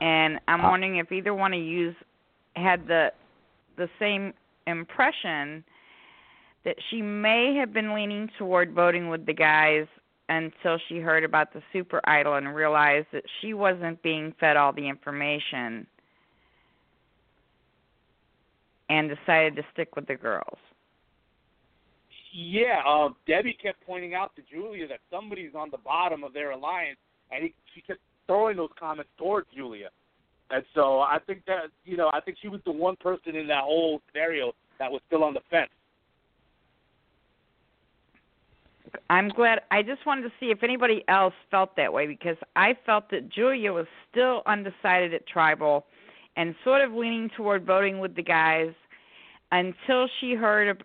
And 0.00 0.40
I'm 0.48 0.64
Uh, 0.64 0.70
wondering 0.70 0.96
if 0.96 1.12
either 1.12 1.34
one 1.34 1.52
of 1.52 1.60
you 1.60 1.94
had 2.56 2.86
the 2.86 3.12
the 3.76 3.88
same 3.98 4.34
impression 4.66 5.64
that 6.64 6.76
she 6.90 7.00
may 7.00 7.54
have 7.54 7.72
been 7.72 7.94
leaning 7.94 8.28
toward 8.38 8.72
voting 8.72 9.08
with 9.08 9.24
the 9.24 9.32
guys 9.32 9.86
until 10.28 10.78
she 10.88 10.98
heard 10.98 11.24
about 11.24 11.52
the 11.52 11.62
super 11.72 12.00
idol 12.04 12.34
and 12.34 12.54
realized 12.54 13.06
that 13.12 13.24
she 13.40 13.54
wasn't 13.54 14.00
being 14.02 14.32
fed 14.38 14.56
all 14.56 14.72
the 14.72 14.86
information 14.86 15.86
and 18.88 19.08
decided 19.08 19.56
to 19.56 19.62
stick 19.72 19.96
with 19.96 20.06
the 20.06 20.14
girls. 20.14 20.58
Yeah, 22.32 22.82
uh, 22.86 23.08
Debbie 23.26 23.56
kept 23.60 23.84
pointing 23.86 24.14
out 24.14 24.36
to 24.36 24.42
Julia 24.42 24.86
that 24.88 25.00
somebody's 25.10 25.54
on 25.54 25.70
the 25.70 25.78
bottom 25.78 26.22
of 26.22 26.32
their 26.32 26.50
alliance, 26.52 26.98
and 27.32 27.44
he, 27.44 27.54
she 27.74 27.80
kept 27.80 28.00
throwing 28.26 28.56
those 28.56 28.70
comments 28.78 29.10
towards 29.18 29.48
Julia. 29.54 29.90
And 30.50 30.64
so 30.74 31.00
I 31.00 31.18
think 31.26 31.42
that 31.46 31.66
you 31.84 31.96
know 31.96 32.10
I 32.12 32.20
think 32.20 32.38
she 32.40 32.48
was 32.48 32.60
the 32.64 32.72
one 32.72 32.96
person 32.96 33.36
in 33.36 33.46
that 33.48 33.62
whole 33.62 34.00
scenario 34.10 34.52
that 34.78 34.90
was 34.90 35.00
still 35.06 35.22
on 35.22 35.34
the 35.34 35.40
fence. 35.50 35.70
I'm 39.08 39.28
glad. 39.28 39.60
I 39.70 39.82
just 39.82 40.04
wanted 40.04 40.22
to 40.22 40.32
see 40.40 40.46
if 40.46 40.64
anybody 40.64 41.04
else 41.06 41.34
felt 41.50 41.76
that 41.76 41.92
way 41.92 42.06
because 42.06 42.36
I 42.56 42.76
felt 42.84 43.10
that 43.10 43.28
Julia 43.28 43.72
was 43.72 43.86
still 44.10 44.42
undecided 44.46 45.14
at 45.14 45.26
tribal 45.28 45.86
and 46.36 46.54
sort 46.64 46.82
of 46.82 46.92
leaning 46.92 47.30
toward 47.36 47.64
voting 47.64 48.00
with 48.00 48.16
the 48.16 48.22
guys 48.22 48.72
until 49.52 50.08
she 50.20 50.34
heard 50.34 50.82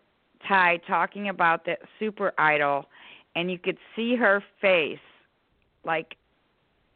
Tai 0.48 0.78
talking 0.88 1.30
about 1.30 1.66
that 1.66 1.80
super 2.00 2.34
idol 2.38 2.86
and 3.36 3.52
you 3.52 3.58
could 3.58 3.78
see 3.96 4.16
her 4.16 4.44
face 4.62 5.00
like 5.84 6.16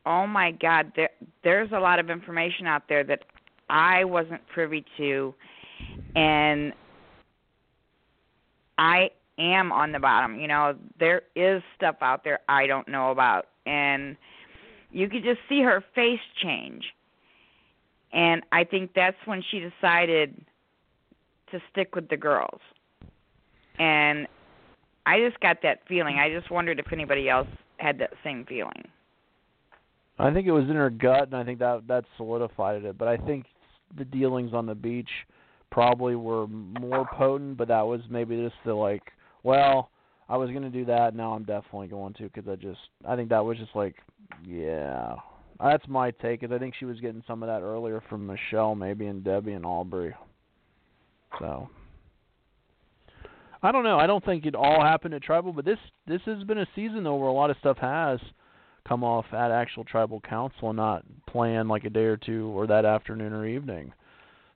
oh 0.05 0.25
my 0.25 0.51
god 0.51 0.91
there 0.95 1.09
there's 1.43 1.71
a 1.71 1.79
lot 1.79 1.99
of 1.99 2.09
information 2.09 2.67
out 2.67 2.83
there 2.89 3.03
that 3.03 3.23
I 3.69 4.03
wasn't 4.03 4.41
privy 4.47 4.83
to 4.97 5.33
and 6.15 6.73
I 8.77 9.11
am 9.37 9.71
on 9.71 9.91
the 9.91 9.99
bottom. 9.99 10.39
You 10.39 10.47
know, 10.47 10.75
there 10.99 11.23
is 11.35 11.61
stuff 11.75 11.97
out 12.01 12.23
there 12.23 12.39
I 12.47 12.67
don't 12.67 12.87
know 12.87 13.11
about. 13.11 13.47
And 13.65 14.17
you 14.91 15.09
could 15.09 15.23
just 15.23 15.39
see 15.47 15.61
her 15.61 15.83
face 15.95 16.19
change. 16.41 16.85
And 18.11 18.41
I 18.51 18.63
think 18.63 18.91
that's 18.95 19.17
when 19.25 19.43
she 19.51 19.59
decided 19.59 20.45
to 21.51 21.59
stick 21.71 21.95
with 21.95 22.09
the 22.09 22.17
girls. 22.17 22.61
And 23.77 24.27
I 25.05 25.19
just 25.19 25.39
got 25.39 25.57
that 25.63 25.81
feeling. 25.87 26.17
I 26.17 26.29
just 26.29 26.49
wondered 26.51 26.79
if 26.79 26.91
anybody 26.91 27.29
else 27.29 27.47
had 27.77 27.99
that 27.99 28.13
same 28.23 28.45
feeling. 28.45 28.87
I 30.19 30.33
think 30.33 30.47
it 30.47 30.51
was 30.51 30.65
in 30.65 30.75
her 30.75 30.89
gut, 30.89 31.27
and 31.27 31.35
I 31.35 31.45
think 31.45 31.59
that 31.59 31.87
that 31.87 32.03
solidified 32.17 32.83
it. 32.83 32.97
But 32.97 33.07
I 33.07 33.17
think 33.17 33.45
the 33.97 34.03
dealings 34.03 34.53
on 34.53 34.65
the 34.65 34.75
beach 34.75 35.09
probably 35.71 36.15
were 36.15 36.45
more 36.47 37.07
potent. 37.13 37.57
But 37.57 37.69
that 37.69 37.81
was 37.81 38.01
maybe 38.09 38.35
just 38.35 38.55
the 38.65 38.73
like, 38.73 39.03
well, 39.43 39.89
I 40.27 40.35
was 40.35 40.51
gonna 40.51 40.69
do 40.69 40.83
that. 40.85 41.15
Now 41.15 41.31
I'm 41.31 41.43
definitely 41.43 41.87
going 41.87 42.13
to 42.15 42.23
because 42.23 42.49
I 42.49 42.55
just 42.55 42.79
I 43.07 43.15
think 43.15 43.29
that 43.29 43.43
was 43.43 43.57
just 43.57 43.75
like, 43.75 43.95
yeah, 44.45 45.15
that's 45.63 45.87
my 45.87 46.11
take. 46.11 46.43
Is 46.43 46.51
I 46.51 46.59
think 46.59 46.75
she 46.77 46.85
was 46.85 46.99
getting 46.99 47.23
some 47.25 47.41
of 47.41 47.47
that 47.47 47.61
earlier 47.61 48.03
from 48.09 48.27
Michelle, 48.27 48.75
maybe, 48.75 49.07
and 49.07 49.23
Debbie 49.23 49.53
and 49.53 49.65
Aubrey. 49.65 50.13
So. 51.39 51.69
I 53.61 53.73
don't 53.73 53.83
know. 53.83 53.99
I 53.99 54.07
don't 54.07 54.23
think 54.23 54.45
it 54.45 54.55
all 54.55 54.81
happened 54.81 55.13
at 55.13 55.21
Tribal, 55.21 55.51
but 55.51 55.65
this 55.65 55.79
this 56.07 56.21
has 56.25 56.43
been 56.43 56.59
a 56.59 56.67
season 56.75 57.03
though 57.03 57.15
where 57.15 57.27
a 57.27 57.33
lot 57.33 57.49
of 57.49 57.57
stuff 57.59 57.77
has 57.79 58.19
come 58.89 59.03
off 59.03 59.25
at 59.31 59.51
actual 59.51 59.83
tribal 59.83 60.19
council 60.19 60.69
and 60.69 60.77
not 60.77 61.05
plan 61.27 61.67
like 61.67 61.85
a 61.85 61.89
day 61.89 62.05
or 62.05 62.17
two 62.17 62.47
or 62.47 62.65
that 62.65 62.85
afternoon 62.85 63.31
or 63.31 63.45
evening. 63.45 63.93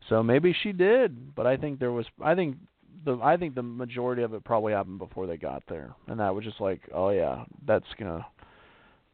So 0.10 0.24
maybe 0.24 0.56
she 0.64 0.72
did, 0.72 1.36
but 1.36 1.46
I 1.46 1.56
think 1.56 1.80
there 1.80 1.92
was 1.92 2.08
I 2.22 2.34
think 2.34 2.58
the 3.06 3.18
I 3.22 3.38
think 3.38 3.54
the 3.56 3.64
majority 3.64 4.24
of 4.24 4.34
it 4.34 4.44
probably 4.44 4.74
happened 4.74 4.98
before 5.00 5.28
they 5.28 5.38
got 5.38 5.64
there. 5.70 5.94
And 6.08 6.20
that 6.20 6.34
was 6.34 6.44
just 6.44 6.60
like, 6.60 6.82
oh 6.94 7.10
yeah, 7.10 7.46
that's 7.66 7.86
going 8.00 8.12
to 8.12 8.26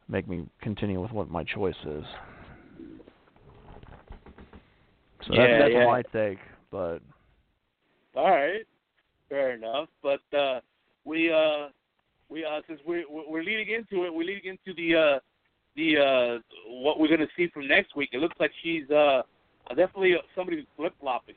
make 0.08 0.26
me 0.26 0.46
continue 0.62 1.00
with 1.00 1.12
what 1.12 1.30
my 1.30 1.44
choice 1.44 1.74
is. 1.84 2.04
So 5.26 5.34
Yeah, 5.34 5.46
that's, 5.46 5.62
that's 5.64 5.74
yeah. 5.74 5.86
my 5.86 6.02
take, 6.02 6.38
but 6.70 6.98
All 8.16 8.30
right, 8.30 8.66
fair 9.28 9.52
enough. 9.52 9.88
But 10.02 10.22
uh, 10.36 10.60
we 11.04 11.30
uh, 11.30 11.68
we 12.30 12.44
uh, 12.44 12.60
since 12.68 12.80
we're 12.86 13.04
we're 13.08 13.42
leading 13.42 13.74
into 13.74 14.04
it, 14.04 14.14
we're 14.14 14.24
leading 14.24 14.56
into 14.56 14.74
the 14.76 14.96
uh, 14.96 15.18
the 15.76 15.98
uh, 15.98 16.38
what 16.68 16.98
we're 16.98 17.08
gonna 17.08 17.28
see 17.36 17.48
from 17.48 17.66
next 17.66 17.96
week. 17.96 18.10
It 18.12 18.18
looks 18.18 18.36
like 18.38 18.52
she's 18.62 18.88
uh, 18.90 19.22
definitely 19.70 20.14
somebody 20.34 20.58
who's 20.58 20.66
flip 20.76 20.94
flopping. 21.00 21.34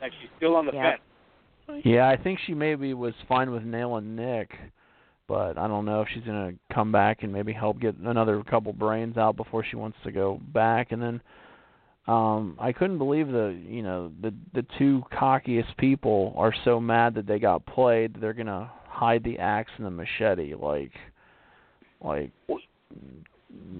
Like 0.00 0.12
she's 0.20 0.30
still 0.36 0.56
on 0.56 0.66
the 0.66 0.72
Yeah. 0.72 0.90
fence. 0.90 1.82
Yeah, 1.84 2.08
I 2.08 2.16
think 2.16 2.40
she 2.46 2.54
maybe 2.54 2.92
was 2.92 3.14
fine 3.28 3.50
with 3.50 3.62
nailing 3.62 4.16
Nick, 4.16 4.50
but 5.28 5.56
I 5.56 5.68
don't 5.68 5.84
know 5.84 6.02
if 6.02 6.08
she's 6.12 6.24
gonna 6.24 6.52
come 6.72 6.92
back 6.92 7.22
and 7.22 7.32
maybe 7.32 7.52
help 7.52 7.80
get 7.80 7.96
another 7.96 8.42
couple 8.42 8.72
brains 8.72 9.16
out 9.16 9.36
before 9.36 9.64
she 9.64 9.76
wants 9.76 9.96
to 10.04 10.12
go 10.12 10.40
back. 10.52 10.92
And 10.92 11.00
then 11.00 11.20
um 12.08 12.56
I 12.60 12.72
couldn't 12.72 12.98
believe 12.98 13.28
the 13.28 13.56
you 13.64 13.82
know 13.82 14.10
the 14.20 14.34
the 14.54 14.66
two 14.76 15.04
cockiest 15.12 15.76
people 15.78 16.34
are 16.36 16.52
so 16.64 16.80
mad 16.80 17.14
that 17.14 17.26
they 17.26 17.38
got 17.38 17.64
played. 17.64 18.20
They're 18.20 18.34
gonna 18.34 18.70
hide 19.02 19.24
the 19.24 19.36
axe 19.38 19.72
and 19.78 19.86
the 19.86 19.90
machete 19.90 20.54
like 20.54 20.92
like 22.04 22.30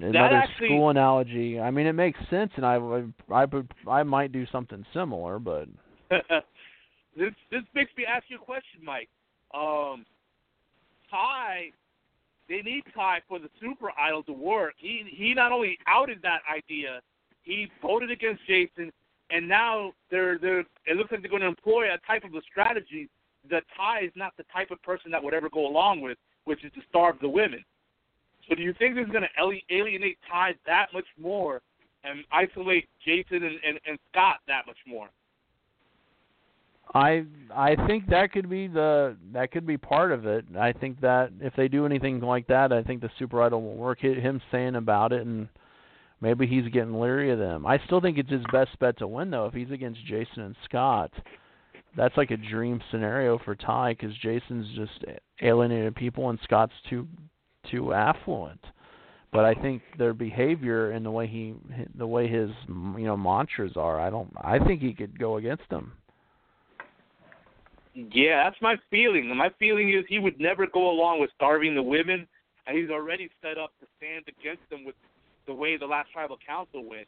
another 0.01 0.19
actually- 0.19 0.67
school 0.67 0.91
analogy. 0.91 1.61
I 1.61 1.71
mean, 1.71 1.87
it 1.87 1.93
makes 1.93 2.19
sense, 2.29 2.51
and 2.57 2.67
I 2.67 2.77
would 2.79 3.13
I 3.31 3.45
would 3.45 3.69
I 3.87 4.03
might 4.03 4.33
do 4.33 4.45
something 4.51 4.85
similar, 4.93 5.39
but 5.39 5.69
this 6.11 7.33
this 7.53 7.63
makes 7.73 7.93
me 7.97 8.05
ask 8.05 8.25
you 8.29 8.37
a 8.37 8.45
question, 8.45 8.81
Mike. 8.83 9.09
Um, 9.55 10.05
Tai, 11.09 11.71
they 12.49 12.63
need 12.63 12.83
Tai 12.93 13.21
for 13.29 13.39
the 13.39 13.51
Super 13.61 13.91
Idol 13.97 14.25
to 14.25 14.33
work. 14.33 14.75
He 14.79 15.05
he 15.09 15.35
not 15.35 15.53
only 15.53 15.79
outed 15.87 16.19
that 16.23 16.41
idea, 16.53 17.01
he 17.43 17.69
voted 17.81 18.11
against 18.11 18.45
Jason, 18.49 18.91
and 19.31 19.49
now 19.49 19.93
they're 20.11 20.37
they're 20.39 20.61
it 20.87 20.97
looks 20.97 21.13
like 21.13 21.21
they're 21.23 21.31
going 21.31 21.43
to 21.43 21.49
employ 21.49 21.95
a 21.95 21.99
type 22.09 22.25
of 22.25 22.35
a 22.35 22.43
strategy 22.51 23.09
that 23.51 23.65
Tai 23.77 24.01
is 24.05 24.13
not 24.15 24.33
the 24.37 24.45
type 24.53 24.71
of 24.71 24.83
person 24.83 25.11
that 25.11 25.23
would 25.23 25.35
ever 25.35 25.51
go 25.51 25.67
along 25.67 26.01
with, 26.01 26.19
which 26.45 26.65
is 26.65 26.73
to 26.73 26.81
starve 26.89 27.17
the 27.21 27.29
women. 27.29 27.65
So 28.49 28.55
do 28.55 28.63
you 28.63 28.75
think 28.79 28.95
this 28.95 29.07
is 29.07 29.13
going 29.13 29.25
to 29.25 29.75
alienate 29.75 30.19
Tai 30.31 30.55
that 30.67 30.87
much 30.93 31.07
more 31.21 31.61
and 32.05 32.25
isolate 32.33 32.89
Jason 33.05 33.45
and, 33.45 33.59
and, 33.67 33.81
and 33.87 33.99
Scott 34.11 34.37
that 34.49 34.67
much 34.67 34.77
more? 34.87 35.09
I 36.95 37.25
I 37.55 37.77
think 37.87 38.09
that 38.09 38.33
could 38.33 38.51
be 38.51 38.67
the 38.67 39.17
that 39.33 39.51
could 39.51 39.67
be 39.67 39.79
part 39.79 40.13
of 40.13 40.27
it. 40.27 40.45
I 40.59 40.73
think 40.73 41.01
that 41.01 41.31
if 41.41 41.55
they 41.57 41.69
do 41.69 41.87
anything 41.87 42.21
like 42.21 42.47
that, 42.49 42.73
I 42.73 42.83
think 42.83 43.01
the 43.01 43.11
Super 43.19 43.41
Idol 43.43 43.63
will 43.63 43.77
work. 43.77 44.01
Him 44.01 44.43
saying 44.51 44.75
about 44.75 45.13
it, 45.13 45.25
and 45.25 45.49
maybe 46.21 46.47
he's 46.47 46.69
getting 46.69 47.01
leery 47.01 47.31
of 47.31 47.39
them. 47.39 47.65
I 47.67 47.79
still 47.87 48.01
think 48.01 48.19
it's 48.19 48.31
his 48.31 48.45
best 48.53 48.79
bet 48.79 48.99
to 48.99 49.07
win, 49.07 49.31
though. 49.31 49.47
If 49.47 49.55
he's 49.55 49.71
against 49.71 50.05
Jason 50.05 50.43
and 50.43 50.57
Scott, 50.65 51.13
that's 51.97 52.17
like 52.17 52.31
a 52.31 52.37
dream 52.37 52.81
scenario 52.91 53.39
for 53.39 53.55
Tai 53.55 53.95
because 53.95 54.17
Jason's 54.19 54.67
just 54.75 55.05
alienated 55.43 55.95
people, 55.95 56.31
and 56.31 56.39
Scott's 56.45 56.73
too 56.89 57.07
too 57.71 57.93
affluent. 57.93 58.61
But 59.33 59.45
I 59.45 59.55
think 59.55 59.83
their 59.99 60.13
behavior 60.13 60.91
and 60.91 61.05
the 61.05 61.11
way 61.11 61.27
he 61.27 61.55
the 61.97 62.07
way 62.07 62.29
his 62.29 62.51
you 62.69 63.05
know 63.05 63.17
mantras 63.17 63.73
are, 63.77 64.01
I 64.01 64.11
don't 64.11 64.33
I 64.41 64.59
think 64.59 64.83
he 64.83 64.93
could 64.93 65.19
go 65.19 65.37
against 65.37 65.69
them. 65.71 65.93
Yeah, 67.95 68.45
that's 68.45 68.61
my 68.63 68.77
feeling. 68.91 69.35
My 69.37 69.51
feeling 69.59 69.91
is 69.91 70.05
he 70.09 70.19
would 70.19 70.41
never 70.41 70.67
go 70.67 70.91
along 70.91 71.21
with 71.21 71.31
starving 71.37 71.75
the 71.75 71.83
women, 71.83 72.27
and 72.67 72.79
he's 72.79 72.89
already 72.89 73.29
set 73.43 73.59
up 73.59 73.71
to 73.81 73.87
stand 73.99 74.25
against 74.29 74.69
them 74.71 74.85
with 74.85 74.95
the 75.47 75.53
way 75.53 75.77
the 75.77 75.87
last 75.87 76.11
tribal 76.13 76.39
council 76.47 76.89
went. 76.89 77.07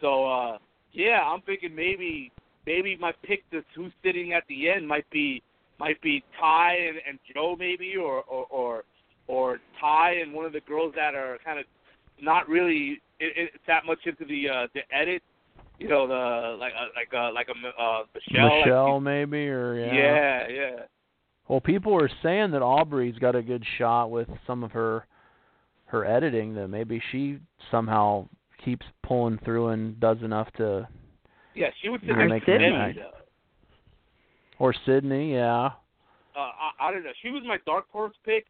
So, 0.00 0.26
uh 0.26 0.58
yeah, 0.92 1.20
I'm 1.22 1.42
thinking 1.42 1.74
maybe 1.74 2.32
maybe 2.68 2.96
my 3.00 3.12
pick 3.22 3.48
to 3.50 3.64
who's 3.74 3.92
sitting 4.04 4.34
at 4.34 4.44
the 4.48 4.68
end 4.68 4.86
might 4.86 5.08
be 5.10 5.42
might 5.80 6.00
be 6.02 6.22
Tai 6.38 6.74
and, 6.74 6.98
and 7.08 7.18
Joe 7.32 7.56
maybe, 7.58 7.96
or 7.96 8.22
or 8.24 8.46
or 8.50 8.84
or 9.26 9.58
Tai 9.80 10.12
and 10.22 10.32
one 10.34 10.44
of 10.44 10.52
the 10.52 10.60
girls 10.60 10.92
that 10.94 11.14
are 11.14 11.38
kind 11.44 11.58
of 11.58 11.64
not 12.20 12.48
really 12.48 13.00
it, 13.18 13.32
it, 13.36 13.60
that 13.66 13.86
much 13.86 14.00
into 14.04 14.24
the 14.26 14.48
uh 14.48 14.66
the 14.74 14.80
edit 14.94 15.22
you 15.78 15.88
know 15.88 16.06
the 16.06 16.56
like 16.58 16.72
uh, 16.78 16.86
like 16.94 17.08
uh 17.16 17.32
like 17.32 17.46
a 17.48 17.82
uh 17.82 18.02
Michelle 18.14 18.58
Michelle 18.58 18.94
like, 18.94 19.02
maybe 19.02 19.48
or 19.48 19.78
yeah. 19.78 19.94
yeah 19.94 20.48
yeah 20.48 20.80
Well, 21.48 21.60
people 21.60 21.94
are 21.94 22.10
saying 22.22 22.50
that 22.50 22.62
Aubrey's 22.62 23.18
got 23.18 23.34
a 23.34 23.42
good 23.42 23.64
shot 23.78 24.10
with 24.10 24.28
some 24.46 24.62
of 24.62 24.72
her 24.72 25.06
her 25.86 26.04
editing 26.04 26.54
that 26.54 26.68
maybe 26.68 27.00
she 27.10 27.38
somehow 27.70 28.28
keeps 28.62 28.84
pulling 29.02 29.38
through 29.44 29.68
and 29.68 29.98
does 30.00 30.18
enough 30.22 30.48
to 30.58 30.86
yeah 31.54 31.68
she 31.82 31.88
would 31.88 32.02
you 32.02 32.08
know, 32.08 32.14
sit 32.14 32.28
make 32.28 32.30
next 32.46 32.48
an 32.48 32.58
to 32.60 32.66
impact. 32.66 32.98
Eddie, 32.98 33.08
Or 34.58 34.74
Cydney, 34.86 35.32
yeah. 35.34 35.66
uh, 35.66 35.70
I, 36.38 36.70
I 36.88 36.92
don't 36.92 37.04
know. 37.04 37.10
She 37.22 37.30
was 37.30 37.42
my 37.46 37.58
dark 37.66 37.86
horse 37.92 38.14
pick, 38.24 38.46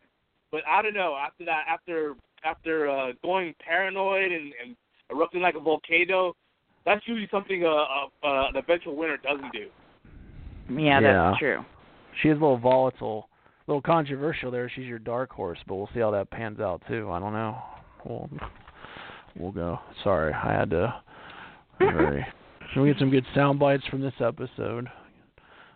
but 0.51 0.61
I 0.69 0.83
don't 0.83 0.95
know. 0.95 1.17
After 1.17 1.45
that, 1.45 1.65
after 1.69 2.15
after 2.45 2.89
uh, 2.89 3.13
going 3.23 3.55
paranoid 3.65 4.31
and, 4.33 4.53
and 4.65 4.77
erupting 5.11 5.41
like 5.43 5.55
a 5.57 5.61
volcano, 5.61 6.35
that's 6.85 7.03
usually 7.07 7.29
something 7.31 7.65
uh, 7.65 7.69
uh, 7.69 8.07
uh, 8.25 8.49
an 8.49 8.57
eventual 8.57 8.95
winner 8.97 9.17
doesn't 9.19 9.53
do. 9.53 9.69
Yeah, 10.71 11.01
Yeah. 11.01 11.31
that's 11.31 11.39
true. 11.39 11.65
She 12.23 12.29
is 12.29 12.33
a 12.37 12.41
little 12.41 12.59
volatile, 12.59 13.29
a 13.67 13.71
little 13.71 13.83
controversial 13.83 14.51
there. 14.51 14.71
She's 14.75 14.87
your 14.87 14.99
dark 14.99 15.31
horse, 15.31 15.59
but 15.67 15.77
we'll 15.77 15.89
see 15.95 16.01
how 16.01 16.11
that 16.13 16.31
pans 16.31 16.61
out 16.61 16.83
too. 16.89 17.11
I 17.11 17.19
don't 17.21 17.33
know. 17.33 17.57
We'll 18.05 18.31
we'll 19.37 19.53
go. 19.53 19.79
Sorry, 20.05 20.33
I 20.33 20.53
had 20.53 20.71
to. 20.71 20.95
Very. 21.79 22.27
Should 22.73 22.83
we 22.83 22.89
get 22.91 22.99
some 22.99 23.11
good 23.11 23.27
sound 23.35 23.59
bites 23.59 23.87
from 23.87 24.01
this 24.01 24.15
episode? 24.21 24.89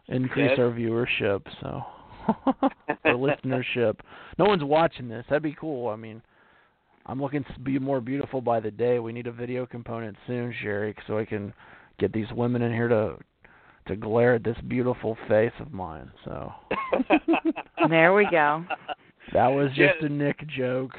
Increase 0.09 0.51
Yes. 0.51 0.59
our 0.59 0.71
viewership, 0.71 1.43
so 1.61 1.85
or 3.05 3.15
listenership. 3.15 3.99
No 4.39 4.45
one's 4.45 4.65
watching 4.65 5.09
this. 5.09 5.25
That'd 5.29 5.43
be 5.43 5.57
cool. 5.59 5.89
I 5.89 5.97
mean, 5.97 6.21
I'm 7.07 7.21
looking 7.21 7.45
to 7.45 7.61
be 7.61 7.79
more 7.79 8.01
beautiful 8.01 8.41
by 8.41 8.61
the 8.61 8.71
day. 8.71 8.99
We 8.99 9.13
need 9.13 9.27
a 9.27 9.33
video 9.33 9.65
component 9.67 10.17
soon, 10.27 10.53
Cherry, 10.63 10.95
so 11.07 11.19
I 11.19 11.25
can 11.25 11.53
get 11.99 12.13
these 12.13 12.31
women 12.33 12.63
in 12.63 12.73
here 12.73 12.89
to 12.89 13.17
to 13.89 13.97
glare 13.97 14.35
at 14.35 14.45
this 14.45 14.57
beautiful 14.69 15.17
face 15.29 15.53
of 15.59 15.73
mine. 15.73 16.09
So 16.25 16.53
There 17.89 18.13
we 18.15 18.29
go. 18.31 18.65
that 19.33 19.49
was 19.49 19.69
just 19.71 19.95
Yeah. 20.01 20.07
a 20.07 20.09
Nick 20.09 20.47
joke. 20.49 20.93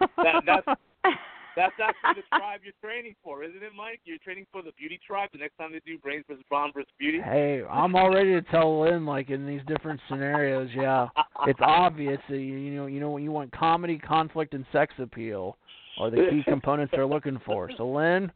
That, 0.00 0.42
that's 0.46 0.66
that's 1.56 1.74
actually 1.82 2.22
the 2.22 2.38
tribe 2.38 2.60
you're 2.62 2.74
training 2.82 3.14
for, 3.24 3.42
isn't 3.42 3.62
it, 3.62 3.72
Mike? 3.76 4.00
You're 4.04 4.18
training 4.18 4.46
for 4.52 4.62
the 4.62 4.72
beauty 4.78 5.00
tribe. 5.04 5.30
The 5.32 5.38
next 5.38 5.56
time 5.56 5.72
they 5.72 5.80
do 5.86 5.98
brains 5.98 6.24
versus 6.28 6.44
brawn 6.48 6.70
versus 6.74 6.90
beauty. 6.98 7.20
Hey, 7.20 7.62
I'm 7.68 7.96
all 7.96 8.10
ready 8.10 8.32
to 8.32 8.42
tell 8.42 8.82
Lynne 8.82 9.06
like 9.06 9.30
in 9.30 9.46
these 9.46 9.62
different 9.66 9.98
scenarios. 10.08 10.68
Yeah, 10.74 11.08
it's 11.46 11.60
obvious 11.62 12.20
that 12.28 12.38
you, 12.38 12.70
know 12.72 12.86
you 12.86 13.00
know 13.00 13.16
you 13.16 13.32
want 13.32 13.50
comedy, 13.52 13.98
conflict, 13.98 14.54
and 14.54 14.64
sex 14.70 14.94
appeal 14.98 15.56
are 15.98 16.10
the 16.10 16.28
key 16.30 16.42
components 16.46 16.92
they're 16.94 17.06
looking 17.06 17.40
for. 17.46 17.70
So 17.76 17.88
Lynne, 17.88 18.30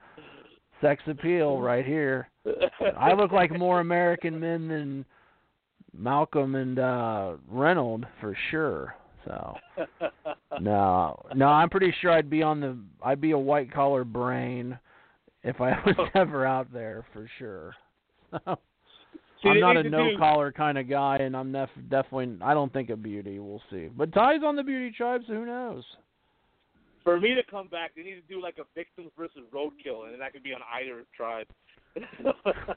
sex 0.81 1.03
appeal 1.07 1.61
right 1.61 1.85
here. 1.85 2.29
I 2.97 3.13
look 3.13 3.33
like 3.33 3.57
more 3.57 3.81
American 3.81 4.41
men 4.41 4.67
than 4.69 5.05
Malcolm 5.97 6.55
and 6.55 6.79
uh 6.79 7.33
Reynolds 7.49 8.05
for 8.21 8.37
sure. 8.51 8.95
So 9.25 9.57
no, 10.61 11.23
no, 11.35 11.47
I'm 11.47 11.69
pretty 11.69 11.95
sure 12.01 12.11
I'd 12.11 12.31
be 12.31 12.43
on 12.43 12.61
the 12.61 12.77
I'd 13.03 13.21
be 13.21 13.33
a 13.33 13.39
white 13.39 13.73
collar 13.73 14.05
brain 14.05 14.79
if 15.43 15.61
I 15.61 15.71
was 15.85 15.95
oh. 15.99 16.07
ever 16.15 16.47
out 16.47 16.73
there 16.73 17.05
for 17.13 17.29
sure. 17.39 17.75
See, 19.43 19.49
I'm 19.49 19.61
not 19.61 19.79
a 19.79 19.83
no 19.83 20.11
collar 20.19 20.53
kind 20.53 20.77
of 20.77 20.89
guy, 20.89 21.17
and 21.17 21.35
I'm 21.35 21.51
def- 21.51 21.71
definitely 21.89 22.37
I 22.43 22.53
don't 22.53 22.73
think 22.73 22.91
of 22.91 23.03
beauty. 23.03 23.39
We'll 23.39 23.63
see, 23.71 23.89
but 23.97 24.13
Tai's 24.13 24.43
on 24.45 24.55
the 24.55 24.63
beauty 24.63 24.95
tribe, 24.95 25.23
so 25.27 25.33
who 25.33 25.47
knows? 25.47 25.83
For 27.05 27.19
me 27.19 27.35
to 27.35 27.43
come 27.51 27.69
back, 27.69 27.93
they 27.97 28.03
need 28.03 28.17
to 28.17 28.35
do 28.35 28.43
like 28.43 28.59
a 28.59 28.65
victims 28.75 29.11
versus 29.17 29.41
roadkill, 29.55 30.13
and 30.13 30.21
that 30.21 30.35
could 30.35 30.43
be 30.43 30.53
on 30.53 30.61
either 30.75 31.05
tribe. 31.17 31.47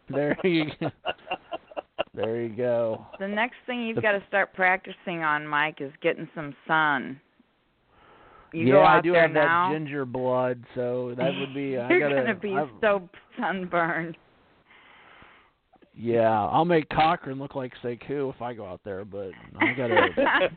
There 0.09 0.37
you 0.43 0.71
there 2.13 2.41
you 2.41 2.49
go. 2.49 3.05
The 3.19 3.27
next 3.27 3.55
thing 3.65 3.81
you've 3.83 3.95
The- 3.95 4.01
got 4.01 4.11
to 4.13 4.23
start 4.27 4.53
practicing 4.53 5.23
on, 5.23 5.47
Mike, 5.47 5.81
is 5.81 5.91
getting 6.01 6.27
some 6.35 6.55
sun. 6.67 7.19
You 8.51 8.67
yeah, 8.67 8.81
I 8.81 9.01
do 9.01 9.13
have 9.13 9.31
now. 9.31 9.69
that 9.69 9.75
ginger 9.75 10.05
blood, 10.05 10.63
so 10.75 11.15
that 11.17 11.31
would 11.39 11.55
be. 11.55 11.75
I 11.77 11.89
You're 11.89 11.99
gotta, 11.99 12.15
gonna 12.21 12.35
be 12.35 12.53
I- 12.53 12.69
so 12.81 13.09
sunburned. 13.39 14.15
Yeah, 15.95 16.45
I'll 16.47 16.65
make 16.65 16.89
Cochran 16.89 17.37
look 17.37 17.53
like 17.53 17.71
Sekou 17.83 18.33
if 18.33 18.41
I 18.41 18.53
go 18.55 18.65
out 18.65 18.81
there, 18.83 19.05
but 19.05 19.29
I 19.59 19.73
gotta 19.73 20.07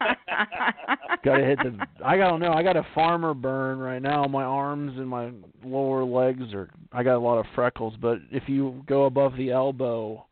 gotta 1.24 1.44
hit 1.44 1.58
the. 1.58 1.78
I 2.04 2.16
don't 2.16 2.40
know. 2.40 2.52
I 2.52 2.62
got 2.62 2.76
a 2.76 2.86
farmer 2.94 3.34
burn 3.34 3.78
right 3.78 4.00
now. 4.00 4.24
My 4.24 4.44
arms 4.44 4.92
and 4.96 5.06
my 5.08 5.30
lower 5.62 6.04
legs 6.04 6.54
are. 6.54 6.70
I 6.92 7.02
got 7.02 7.16
a 7.16 7.18
lot 7.20 7.38
of 7.38 7.44
freckles, 7.54 7.94
but 8.00 8.18
if 8.30 8.44
you 8.46 8.82
go 8.86 9.04
above 9.04 9.36
the 9.36 9.50
elbow, 9.50 10.24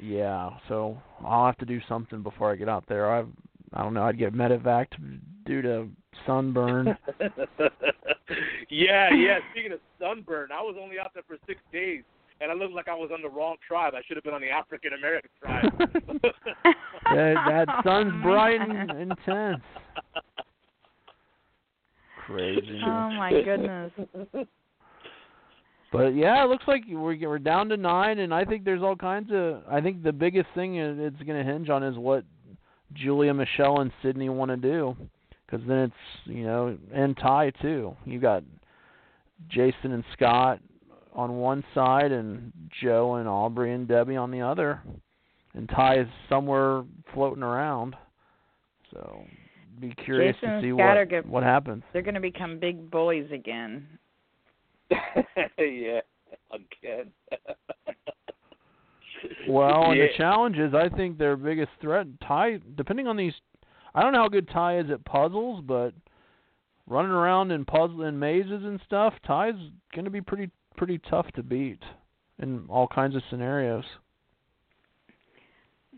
yeah. 0.00 0.50
So 0.68 1.00
I'll 1.24 1.46
have 1.46 1.58
to 1.58 1.66
do 1.66 1.80
something 1.88 2.22
before 2.22 2.50
I 2.52 2.56
get 2.56 2.68
out 2.68 2.84
there. 2.88 3.12
I 3.12 3.24
I 3.72 3.82
don't 3.82 3.94
know. 3.94 4.02
I'd 4.02 4.18
get 4.18 4.34
medevac 4.34 4.86
due 5.46 5.62
to 5.62 5.88
sunburn. 6.26 6.96
yeah, 8.68 9.12
yeah. 9.14 9.38
Speaking 9.52 9.72
of 9.72 9.80
sunburn, 10.00 10.50
I 10.52 10.60
was 10.60 10.76
only 10.80 10.98
out 10.98 11.12
there 11.14 11.22
for 11.26 11.36
six 11.46 11.60
days, 11.72 12.02
and 12.40 12.50
I 12.50 12.54
looked 12.54 12.74
like 12.74 12.88
I 12.88 12.94
was 12.94 13.10
on 13.12 13.22
the 13.22 13.28
wrong 13.28 13.56
tribe. 13.66 13.94
I 13.94 14.02
should 14.06 14.16
have 14.16 14.24
been 14.24 14.34
on 14.34 14.40
the 14.40 14.50
African 14.50 14.92
American 14.94 15.30
tribe. 15.40 15.72
that, 17.04 17.34
that 17.48 17.68
sun's 17.84 18.12
Oh, 18.16 18.22
bright 18.22 18.60
and 18.60 18.90
intense. 18.90 19.62
Crazy. 22.26 22.80
Oh 22.84 23.10
my 23.10 23.30
goodness. 23.44 23.92
But 25.92 26.14
yeah, 26.14 26.44
it 26.44 26.48
looks 26.48 26.64
like 26.68 26.82
we're 26.88 27.16
we're 27.28 27.38
down 27.38 27.68
to 27.70 27.76
nine, 27.76 28.20
and 28.20 28.32
I 28.32 28.44
think 28.44 28.64
there's 28.64 28.82
all 28.82 28.96
kinds 28.96 29.30
of. 29.32 29.62
I 29.68 29.80
think 29.80 30.02
the 30.02 30.12
biggest 30.12 30.48
thing 30.54 30.76
it's 30.76 31.22
going 31.22 31.44
to 31.44 31.52
hinge 31.52 31.68
on 31.68 31.82
is 31.82 31.96
what 31.96 32.24
Julia, 32.92 33.34
Michelle, 33.34 33.80
and 33.80 33.90
Cydney 34.02 34.28
want 34.28 34.50
to 34.52 34.56
do, 34.56 34.96
because 35.46 35.66
then 35.66 35.78
it's 35.78 35.94
you 36.26 36.44
know 36.44 36.78
and 36.94 37.16
Tai 37.16 37.50
too. 37.62 37.96
You 38.04 38.20
got 38.20 38.44
Jason 39.48 39.92
and 39.92 40.04
Scott 40.12 40.60
on 41.12 41.38
one 41.38 41.64
side, 41.74 42.12
and 42.12 42.52
Joe 42.80 43.16
and 43.16 43.28
Aubrey 43.28 43.72
and 43.74 43.88
Debbie 43.88 44.16
on 44.16 44.30
the 44.30 44.42
other, 44.42 44.80
and 45.54 45.68
Tai 45.68 46.00
is 46.02 46.08
somewhere 46.28 46.84
floating 47.12 47.42
around. 47.42 47.96
So 48.92 49.24
be 49.80 49.92
curious 50.04 50.36
Jason 50.36 50.56
to 50.56 50.62
see 50.62 50.72
what 50.72 51.08
good- 51.08 51.28
what 51.28 51.42
happens. 51.42 51.82
They're 51.92 52.02
going 52.02 52.14
to 52.14 52.20
become 52.20 52.58
big 52.60 52.90
bullies 52.90 53.30
again. 53.32 53.86
Yeah, 55.58 56.00
again. 56.52 57.10
Well, 59.46 59.90
and 59.90 59.98
Yeah. 59.98 60.06
the 60.06 60.12
challenge 60.16 60.58
is, 60.58 60.72
I 60.74 60.88
think 60.88 61.18
their 61.18 61.36
biggest 61.36 61.70
threat, 61.80 62.06
Tai, 62.26 62.60
depending 62.76 63.06
on 63.06 63.16
these, 63.16 63.34
I 63.94 64.02
don't 64.02 64.12
know 64.12 64.22
how 64.22 64.28
good 64.28 64.48
Tai 64.48 64.78
is 64.78 64.90
at 64.90 65.04
puzzles, 65.04 65.62
but 65.62 65.92
running 66.86 67.10
around 67.10 67.50
in 67.50 67.64
puzzle 67.64 68.02
and 68.02 68.18
mazes 68.18 68.64
and 68.64 68.80
stuff, 68.86 69.14
Tai's 69.26 69.54
going 69.94 70.04
to 70.04 70.10
be 70.10 70.20
pretty 70.20 70.50
pretty 70.76 70.98
tough 71.10 71.30
to 71.32 71.42
beat 71.42 71.82
in 72.38 72.64
all 72.68 72.88
kinds 72.88 73.14
of 73.14 73.22
scenarios. 73.28 73.84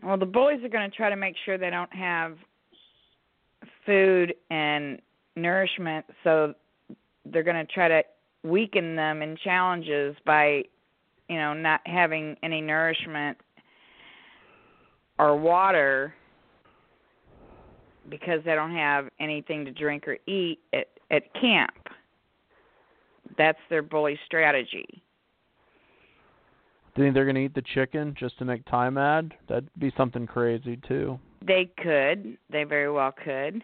Well, 0.03 0.17
the 0.17 0.25
bullies 0.25 0.61
are 0.63 0.69
going 0.69 0.89
to 0.89 0.95
try 0.95 1.09
to 1.09 1.15
make 1.15 1.35
sure 1.45 1.57
they 1.57 1.69
don't 1.69 1.93
have 1.93 2.37
food 3.85 4.33
and 4.49 5.01
nourishment, 5.37 6.05
so 6.25 6.53
they're 7.25 7.43
going 7.43 7.65
to 7.65 7.71
try 7.71 7.87
to 7.87 8.03
weaken 8.43 8.95
them 8.95 9.21
in 9.21 9.37
challenges 9.37 10.15
by, 10.25 10.63
you 11.29 11.37
know, 11.37 11.53
not 11.53 11.81
having 11.85 12.35
any 12.43 12.61
nourishment 12.61 13.37
or 15.17 15.35
water 15.37 16.13
because 18.09 18.41
they 18.45 18.53
don't 18.53 18.75
have 18.75 19.07
anything 19.19 19.65
to 19.65 19.71
drink 19.71 20.07
or 20.07 20.17
eat 20.27 20.59
at 20.73 20.87
at 21.11 21.33
camp. 21.39 21.71
That's 23.37 23.59
their 23.69 23.81
bully 23.81 24.19
strategy. 24.25 25.01
Do 26.95 27.01
you 27.01 27.07
think 27.07 27.15
they're 27.15 27.25
going 27.25 27.35
to 27.35 27.41
eat 27.41 27.55
the 27.55 27.63
chicken 27.73 28.15
just 28.17 28.37
to 28.39 28.45
make 28.45 28.65
Tai 28.65 28.89
mad? 28.91 29.33
That'd 29.47 29.69
be 29.79 29.91
something 29.97 30.27
crazy 30.27 30.79
too. 30.87 31.19
They 31.45 31.71
could. 31.81 32.37
They 32.51 32.63
very 32.63 32.91
well 32.91 33.11
could. 33.11 33.63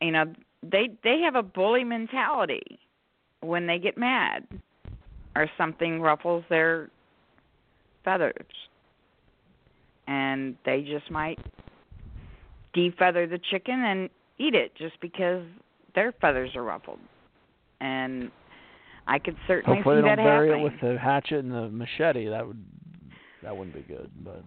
You 0.00 0.12
know, 0.12 0.32
they 0.62 0.90
they 1.02 1.20
have 1.20 1.34
a 1.34 1.42
bully 1.42 1.84
mentality 1.84 2.78
when 3.42 3.66
they 3.66 3.78
get 3.78 3.98
mad 3.98 4.46
or 5.36 5.48
something 5.58 6.00
ruffles 6.00 6.44
their 6.48 6.90
feathers 8.04 8.34
and 10.06 10.56
they 10.64 10.82
just 10.82 11.10
might 11.10 11.38
defeather 12.76 13.28
the 13.28 13.38
chicken 13.50 13.82
and 13.84 14.10
eat 14.38 14.54
it 14.54 14.74
just 14.76 15.00
because 15.00 15.44
their 15.94 16.12
feathers 16.20 16.50
are 16.56 16.62
ruffled 16.64 16.98
and 17.80 18.30
i 19.06 19.18
could 19.18 19.36
certainly 19.46 19.76
Hopefully 19.76 19.96
see 19.96 20.02
they 20.02 20.08
that 20.08 20.16
don't 20.16 20.24
bury 20.24 20.48
happening 20.48 20.66
it 20.66 20.72
with 20.72 20.80
the 20.80 20.98
hatchet 20.98 21.38
and 21.38 21.52
the 21.52 21.68
machete. 21.68 22.28
That 22.28 22.46
would 22.46 22.64
that 23.42 23.56
wouldn't 23.56 23.74
be 23.74 23.82
good. 23.82 24.10
But 24.24 24.42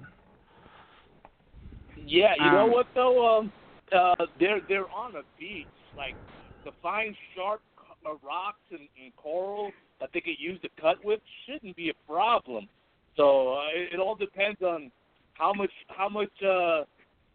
Yeah, 1.97 2.33
you 2.39 2.51
know 2.51 2.65
Um, 2.65 2.71
what 2.71 2.87
though? 2.95 3.39
Um, 3.39 3.51
uh, 3.91 4.15
they're 4.39 4.61
they're 4.67 4.89
on 4.89 5.15
a 5.15 5.21
beach, 5.39 5.67
like 5.97 6.15
the 6.63 6.71
fine 6.81 7.15
sharp 7.35 7.61
uh, 8.05 8.13
rocks 8.25 8.59
and, 8.71 8.87
and 9.01 9.15
coral 9.15 9.71
that 9.99 10.09
they 10.13 10.21
could 10.21 10.39
use 10.39 10.59
to 10.61 10.69
cut 10.79 11.03
with 11.03 11.19
shouldn't 11.45 11.75
be 11.75 11.89
a 11.89 12.11
problem. 12.11 12.67
So 13.17 13.53
uh, 13.53 13.67
it, 13.73 13.93
it 13.93 13.99
all 13.99 14.15
depends 14.15 14.61
on 14.61 14.91
how 15.33 15.53
much 15.53 15.71
how 15.89 16.09
much 16.09 16.31
uh, 16.43 16.83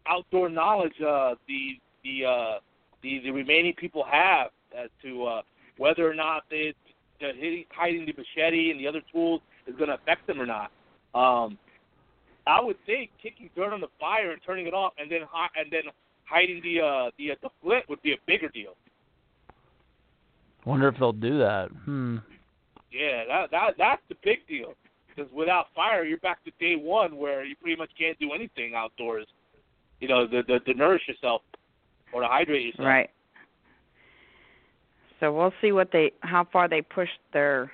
outdoor 0.07 0.49
knowledge 0.49 0.93
uh, 1.01 1.35
the 1.47 1.79
the 2.03 2.25
uh, 2.25 2.59
the 3.03 3.19
the 3.23 3.31
remaining 3.31 3.73
people 3.73 4.03
have 4.09 4.47
as 4.77 4.89
to 5.03 5.25
uh, 5.25 5.41
whether 5.77 6.09
or 6.09 6.13
not 6.13 6.43
they 6.49 6.73
the 7.19 7.31
hitting, 7.35 7.65
hiding 7.71 8.05
the 8.05 8.13
machete 8.13 8.71
and 8.71 8.79
the 8.79 8.87
other 8.87 9.01
tools 9.11 9.41
is 9.67 9.75
going 9.75 9.89
to 9.89 9.95
affect 9.95 10.25
them 10.27 10.41
or 10.41 10.45
not. 10.45 10.71
Um, 11.13 11.57
I 12.47 12.59
would 12.61 12.77
think 12.85 13.11
kicking 13.21 13.49
dirt 13.55 13.71
on 13.71 13.81
the 13.81 13.87
fire 13.99 14.31
and 14.31 14.41
turning 14.45 14.65
it 14.65 14.73
off, 14.73 14.93
and 14.97 15.11
then 15.11 15.21
hi- 15.29 15.49
and 15.55 15.71
then 15.71 15.83
hiding 16.25 16.61
the 16.63 16.81
uh, 16.81 17.11
the 17.17 17.31
uh, 17.31 17.35
the 17.43 17.49
flint 17.61 17.87
would 17.89 18.01
be 18.01 18.13
a 18.13 18.17
bigger 18.25 18.49
deal. 18.49 18.73
Wonder 20.65 20.87
if 20.87 20.95
they'll 20.99 21.11
do 21.11 21.37
that. 21.39 21.69
Hmm. 21.85 22.17
Yeah, 22.91 23.23
that 23.27 23.51
that 23.51 23.73
that's 23.77 24.01
the 24.09 24.15
big 24.23 24.47
deal. 24.47 24.73
Because 25.07 25.31
without 25.33 25.67
fire, 25.75 26.05
you're 26.05 26.19
back 26.19 26.43
to 26.45 26.51
day 26.59 26.75
one, 26.75 27.17
where 27.17 27.43
you 27.43 27.55
pretty 27.55 27.75
much 27.75 27.89
can't 27.97 28.17
do 28.19 28.31
anything 28.33 28.73
outdoors. 28.75 29.27
You 29.99 30.07
know, 30.07 30.25
to, 30.27 30.43
to, 30.43 30.59
to 30.59 30.73
nourish 30.73 31.03
yourself 31.07 31.41
or 32.13 32.21
to 32.21 32.27
hydrate 32.27 32.65
yourself. 32.65 32.85
right 32.85 33.09
so 35.19 35.31
we'll 35.31 35.53
see 35.61 35.71
what 35.71 35.91
they 35.91 36.11
how 36.21 36.45
far 36.51 36.67
they 36.67 36.81
push 36.81 37.09
their 37.31 37.71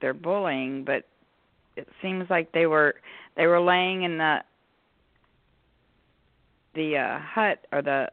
their 0.00 0.12
bullying 0.14 0.84
but 0.84 1.04
it 1.76 1.88
seems 2.02 2.28
like 2.28 2.52
they 2.52 2.66
were 2.66 2.96
they 3.36 3.46
were 3.46 3.60
laying 3.60 4.02
in 4.02 4.18
the 4.18 4.38
the 6.74 6.96
uh 6.96 7.18
hut 7.20 7.66
or 7.72 7.80
the 7.80 8.08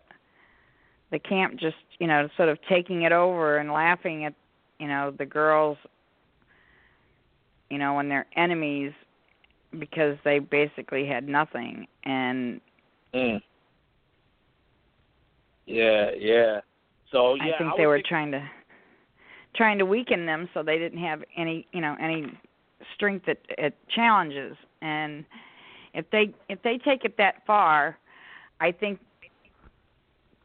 the 1.12 1.20
camp 1.20 1.60
just 1.60 1.78
you 2.00 2.08
know 2.08 2.28
sort 2.38 2.50
of 2.50 2.58
taking 2.70 3.04
it 3.04 3.12
over 3.12 3.58
and 3.58 3.72
laughing 3.72 4.26
at 4.26 4.34
you 4.80 4.88
know 4.88 5.12
the 5.18 5.26
girls 5.26 5.78
you 7.70 7.78
know 7.78 8.00
and 8.00 8.10
their 8.10 8.26
enemies 8.36 8.92
because 9.80 10.18
they 10.24 10.40
basically 10.40 11.06
had 11.06 11.28
nothing 11.28 11.88
and 12.04 12.62
Mm. 13.14 13.42
Yeah, 15.66 16.12
yeah. 16.18 16.62
So 17.12 17.36
yeah, 17.36 17.54
I 17.56 17.58
think 17.58 17.74
I 17.74 17.78
they 17.78 17.86
were 17.86 17.98
think, 17.98 18.08
trying 18.08 18.32
to 18.32 18.50
trying 19.56 19.78
to 19.80 19.86
weaken 19.86 20.26
them 20.26 20.50
so 20.54 20.64
they 20.64 20.78
didn't 20.78 21.00
have 21.00 21.24
any 21.36 21.68
you 21.74 21.82
know 21.82 21.96
any 22.00 22.26
strength 22.94 23.28
at, 23.28 23.40
at 23.58 23.74
challenges 23.90 24.56
and 24.82 25.26
if 25.94 26.10
they 26.12 26.34
if 26.48 26.62
they 26.62 26.78
take 26.78 27.04
it 27.04 27.18
that 27.18 27.46
far 27.46 27.98
i 28.62 28.72
think 28.72 29.00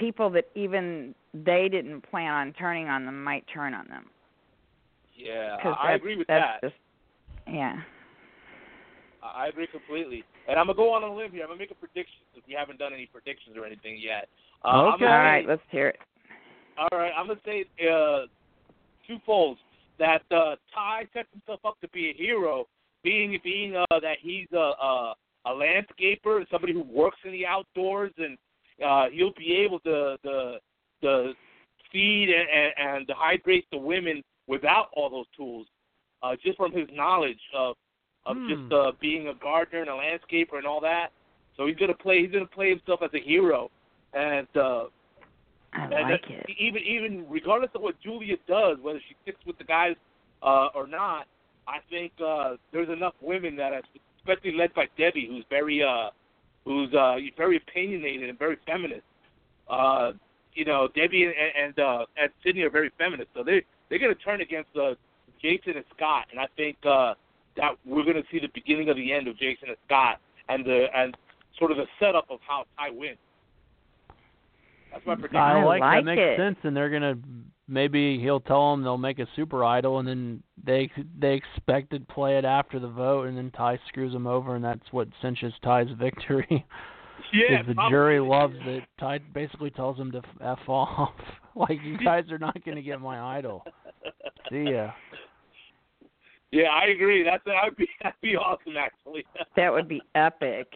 people 0.02 0.30
that 0.30 0.46
even 0.56 1.14
they 1.32 1.68
didn't 1.70 2.00
plan 2.10 2.32
on 2.32 2.52
turning 2.54 2.88
on 2.88 3.06
them 3.06 3.22
might 3.22 3.44
turn 3.54 3.72
on 3.72 3.86
them 3.86 4.06
Yeah, 5.16 5.56
I, 5.80 5.92
agree 5.92 6.16
with 6.16 6.26
that. 6.26 6.60
just 6.60 6.74
yeah 7.46 7.76
I 9.22 9.46
agree 9.46 9.68
completely. 9.68 10.24
And 10.48 10.58
I'm 10.58 10.66
gonna 10.66 10.76
go 10.76 10.92
on 10.92 11.04
a 11.04 11.14
limb 11.14 11.30
here. 11.30 11.42
I'm 11.42 11.50
gonna 11.50 11.60
make 11.60 11.70
a 11.70 11.74
prediction 11.76 12.18
since 12.34 12.44
we 12.48 12.54
haven't 12.54 12.80
done 12.80 12.92
any 12.92 13.06
predictions 13.06 13.56
or 13.56 13.64
anything 13.64 13.96
yet. 13.96 14.28
Uh, 14.64 14.90
Okay. 14.94 15.04
gonna 15.04 15.42
say- 15.42 15.46
let's 15.46 15.62
hear 15.70 15.88
it 15.88 16.00
All 16.76 16.88
right, 16.92 17.12
I'm 17.16 17.28
gonna 17.28 17.38
say 17.44 17.64
uh, 17.88 18.26
twofold 19.06 19.58
that 19.98 20.22
uh, 20.32 20.56
Tai 20.74 21.06
sets 21.12 21.28
himself 21.32 21.60
up 21.64 21.80
to 21.82 21.88
be 21.90 22.10
a 22.10 22.14
hero, 22.14 22.66
being 23.04 23.38
being 23.44 23.76
uh, 23.76 24.00
that 24.00 24.18
he's 24.20 24.48
a, 24.52 24.56
a 24.56 25.14
a 25.44 25.50
landscaper, 25.50 26.44
somebody 26.50 26.72
who 26.72 26.82
works 26.82 27.18
in 27.24 27.30
the 27.32 27.46
outdoors, 27.46 28.12
and 28.18 28.36
uh, 28.84 29.06
he'll 29.12 29.34
be 29.34 29.54
able 29.56 29.80
to 29.80 30.16
to, 30.24 30.58
to 31.02 31.32
feed 31.90 32.30
and, 32.30 32.72
and, 32.78 33.10
hydrate 33.14 33.66
the 33.70 33.76
women 33.76 34.22
without 34.46 34.88
all 34.94 35.10
those 35.10 35.26
tools, 35.36 35.66
uh, 36.22 36.34
just 36.42 36.56
from 36.56 36.72
his 36.72 36.88
knowledge 36.92 37.40
of 37.54 37.76
of 38.24 38.36
Hmm. 38.36 38.48
just 38.48 38.72
uh, 38.72 38.92
being 39.00 39.28
a 39.28 39.34
gardener 39.34 39.80
and 39.80 39.90
a 39.90 39.92
landscaper 39.92 40.56
and 40.56 40.66
all 40.66 40.80
that. 40.80 41.10
So 41.56 41.66
he's 41.66 41.76
gonna 41.76 41.94
play. 41.94 42.22
He's 42.22 42.30
gonna 42.30 42.46
play 42.46 42.70
himself 42.70 43.00
as 43.02 43.10
a 43.14 43.20
hero, 43.20 43.70
and 44.14 44.46
uh, 44.56 44.84
i 45.72 45.84
and 45.84 45.92
like 46.10 46.24
uh, 46.28 46.34
it 46.34 46.50
Even 46.58 46.82
even 46.82 47.26
regardless 47.28 47.70
of 47.74 47.82
what 47.82 48.00
Julia 48.00 48.36
does, 48.46 48.78
whether 48.80 49.00
she 49.08 49.16
sticks 49.22 49.44
with 49.46 49.58
the 49.58 49.64
guys 49.64 49.96
uh, 50.42 50.68
or 50.74 50.86
not, 50.86 51.26
I 51.66 51.78
think 51.90 52.12
uh, 52.24 52.56
there's 52.72 52.88
enough 52.88 53.14
women 53.20 53.56
that, 53.56 53.72
are, 53.72 53.82
especially 54.18 54.56
led 54.56 54.74
by 54.74 54.86
Debbie, 54.98 55.26
who's 55.28 55.44
very 55.50 55.82
uh, 55.82 56.10
who's 56.64 56.93
uh, 56.94 57.16
very 57.36 57.56
opinionated 57.56 58.28
and 58.28 58.39
very 58.39 58.56
feminist. 58.66 59.02
Uh, 59.68 60.12
you 60.55 60.64
know, 60.64 60.89
Debbie 60.94 61.24
and 61.24 61.34
and, 61.34 61.78
uh, 61.78 62.05
and 62.16 62.30
Cydney 62.44 62.62
are 62.62 62.70
very 62.70 62.90
feminist, 62.98 63.30
so 63.34 63.43
they 63.43 63.62
they're 63.89 63.98
gonna 63.98 64.14
turn 64.14 64.40
against 64.40 64.70
uh, 64.76 64.94
Jason 65.40 65.76
and 65.76 65.84
Scott, 65.97 66.26
and 66.30 66.40
I 66.40 66.47
think 66.56 66.76
uh, 66.84 67.14
that 67.56 67.72
we're 67.86 68.05
gonna 68.05 68.22
see 68.30 68.39
the 68.39 68.51
beginning 68.55 68.89
of 68.89 68.97
the 68.97 69.12
end 69.12 69.28
of 69.28 69.36
Jason 69.39 69.68
and 69.68 69.76
Scott, 69.86 70.20
and 70.48 70.64
the 70.64 70.86
and 70.94 71.16
sort 71.59 71.70
of 71.70 71.78
the 71.78 71.86
setup 71.98 72.26
of 72.30 72.39
how 72.47 72.64
Tai 72.78 72.90
wins. 72.90 73.18
That's 74.93 75.06
my 75.06 75.14
prediction. 75.14 75.39
I 75.39 75.60
I 75.60 75.64
like, 75.64 75.80
like 75.80 75.98
that 75.98 76.05
makes 76.05 76.20
it. 76.20 76.39
sense, 76.39 76.59
and 76.64 76.76
they're 76.76 76.90
gonna 76.90 77.16
maybe 77.72 78.20
he'll 78.20 78.40
tell 78.40 78.70
them 78.70 78.82
they'll 78.84 78.98
make 78.98 79.18
a 79.18 79.26
super 79.34 79.64
idol, 79.64 79.98
and 79.98 80.06
then 80.06 80.42
they 80.62 80.90
they 81.18 81.34
expect 81.34 81.90
to 81.90 82.00
play 82.00 82.36
it 82.38 82.44
after 82.44 82.78
the 82.78 82.88
vote, 82.88 83.26
and 83.28 83.36
then 83.36 83.50
Tai 83.50 83.78
screws 83.88 84.12
them 84.12 84.26
over, 84.26 84.54
and 84.54 84.64
that's 84.64 84.92
what 84.92 85.08
cinches 85.22 85.52
Tai's 85.64 85.88
victory. 85.98 86.64
Yeah, 87.32 87.44
Because 87.50 87.66
the 87.68 87.74
probably. 87.74 87.90
jury 87.92 88.20
loves 88.20 88.56
it. 88.60 88.84
Tai 89.00 89.18
basically 89.32 89.70
tells 89.70 89.96
them 89.96 90.10
to 90.12 90.18
f, 90.18 90.24
f 90.60 90.68
off. 90.68 91.14
like 91.54 91.78
you 91.82 91.96
guys 91.98 92.24
are 92.30 92.38
not 92.38 92.62
gonna 92.64 92.82
get 92.82 93.00
my 93.00 93.36
idol. 93.38 93.64
See 94.50 94.64
ya. 94.70 94.90
Yeah, 96.50 96.68
I 96.68 96.86
agree. 96.94 97.22
That's 97.22 97.42
that'd 97.46 97.76
be 97.76 97.88
that'd 98.02 98.20
be 98.20 98.36
awesome 98.36 98.76
actually. 98.78 99.24
that 99.56 99.72
would 99.72 99.88
be 99.88 100.02
epic 100.14 100.66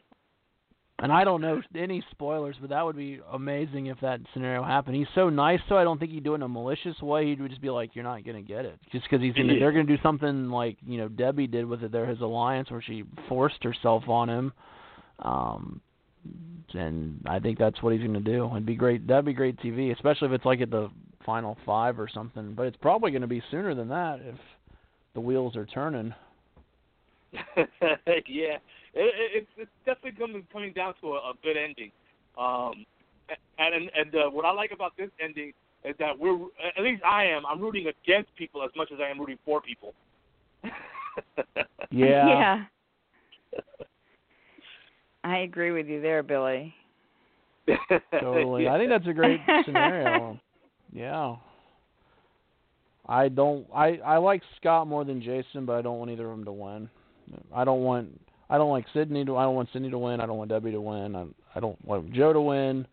And 0.99 1.13
I 1.13 1.25
don't 1.25 1.43
know 1.43 1.61
any 1.75 2.03
spoilers, 2.11 2.57
but 2.59 2.71
that 2.71 2.83
would 2.83 2.97
be 2.97 3.21
amazing 3.31 3.87
if 3.87 4.01
that 4.01 4.21
scenario 4.33 4.63
happened. 4.63 4.97
He's 4.97 5.07
so 5.15 5.29
nice, 5.29 5.61
so 5.69 5.77
I 5.77 5.85
don't 5.85 5.99
think 5.99 6.11
he'd 6.11 6.25
do 6.25 6.33
it 6.33 6.37
in 6.37 6.43
a 6.43 6.49
malicious 6.49 6.99
way. 7.03 7.27
He 7.27 7.35
would 7.35 7.51
just 7.51 7.61
be 7.61 7.69
like, 7.69 7.95
"You're 7.95 8.05
not 8.05 8.25
gonna 8.25 8.41
get 8.41 8.65
it," 8.65 8.79
just 8.91 9.05
because 9.05 9.21
he's 9.21 9.35
gonna. 9.35 9.53
Yeah. 9.53 9.61
They're 9.61 9.73
gonna 9.73 9.85
do 9.85 9.99
something 10.03 10.49
like 10.49 10.79
you 10.87 10.97
know 10.97 11.09
Debbie 11.09 11.49
did 11.49 11.67
with 11.67 11.83
it. 11.83 11.93
There, 11.93 12.07
his 12.07 12.23
alliance, 12.23 12.71
where 12.71 12.81
she 12.81 13.05
forced 13.29 13.63
herself 13.63 14.09
on 14.09 14.31
him. 14.31 14.53
Um, 15.19 15.83
and 16.73 17.21
I 17.27 17.41
think 17.41 17.59
that's 17.59 17.83
what 17.83 17.93
he's 17.93 18.03
gonna 18.03 18.21
do. 18.21 18.49
It'd 18.53 18.65
be 18.65 18.75
great. 18.75 19.07
That'd 19.07 19.27
be 19.27 19.35
great 19.35 19.59
TV, 19.59 19.93
especially 19.93 20.29
if 20.29 20.33
it's 20.33 20.47
like 20.47 20.63
at 20.63 20.71
the 20.71 20.91
final 21.27 21.59
five 21.67 22.01
or 22.01 22.09
something. 22.09 22.55
But 22.55 22.69
it's 22.69 22.77
probably 22.79 23.11
gonna 23.11 23.27
be 23.27 23.43
sooner 23.51 23.75
than 23.75 23.89
that 23.89 24.21
if 24.25 24.37
the 25.13 25.21
wheels 25.21 25.57
are 25.57 25.67
turning. 25.67 26.15
yeah, 28.27 28.57
it, 28.97 29.15
it, 29.15 29.31
it's 29.35 29.51
it's 29.57 29.71
definitely 29.85 30.19
coming 30.19 30.47
coming 30.53 30.73
down 30.73 30.95
to 31.01 31.15
a, 31.15 31.17
a 31.17 31.33
good 31.43 31.57
ending. 31.57 31.93
Um, 32.37 32.85
and 33.59 33.75
and, 33.75 33.91
and 33.95 34.15
uh, 34.15 34.31
what 34.31 34.45
I 34.45 34.53
like 34.53 34.73
about 34.73 34.97
this 34.97 35.11
ending 35.23 35.53
is 35.85 35.95
that 35.99 36.19
we're 36.19 36.37
at 36.77 36.83
least 36.83 37.03
I 37.05 37.25
am 37.27 37.47
I'm 37.47 37.61
rooting 37.61 37.87
against 37.87 38.35
people 38.37 38.65
as 38.65 38.71
much 38.77 38.91
as 38.93 38.99
I 39.01 39.09
am 39.09 39.21
rooting 39.21 39.39
for 39.45 39.61
people. 39.61 39.95
Yeah. 41.91 42.27
yeah 42.27 42.65
i 45.25 45.39
agree 45.39 45.71
with 45.71 45.87
you 45.87 46.03
there 46.03 46.23
billy 46.23 46.75
Totally. 48.21 48.65
Yeah. 48.65 48.75
I 48.75 48.79
think 48.79 48.91
that's 48.91 49.07
a 49.07 49.13
great 49.13 49.41
scenario. 49.65 50.39
Yeah. 50.93 51.37
I 53.09 53.29
don't 53.29 53.67
I 53.75 53.99
I 54.05 54.17
like 54.17 54.43
Scott 54.57 54.87
more 54.87 55.05
than 55.05 55.21
Jason, 55.23 55.65
but 55.67 55.75
I 55.75 55.83
don't 55.83 55.99
want 55.99 56.11
either 56.11 56.29
of 56.31 56.37
them 56.37 56.45
to 56.45 56.53
win. 56.53 56.89
I 57.55 57.65
don't 57.65 57.83
want 57.83 58.21
I 58.49 58.59
don't 58.59 58.71
like 58.71 58.87
Cydney 58.95 59.25
to 59.25 59.37
I 59.37 59.45
don't 59.45 59.55
want 59.55 59.69
Cydney 59.73 59.91
to 59.91 59.99
win. 59.99 60.21
I 60.21 60.27
don't 60.27 60.39
want 60.39 60.51
Debbie 60.51 60.73
to 60.73 60.81
win. 60.81 61.17
I 61.17 61.27
I 61.55 61.61
don't 61.61 61.83
want 61.85 62.13
Joe 62.13 62.33
to 62.33 62.41
win. 62.41 62.87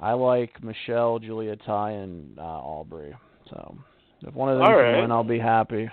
I 0.00 0.12
like 0.12 0.62
Michelle, 0.62 1.18
Julia, 1.18 1.56
Tai, 1.56 1.90
and 1.90 2.38
uh, 2.38 2.42
Aubrey. 2.42 3.14
So 3.50 3.76
if 4.22 4.34
one 4.34 4.48
of 4.48 4.58
them 4.58 4.62
All 4.62 4.72
can 4.72 4.78
right. 4.78 5.00
win, 5.00 5.10
I'll 5.10 5.24
be 5.24 5.38
happy. 5.38 5.90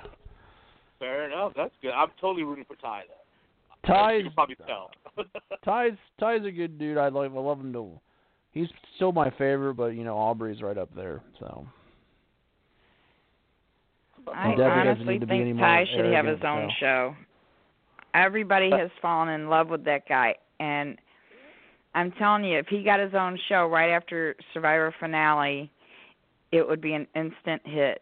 Fair 1.00 1.26
enough. 1.26 1.54
That's 1.56 1.74
good. 1.82 1.92
I'm 1.92 2.10
totally 2.22 2.44
rooting 2.44 2.66
for 2.66 2.76
Tai. 2.76 3.04
Though. 3.08 3.94
Tai's 3.94 4.24
you 4.24 4.32
probably 4.32 4.56
tell. 4.68 4.90
Tai's 5.66 5.94
Tai's 6.20 6.46
a 6.46 6.52
good 6.52 6.80
dude. 6.80 6.98
I 6.98 7.10
love 7.10 7.36
I 7.36 7.40
love 7.40 7.60
him 7.60 7.74
to. 7.74 7.92
he's 8.52 8.68
still 8.96 9.12
my 9.12 9.30
favorite, 9.32 9.76
but 9.76 9.88
you 9.88 10.04
know 10.04 10.16
Aubrey's 10.16 10.62
right 10.62 10.78
up 10.78 10.90
there. 10.96 11.22
So. 11.40 11.68
I 14.34 14.54
honestly 14.54 15.06
need 15.06 15.22
to 15.22 15.28
be 15.28 15.36
any 15.36 15.52
think 15.52 15.60
Tai 15.60 15.86
should 15.96 16.06
have 16.12 16.26
his 16.26 16.40
own 16.44 16.70
so. 16.70 16.76
show. 16.80 17.16
Everybody 18.16 18.70
has 18.72 18.90
fallen 19.02 19.30
in 19.30 19.50
love 19.50 19.68
with 19.68 19.84
that 19.86 20.08
guy, 20.08 20.36
and 20.60 20.98
I'm 21.94 22.12
telling 22.14 22.46
you, 22.46 22.58
if 22.58 22.68
he 22.68 22.82
got 22.82 23.00
his 23.00 23.14
own 23.14 23.38
show 23.50 23.68
right 23.68 23.92
after 23.92 24.36
Survivor 24.54 24.96
finale, 25.00 25.70
it 26.52 26.66
would 26.66 26.80
be 26.80 26.94
an 26.94 27.08
instant 27.14 27.62
hit. 27.66 28.02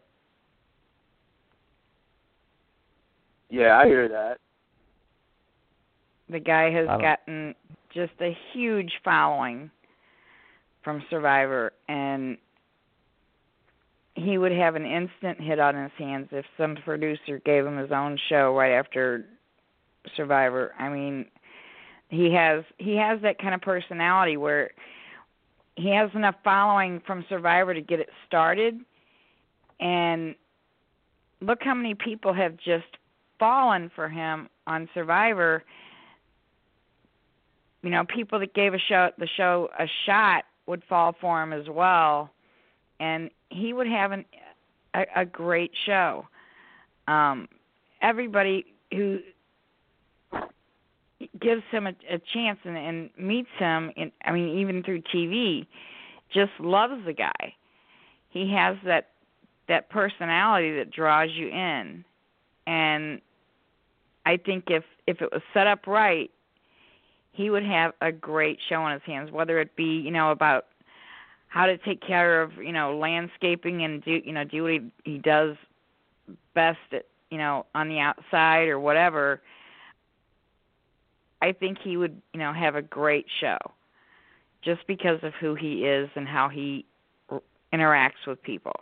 Yeah, 3.50 3.76
I 3.76 3.86
hear 3.86 4.08
that. 4.08 4.38
The 6.30 6.40
guy 6.40 6.70
has 6.70 6.86
gotten 6.86 7.54
just 7.92 8.12
a 8.20 8.36
huge 8.52 8.92
following 9.04 9.70
from 10.82 11.02
Survivor, 11.10 11.72
and 11.88 12.38
he 14.14 14.38
would 14.38 14.52
have 14.52 14.76
an 14.76 14.86
instant 14.86 15.40
hit 15.40 15.58
on 15.58 15.74
his 15.74 15.92
hands 15.98 16.28
if 16.30 16.44
some 16.56 16.76
producer 16.84 17.40
gave 17.44 17.66
him 17.66 17.78
his 17.78 17.90
own 17.90 18.18
show 18.28 18.54
right 18.54 18.72
after 18.72 19.24
Survivor. 20.16 20.74
I 20.78 20.88
mean, 20.88 21.26
he 22.08 22.32
has 22.32 22.64
he 22.78 22.96
has 22.96 23.20
that 23.22 23.38
kind 23.38 23.54
of 23.54 23.60
personality 23.60 24.36
where 24.36 24.70
he 25.76 25.90
has 25.90 26.10
enough 26.14 26.36
following 26.44 27.00
from 27.06 27.24
Survivor 27.28 27.74
to 27.74 27.80
get 27.80 28.00
it 28.00 28.08
started, 28.26 28.78
and 29.80 30.34
look 31.40 31.62
how 31.62 31.74
many 31.74 31.94
people 31.94 32.32
have 32.32 32.56
just 32.56 32.86
fallen 33.38 33.90
for 33.94 34.08
him 34.08 34.48
on 34.66 34.88
Survivor. 34.94 35.64
You 37.82 37.90
know, 37.90 38.04
people 38.04 38.38
that 38.38 38.54
gave 38.54 38.74
a 38.74 38.78
show 38.78 39.10
the 39.18 39.28
show 39.36 39.68
a 39.78 39.86
shot 40.06 40.44
would 40.66 40.82
fall 40.88 41.14
for 41.20 41.42
him 41.42 41.52
as 41.52 41.68
well, 41.68 42.30
and 43.00 43.30
he 43.50 43.72
would 43.72 43.88
have 43.88 44.12
an 44.12 44.24
a, 44.94 45.06
a 45.16 45.24
great 45.24 45.72
show. 45.84 46.26
Um, 47.08 47.48
everybody 48.00 48.66
who 48.92 49.18
gives 51.40 51.62
him 51.70 51.86
a, 51.86 51.94
a 52.10 52.18
chance 52.32 52.58
and, 52.64 52.76
and 52.76 53.10
meets 53.18 53.48
him, 53.58 53.90
in, 53.96 54.12
I 54.24 54.32
mean, 54.32 54.58
even 54.58 54.82
through 54.82 55.02
TV, 55.02 55.66
just 56.32 56.52
loves 56.58 57.04
the 57.04 57.12
guy. 57.12 57.54
He 58.30 58.52
has 58.54 58.76
that 58.84 59.10
that 59.66 59.88
personality 59.88 60.76
that 60.76 60.90
draws 60.90 61.30
you 61.30 61.48
in, 61.48 62.04
and 62.66 63.20
I 64.26 64.36
think 64.36 64.64
if 64.68 64.84
if 65.06 65.20
it 65.22 65.30
was 65.32 65.42
set 65.52 65.66
up 65.66 65.86
right, 65.86 66.30
he 67.32 67.50
would 67.50 67.64
have 67.64 67.92
a 68.00 68.10
great 68.10 68.58
show 68.68 68.82
on 68.82 68.92
his 68.92 69.02
hands. 69.06 69.30
Whether 69.30 69.60
it 69.60 69.76
be 69.76 70.00
you 70.00 70.10
know 70.10 70.30
about 70.30 70.66
how 71.48 71.66
to 71.66 71.78
take 71.78 72.00
care 72.00 72.42
of 72.42 72.54
you 72.54 72.72
know 72.72 72.96
landscaping 72.98 73.84
and 73.84 74.02
do 74.04 74.20
you 74.24 74.32
know 74.32 74.44
do 74.44 74.62
what 74.64 74.72
he 74.72 74.80
he 75.04 75.18
does 75.18 75.56
best 76.54 76.78
at 76.92 77.06
you 77.30 77.38
know 77.38 77.66
on 77.74 77.88
the 77.88 78.00
outside 78.00 78.68
or 78.68 78.80
whatever. 78.80 79.40
I 81.42 81.52
think 81.52 81.78
he 81.82 81.96
would 81.96 82.20
you 82.32 82.40
know 82.40 82.52
have 82.52 82.74
a 82.74 82.82
great 82.82 83.26
show, 83.40 83.58
just 84.62 84.86
because 84.86 85.18
of 85.22 85.32
who 85.40 85.54
he 85.54 85.84
is 85.84 86.08
and 86.16 86.26
how 86.26 86.48
he 86.48 86.84
r- 87.30 87.42
interacts 87.72 88.26
with 88.26 88.42
people. 88.42 88.74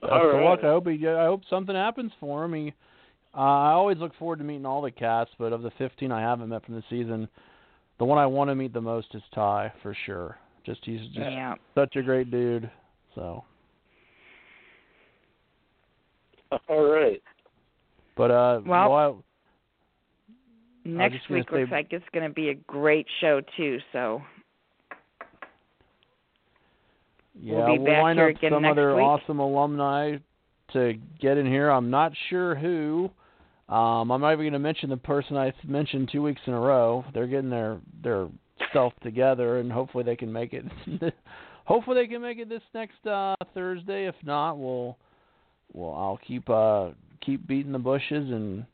Best 0.00 0.12
All 0.12 0.26
of 0.28 0.34
right. 0.34 0.44
luck. 0.44 0.60
I 0.62 0.68
hope 0.68 0.88
he, 0.88 1.06
I 1.06 1.26
hope 1.26 1.42
something 1.50 1.74
happens 1.74 2.12
for 2.18 2.44
him. 2.44 2.54
He, 2.54 2.72
uh, 3.34 3.40
I 3.40 3.72
always 3.72 3.98
look 3.98 4.14
forward 4.18 4.38
to 4.38 4.44
meeting 4.44 4.64
all 4.66 4.82
the 4.82 4.90
cast, 4.90 5.30
but 5.38 5.52
of 5.52 5.62
the 5.62 5.70
15 5.78 6.10
I 6.10 6.20
haven't 6.20 6.48
met 6.48 6.64
from 6.64 6.74
the 6.76 6.84
season, 6.88 7.28
the 7.98 8.04
one 8.04 8.18
I 8.18 8.26
want 8.26 8.48
to 8.50 8.54
meet 8.54 8.72
the 8.72 8.80
most 8.80 9.08
is 9.14 9.22
Tai 9.34 9.72
for 9.82 9.94
sure. 10.06 10.38
Just 10.64 10.80
he's 10.84 11.00
just 11.08 11.18
Yeah. 11.18 11.54
such 11.74 11.96
a 11.96 12.02
great 12.02 12.30
dude. 12.30 12.70
So, 13.14 13.44
All 16.68 16.90
right. 16.90 17.22
But 18.16 18.30
uh, 18.30 18.60
Well, 18.64 18.90
well, 18.90 19.24
Next 20.84 21.28
week 21.30 21.50
looks 21.52 21.70
say- 21.70 21.74
like 21.76 21.92
it's 21.92 22.04
going 22.12 22.28
to 22.28 22.34
be 22.34 22.48
a 22.48 22.54
great 22.54 23.06
show 23.20 23.40
too. 23.56 23.78
So 23.92 24.20
yeah, 27.40 27.66
be 27.66 27.78
we'll 27.78 27.86
back 27.86 28.02
line 28.02 28.18
up 28.18 28.34
some 28.50 28.64
other 28.64 28.94
week. 28.96 29.04
awesome 29.04 29.38
alumni 29.38 30.16
to 30.72 30.94
get 31.20 31.38
in 31.38 31.46
here. 31.46 31.70
I'm 31.70 31.90
not 31.90 32.12
sure 32.30 32.54
who. 32.54 33.10
Um, 33.68 34.10
I'm 34.10 34.20
not 34.20 34.32
even 34.32 34.44
going 34.44 34.52
to 34.52 34.58
mention 34.58 34.90
the 34.90 34.96
person 34.96 35.36
I 35.36 35.52
mentioned 35.66 36.10
two 36.12 36.20
weeks 36.22 36.40
in 36.46 36.52
a 36.52 36.60
row. 36.60 37.04
They're 37.14 37.26
getting 37.26 37.48
their 37.50 37.78
their 38.02 38.28
stuff 38.70 38.92
together, 39.02 39.58
and 39.58 39.72
hopefully 39.72 40.04
they 40.04 40.16
can 40.16 40.32
make 40.32 40.52
it. 40.52 40.64
hopefully 41.64 41.96
they 42.02 42.06
can 42.06 42.20
make 42.20 42.38
it 42.38 42.48
this 42.48 42.62
next 42.74 43.06
uh, 43.06 43.34
Thursday. 43.54 44.06
If 44.06 44.16
not, 44.24 44.58
we'll 44.58 44.98
well 45.72 45.94
I'll 45.94 46.20
keep 46.26 46.48
uh, 46.48 46.90
keep 47.24 47.46
beating 47.46 47.72
the 47.72 47.78
bushes 47.78 48.30
and 48.30 48.66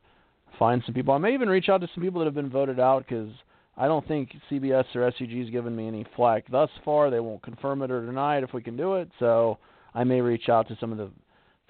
find 0.59 0.83
some 0.85 0.95
people. 0.95 1.15
I 1.15 1.19
may 1.19 1.35
even 1.35 1.49
reach 1.49 1.69
out 1.69 1.81
to 1.81 1.89
some 1.95 2.03
people 2.03 2.21
that 2.21 2.27
have 2.27 2.35
been 2.35 2.51
voted 2.51 2.81
out 2.81 3.05
because 3.09 3.31
I 3.77 3.87
don't 3.87 4.07
think 4.09 4.31
CBS 4.51 4.85
or 4.95 5.11
SUG 5.13 5.41
has 5.41 5.51
given 5.51 5.75
me 5.75 5.87
any 5.87 6.05
flack 6.17 6.51
thus 6.51 6.71
far. 6.85 7.11
They 7.11 7.21
won't 7.21 7.43
confirm 7.43 7.83
it 7.83 7.91
or 7.91 8.05
deny 8.05 8.39
it 8.39 8.45
if 8.45 8.53
we 8.53 8.63
can 8.63 8.77
do 8.77 8.97
it. 8.97 9.09
So 9.19 9.59
I 9.95 10.05
may 10.05 10.21
reach 10.21 10.49
out 10.49 10.69
to 10.69 10.77
some 10.81 10.91
of 10.93 10.99
the 10.99 11.11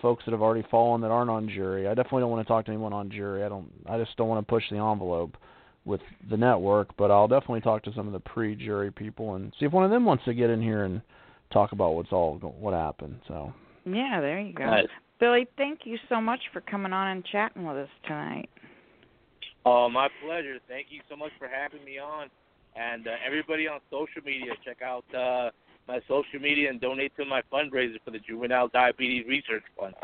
folks 0.01 0.25
that 0.25 0.33
have 0.33 0.43
already 0.43 0.67
fallen 0.71 1.01
that 1.03 1.11
aren't 1.11 1.31
on 1.31 1.49
jury. 1.49 1.87
I 1.87 1.95
definitely 1.95 2.21
don't 2.21 2.31
want 2.31 2.47
to 2.47 2.49
talk 2.49 2.65
to 2.67 2.71
anyone 2.71 2.93
on 2.93 3.11
jury. 3.11 3.45
I 3.45 3.49
don't. 3.49 3.71
I 3.89 3.99
just 3.99 4.17
don't 4.17 4.29
want 4.29 4.47
to 4.47 4.51
push 4.51 4.65
the 4.71 4.77
envelope 4.77 5.37
with 5.85 6.01
the 6.31 6.37
network. 6.37 6.97
But 6.97 7.11
I'll 7.11 7.29
definitely 7.29 7.61
talk 7.61 7.83
to 7.85 7.93
some 7.95 8.07
of 8.07 8.13
the 8.13 8.21
pre-jury 8.21 8.91
people 8.91 9.35
and 9.35 9.53
see 9.59 9.67
if 9.67 9.73
one 9.73 9.85
of 9.85 9.91
them 9.91 10.05
wants 10.05 10.25
to 10.25 10.35
get 10.35 10.51
in 10.51 10.63
here 10.63 10.85
and 10.85 11.03
talk 11.53 11.73
about 11.73 11.95
what's 11.95 12.13
all 12.13 12.39
what 12.39 12.73
happened. 12.73 13.21
So 13.29 13.53
yeah, 13.85 14.21
there 14.21 14.41
you 14.41 14.55
go. 14.55 14.65
Nice. 15.21 15.29
Billy, 15.29 15.47
thank 15.57 15.81
you 15.85 15.99
so 16.09 16.21
much 16.21 16.41
for 16.53 16.61
coming 16.63 16.93
on 16.93 17.09
and 17.09 17.25
chatting 17.25 17.67
with 17.67 17.77
us 17.77 17.89
tonight. 18.05 18.49
Oh, 19.65 19.89
my 19.89 20.09
pleasure. 20.25 20.59
Thank 20.69 20.87
you 20.91 21.01
so 21.11 21.17
much 21.17 21.33
for 21.39 21.49
having 21.49 21.85
me 21.85 21.99
on. 21.99 22.29
And 22.77 23.07
uh, 23.07 23.13
everybody 23.27 23.67
on 23.67 23.81
social 23.91 24.23
media, 24.25 24.53
check 24.65 24.83
out 24.83 25.05
uh, 25.15 25.51
my 25.89 26.01
social 26.07 26.39
media 26.41 26.71
and 26.71 26.81
donate 26.81 27.17
to 27.17 27.25
my 27.25 27.43
fundraiser 27.53 27.97
for 28.05 28.11
the 28.13 28.19
Juvenile 28.21 28.69
Diabetes 28.69 29.27
Research 29.27 29.65
Fund. 29.79 29.95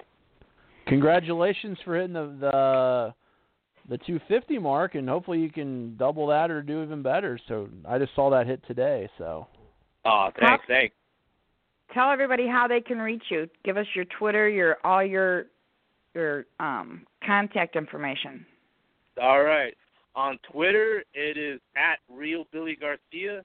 congratulations 0.87 1.79
for 1.85 1.97
hitting 1.97 2.15
the 2.15 2.37
the 2.41 3.15
the 3.89 3.99
250 3.99 4.59
mark, 4.59 4.95
and 4.95 5.07
hopefully 5.09 5.39
you 5.41 5.51
can 5.51 5.95
double 5.97 6.27
that 6.29 6.51
or 6.51 6.63
do 6.63 6.83
even 6.83 7.03
better. 7.03 7.39
So 7.49 7.69
I 7.87 7.99
just 7.99 8.15
saw 8.15 8.31
that 8.31 8.47
hit 8.47 8.67
today. 8.67 9.09
So 9.19 9.47
Oh, 10.07 10.31
thanks, 10.41 10.65
thanks. 10.67 10.95
Tell 11.95 12.11
everybody 12.11 12.47
how 12.49 12.67
they 12.67 12.81
can 12.81 12.99
reach 12.99 13.23
you. 13.31 13.49
Give 13.65 13.77
us 13.77 13.87
your 13.95 14.05
Twitter, 14.19 14.49
your 14.49 14.79
all 14.85 15.03
your 15.03 15.47
your 16.15 16.45
um 16.61 17.07
contact 17.25 17.77
information. 17.77 18.45
All 19.23 19.43
right. 19.43 19.75
On 20.17 20.39
Twitter, 20.51 21.05
it 21.15 21.37
is 21.37 21.61
at 21.77 21.99
Real 22.09 22.45
Billy 22.53 22.77
Garcia. 22.77 23.43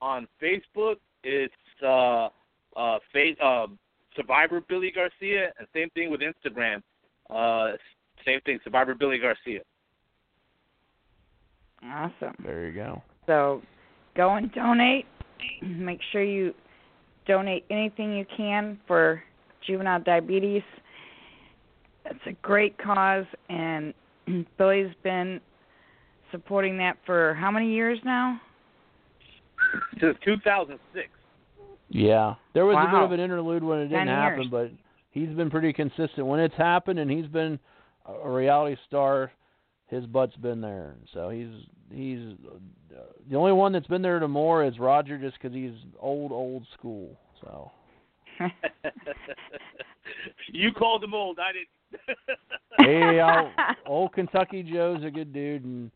On 0.00 0.26
Facebook, 0.42 0.96
it's 1.22 1.54
uh, 1.82 2.28
uh, 2.76 2.98
face, 3.12 3.36
uh, 3.42 3.66
Survivor 4.16 4.60
Billy 4.60 4.90
Garcia, 4.94 5.52
and 5.58 5.66
same 5.74 5.88
thing 5.90 6.10
with 6.10 6.20
Instagram. 6.20 6.82
Uh, 7.30 7.76
same 8.26 8.40
thing, 8.42 8.58
Survivor 8.64 8.94
Billy 8.94 9.18
Garcia. 9.18 9.60
Awesome. 11.84 12.36
there 12.44 12.66
you 12.66 12.74
go. 12.74 13.02
So 13.26 13.62
go 14.16 14.34
and 14.34 14.52
donate. 14.52 15.06
Make 15.62 16.00
sure 16.12 16.22
you 16.22 16.54
donate 17.26 17.64
anything 17.70 18.12
you 18.12 18.26
can 18.36 18.78
for 18.86 19.22
juvenile 19.66 20.00
diabetes. 20.00 20.62
It's 22.06 22.20
a 22.26 22.32
great 22.42 22.76
cause, 22.78 23.26
and 23.48 23.94
Billy's 24.58 24.92
been 25.02 25.40
supporting 26.30 26.78
that 26.78 26.96
for 27.06 27.34
how 27.34 27.50
many 27.50 27.72
years 27.72 27.98
now? 28.04 28.40
Since 30.00 30.16
2006. 30.24 31.08
Yeah, 31.90 32.34
there 32.54 32.64
was 32.64 32.76
a 32.76 32.90
bit 32.90 33.02
of 33.02 33.12
an 33.12 33.20
interlude 33.20 33.62
when 33.62 33.80
it 33.80 33.88
didn't 33.88 34.06
10 34.06 34.08
happen, 34.08 34.38
years. 34.40 34.48
but 34.50 34.70
he's 35.10 35.28
been 35.28 35.50
pretty 35.50 35.72
consistent 35.72 36.26
when 36.26 36.40
it's 36.40 36.54
happened, 36.56 36.98
and 36.98 37.10
he's 37.10 37.26
been 37.26 37.58
a 38.06 38.28
reality 38.28 38.76
star. 38.88 39.30
His 39.92 40.06
butt's 40.06 40.34
been 40.36 40.62
there, 40.62 40.94
so 41.12 41.28
he's 41.28 41.50
he's 41.92 42.34
uh, 42.50 43.02
the 43.28 43.36
only 43.36 43.52
one 43.52 43.72
that's 43.72 43.86
been 43.86 44.00
there 44.00 44.18
to 44.20 44.26
more 44.26 44.64
is 44.64 44.78
Roger, 44.78 45.18
just 45.18 45.34
because 45.34 45.54
he's 45.54 45.74
old 46.00 46.32
old 46.32 46.66
school. 46.72 47.14
So 47.42 47.70
you 50.50 50.72
called 50.72 51.04
him 51.04 51.12
old. 51.12 51.38
I 51.38 51.52
didn't. 51.52 52.18
hey, 52.78 53.20
I'll, 53.20 53.52
old 53.84 54.14
Kentucky 54.14 54.62
Joe's 54.62 55.04
a 55.04 55.10
good 55.10 55.30
dude, 55.30 55.64
and 55.64 55.90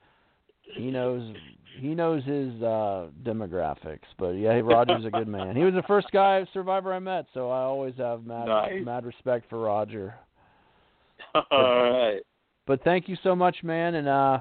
he 0.77 0.91
knows 0.91 1.35
he 1.81 1.95
knows 1.95 2.23
his 2.25 2.51
uh 2.63 3.07
demographics. 3.25 4.01
But 4.19 4.33
yeah, 4.33 4.61
Roger's 4.63 5.07
a 5.07 5.11
good 5.11 5.27
man. 5.27 5.57
He 5.57 5.65
was 5.65 5.73
the 5.73 5.85
first 5.89 6.09
guy 6.13 6.47
survivor 6.53 6.93
I 6.93 6.99
met, 6.99 7.25
so 7.33 7.51
I 7.51 7.63
always 7.63 7.95
have 7.97 8.27
mad 8.27 8.49
Nice. 8.49 8.85
mad 8.85 9.07
respect 9.07 9.49
for 9.49 9.59
Roger. 9.61 10.15
All 11.51 11.91
right. 11.91 12.21
But 12.67 12.83
thank 12.85 13.09
you 13.09 13.17
so 13.23 13.35
much, 13.37 13.57
man, 13.63 13.95
and 13.95 14.09
uh 14.09 14.41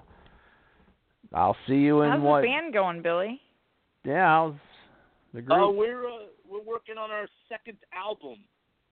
I'll 1.33 1.57
see 1.67 1.75
you 1.75 2.01
in 2.03 2.11
How's 2.11 2.21
what? 2.21 2.41
the 2.41 2.47
band 2.47 2.73
going, 2.73 3.01
Billy? 3.01 3.41
Yeah, 4.03 4.27
how's 4.27 4.53
the 5.33 5.41
group? 5.41 5.59
Uh, 5.59 5.71
we're 5.71 6.07
uh, 6.07 6.27
we're 6.49 6.63
working 6.63 6.97
on 6.97 7.11
our 7.11 7.27
second 7.49 7.77
album. 7.93 8.37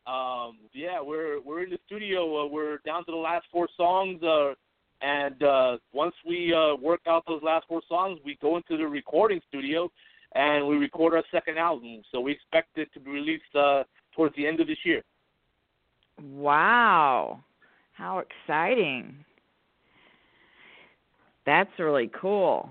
Um, 0.06 0.58
yeah, 0.74 1.02
we're 1.02 1.40
we're 1.42 1.64
in 1.64 1.70
the 1.70 1.80
studio. 1.86 2.44
Uh, 2.44 2.48
we're 2.48 2.80
down 2.86 3.06
to 3.06 3.12
the 3.12 3.18
last 3.18 3.46
four 3.52 3.68
songs. 3.78 4.22
Uh, 4.24 4.54
and 5.02 5.44
uh, 5.44 5.78
once 5.94 6.16
we 6.26 6.54
uh, 6.54 6.76
work 6.76 7.02
out 7.08 7.24
those 7.28 7.42
last 7.44 7.66
four 7.68 7.82
songs, 7.88 8.20
we 8.26 8.38
go 8.42 8.58
into 8.58 8.78
the 8.78 8.88
recording 8.88 9.42
studio 9.50 9.92
and 10.34 10.66
we 10.66 10.78
record 10.78 11.14
our 11.14 11.24
second 11.32 11.58
album. 11.58 12.02
So 12.12 12.22
we 12.22 12.32
expect 12.32 12.78
it 12.78 12.92
to 12.94 13.00
be 13.00 13.12
released 13.12 13.56
uh, 13.56 13.84
towards 14.16 14.36
the 14.36 14.48
end 14.48 14.62
of 14.62 14.68
this 14.68 14.78
year. 14.86 15.04
Wow. 16.22 17.44
How 17.94 18.20
exciting. 18.20 19.24
That's 21.46 21.70
really 21.78 22.10
cool. 22.20 22.70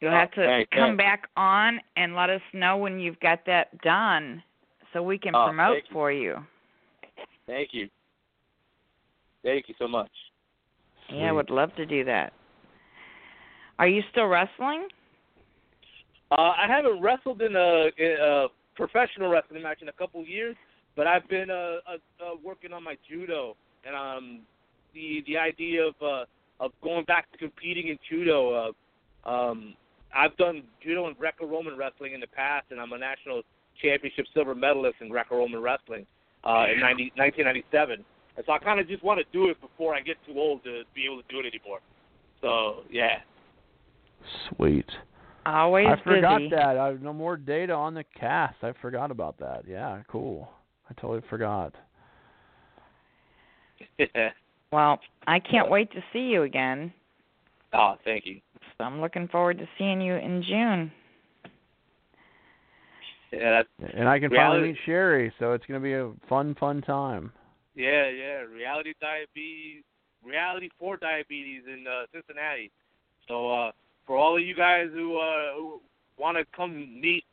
You'll 0.00 0.12
have 0.12 0.30
to 0.32 0.44
thanks, 0.44 0.70
come 0.72 0.96
thanks. 0.96 1.02
back 1.02 1.28
on 1.36 1.80
and 1.96 2.14
let 2.14 2.28
us 2.28 2.42
know 2.52 2.76
when 2.76 3.00
you've 3.00 3.18
got 3.20 3.40
that 3.46 3.80
done 3.80 4.42
so 4.92 5.02
we 5.02 5.18
can 5.18 5.34
Oh, 5.34 5.46
promote 5.46 5.74
thank 5.76 5.84
you. 5.88 5.92
for 5.92 6.12
you. 6.12 6.36
Thank 7.46 7.70
you. 7.72 7.88
Thank 9.42 9.68
you 9.68 9.74
so 9.78 9.88
much. 9.88 10.10
Yeah, 11.10 11.28
I 11.28 11.32
would 11.32 11.50
love 11.50 11.74
to 11.76 11.86
do 11.86 12.04
that. 12.04 12.32
Are 13.78 13.88
you 13.88 14.02
still 14.10 14.26
wrestling? 14.26 14.88
Uh, 16.30 16.52
I 16.56 16.66
haven't 16.68 17.00
wrestled 17.00 17.42
in 17.42 17.54
a, 17.56 17.88
in 17.98 18.16
a 18.20 18.46
professional 18.76 19.30
wrestling 19.30 19.62
match 19.62 19.82
in 19.82 19.88
a 19.88 19.92
couple 19.92 20.20
of 20.20 20.28
years, 20.28 20.56
but 20.96 21.06
I've 21.06 21.28
been 21.28 21.50
uh, 21.50 21.54
uh, 21.54 21.96
uh, 22.20 22.34
working 22.42 22.72
on 22.72 22.82
my 22.82 22.96
judo 23.08 23.56
and 23.86 23.94
um, 23.96 24.40
the 24.94 25.22
the 25.26 25.36
idea 25.36 25.86
of 25.86 25.94
uh, 26.02 26.24
of 26.60 26.72
going 26.82 27.04
back 27.04 27.30
to 27.32 27.38
competing 27.38 27.88
in 27.88 27.98
judo. 28.08 28.72
Uh, 29.26 29.28
um, 29.28 29.74
I've 30.16 30.36
done 30.36 30.62
judo 30.82 31.08
and 31.08 31.18
Greco-Roman 31.18 31.76
wrestling 31.76 32.14
in 32.14 32.20
the 32.20 32.28
past, 32.28 32.66
and 32.70 32.80
I'm 32.80 32.92
a 32.92 32.98
national 32.98 33.42
championship 33.82 34.26
silver 34.32 34.54
medalist 34.54 34.96
in 35.00 35.08
Greco-Roman 35.08 35.60
wrestling 35.60 36.06
uh, 36.44 36.66
in 36.72 36.78
90, 36.78 37.12
1997. 37.16 38.04
And 38.36 38.46
so 38.46 38.52
I 38.52 38.58
kind 38.58 38.78
of 38.78 38.86
just 38.86 39.02
want 39.02 39.18
to 39.18 39.26
do 39.32 39.48
it 39.48 39.60
before 39.60 39.94
I 39.94 40.00
get 40.00 40.16
too 40.26 40.38
old 40.38 40.62
to 40.64 40.82
be 40.94 41.04
able 41.04 41.22
to 41.22 41.28
do 41.28 41.40
it 41.40 41.46
anymore. 41.46 41.80
So 42.40 42.84
yeah. 42.90 43.20
Sweet. 44.56 44.88
Always 45.46 45.86
I 45.88 46.02
forgot 46.02 46.38
busy. 46.38 46.50
that. 46.50 46.78
I 46.78 46.86
have 46.86 47.02
no 47.02 47.12
more 47.12 47.36
data 47.36 47.72
on 47.72 47.94
the 47.94 48.04
cast. 48.18 48.56
I 48.62 48.72
forgot 48.80 49.10
about 49.10 49.38
that. 49.38 49.64
Yeah, 49.68 50.02
cool. 50.08 50.48
I 50.88 50.94
totally 50.94 51.22
forgot. 51.28 51.74
Well, 54.72 54.98
I 55.28 55.38
can't 55.38 55.70
wait 55.70 55.92
to 55.92 56.02
see 56.12 56.18
you 56.30 56.42
again. 56.42 56.92
oh, 57.74 57.94
thank 58.04 58.26
you. 58.26 58.40
So 58.76 58.82
I'm 58.82 59.00
looking 59.00 59.28
forward 59.28 59.56
to 59.58 59.68
seeing 59.78 60.00
you 60.00 60.14
in 60.14 60.42
June. 60.42 60.90
Yeah, 63.32 63.62
that's 63.78 63.92
And 63.96 64.08
I 64.08 64.18
can 64.18 64.30
Reality- 64.30 64.36
finally 64.36 64.68
meet 64.72 64.78
Cherry, 64.84 65.32
so 65.38 65.52
it's 65.52 65.64
going 65.66 65.80
to 65.80 65.84
be 65.84 65.92
a 65.94 66.10
fun, 66.28 66.56
fun 66.58 66.82
time. 66.82 67.32
Yeah, 67.76 68.08
yeah. 68.08 68.38
Reality 68.40 68.94
diabetes, 69.00 69.82
reality 70.24 70.70
for 70.78 70.96
diabetes 70.96 71.62
in 71.72 71.84
uh, 71.86 72.06
Cincinnati. 72.12 72.70
So 73.28 73.50
uh, 73.52 73.72
for 74.06 74.16
all 74.16 74.36
of 74.36 74.42
you 74.42 74.54
guys 74.56 74.88
who, 74.92 75.18
uh, 75.18 75.54
who 75.56 75.80
want 76.18 76.36
to 76.36 76.44
come 76.56 77.00
meet 77.00 77.24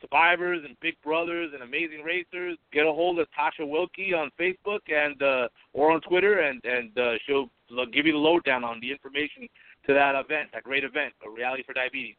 survivors 0.00 0.60
and 0.66 0.76
big 0.80 0.94
brothers 1.02 1.50
and 1.54 1.62
amazing 1.62 2.02
racers, 2.02 2.56
get 2.72 2.86
a 2.86 2.92
hold 2.92 3.18
of 3.18 3.26
Tasha 3.38 3.68
Wilkie 3.68 4.14
on 4.14 4.30
Facebook 4.38 4.80
and 4.88 5.22
uh, 5.22 5.48
or 5.72 5.92
on 5.92 6.00
Twitter, 6.02 6.40
and 6.40 6.60
and 6.64 6.96
uh, 6.98 7.12
she'll 7.26 7.50
give 7.92 8.06
you 8.06 8.12
the 8.12 8.18
lowdown 8.18 8.64
on 8.64 8.80
the 8.80 8.90
information 8.90 9.48
to 9.86 9.94
that 9.94 10.14
event, 10.14 10.48
that 10.52 10.62
great 10.62 10.84
event, 10.84 11.12
a 11.26 11.30
reality 11.30 11.62
for 11.64 11.72
diabetes. 11.72 12.16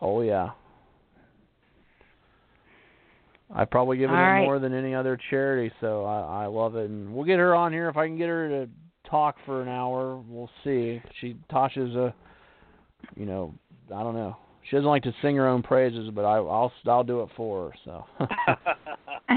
Oh 0.00 0.22
yeah. 0.22 0.50
I 3.54 3.64
probably 3.64 3.96
given 3.96 4.14
All 4.14 4.22
it 4.22 4.26
right. 4.26 4.44
more 4.44 4.58
than 4.58 4.74
any 4.74 4.94
other 4.94 5.18
charity, 5.30 5.72
so 5.80 6.04
I, 6.04 6.44
I 6.44 6.46
love 6.46 6.76
it. 6.76 6.90
And 6.90 7.12
we'll 7.14 7.24
get 7.24 7.38
her 7.38 7.54
on 7.54 7.72
here 7.72 7.88
if 7.88 7.96
I 7.96 8.06
can 8.06 8.18
get 8.18 8.28
her 8.28 8.46
to 8.48 8.68
talk 9.08 9.36
for 9.46 9.62
an 9.62 9.68
hour. 9.68 10.22
We'll 10.28 10.50
see. 10.64 11.00
She 11.20 11.34
Tasha's 11.50 11.94
a, 11.96 12.14
you 13.16 13.24
know, 13.24 13.54
I 13.94 14.02
don't 14.02 14.14
know. 14.14 14.36
She 14.68 14.76
doesn't 14.76 14.88
like 14.88 15.02
to 15.04 15.14
sing 15.22 15.36
her 15.36 15.48
own 15.48 15.62
praises, 15.62 16.10
but 16.14 16.24
I, 16.24 16.36
I'll 16.36 16.72
I'll 16.86 17.04
do 17.04 17.22
it 17.22 17.30
for 17.36 17.70
her. 17.70 17.76
So. 17.84 18.04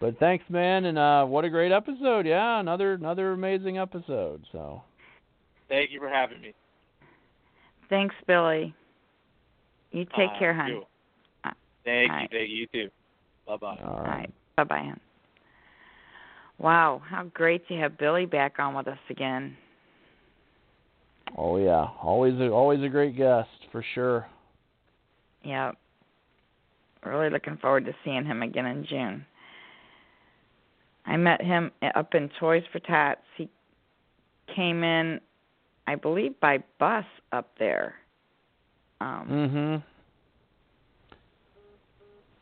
but 0.00 0.18
thanks, 0.18 0.44
man, 0.48 0.86
and 0.86 0.98
uh, 0.98 1.24
what 1.26 1.44
a 1.44 1.50
great 1.50 1.70
episode! 1.70 2.26
Yeah, 2.26 2.58
another 2.58 2.94
another 2.94 3.32
amazing 3.32 3.78
episode. 3.78 4.44
So. 4.50 4.82
Thank 5.68 5.90
you 5.92 6.00
for 6.00 6.08
having 6.08 6.40
me. 6.40 6.54
Thanks, 7.88 8.14
Billy. 8.26 8.74
You 9.92 10.04
take 10.16 10.30
Uh, 10.34 10.38
care, 10.38 10.54
hon. 10.54 10.68
you. 10.68 10.82
Uh, 11.44 11.50
Thank 11.84 12.10
all 12.10 12.16
you. 12.16 12.22
right. 12.22 12.30
Thank 12.30 12.50
you. 12.50 12.56
You 12.56 12.66
too. 12.72 12.90
Bye 13.46 13.56
bye. 13.56 13.78
All 13.84 13.90
All 13.94 14.02
right. 14.02 14.08
right. 14.08 14.34
Bye 14.56 14.64
bye, 14.64 14.82
hon. 14.82 15.00
Wow, 16.58 17.00
how 17.08 17.24
great 17.34 17.66
to 17.68 17.74
have 17.74 17.96
Billy 17.98 18.26
back 18.26 18.58
on 18.58 18.74
with 18.74 18.88
us 18.88 18.98
again. 19.10 19.56
Oh 21.36 21.56
yeah, 21.58 21.86
always 22.02 22.34
a, 22.40 22.48
always 22.50 22.82
a 22.82 22.88
great 22.88 23.16
guest 23.16 23.48
for 23.70 23.84
sure. 23.94 24.26
Yeah. 25.48 25.72
Really 27.04 27.30
looking 27.30 27.56
forward 27.56 27.86
to 27.86 27.94
seeing 28.04 28.26
him 28.26 28.42
again 28.42 28.66
in 28.66 28.84
June. 28.84 29.24
I 31.06 31.16
met 31.16 31.40
him 31.40 31.72
up 31.94 32.14
in 32.14 32.28
Toys 32.38 32.64
for 32.70 32.80
Tots. 32.80 33.22
He 33.36 33.48
came 34.54 34.84
in, 34.84 35.20
I 35.86 35.94
believe, 35.94 36.38
by 36.40 36.58
bus 36.78 37.06
up 37.32 37.48
there. 37.58 37.94
Um, 39.00 39.28
Mhm. 39.30 39.82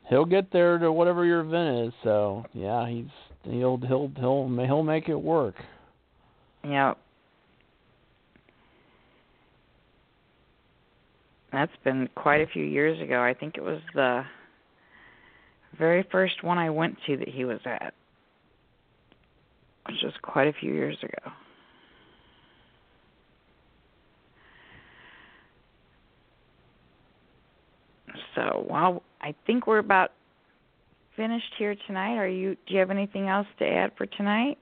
He'll 0.08 0.24
get 0.24 0.50
there 0.50 0.78
to 0.78 0.90
whatever 0.90 1.24
your 1.24 1.40
event 1.40 1.88
is. 1.88 1.94
So 2.02 2.44
yeah, 2.54 2.88
he's 2.88 3.10
he'll 3.44 3.76
he'll 3.76 4.10
he'll 4.16 4.48
he'll 4.48 4.82
make 4.82 5.08
it 5.08 5.20
work. 5.20 5.54
Yeah. 6.64 6.94
That's 11.56 11.72
been 11.84 12.06
quite 12.14 12.42
a 12.42 12.46
few 12.46 12.62
years 12.62 13.00
ago. 13.00 13.22
I 13.22 13.32
think 13.32 13.56
it 13.56 13.62
was 13.62 13.80
the 13.94 14.24
very 15.78 16.06
first 16.12 16.44
one 16.44 16.58
I 16.58 16.68
went 16.68 16.98
to 17.06 17.16
that 17.16 17.28
he 17.28 17.46
was 17.46 17.60
at. 17.64 17.94
Which 19.86 19.96
was 20.02 20.12
quite 20.20 20.48
a 20.48 20.52
few 20.52 20.74
years 20.74 20.98
ago. 21.02 21.32
So, 28.34 28.66
well, 28.68 29.02
I 29.22 29.34
think 29.46 29.66
we're 29.66 29.78
about 29.78 30.10
finished 31.16 31.54
here 31.56 31.74
tonight. 31.86 32.16
Are 32.16 32.28
you 32.28 32.54
do 32.66 32.74
you 32.74 32.80
have 32.80 32.90
anything 32.90 33.28
else 33.28 33.46
to 33.60 33.64
add 33.66 33.92
for 33.96 34.04
tonight? 34.04 34.58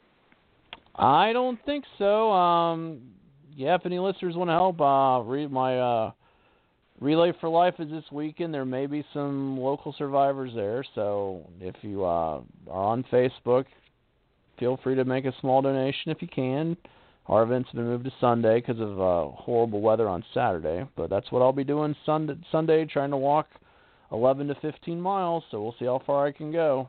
I 0.94 1.32
don't 1.32 1.58
think 1.66 1.86
so. 1.98 2.30
Um, 2.30 3.00
yeah, 3.52 3.74
if 3.74 3.84
any 3.84 3.98
listeners 3.98 4.36
want 4.36 4.50
to 4.50 4.54
help, 4.54 4.80
uh, 4.80 5.28
read 5.28 5.50
my 5.50 5.78
uh, 5.80 6.10
Relay 7.00 7.32
for 7.40 7.48
Life 7.48 7.74
is 7.78 7.90
this 7.90 8.04
weekend. 8.12 8.54
There 8.54 8.64
may 8.64 8.86
be 8.86 9.04
some 9.12 9.58
local 9.58 9.94
survivors 9.98 10.52
there, 10.54 10.84
so 10.94 11.42
if 11.60 11.74
you 11.82 12.04
uh, 12.04 12.40
are 12.70 12.84
on 12.84 13.04
Facebook, 13.12 13.64
feel 14.58 14.78
free 14.82 14.94
to 14.94 15.04
make 15.04 15.24
a 15.24 15.34
small 15.40 15.60
donation 15.60 16.12
if 16.12 16.22
you 16.22 16.28
can. 16.28 16.76
Our 17.26 17.42
event's 17.42 17.70
been 17.72 17.84
moved 17.84 18.04
to 18.04 18.12
Sunday 18.20 18.60
because 18.60 18.80
of 18.80 19.00
uh, 19.00 19.34
horrible 19.34 19.80
weather 19.80 20.08
on 20.08 20.22
Saturday, 20.32 20.86
but 20.96 21.10
that's 21.10 21.32
what 21.32 21.42
I'll 21.42 21.52
be 21.52 21.64
doing 21.64 21.96
Sunday, 22.06 22.34
Sunday, 22.52 22.84
trying 22.84 23.10
to 23.10 23.16
walk 23.16 23.48
11 24.12 24.46
to 24.48 24.54
15 24.56 25.00
miles. 25.00 25.42
So 25.50 25.62
we'll 25.62 25.74
see 25.78 25.86
how 25.86 26.02
far 26.06 26.26
I 26.26 26.32
can 26.32 26.52
go. 26.52 26.88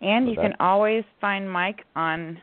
And 0.00 0.28
you 0.28 0.34
But 0.34 0.42
can 0.42 0.54
always 0.58 1.04
find 1.20 1.50
Mike 1.50 1.84
on 1.94 2.38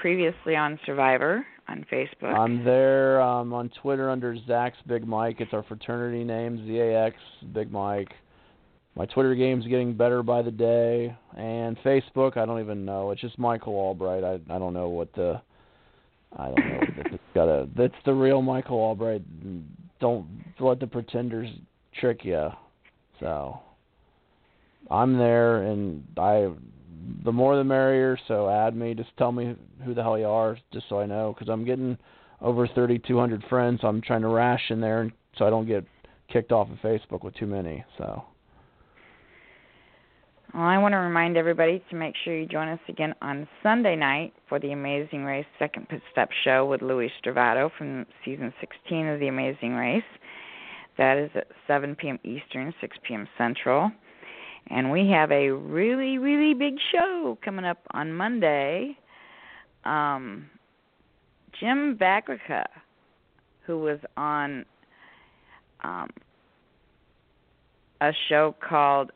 previously 0.00 0.54
on 0.54 0.78
Survivor 0.84 1.46
on 1.68 1.84
Facebook. 1.92 2.34
I'm 2.34 2.64
there 2.64 3.20
um, 3.20 3.52
on 3.52 3.70
Twitter 3.82 4.10
under 4.10 4.36
Zach's 4.46 4.78
Big 4.86 5.06
Mike. 5.06 5.36
It's 5.40 5.52
our 5.52 5.62
fraternity 5.62 6.24
name, 6.24 6.66
ZAX 6.66 7.14
Big 7.52 7.70
Mike. 7.70 8.10
My 8.96 9.06
Twitter 9.06 9.34
game's 9.34 9.64
getting 9.66 9.94
better 9.96 10.22
by 10.22 10.42
the 10.42 10.50
day, 10.50 11.16
and 11.36 11.76
Facebook, 11.78 12.36
I 12.36 12.44
don't 12.44 12.60
even 12.60 12.84
know. 12.84 13.12
It's 13.12 13.20
just 13.20 13.38
Michael 13.38 13.74
Allbright. 13.74 14.24
I 14.24 14.54
I 14.54 14.58
don't 14.58 14.74
know 14.74 14.88
what 14.88 15.12
the 15.14 15.40
I 16.36 16.46
don't 16.46 16.56
know. 16.56 16.80
it's 17.12 17.22
got 17.34 17.48
a 17.48 17.68
that's 17.76 17.94
the 18.04 18.12
real 18.12 18.42
Michael 18.42 18.78
Allbright. 18.78 19.22
Don't 20.00 20.26
let 20.58 20.80
the 20.80 20.86
pretenders 20.86 21.48
trick 22.00 22.24
you. 22.24 22.48
So 23.20 23.60
I'm 24.90 25.16
there, 25.16 25.62
and 25.62 26.02
I 26.16 26.48
the 27.24 27.32
more 27.32 27.56
the 27.56 27.64
merrier. 27.64 28.18
So 28.28 28.48
add 28.48 28.76
me. 28.76 28.94
Just 28.94 29.10
tell 29.16 29.32
me 29.32 29.54
who 29.84 29.94
the 29.94 30.02
hell 30.02 30.18
you 30.18 30.26
are, 30.26 30.58
just 30.72 30.88
so 30.88 31.00
I 31.00 31.06
know, 31.06 31.34
because 31.34 31.48
I'm 31.48 31.64
getting 31.64 31.96
over 32.40 32.66
3,200 32.66 33.44
friends. 33.48 33.80
So 33.82 33.88
I'm 33.88 34.00
trying 34.00 34.22
to 34.22 34.28
ration 34.28 34.80
there, 34.80 35.10
so 35.36 35.46
I 35.46 35.50
don't 35.50 35.66
get 35.66 35.84
kicked 36.32 36.52
off 36.52 36.68
of 36.70 36.78
Facebook 36.78 37.24
with 37.24 37.34
too 37.34 37.46
many. 37.46 37.84
So 37.96 38.24
Well, 40.54 40.62
I 40.62 40.78
want 40.78 40.92
to 40.92 40.98
remind 40.98 41.36
everybody 41.36 41.82
to 41.90 41.96
make 41.96 42.14
sure 42.24 42.36
you 42.36 42.46
join 42.46 42.68
us 42.68 42.80
again 42.88 43.14
on 43.20 43.46
Sunday 43.62 43.96
night 43.96 44.32
for 44.48 44.58
the 44.58 44.72
Amazing 44.72 45.24
Race 45.24 45.46
Second 45.58 45.88
Pit 45.88 46.00
Stop 46.10 46.30
Show 46.44 46.64
with 46.66 46.80
Louis 46.80 47.12
Stravato 47.22 47.70
from 47.76 48.06
season 48.24 48.52
16 48.60 49.06
of 49.08 49.20
The 49.20 49.28
Amazing 49.28 49.74
Race. 49.74 50.02
That 50.96 51.18
is 51.18 51.30
at 51.34 51.48
7 51.66 51.94
p.m. 51.96 52.18
Eastern, 52.24 52.72
6 52.80 52.96
p.m. 53.06 53.28
Central. 53.36 53.90
And 54.70 54.90
we 54.90 55.08
have 55.10 55.30
a 55.32 55.50
really, 55.50 56.18
really 56.18 56.54
big 56.54 56.74
show 56.92 57.38
coming 57.44 57.64
up 57.64 57.78
on 57.92 58.12
Monday. 58.12 58.96
Um, 59.84 60.50
Jim 61.58 61.96
Bagrica, 61.98 62.64
who 63.66 63.78
was 63.78 63.98
on 64.16 64.66
um, 65.82 66.10
a 68.00 68.12
show 68.28 68.54
called 68.66 69.10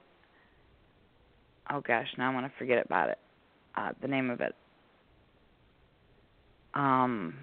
oh 1.72 1.80
gosh, 1.80 2.06
now 2.18 2.30
I 2.30 2.34
want 2.34 2.46
to 2.46 2.52
forget 2.58 2.84
about 2.84 3.08
it. 3.10 3.18
Uh, 3.76 3.90
the 4.00 4.08
name 4.08 4.30
of 4.30 4.40
it. 4.40 4.54
Um, 6.74 7.34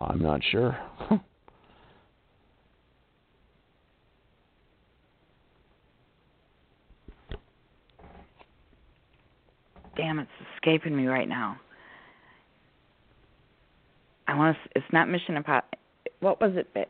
I'm 0.00 0.22
not 0.22 0.40
sure. 0.50 0.76
damn, 9.96 10.18
it's 10.18 10.30
escaping 10.54 10.96
me 10.96 11.06
right 11.06 11.28
now. 11.28 11.58
I 14.26 14.34
want 14.34 14.56
to. 14.56 14.70
It's 14.76 14.92
not 14.92 15.08
Mission 15.08 15.36
Impossible. 15.36 15.78
What 16.20 16.40
was 16.40 16.52
it? 16.56 16.88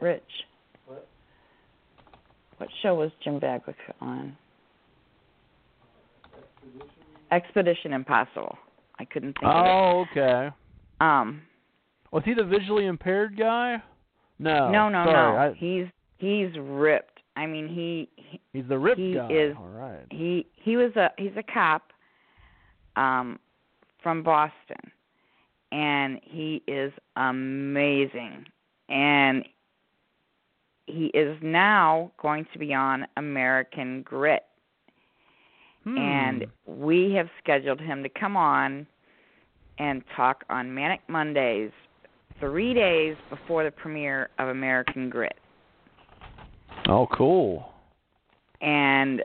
Rich. 0.00 0.22
What 2.56 2.68
show 2.82 2.94
was 2.94 3.10
Jim 3.22 3.40
Bagwick 3.40 3.74
on? 4.00 4.36
Expedition 7.30 7.92
Impossible. 7.92 8.58
I 8.98 9.04
couldn't 9.04 9.34
think 9.34 9.44
of 9.44 9.50
it. 9.50 9.68
Oh, 9.68 10.04
okay. 10.10 10.48
Um. 11.00 11.42
Was 12.10 12.24
he 12.24 12.34
the 12.34 12.44
visually 12.44 12.86
impaired 12.86 13.38
guy? 13.38 13.80
No. 14.40 14.70
No, 14.70 14.88
no, 14.88 15.04
sorry, 15.04 15.32
no. 15.32 15.38
I, 15.38 15.54
he's 15.56 15.86
he's 16.18 16.50
ripped. 16.58 17.19
I 17.40 17.46
mean, 17.46 17.68
he. 17.68 18.08
he 18.16 18.40
he's 18.52 18.68
the 18.68 18.78
ripped 18.78 19.00
he 19.00 19.14
guy. 19.14 19.30
Is, 19.30 19.54
All 19.58 19.68
right. 19.68 20.04
He 20.10 20.46
he 20.54 20.76
was 20.76 20.94
a 20.96 21.10
he's 21.16 21.32
a 21.36 21.42
cop. 21.42 21.92
Um, 22.96 23.38
from 24.02 24.22
Boston, 24.22 24.90
and 25.72 26.20
he 26.22 26.62
is 26.66 26.92
amazing. 27.16 28.46
And 28.88 29.44
he 30.86 31.06
is 31.06 31.38
now 31.42 32.10
going 32.20 32.46
to 32.52 32.58
be 32.58 32.74
on 32.74 33.06
American 33.16 34.02
Grit. 34.02 34.44
Hmm. 35.84 35.96
And 35.96 36.46
we 36.66 37.12
have 37.12 37.28
scheduled 37.42 37.80
him 37.80 38.02
to 38.02 38.08
come 38.08 38.36
on 38.36 38.86
and 39.78 40.02
talk 40.16 40.44
on 40.50 40.74
Manic 40.74 41.00
Mondays 41.08 41.70
three 42.38 42.74
days 42.74 43.16
before 43.28 43.64
the 43.64 43.70
premiere 43.70 44.30
of 44.38 44.48
American 44.48 45.08
Grit. 45.08 45.38
Oh, 46.90 47.06
cool. 47.16 47.66
And 48.60 49.22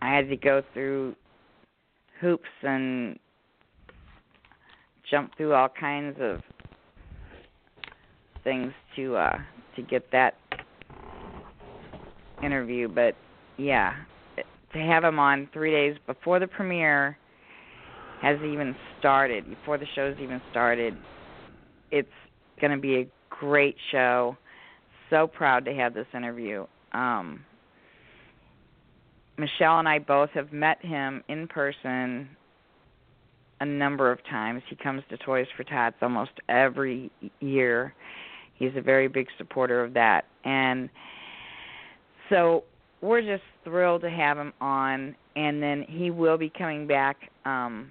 I 0.00 0.14
had 0.14 0.28
to 0.28 0.36
go 0.36 0.62
through 0.72 1.16
hoops 2.20 2.44
and 2.62 3.18
jump 5.10 5.36
through 5.36 5.54
all 5.54 5.68
kinds 5.68 6.16
of 6.20 6.40
things 8.44 8.72
to 8.94 9.16
uh 9.16 9.38
to 9.74 9.82
get 9.82 10.08
that 10.12 10.34
interview, 12.44 12.86
but 12.86 13.16
yeah, 13.56 13.94
to 14.72 14.78
have 14.78 15.02
him 15.02 15.18
on 15.18 15.48
three 15.52 15.72
days 15.72 15.96
before 16.06 16.38
the 16.38 16.46
premiere 16.46 17.18
has 18.22 18.38
even 18.38 18.76
started, 19.00 19.50
before 19.50 19.78
the 19.78 19.86
show's 19.96 20.16
even 20.22 20.40
started, 20.52 20.96
it's 21.90 22.08
going 22.60 22.70
to 22.70 22.78
be 22.78 22.98
a 22.98 23.08
great 23.30 23.74
show. 23.90 24.36
So 25.10 25.26
proud 25.26 25.64
to 25.64 25.74
have 25.74 25.92
this 25.92 26.06
interview. 26.14 26.66
Um, 26.94 27.44
Michelle 29.36 29.80
and 29.80 29.88
I 29.88 29.98
both 29.98 30.30
have 30.30 30.52
met 30.52 30.82
him 30.84 31.22
in 31.28 31.48
person 31.48 32.28
a 33.60 33.66
number 33.66 34.10
of 34.10 34.24
times. 34.24 34.62
He 34.68 34.76
comes 34.76 35.02
to 35.10 35.16
Toys 35.18 35.46
for 35.56 35.64
Tots 35.64 35.96
almost 36.00 36.30
every 36.48 37.10
year. 37.40 37.94
He's 38.54 38.72
a 38.76 38.80
very 38.80 39.08
big 39.08 39.26
supporter 39.36 39.82
of 39.82 39.94
that. 39.94 40.26
And 40.44 40.88
so 42.30 42.64
we're 43.00 43.20
just 43.20 43.42
thrilled 43.64 44.02
to 44.02 44.10
have 44.10 44.38
him 44.38 44.52
on 44.60 45.14
and 45.36 45.62
then 45.62 45.84
he 45.88 46.10
will 46.10 46.38
be 46.38 46.50
coming 46.50 46.86
back 46.86 47.30
um 47.44 47.90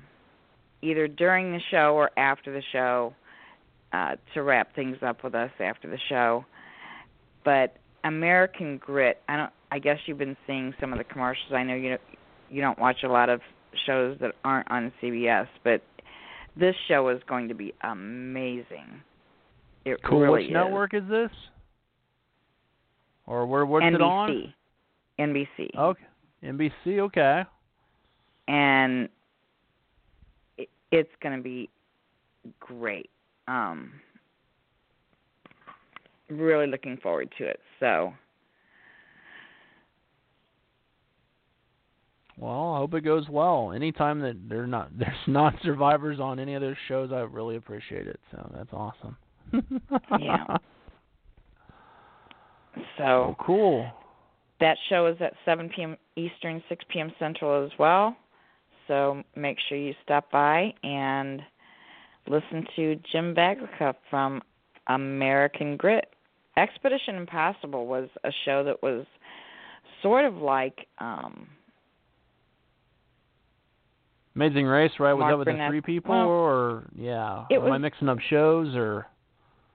either 0.81 1.07
during 1.07 1.51
the 1.51 1.59
show 1.71 1.93
or 1.95 2.09
after 2.17 2.51
the 2.51 2.63
show 2.71 3.13
uh 3.91 4.15
to 4.33 4.41
wrap 4.41 4.73
things 4.75 4.97
up 5.05 5.23
with 5.23 5.35
us 5.35 5.51
after 5.59 5.89
the 5.89 5.99
show 6.09 6.43
but 7.45 7.77
american 8.03 8.77
grit 8.77 9.21
i 9.29 9.37
don't 9.37 9.51
i 9.71 9.79
guess 9.79 9.97
you've 10.05 10.17
been 10.17 10.37
seeing 10.45 10.73
some 10.79 10.91
of 10.91 10.97
the 10.97 11.03
commercials 11.03 11.51
i 11.53 11.63
know 11.63 11.75
you 11.75 11.97
you 12.49 12.61
don't 12.61 12.79
watch 12.79 13.03
a 13.03 13.07
lot 13.07 13.29
of 13.29 13.41
shows 13.85 14.17
that 14.19 14.31
aren't 14.43 14.69
on 14.69 14.91
cbs 15.01 15.47
but 15.63 15.81
this 16.55 16.75
show 16.87 17.09
is 17.09 17.21
going 17.27 17.47
to 17.47 17.55
be 17.55 17.73
amazing 17.83 19.01
it 19.85 19.97
cool 20.03 20.19
really 20.19 20.43
which 20.43 20.51
network 20.53 20.93
is 20.93 21.03
this 21.09 21.31
or 23.25 23.45
where 23.45 23.65
what's 23.65 23.85
NBC. 23.85 23.95
it 23.95 24.01
on? 24.01 24.53
NBC. 25.19 25.47
NBC. 25.59 25.77
Okay. 25.77 26.03
NBC, 26.43 26.99
okay. 26.99 27.43
And 28.47 29.09
it, 30.57 30.69
it's 30.91 31.09
going 31.21 31.37
to 31.37 31.43
be 31.43 31.69
great. 32.59 33.09
Um 33.47 33.93
really 36.37 36.67
looking 36.67 36.97
forward 36.97 37.33
to 37.37 37.45
it. 37.45 37.59
So 37.79 38.13
Well, 42.37 42.73
I 42.73 42.77
hope 42.79 42.93
it 42.95 43.01
goes 43.01 43.29
well. 43.29 43.71
Anytime 43.73 44.19
that 44.21 44.37
they're 44.49 44.67
not 44.67 44.89
there's 44.97 45.13
not 45.27 45.53
survivors 45.63 46.19
on 46.19 46.39
any 46.39 46.55
of 46.55 46.61
those 46.61 46.75
shows, 46.87 47.11
I 47.11 47.21
really 47.21 47.55
appreciate 47.55 48.07
it. 48.07 48.19
So 48.31 48.51
that's 48.55 48.73
awesome. 48.73 49.17
yeah. 50.19 50.57
So 52.97 53.03
oh, 53.03 53.35
cool. 53.39 53.87
That 54.59 54.77
show 54.89 55.05
is 55.05 55.15
at 55.19 55.33
7 55.45 55.69
p.m. 55.75 55.95
Eastern, 56.15 56.63
6 56.67 56.85
p.m. 56.89 57.11
Central 57.19 57.63
as 57.63 57.71
well. 57.77 58.17
So 58.87 59.21
make 59.35 59.57
sure 59.69 59.77
you 59.77 59.93
stop 60.03 60.31
by 60.31 60.73
and 60.83 61.43
listen 62.27 62.65
to 62.75 62.95
Jim 63.11 63.35
Bagrica 63.35 63.93
from 64.09 64.41
American 64.87 65.77
Grit. 65.77 66.12
Expedition 66.55 67.15
Impossible 67.15 67.87
was 67.87 68.09
a 68.23 68.31
show 68.45 68.63
that 68.63 68.83
was 68.83 69.05
sort 70.01 70.25
of 70.25 70.35
like 70.35 70.87
um 70.99 71.47
Amazing 74.35 74.65
Race, 74.65 74.91
right? 74.99 75.13
Was 75.13 75.21
Mark 75.21 75.31
that 75.33 75.37
with 75.37 75.47
Burnett. 75.47 75.67
the 75.67 75.71
three 75.71 75.81
people 75.81 76.11
Well, 76.15 76.27
or 76.27 76.83
yeah. 76.95 77.45
Am 77.51 77.71
I 77.71 77.77
mixing 77.77 78.09
up 78.09 78.19
shows 78.29 78.75
or 78.75 79.07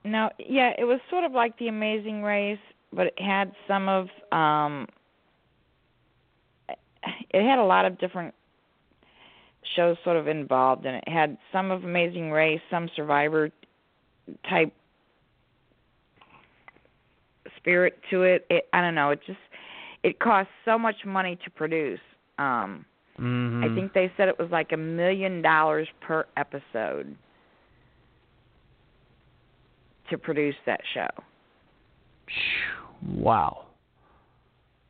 No, 0.03 0.29
yeah, 0.37 0.71
it 0.77 0.83
was 0.83 0.99
sort 1.09 1.23
of 1.23 1.31
like 1.31 1.57
The 1.57 1.67
Amazing 1.69 2.23
Race, 2.23 2.59
but 2.91 3.07
it 3.07 3.19
had 3.19 3.53
some 3.67 3.87
of 3.87 4.07
um 4.31 4.87
it 7.31 7.47
had 7.47 7.59
a 7.59 7.63
lot 7.63 7.85
of 7.85 7.97
different 7.99 8.33
shows 9.75 9.97
sort 10.03 10.17
of 10.17 10.27
involved 10.27 10.85
in 10.85 10.95
it. 10.95 11.03
It 11.07 11.11
had 11.11 11.37
some 11.51 11.71
of 11.71 11.83
Amazing 11.83 12.31
Race, 12.31 12.61
some 12.69 12.89
Survivor 12.95 13.51
type 14.49 14.73
spirit 17.59 17.99
to 18.09 18.23
it. 18.23 18.45
it 18.49 18.67
I 18.73 18.81
don't 18.81 18.95
know, 18.95 19.11
it 19.11 19.19
just 19.25 19.39
it 20.03 20.19
cost 20.19 20.49
so 20.65 20.77
much 20.77 20.95
money 21.05 21.37
to 21.43 21.49
produce. 21.51 21.99
Um 22.37 22.85
mm-hmm. 23.19 23.63
I 23.63 23.75
think 23.75 23.93
they 23.93 24.11
said 24.17 24.27
it 24.27 24.39
was 24.39 24.49
like 24.51 24.71
a 24.71 24.77
million 24.77 25.41
dollars 25.41 25.87
per 26.01 26.25
episode 26.37 27.15
to 30.09 30.17
produce 30.17 30.55
that 30.65 30.81
show. 30.93 31.07
Wow. 33.07 33.65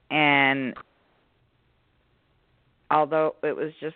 And 0.10 0.74
although 2.90 3.36
it 3.44 3.56
was 3.56 3.72
just 3.80 3.96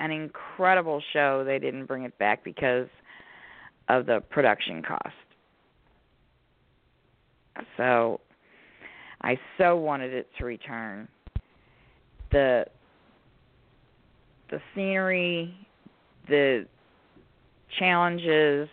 an 0.00 0.10
incredible 0.10 1.02
show, 1.12 1.44
they 1.44 1.58
didn't 1.58 1.86
bring 1.86 2.02
it 2.02 2.18
back 2.18 2.44
because 2.44 2.88
of 3.88 4.06
the 4.06 4.20
production 4.30 4.82
cost. 4.82 5.14
So 7.76 8.20
I 9.22 9.38
so 9.58 9.76
wanted 9.76 10.12
it 10.12 10.28
to 10.38 10.44
return. 10.44 11.08
The 12.32 12.66
the 14.50 14.60
scenery, 14.74 15.54
the 16.28 16.66
challenges, 17.78 18.68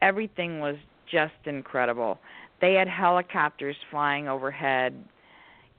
everything 0.00 0.60
was 0.60 0.76
just 1.10 1.32
incredible. 1.44 2.18
They 2.60 2.74
had 2.74 2.88
helicopters 2.88 3.76
flying 3.90 4.28
overhead, 4.28 4.94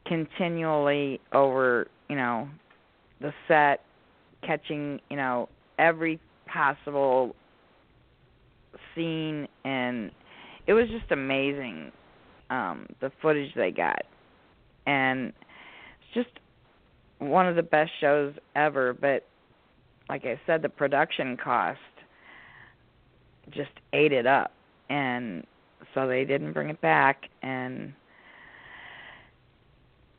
continually 0.05 1.21
over, 1.31 1.87
you 2.09 2.15
know, 2.15 2.49
the 3.21 3.33
set, 3.47 3.81
catching, 4.45 4.99
you 5.09 5.15
know, 5.15 5.47
every 5.79 6.19
possible 6.47 7.35
scene 8.93 9.47
and 9.63 10.11
it 10.67 10.73
was 10.73 10.87
just 10.89 11.11
amazing 11.11 11.91
um 12.51 12.85
the 12.99 13.11
footage 13.21 13.53
they 13.55 13.71
got. 13.71 14.03
And 14.85 15.33
it's 16.01 16.13
just 16.13 16.39
one 17.17 17.47
of 17.47 17.55
the 17.55 17.63
best 17.63 17.91
shows 17.99 18.33
ever 18.55 18.93
but 18.93 19.27
like 20.09 20.25
i 20.25 20.39
said 20.47 20.63
the 20.63 20.69
production 20.69 21.37
cost 21.37 21.79
just 23.51 23.71
ate 23.93 24.11
it 24.11 24.25
up. 24.25 24.51
And 24.89 25.45
so 25.93 26.07
they 26.07 26.25
didn't 26.25 26.53
bring 26.53 26.69
it 26.69 26.81
back. 26.81 27.29
And 27.41 27.93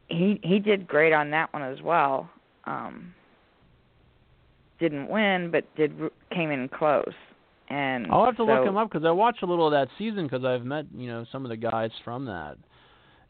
he 0.09 0.41
he 0.43 0.59
did 0.59 0.87
great 0.87 1.13
on 1.13 1.31
that 1.31 1.53
one 1.53 1.63
as 1.63 1.81
well. 1.83 2.31
Um 2.65 3.15
didn't 4.79 5.09
win 5.09 5.51
but 5.51 5.65
did 5.77 5.93
came 6.31 6.51
in 6.51 6.69
close 6.69 7.15
and 7.73 8.07
I'll 8.11 8.27
have 8.27 8.37
to 8.37 8.45
so, 8.47 8.53
look 8.53 8.67
him 8.67 8.77
up 8.77 8.91
because 8.91 9.07
I 9.07 9.11
watched 9.11 9.43
a 9.43 9.47
little 9.47 9.67
of 9.67 9.73
that 9.73 9.89
season 9.97 10.25
because 10.25 10.45
I've 10.45 10.65
met 10.65 10.85
you 10.95 11.07
know 11.07 11.25
some 11.33 11.45
of 11.45 11.49
the 11.49 11.57
guys 11.57 11.91
from 12.05 12.27
that, 12.27 12.59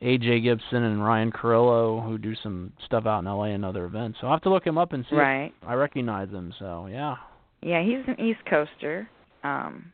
AJ 0.03 0.43
Gibson 0.43 0.83
and 0.83 1.05
Ryan 1.05 1.31
Carrillo 1.31 2.01
who 2.01 2.19
do 2.19 2.35
some 2.43 2.73
stuff 2.85 3.07
out 3.07 3.21
in 3.21 3.27
LA 3.27 3.45
and 3.45 3.65
other 3.65 3.85
events. 3.85 4.19
So 4.21 4.27
I'll 4.27 4.33
have 4.33 4.43
to 4.43 4.51
look 4.51 4.67
him 4.67 4.79
up 4.79 4.93
and 4.93 5.05
see 5.09 5.17
right 5.17 5.53
I 5.67 5.75
recognize 5.75 6.29
him. 6.31 6.53
So 6.59 6.89
yeah. 6.91 7.17
Yeah, 7.63 7.85
he's 7.85 8.03
an 8.09 8.19
East 8.19 8.41
Coaster. 8.51 9.09
Um, 9.45 9.93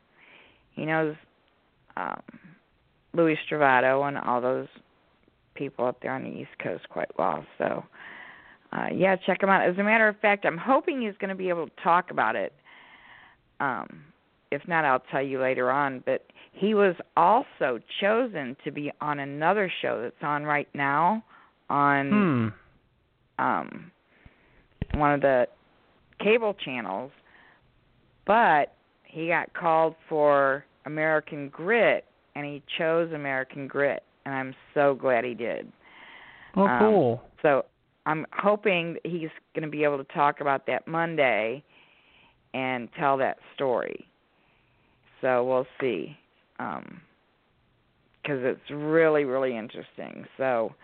he 0.72 0.86
knows 0.86 1.14
um, 1.98 2.22
Louis 3.12 3.36
Stravato 3.46 4.08
and 4.08 4.16
all 4.16 4.40
those 4.40 4.68
people 5.54 5.84
up 5.84 6.00
there 6.00 6.12
on 6.12 6.22
the 6.22 6.30
East 6.30 6.58
Coast 6.62 6.88
quite 6.88 7.10
well. 7.18 7.44
So, 7.58 7.84
uh, 8.72 8.86
yeah, 8.94 9.16
check 9.16 9.42
him 9.42 9.50
out. 9.50 9.68
As 9.68 9.76
a 9.76 9.82
matter 9.82 10.08
of 10.08 10.18
fact, 10.20 10.46
I'm 10.46 10.56
hoping 10.56 11.02
he's 11.02 11.16
going 11.18 11.28
to 11.28 11.34
be 11.34 11.50
able 11.50 11.66
to 11.66 11.72
talk 11.82 12.10
about 12.10 12.36
it. 12.36 12.54
Um, 13.60 14.04
if 14.50 14.66
not, 14.66 14.84
I'll 14.84 15.02
tell 15.10 15.22
you 15.22 15.40
later 15.40 15.70
on. 15.70 16.02
But 16.04 16.24
he 16.52 16.74
was 16.74 16.94
also 17.16 17.78
chosen 18.00 18.56
to 18.64 18.70
be 18.70 18.90
on 19.00 19.20
another 19.20 19.70
show 19.82 20.02
that's 20.02 20.22
on 20.22 20.44
right 20.44 20.68
now 20.74 21.22
on 21.70 22.52
Hmm. 23.38 23.42
um, 23.44 23.92
one 24.94 25.12
of 25.12 25.20
the 25.20 25.46
cable 26.18 26.54
channels, 26.54 27.12
but 28.26 28.74
he 29.04 29.28
got 29.28 29.52
called 29.52 29.94
for 30.08 30.64
American 30.86 31.48
Grit, 31.50 32.04
and 32.34 32.44
he 32.44 32.62
chose 32.78 33.12
American 33.12 33.68
Grit, 33.68 34.02
and 34.24 34.34
I'm 34.34 34.54
so 34.74 34.94
glad 34.94 35.24
he 35.24 35.34
did. 35.34 35.70
Oh, 36.56 36.66
Um, 36.66 36.78
cool. 36.78 37.22
So 37.42 37.64
I'm 38.06 38.26
hoping 38.32 38.94
that 38.94 39.06
he's 39.06 39.28
going 39.54 39.62
to 39.62 39.68
be 39.70 39.84
able 39.84 39.98
to 39.98 40.12
talk 40.12 40.40
about 40.40 40.66
that 40.66 40.88
Monday 40.88 41.62
and 42.54 42.88
tell 42.98 43.16
that 43.18 43.38
story. 43.54 44.07
So 45.20 45.44
we'll 45.44 45.66
see, 45.80 46.16
because 46.56 46.78
it's 48.26 48.70
really, 48.70 49.24
really 49.24 49.56
interesting. 49.56 50.24
So 50.36 50.74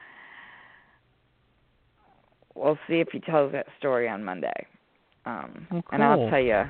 we'll 2.54 2.78
see 2.88 3.00
if 3.00 3.08
he 3.12 3.20
tells 3.20 3.52
that 3.52 3.66
story 3.78 4.08
on 4.08 4.24
Monday. 4.24 4.66
Um, 5.26 5.66
Oh, 5.72 5.82
And 5.92 6.02
I'll 6.02 6.28
tell 6.30 6.40
you, 6.40 6.62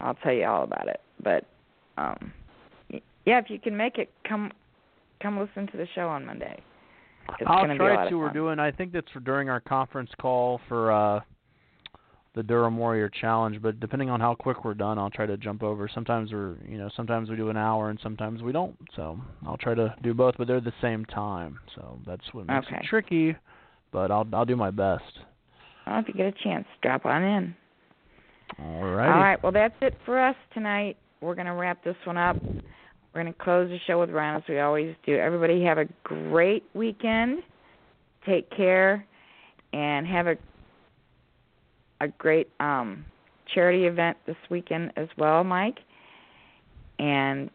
I'll 0.00 0.14
tell 0.16 0.32
you 0.32 0.44
all 0.44 0.64
about 0.64 0.88
it. 0.88 1.00
But 1.22 1.44
um, 1.96 2.32
yeah, 3.24 3.38
if 3.38 3.48
you 3.48 3.58
can 3.58 3.76
make 3.76 3.98
it, 3.98 4.10
come, 4.28 4.50
come 5.22 5.38
listen 5.38 5.66
to 5.68 5.76
the 5.76 5.86
show 5.94 6.08
on 6.08 6.26
Monday. 6.26 6.60
It's 7.40 7.42
I'll 7.46 7.62
gonna 7.62 7.74
be 7.78 7.84
a 7.84 7.88
lot 7.88 7.94
try 7.94 8.10
to. 8.10 8.18
We're 8.18 8.32
doing. 8.32 8.58
I 8.58 8.70
think 8.70 8.92
that's 8.92 9.10
for 9.10 9.20
during 9.20 9.48
our 9.48 9.60
conference 9.60 10.10
call 10.20 10.60
for 10.68 10.92
uh 10.92 11.20
the 12.34 12.42
Durham 12.42 12.76
Warrior 12.76 13.08
Challenge. 13.08 13.60
But 13.62 13.80
depending 13.80 14.10
on 14.10 14.20
how 14.20 14.34
quick 14.34 14.64
we're 14.64 14.74
done, 14.74 14.98
I'll 14.98 15.10
try 15.10 15.26
to 15.26 15.36
jump 15.36 15.62
over. 15.62 15.88
Sometimes 15.92 16.32
we're, 16.32 16.56
you 16.68 16.78
know, 16.78 16.90
sometimes 16.96 17.30
we 17.30 17.36
do 17.36 17.48
an 17.48 17.56
hour 17.56 17.90
and 17.90 17.98
sometimes 18.02 18.42
we 18.42 18.52
don't. 18.52 18.76
So 18.96 19.18
I'll 19.46 19.56
try 19.56 19.74
to 19.74 19.94
do 20.02 20.14
both, 20.14 20.34
but 20.38 20.46
they're 20.46 20.60
the 20.60 20.72
same 20.82 21.04
time. 21.06 21.58
So 21.74 21.98
that's 22.06 22.22
what 22.32 22.46
makes 22.46 22.66
Okay. 22.66 22.76
it 22.76 22.84
tricky. 22.88 23.36
But 23.92 24.10
I'll 24.10 24.26
I'll 24.32 24.44
do 24.44 24.56
my 24.56 24.70
best. 24.70 25.04
Well, 25.86 26.00
if 26.00 26.08
you 26.08 26.14
get 26.14 26.26
a 26.26 26.32
chance, 26.42 26.66
drop 26.82 27.06
on 27.06 27.22
in. 27.22 27.54
All 28.58 28.84
right. 28.84 29.12
All 29.12 29.20
right. 29.20 29.42
Well, 29.42 29.52
that's 29.52 29.74
it 29.80 29.94
for 30.04 30.18
us 30.18 30.36
tonight. 30.52 30.96
We're 31.20 31.34
going 31.34 31.46
to 31.46 31.52
wrap 31.52 31.82
this 31.84 31.96
one 32.04 32.16
up. 32.16 32.36
We're 32.42 33.22
going 33.22 33.32
to 33.32 33.38
close 33.38 33.68
the 33.68 33.78
show 33.86 34.00
with 34.00 34.10
Ron 34.10 34.36
as 34.36 34.42
we 34.48 34.58
always 34.58 34.94
do. 35.06 35.16
Everybody 35.16 35.62
have 35.64 35.78
a 35.78 35.86
great 36.02 36.64
weekend. 36.74 37.42
Take 38.26 38.50
care 38.50 39.06
and 39.72 40.06
have 40.06 40.26
a 40.26 40.36
a 42.00 42.08
great 42.08 42.48
um 42.60 43.04
charity 43.52 43.86
event 43.86 44.16
this 44.26 44.36
weekend 44.50 44.92
as 44.96 45.08
well, 45.18 45.44
Mike. 45.44 45.78
And 46.98 47.50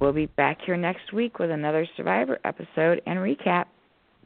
we'll 0.00 0.12
be 0.12 0.26
back 0.26 0.58
here 0.64 0.76
next 0.76 1.12
week 1.12 1.38
with 1.38 1.50
another 1.50 1.86
Survivor 1.96 2.38
episode 2.44 3.02
and 3.06 3.18
recap. 3.18 3.66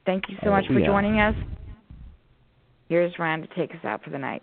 Thank 0.06 0.28
you 0.28 0.36
so 0.42 0.48
Oh, 0.48 0.52
much 0.52 0.66
for 0.66 0.78
yeah. 0.78 0.86
joining 0.86 1.20
us. 1.20 1.34
Here's 2.88 3.18
Ron 3.18 3.42
to 3.42 3.48
take 3.48 3.72
us 3.72 3.84
out 3.84 4.02
for 4.02 4.10
the 4.10 4.18
night. 4.18 4.42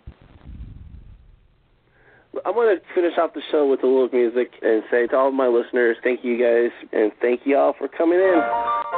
I 2.44 2.50
want 2.50 2.80
to 2.80 2.94
finish 2.94 3.16
off 3.18 3.32
the 3.34 3.40
show 3.50 3.66
with 3.66 3.82
a 3.82 3.86
little 3.86 4.10
music 4.12 4.52
and 4.62 4.82
say 4.90 5.06
to 5.06 5.16
all 5.16 5.28
of 5.28 5.34
my 5.34 5.48
listeners, 5.48 5.96
thank 6.04 6.22
you 6.22 6.36
guys, 6.38 6.70
and 6.92 7.10
thank 7.20 7.40
you 7.44 7.56
all 7.56 7.72
for 7.78 7.88
coming 7.88 8.18
in. 8.20 8.95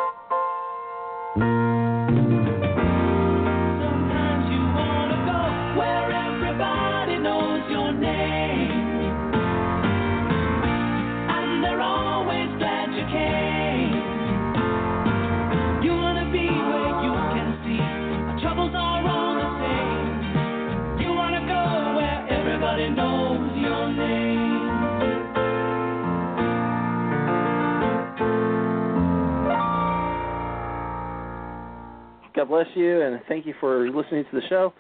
God 32.39 32.51
bless 32.51 32.67
you, 32.77 33.03
and 33.03 33.21
thank 33.27 33.47
you 33.47 33.55
for 33.59 33.91
listening 33.91 34.25
to 34.31 34.41
the 34.41 34.47
show. 34.49 34.73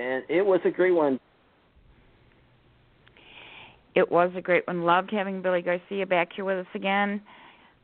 And 0.00 0.24
it 0.28 0.44
was 0.44 0.58
a 0.64 0.70
great 0.70 0.90
one. 0.90 1.20
It 3.94 4.10
was 4.10 4.32
a 4.36 4.40
great 4.40 4.66
one. 4.66 4.82
Loved 4.82 5.12
having 5.12 5.40
Billy 5.40 5.62
Garcia 5.62 6.06
back 6.06 6.30
here 6.34 6.44
with 6.44 6.58
us 6.58 6.72
again. 6.74 7.22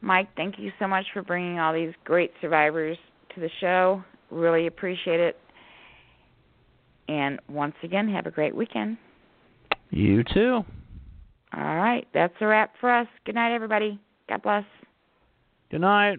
Mike, 0.00 0.30
thank 0.36 0.58
you 0.58 0.72
so 0.80 0.88
much 0.88 1.04
for 1.14 1.22
bringing 1.22 1.60
all 1.60 1.72
these 1.72 1.92
great 2.02 2.32
survivors 2.40 2.98
to 3.36 3.40
the 3.40 3.48
show. 3.60 4.02
Really 4.32 4.66
appreciate 4.66 5.20
it. 5.20 5.38
And 7.08 7.38
once 7.48 7.76
again, 7.84 8.08
have 8.08 8.26
a 8.26 8.32
great 8.32 8.56
weekend. 8.56 8.96
You 9.90 10.24
too. 10.24 10.64
All 11.56 11.76
right, 11.76 12.04
that's 12.12 12.34
a 12.40 12.46
wrap 12.46 12.72
for 12.80 12.90
us. 12.92 13.06
Good 13.24 13.36
night, 13.36 13.54
everybody. 13.54 14.00
God 14.28 14.42
bless. 14.42 14.64
Good 15.70 15.82
night. 15.82 16.18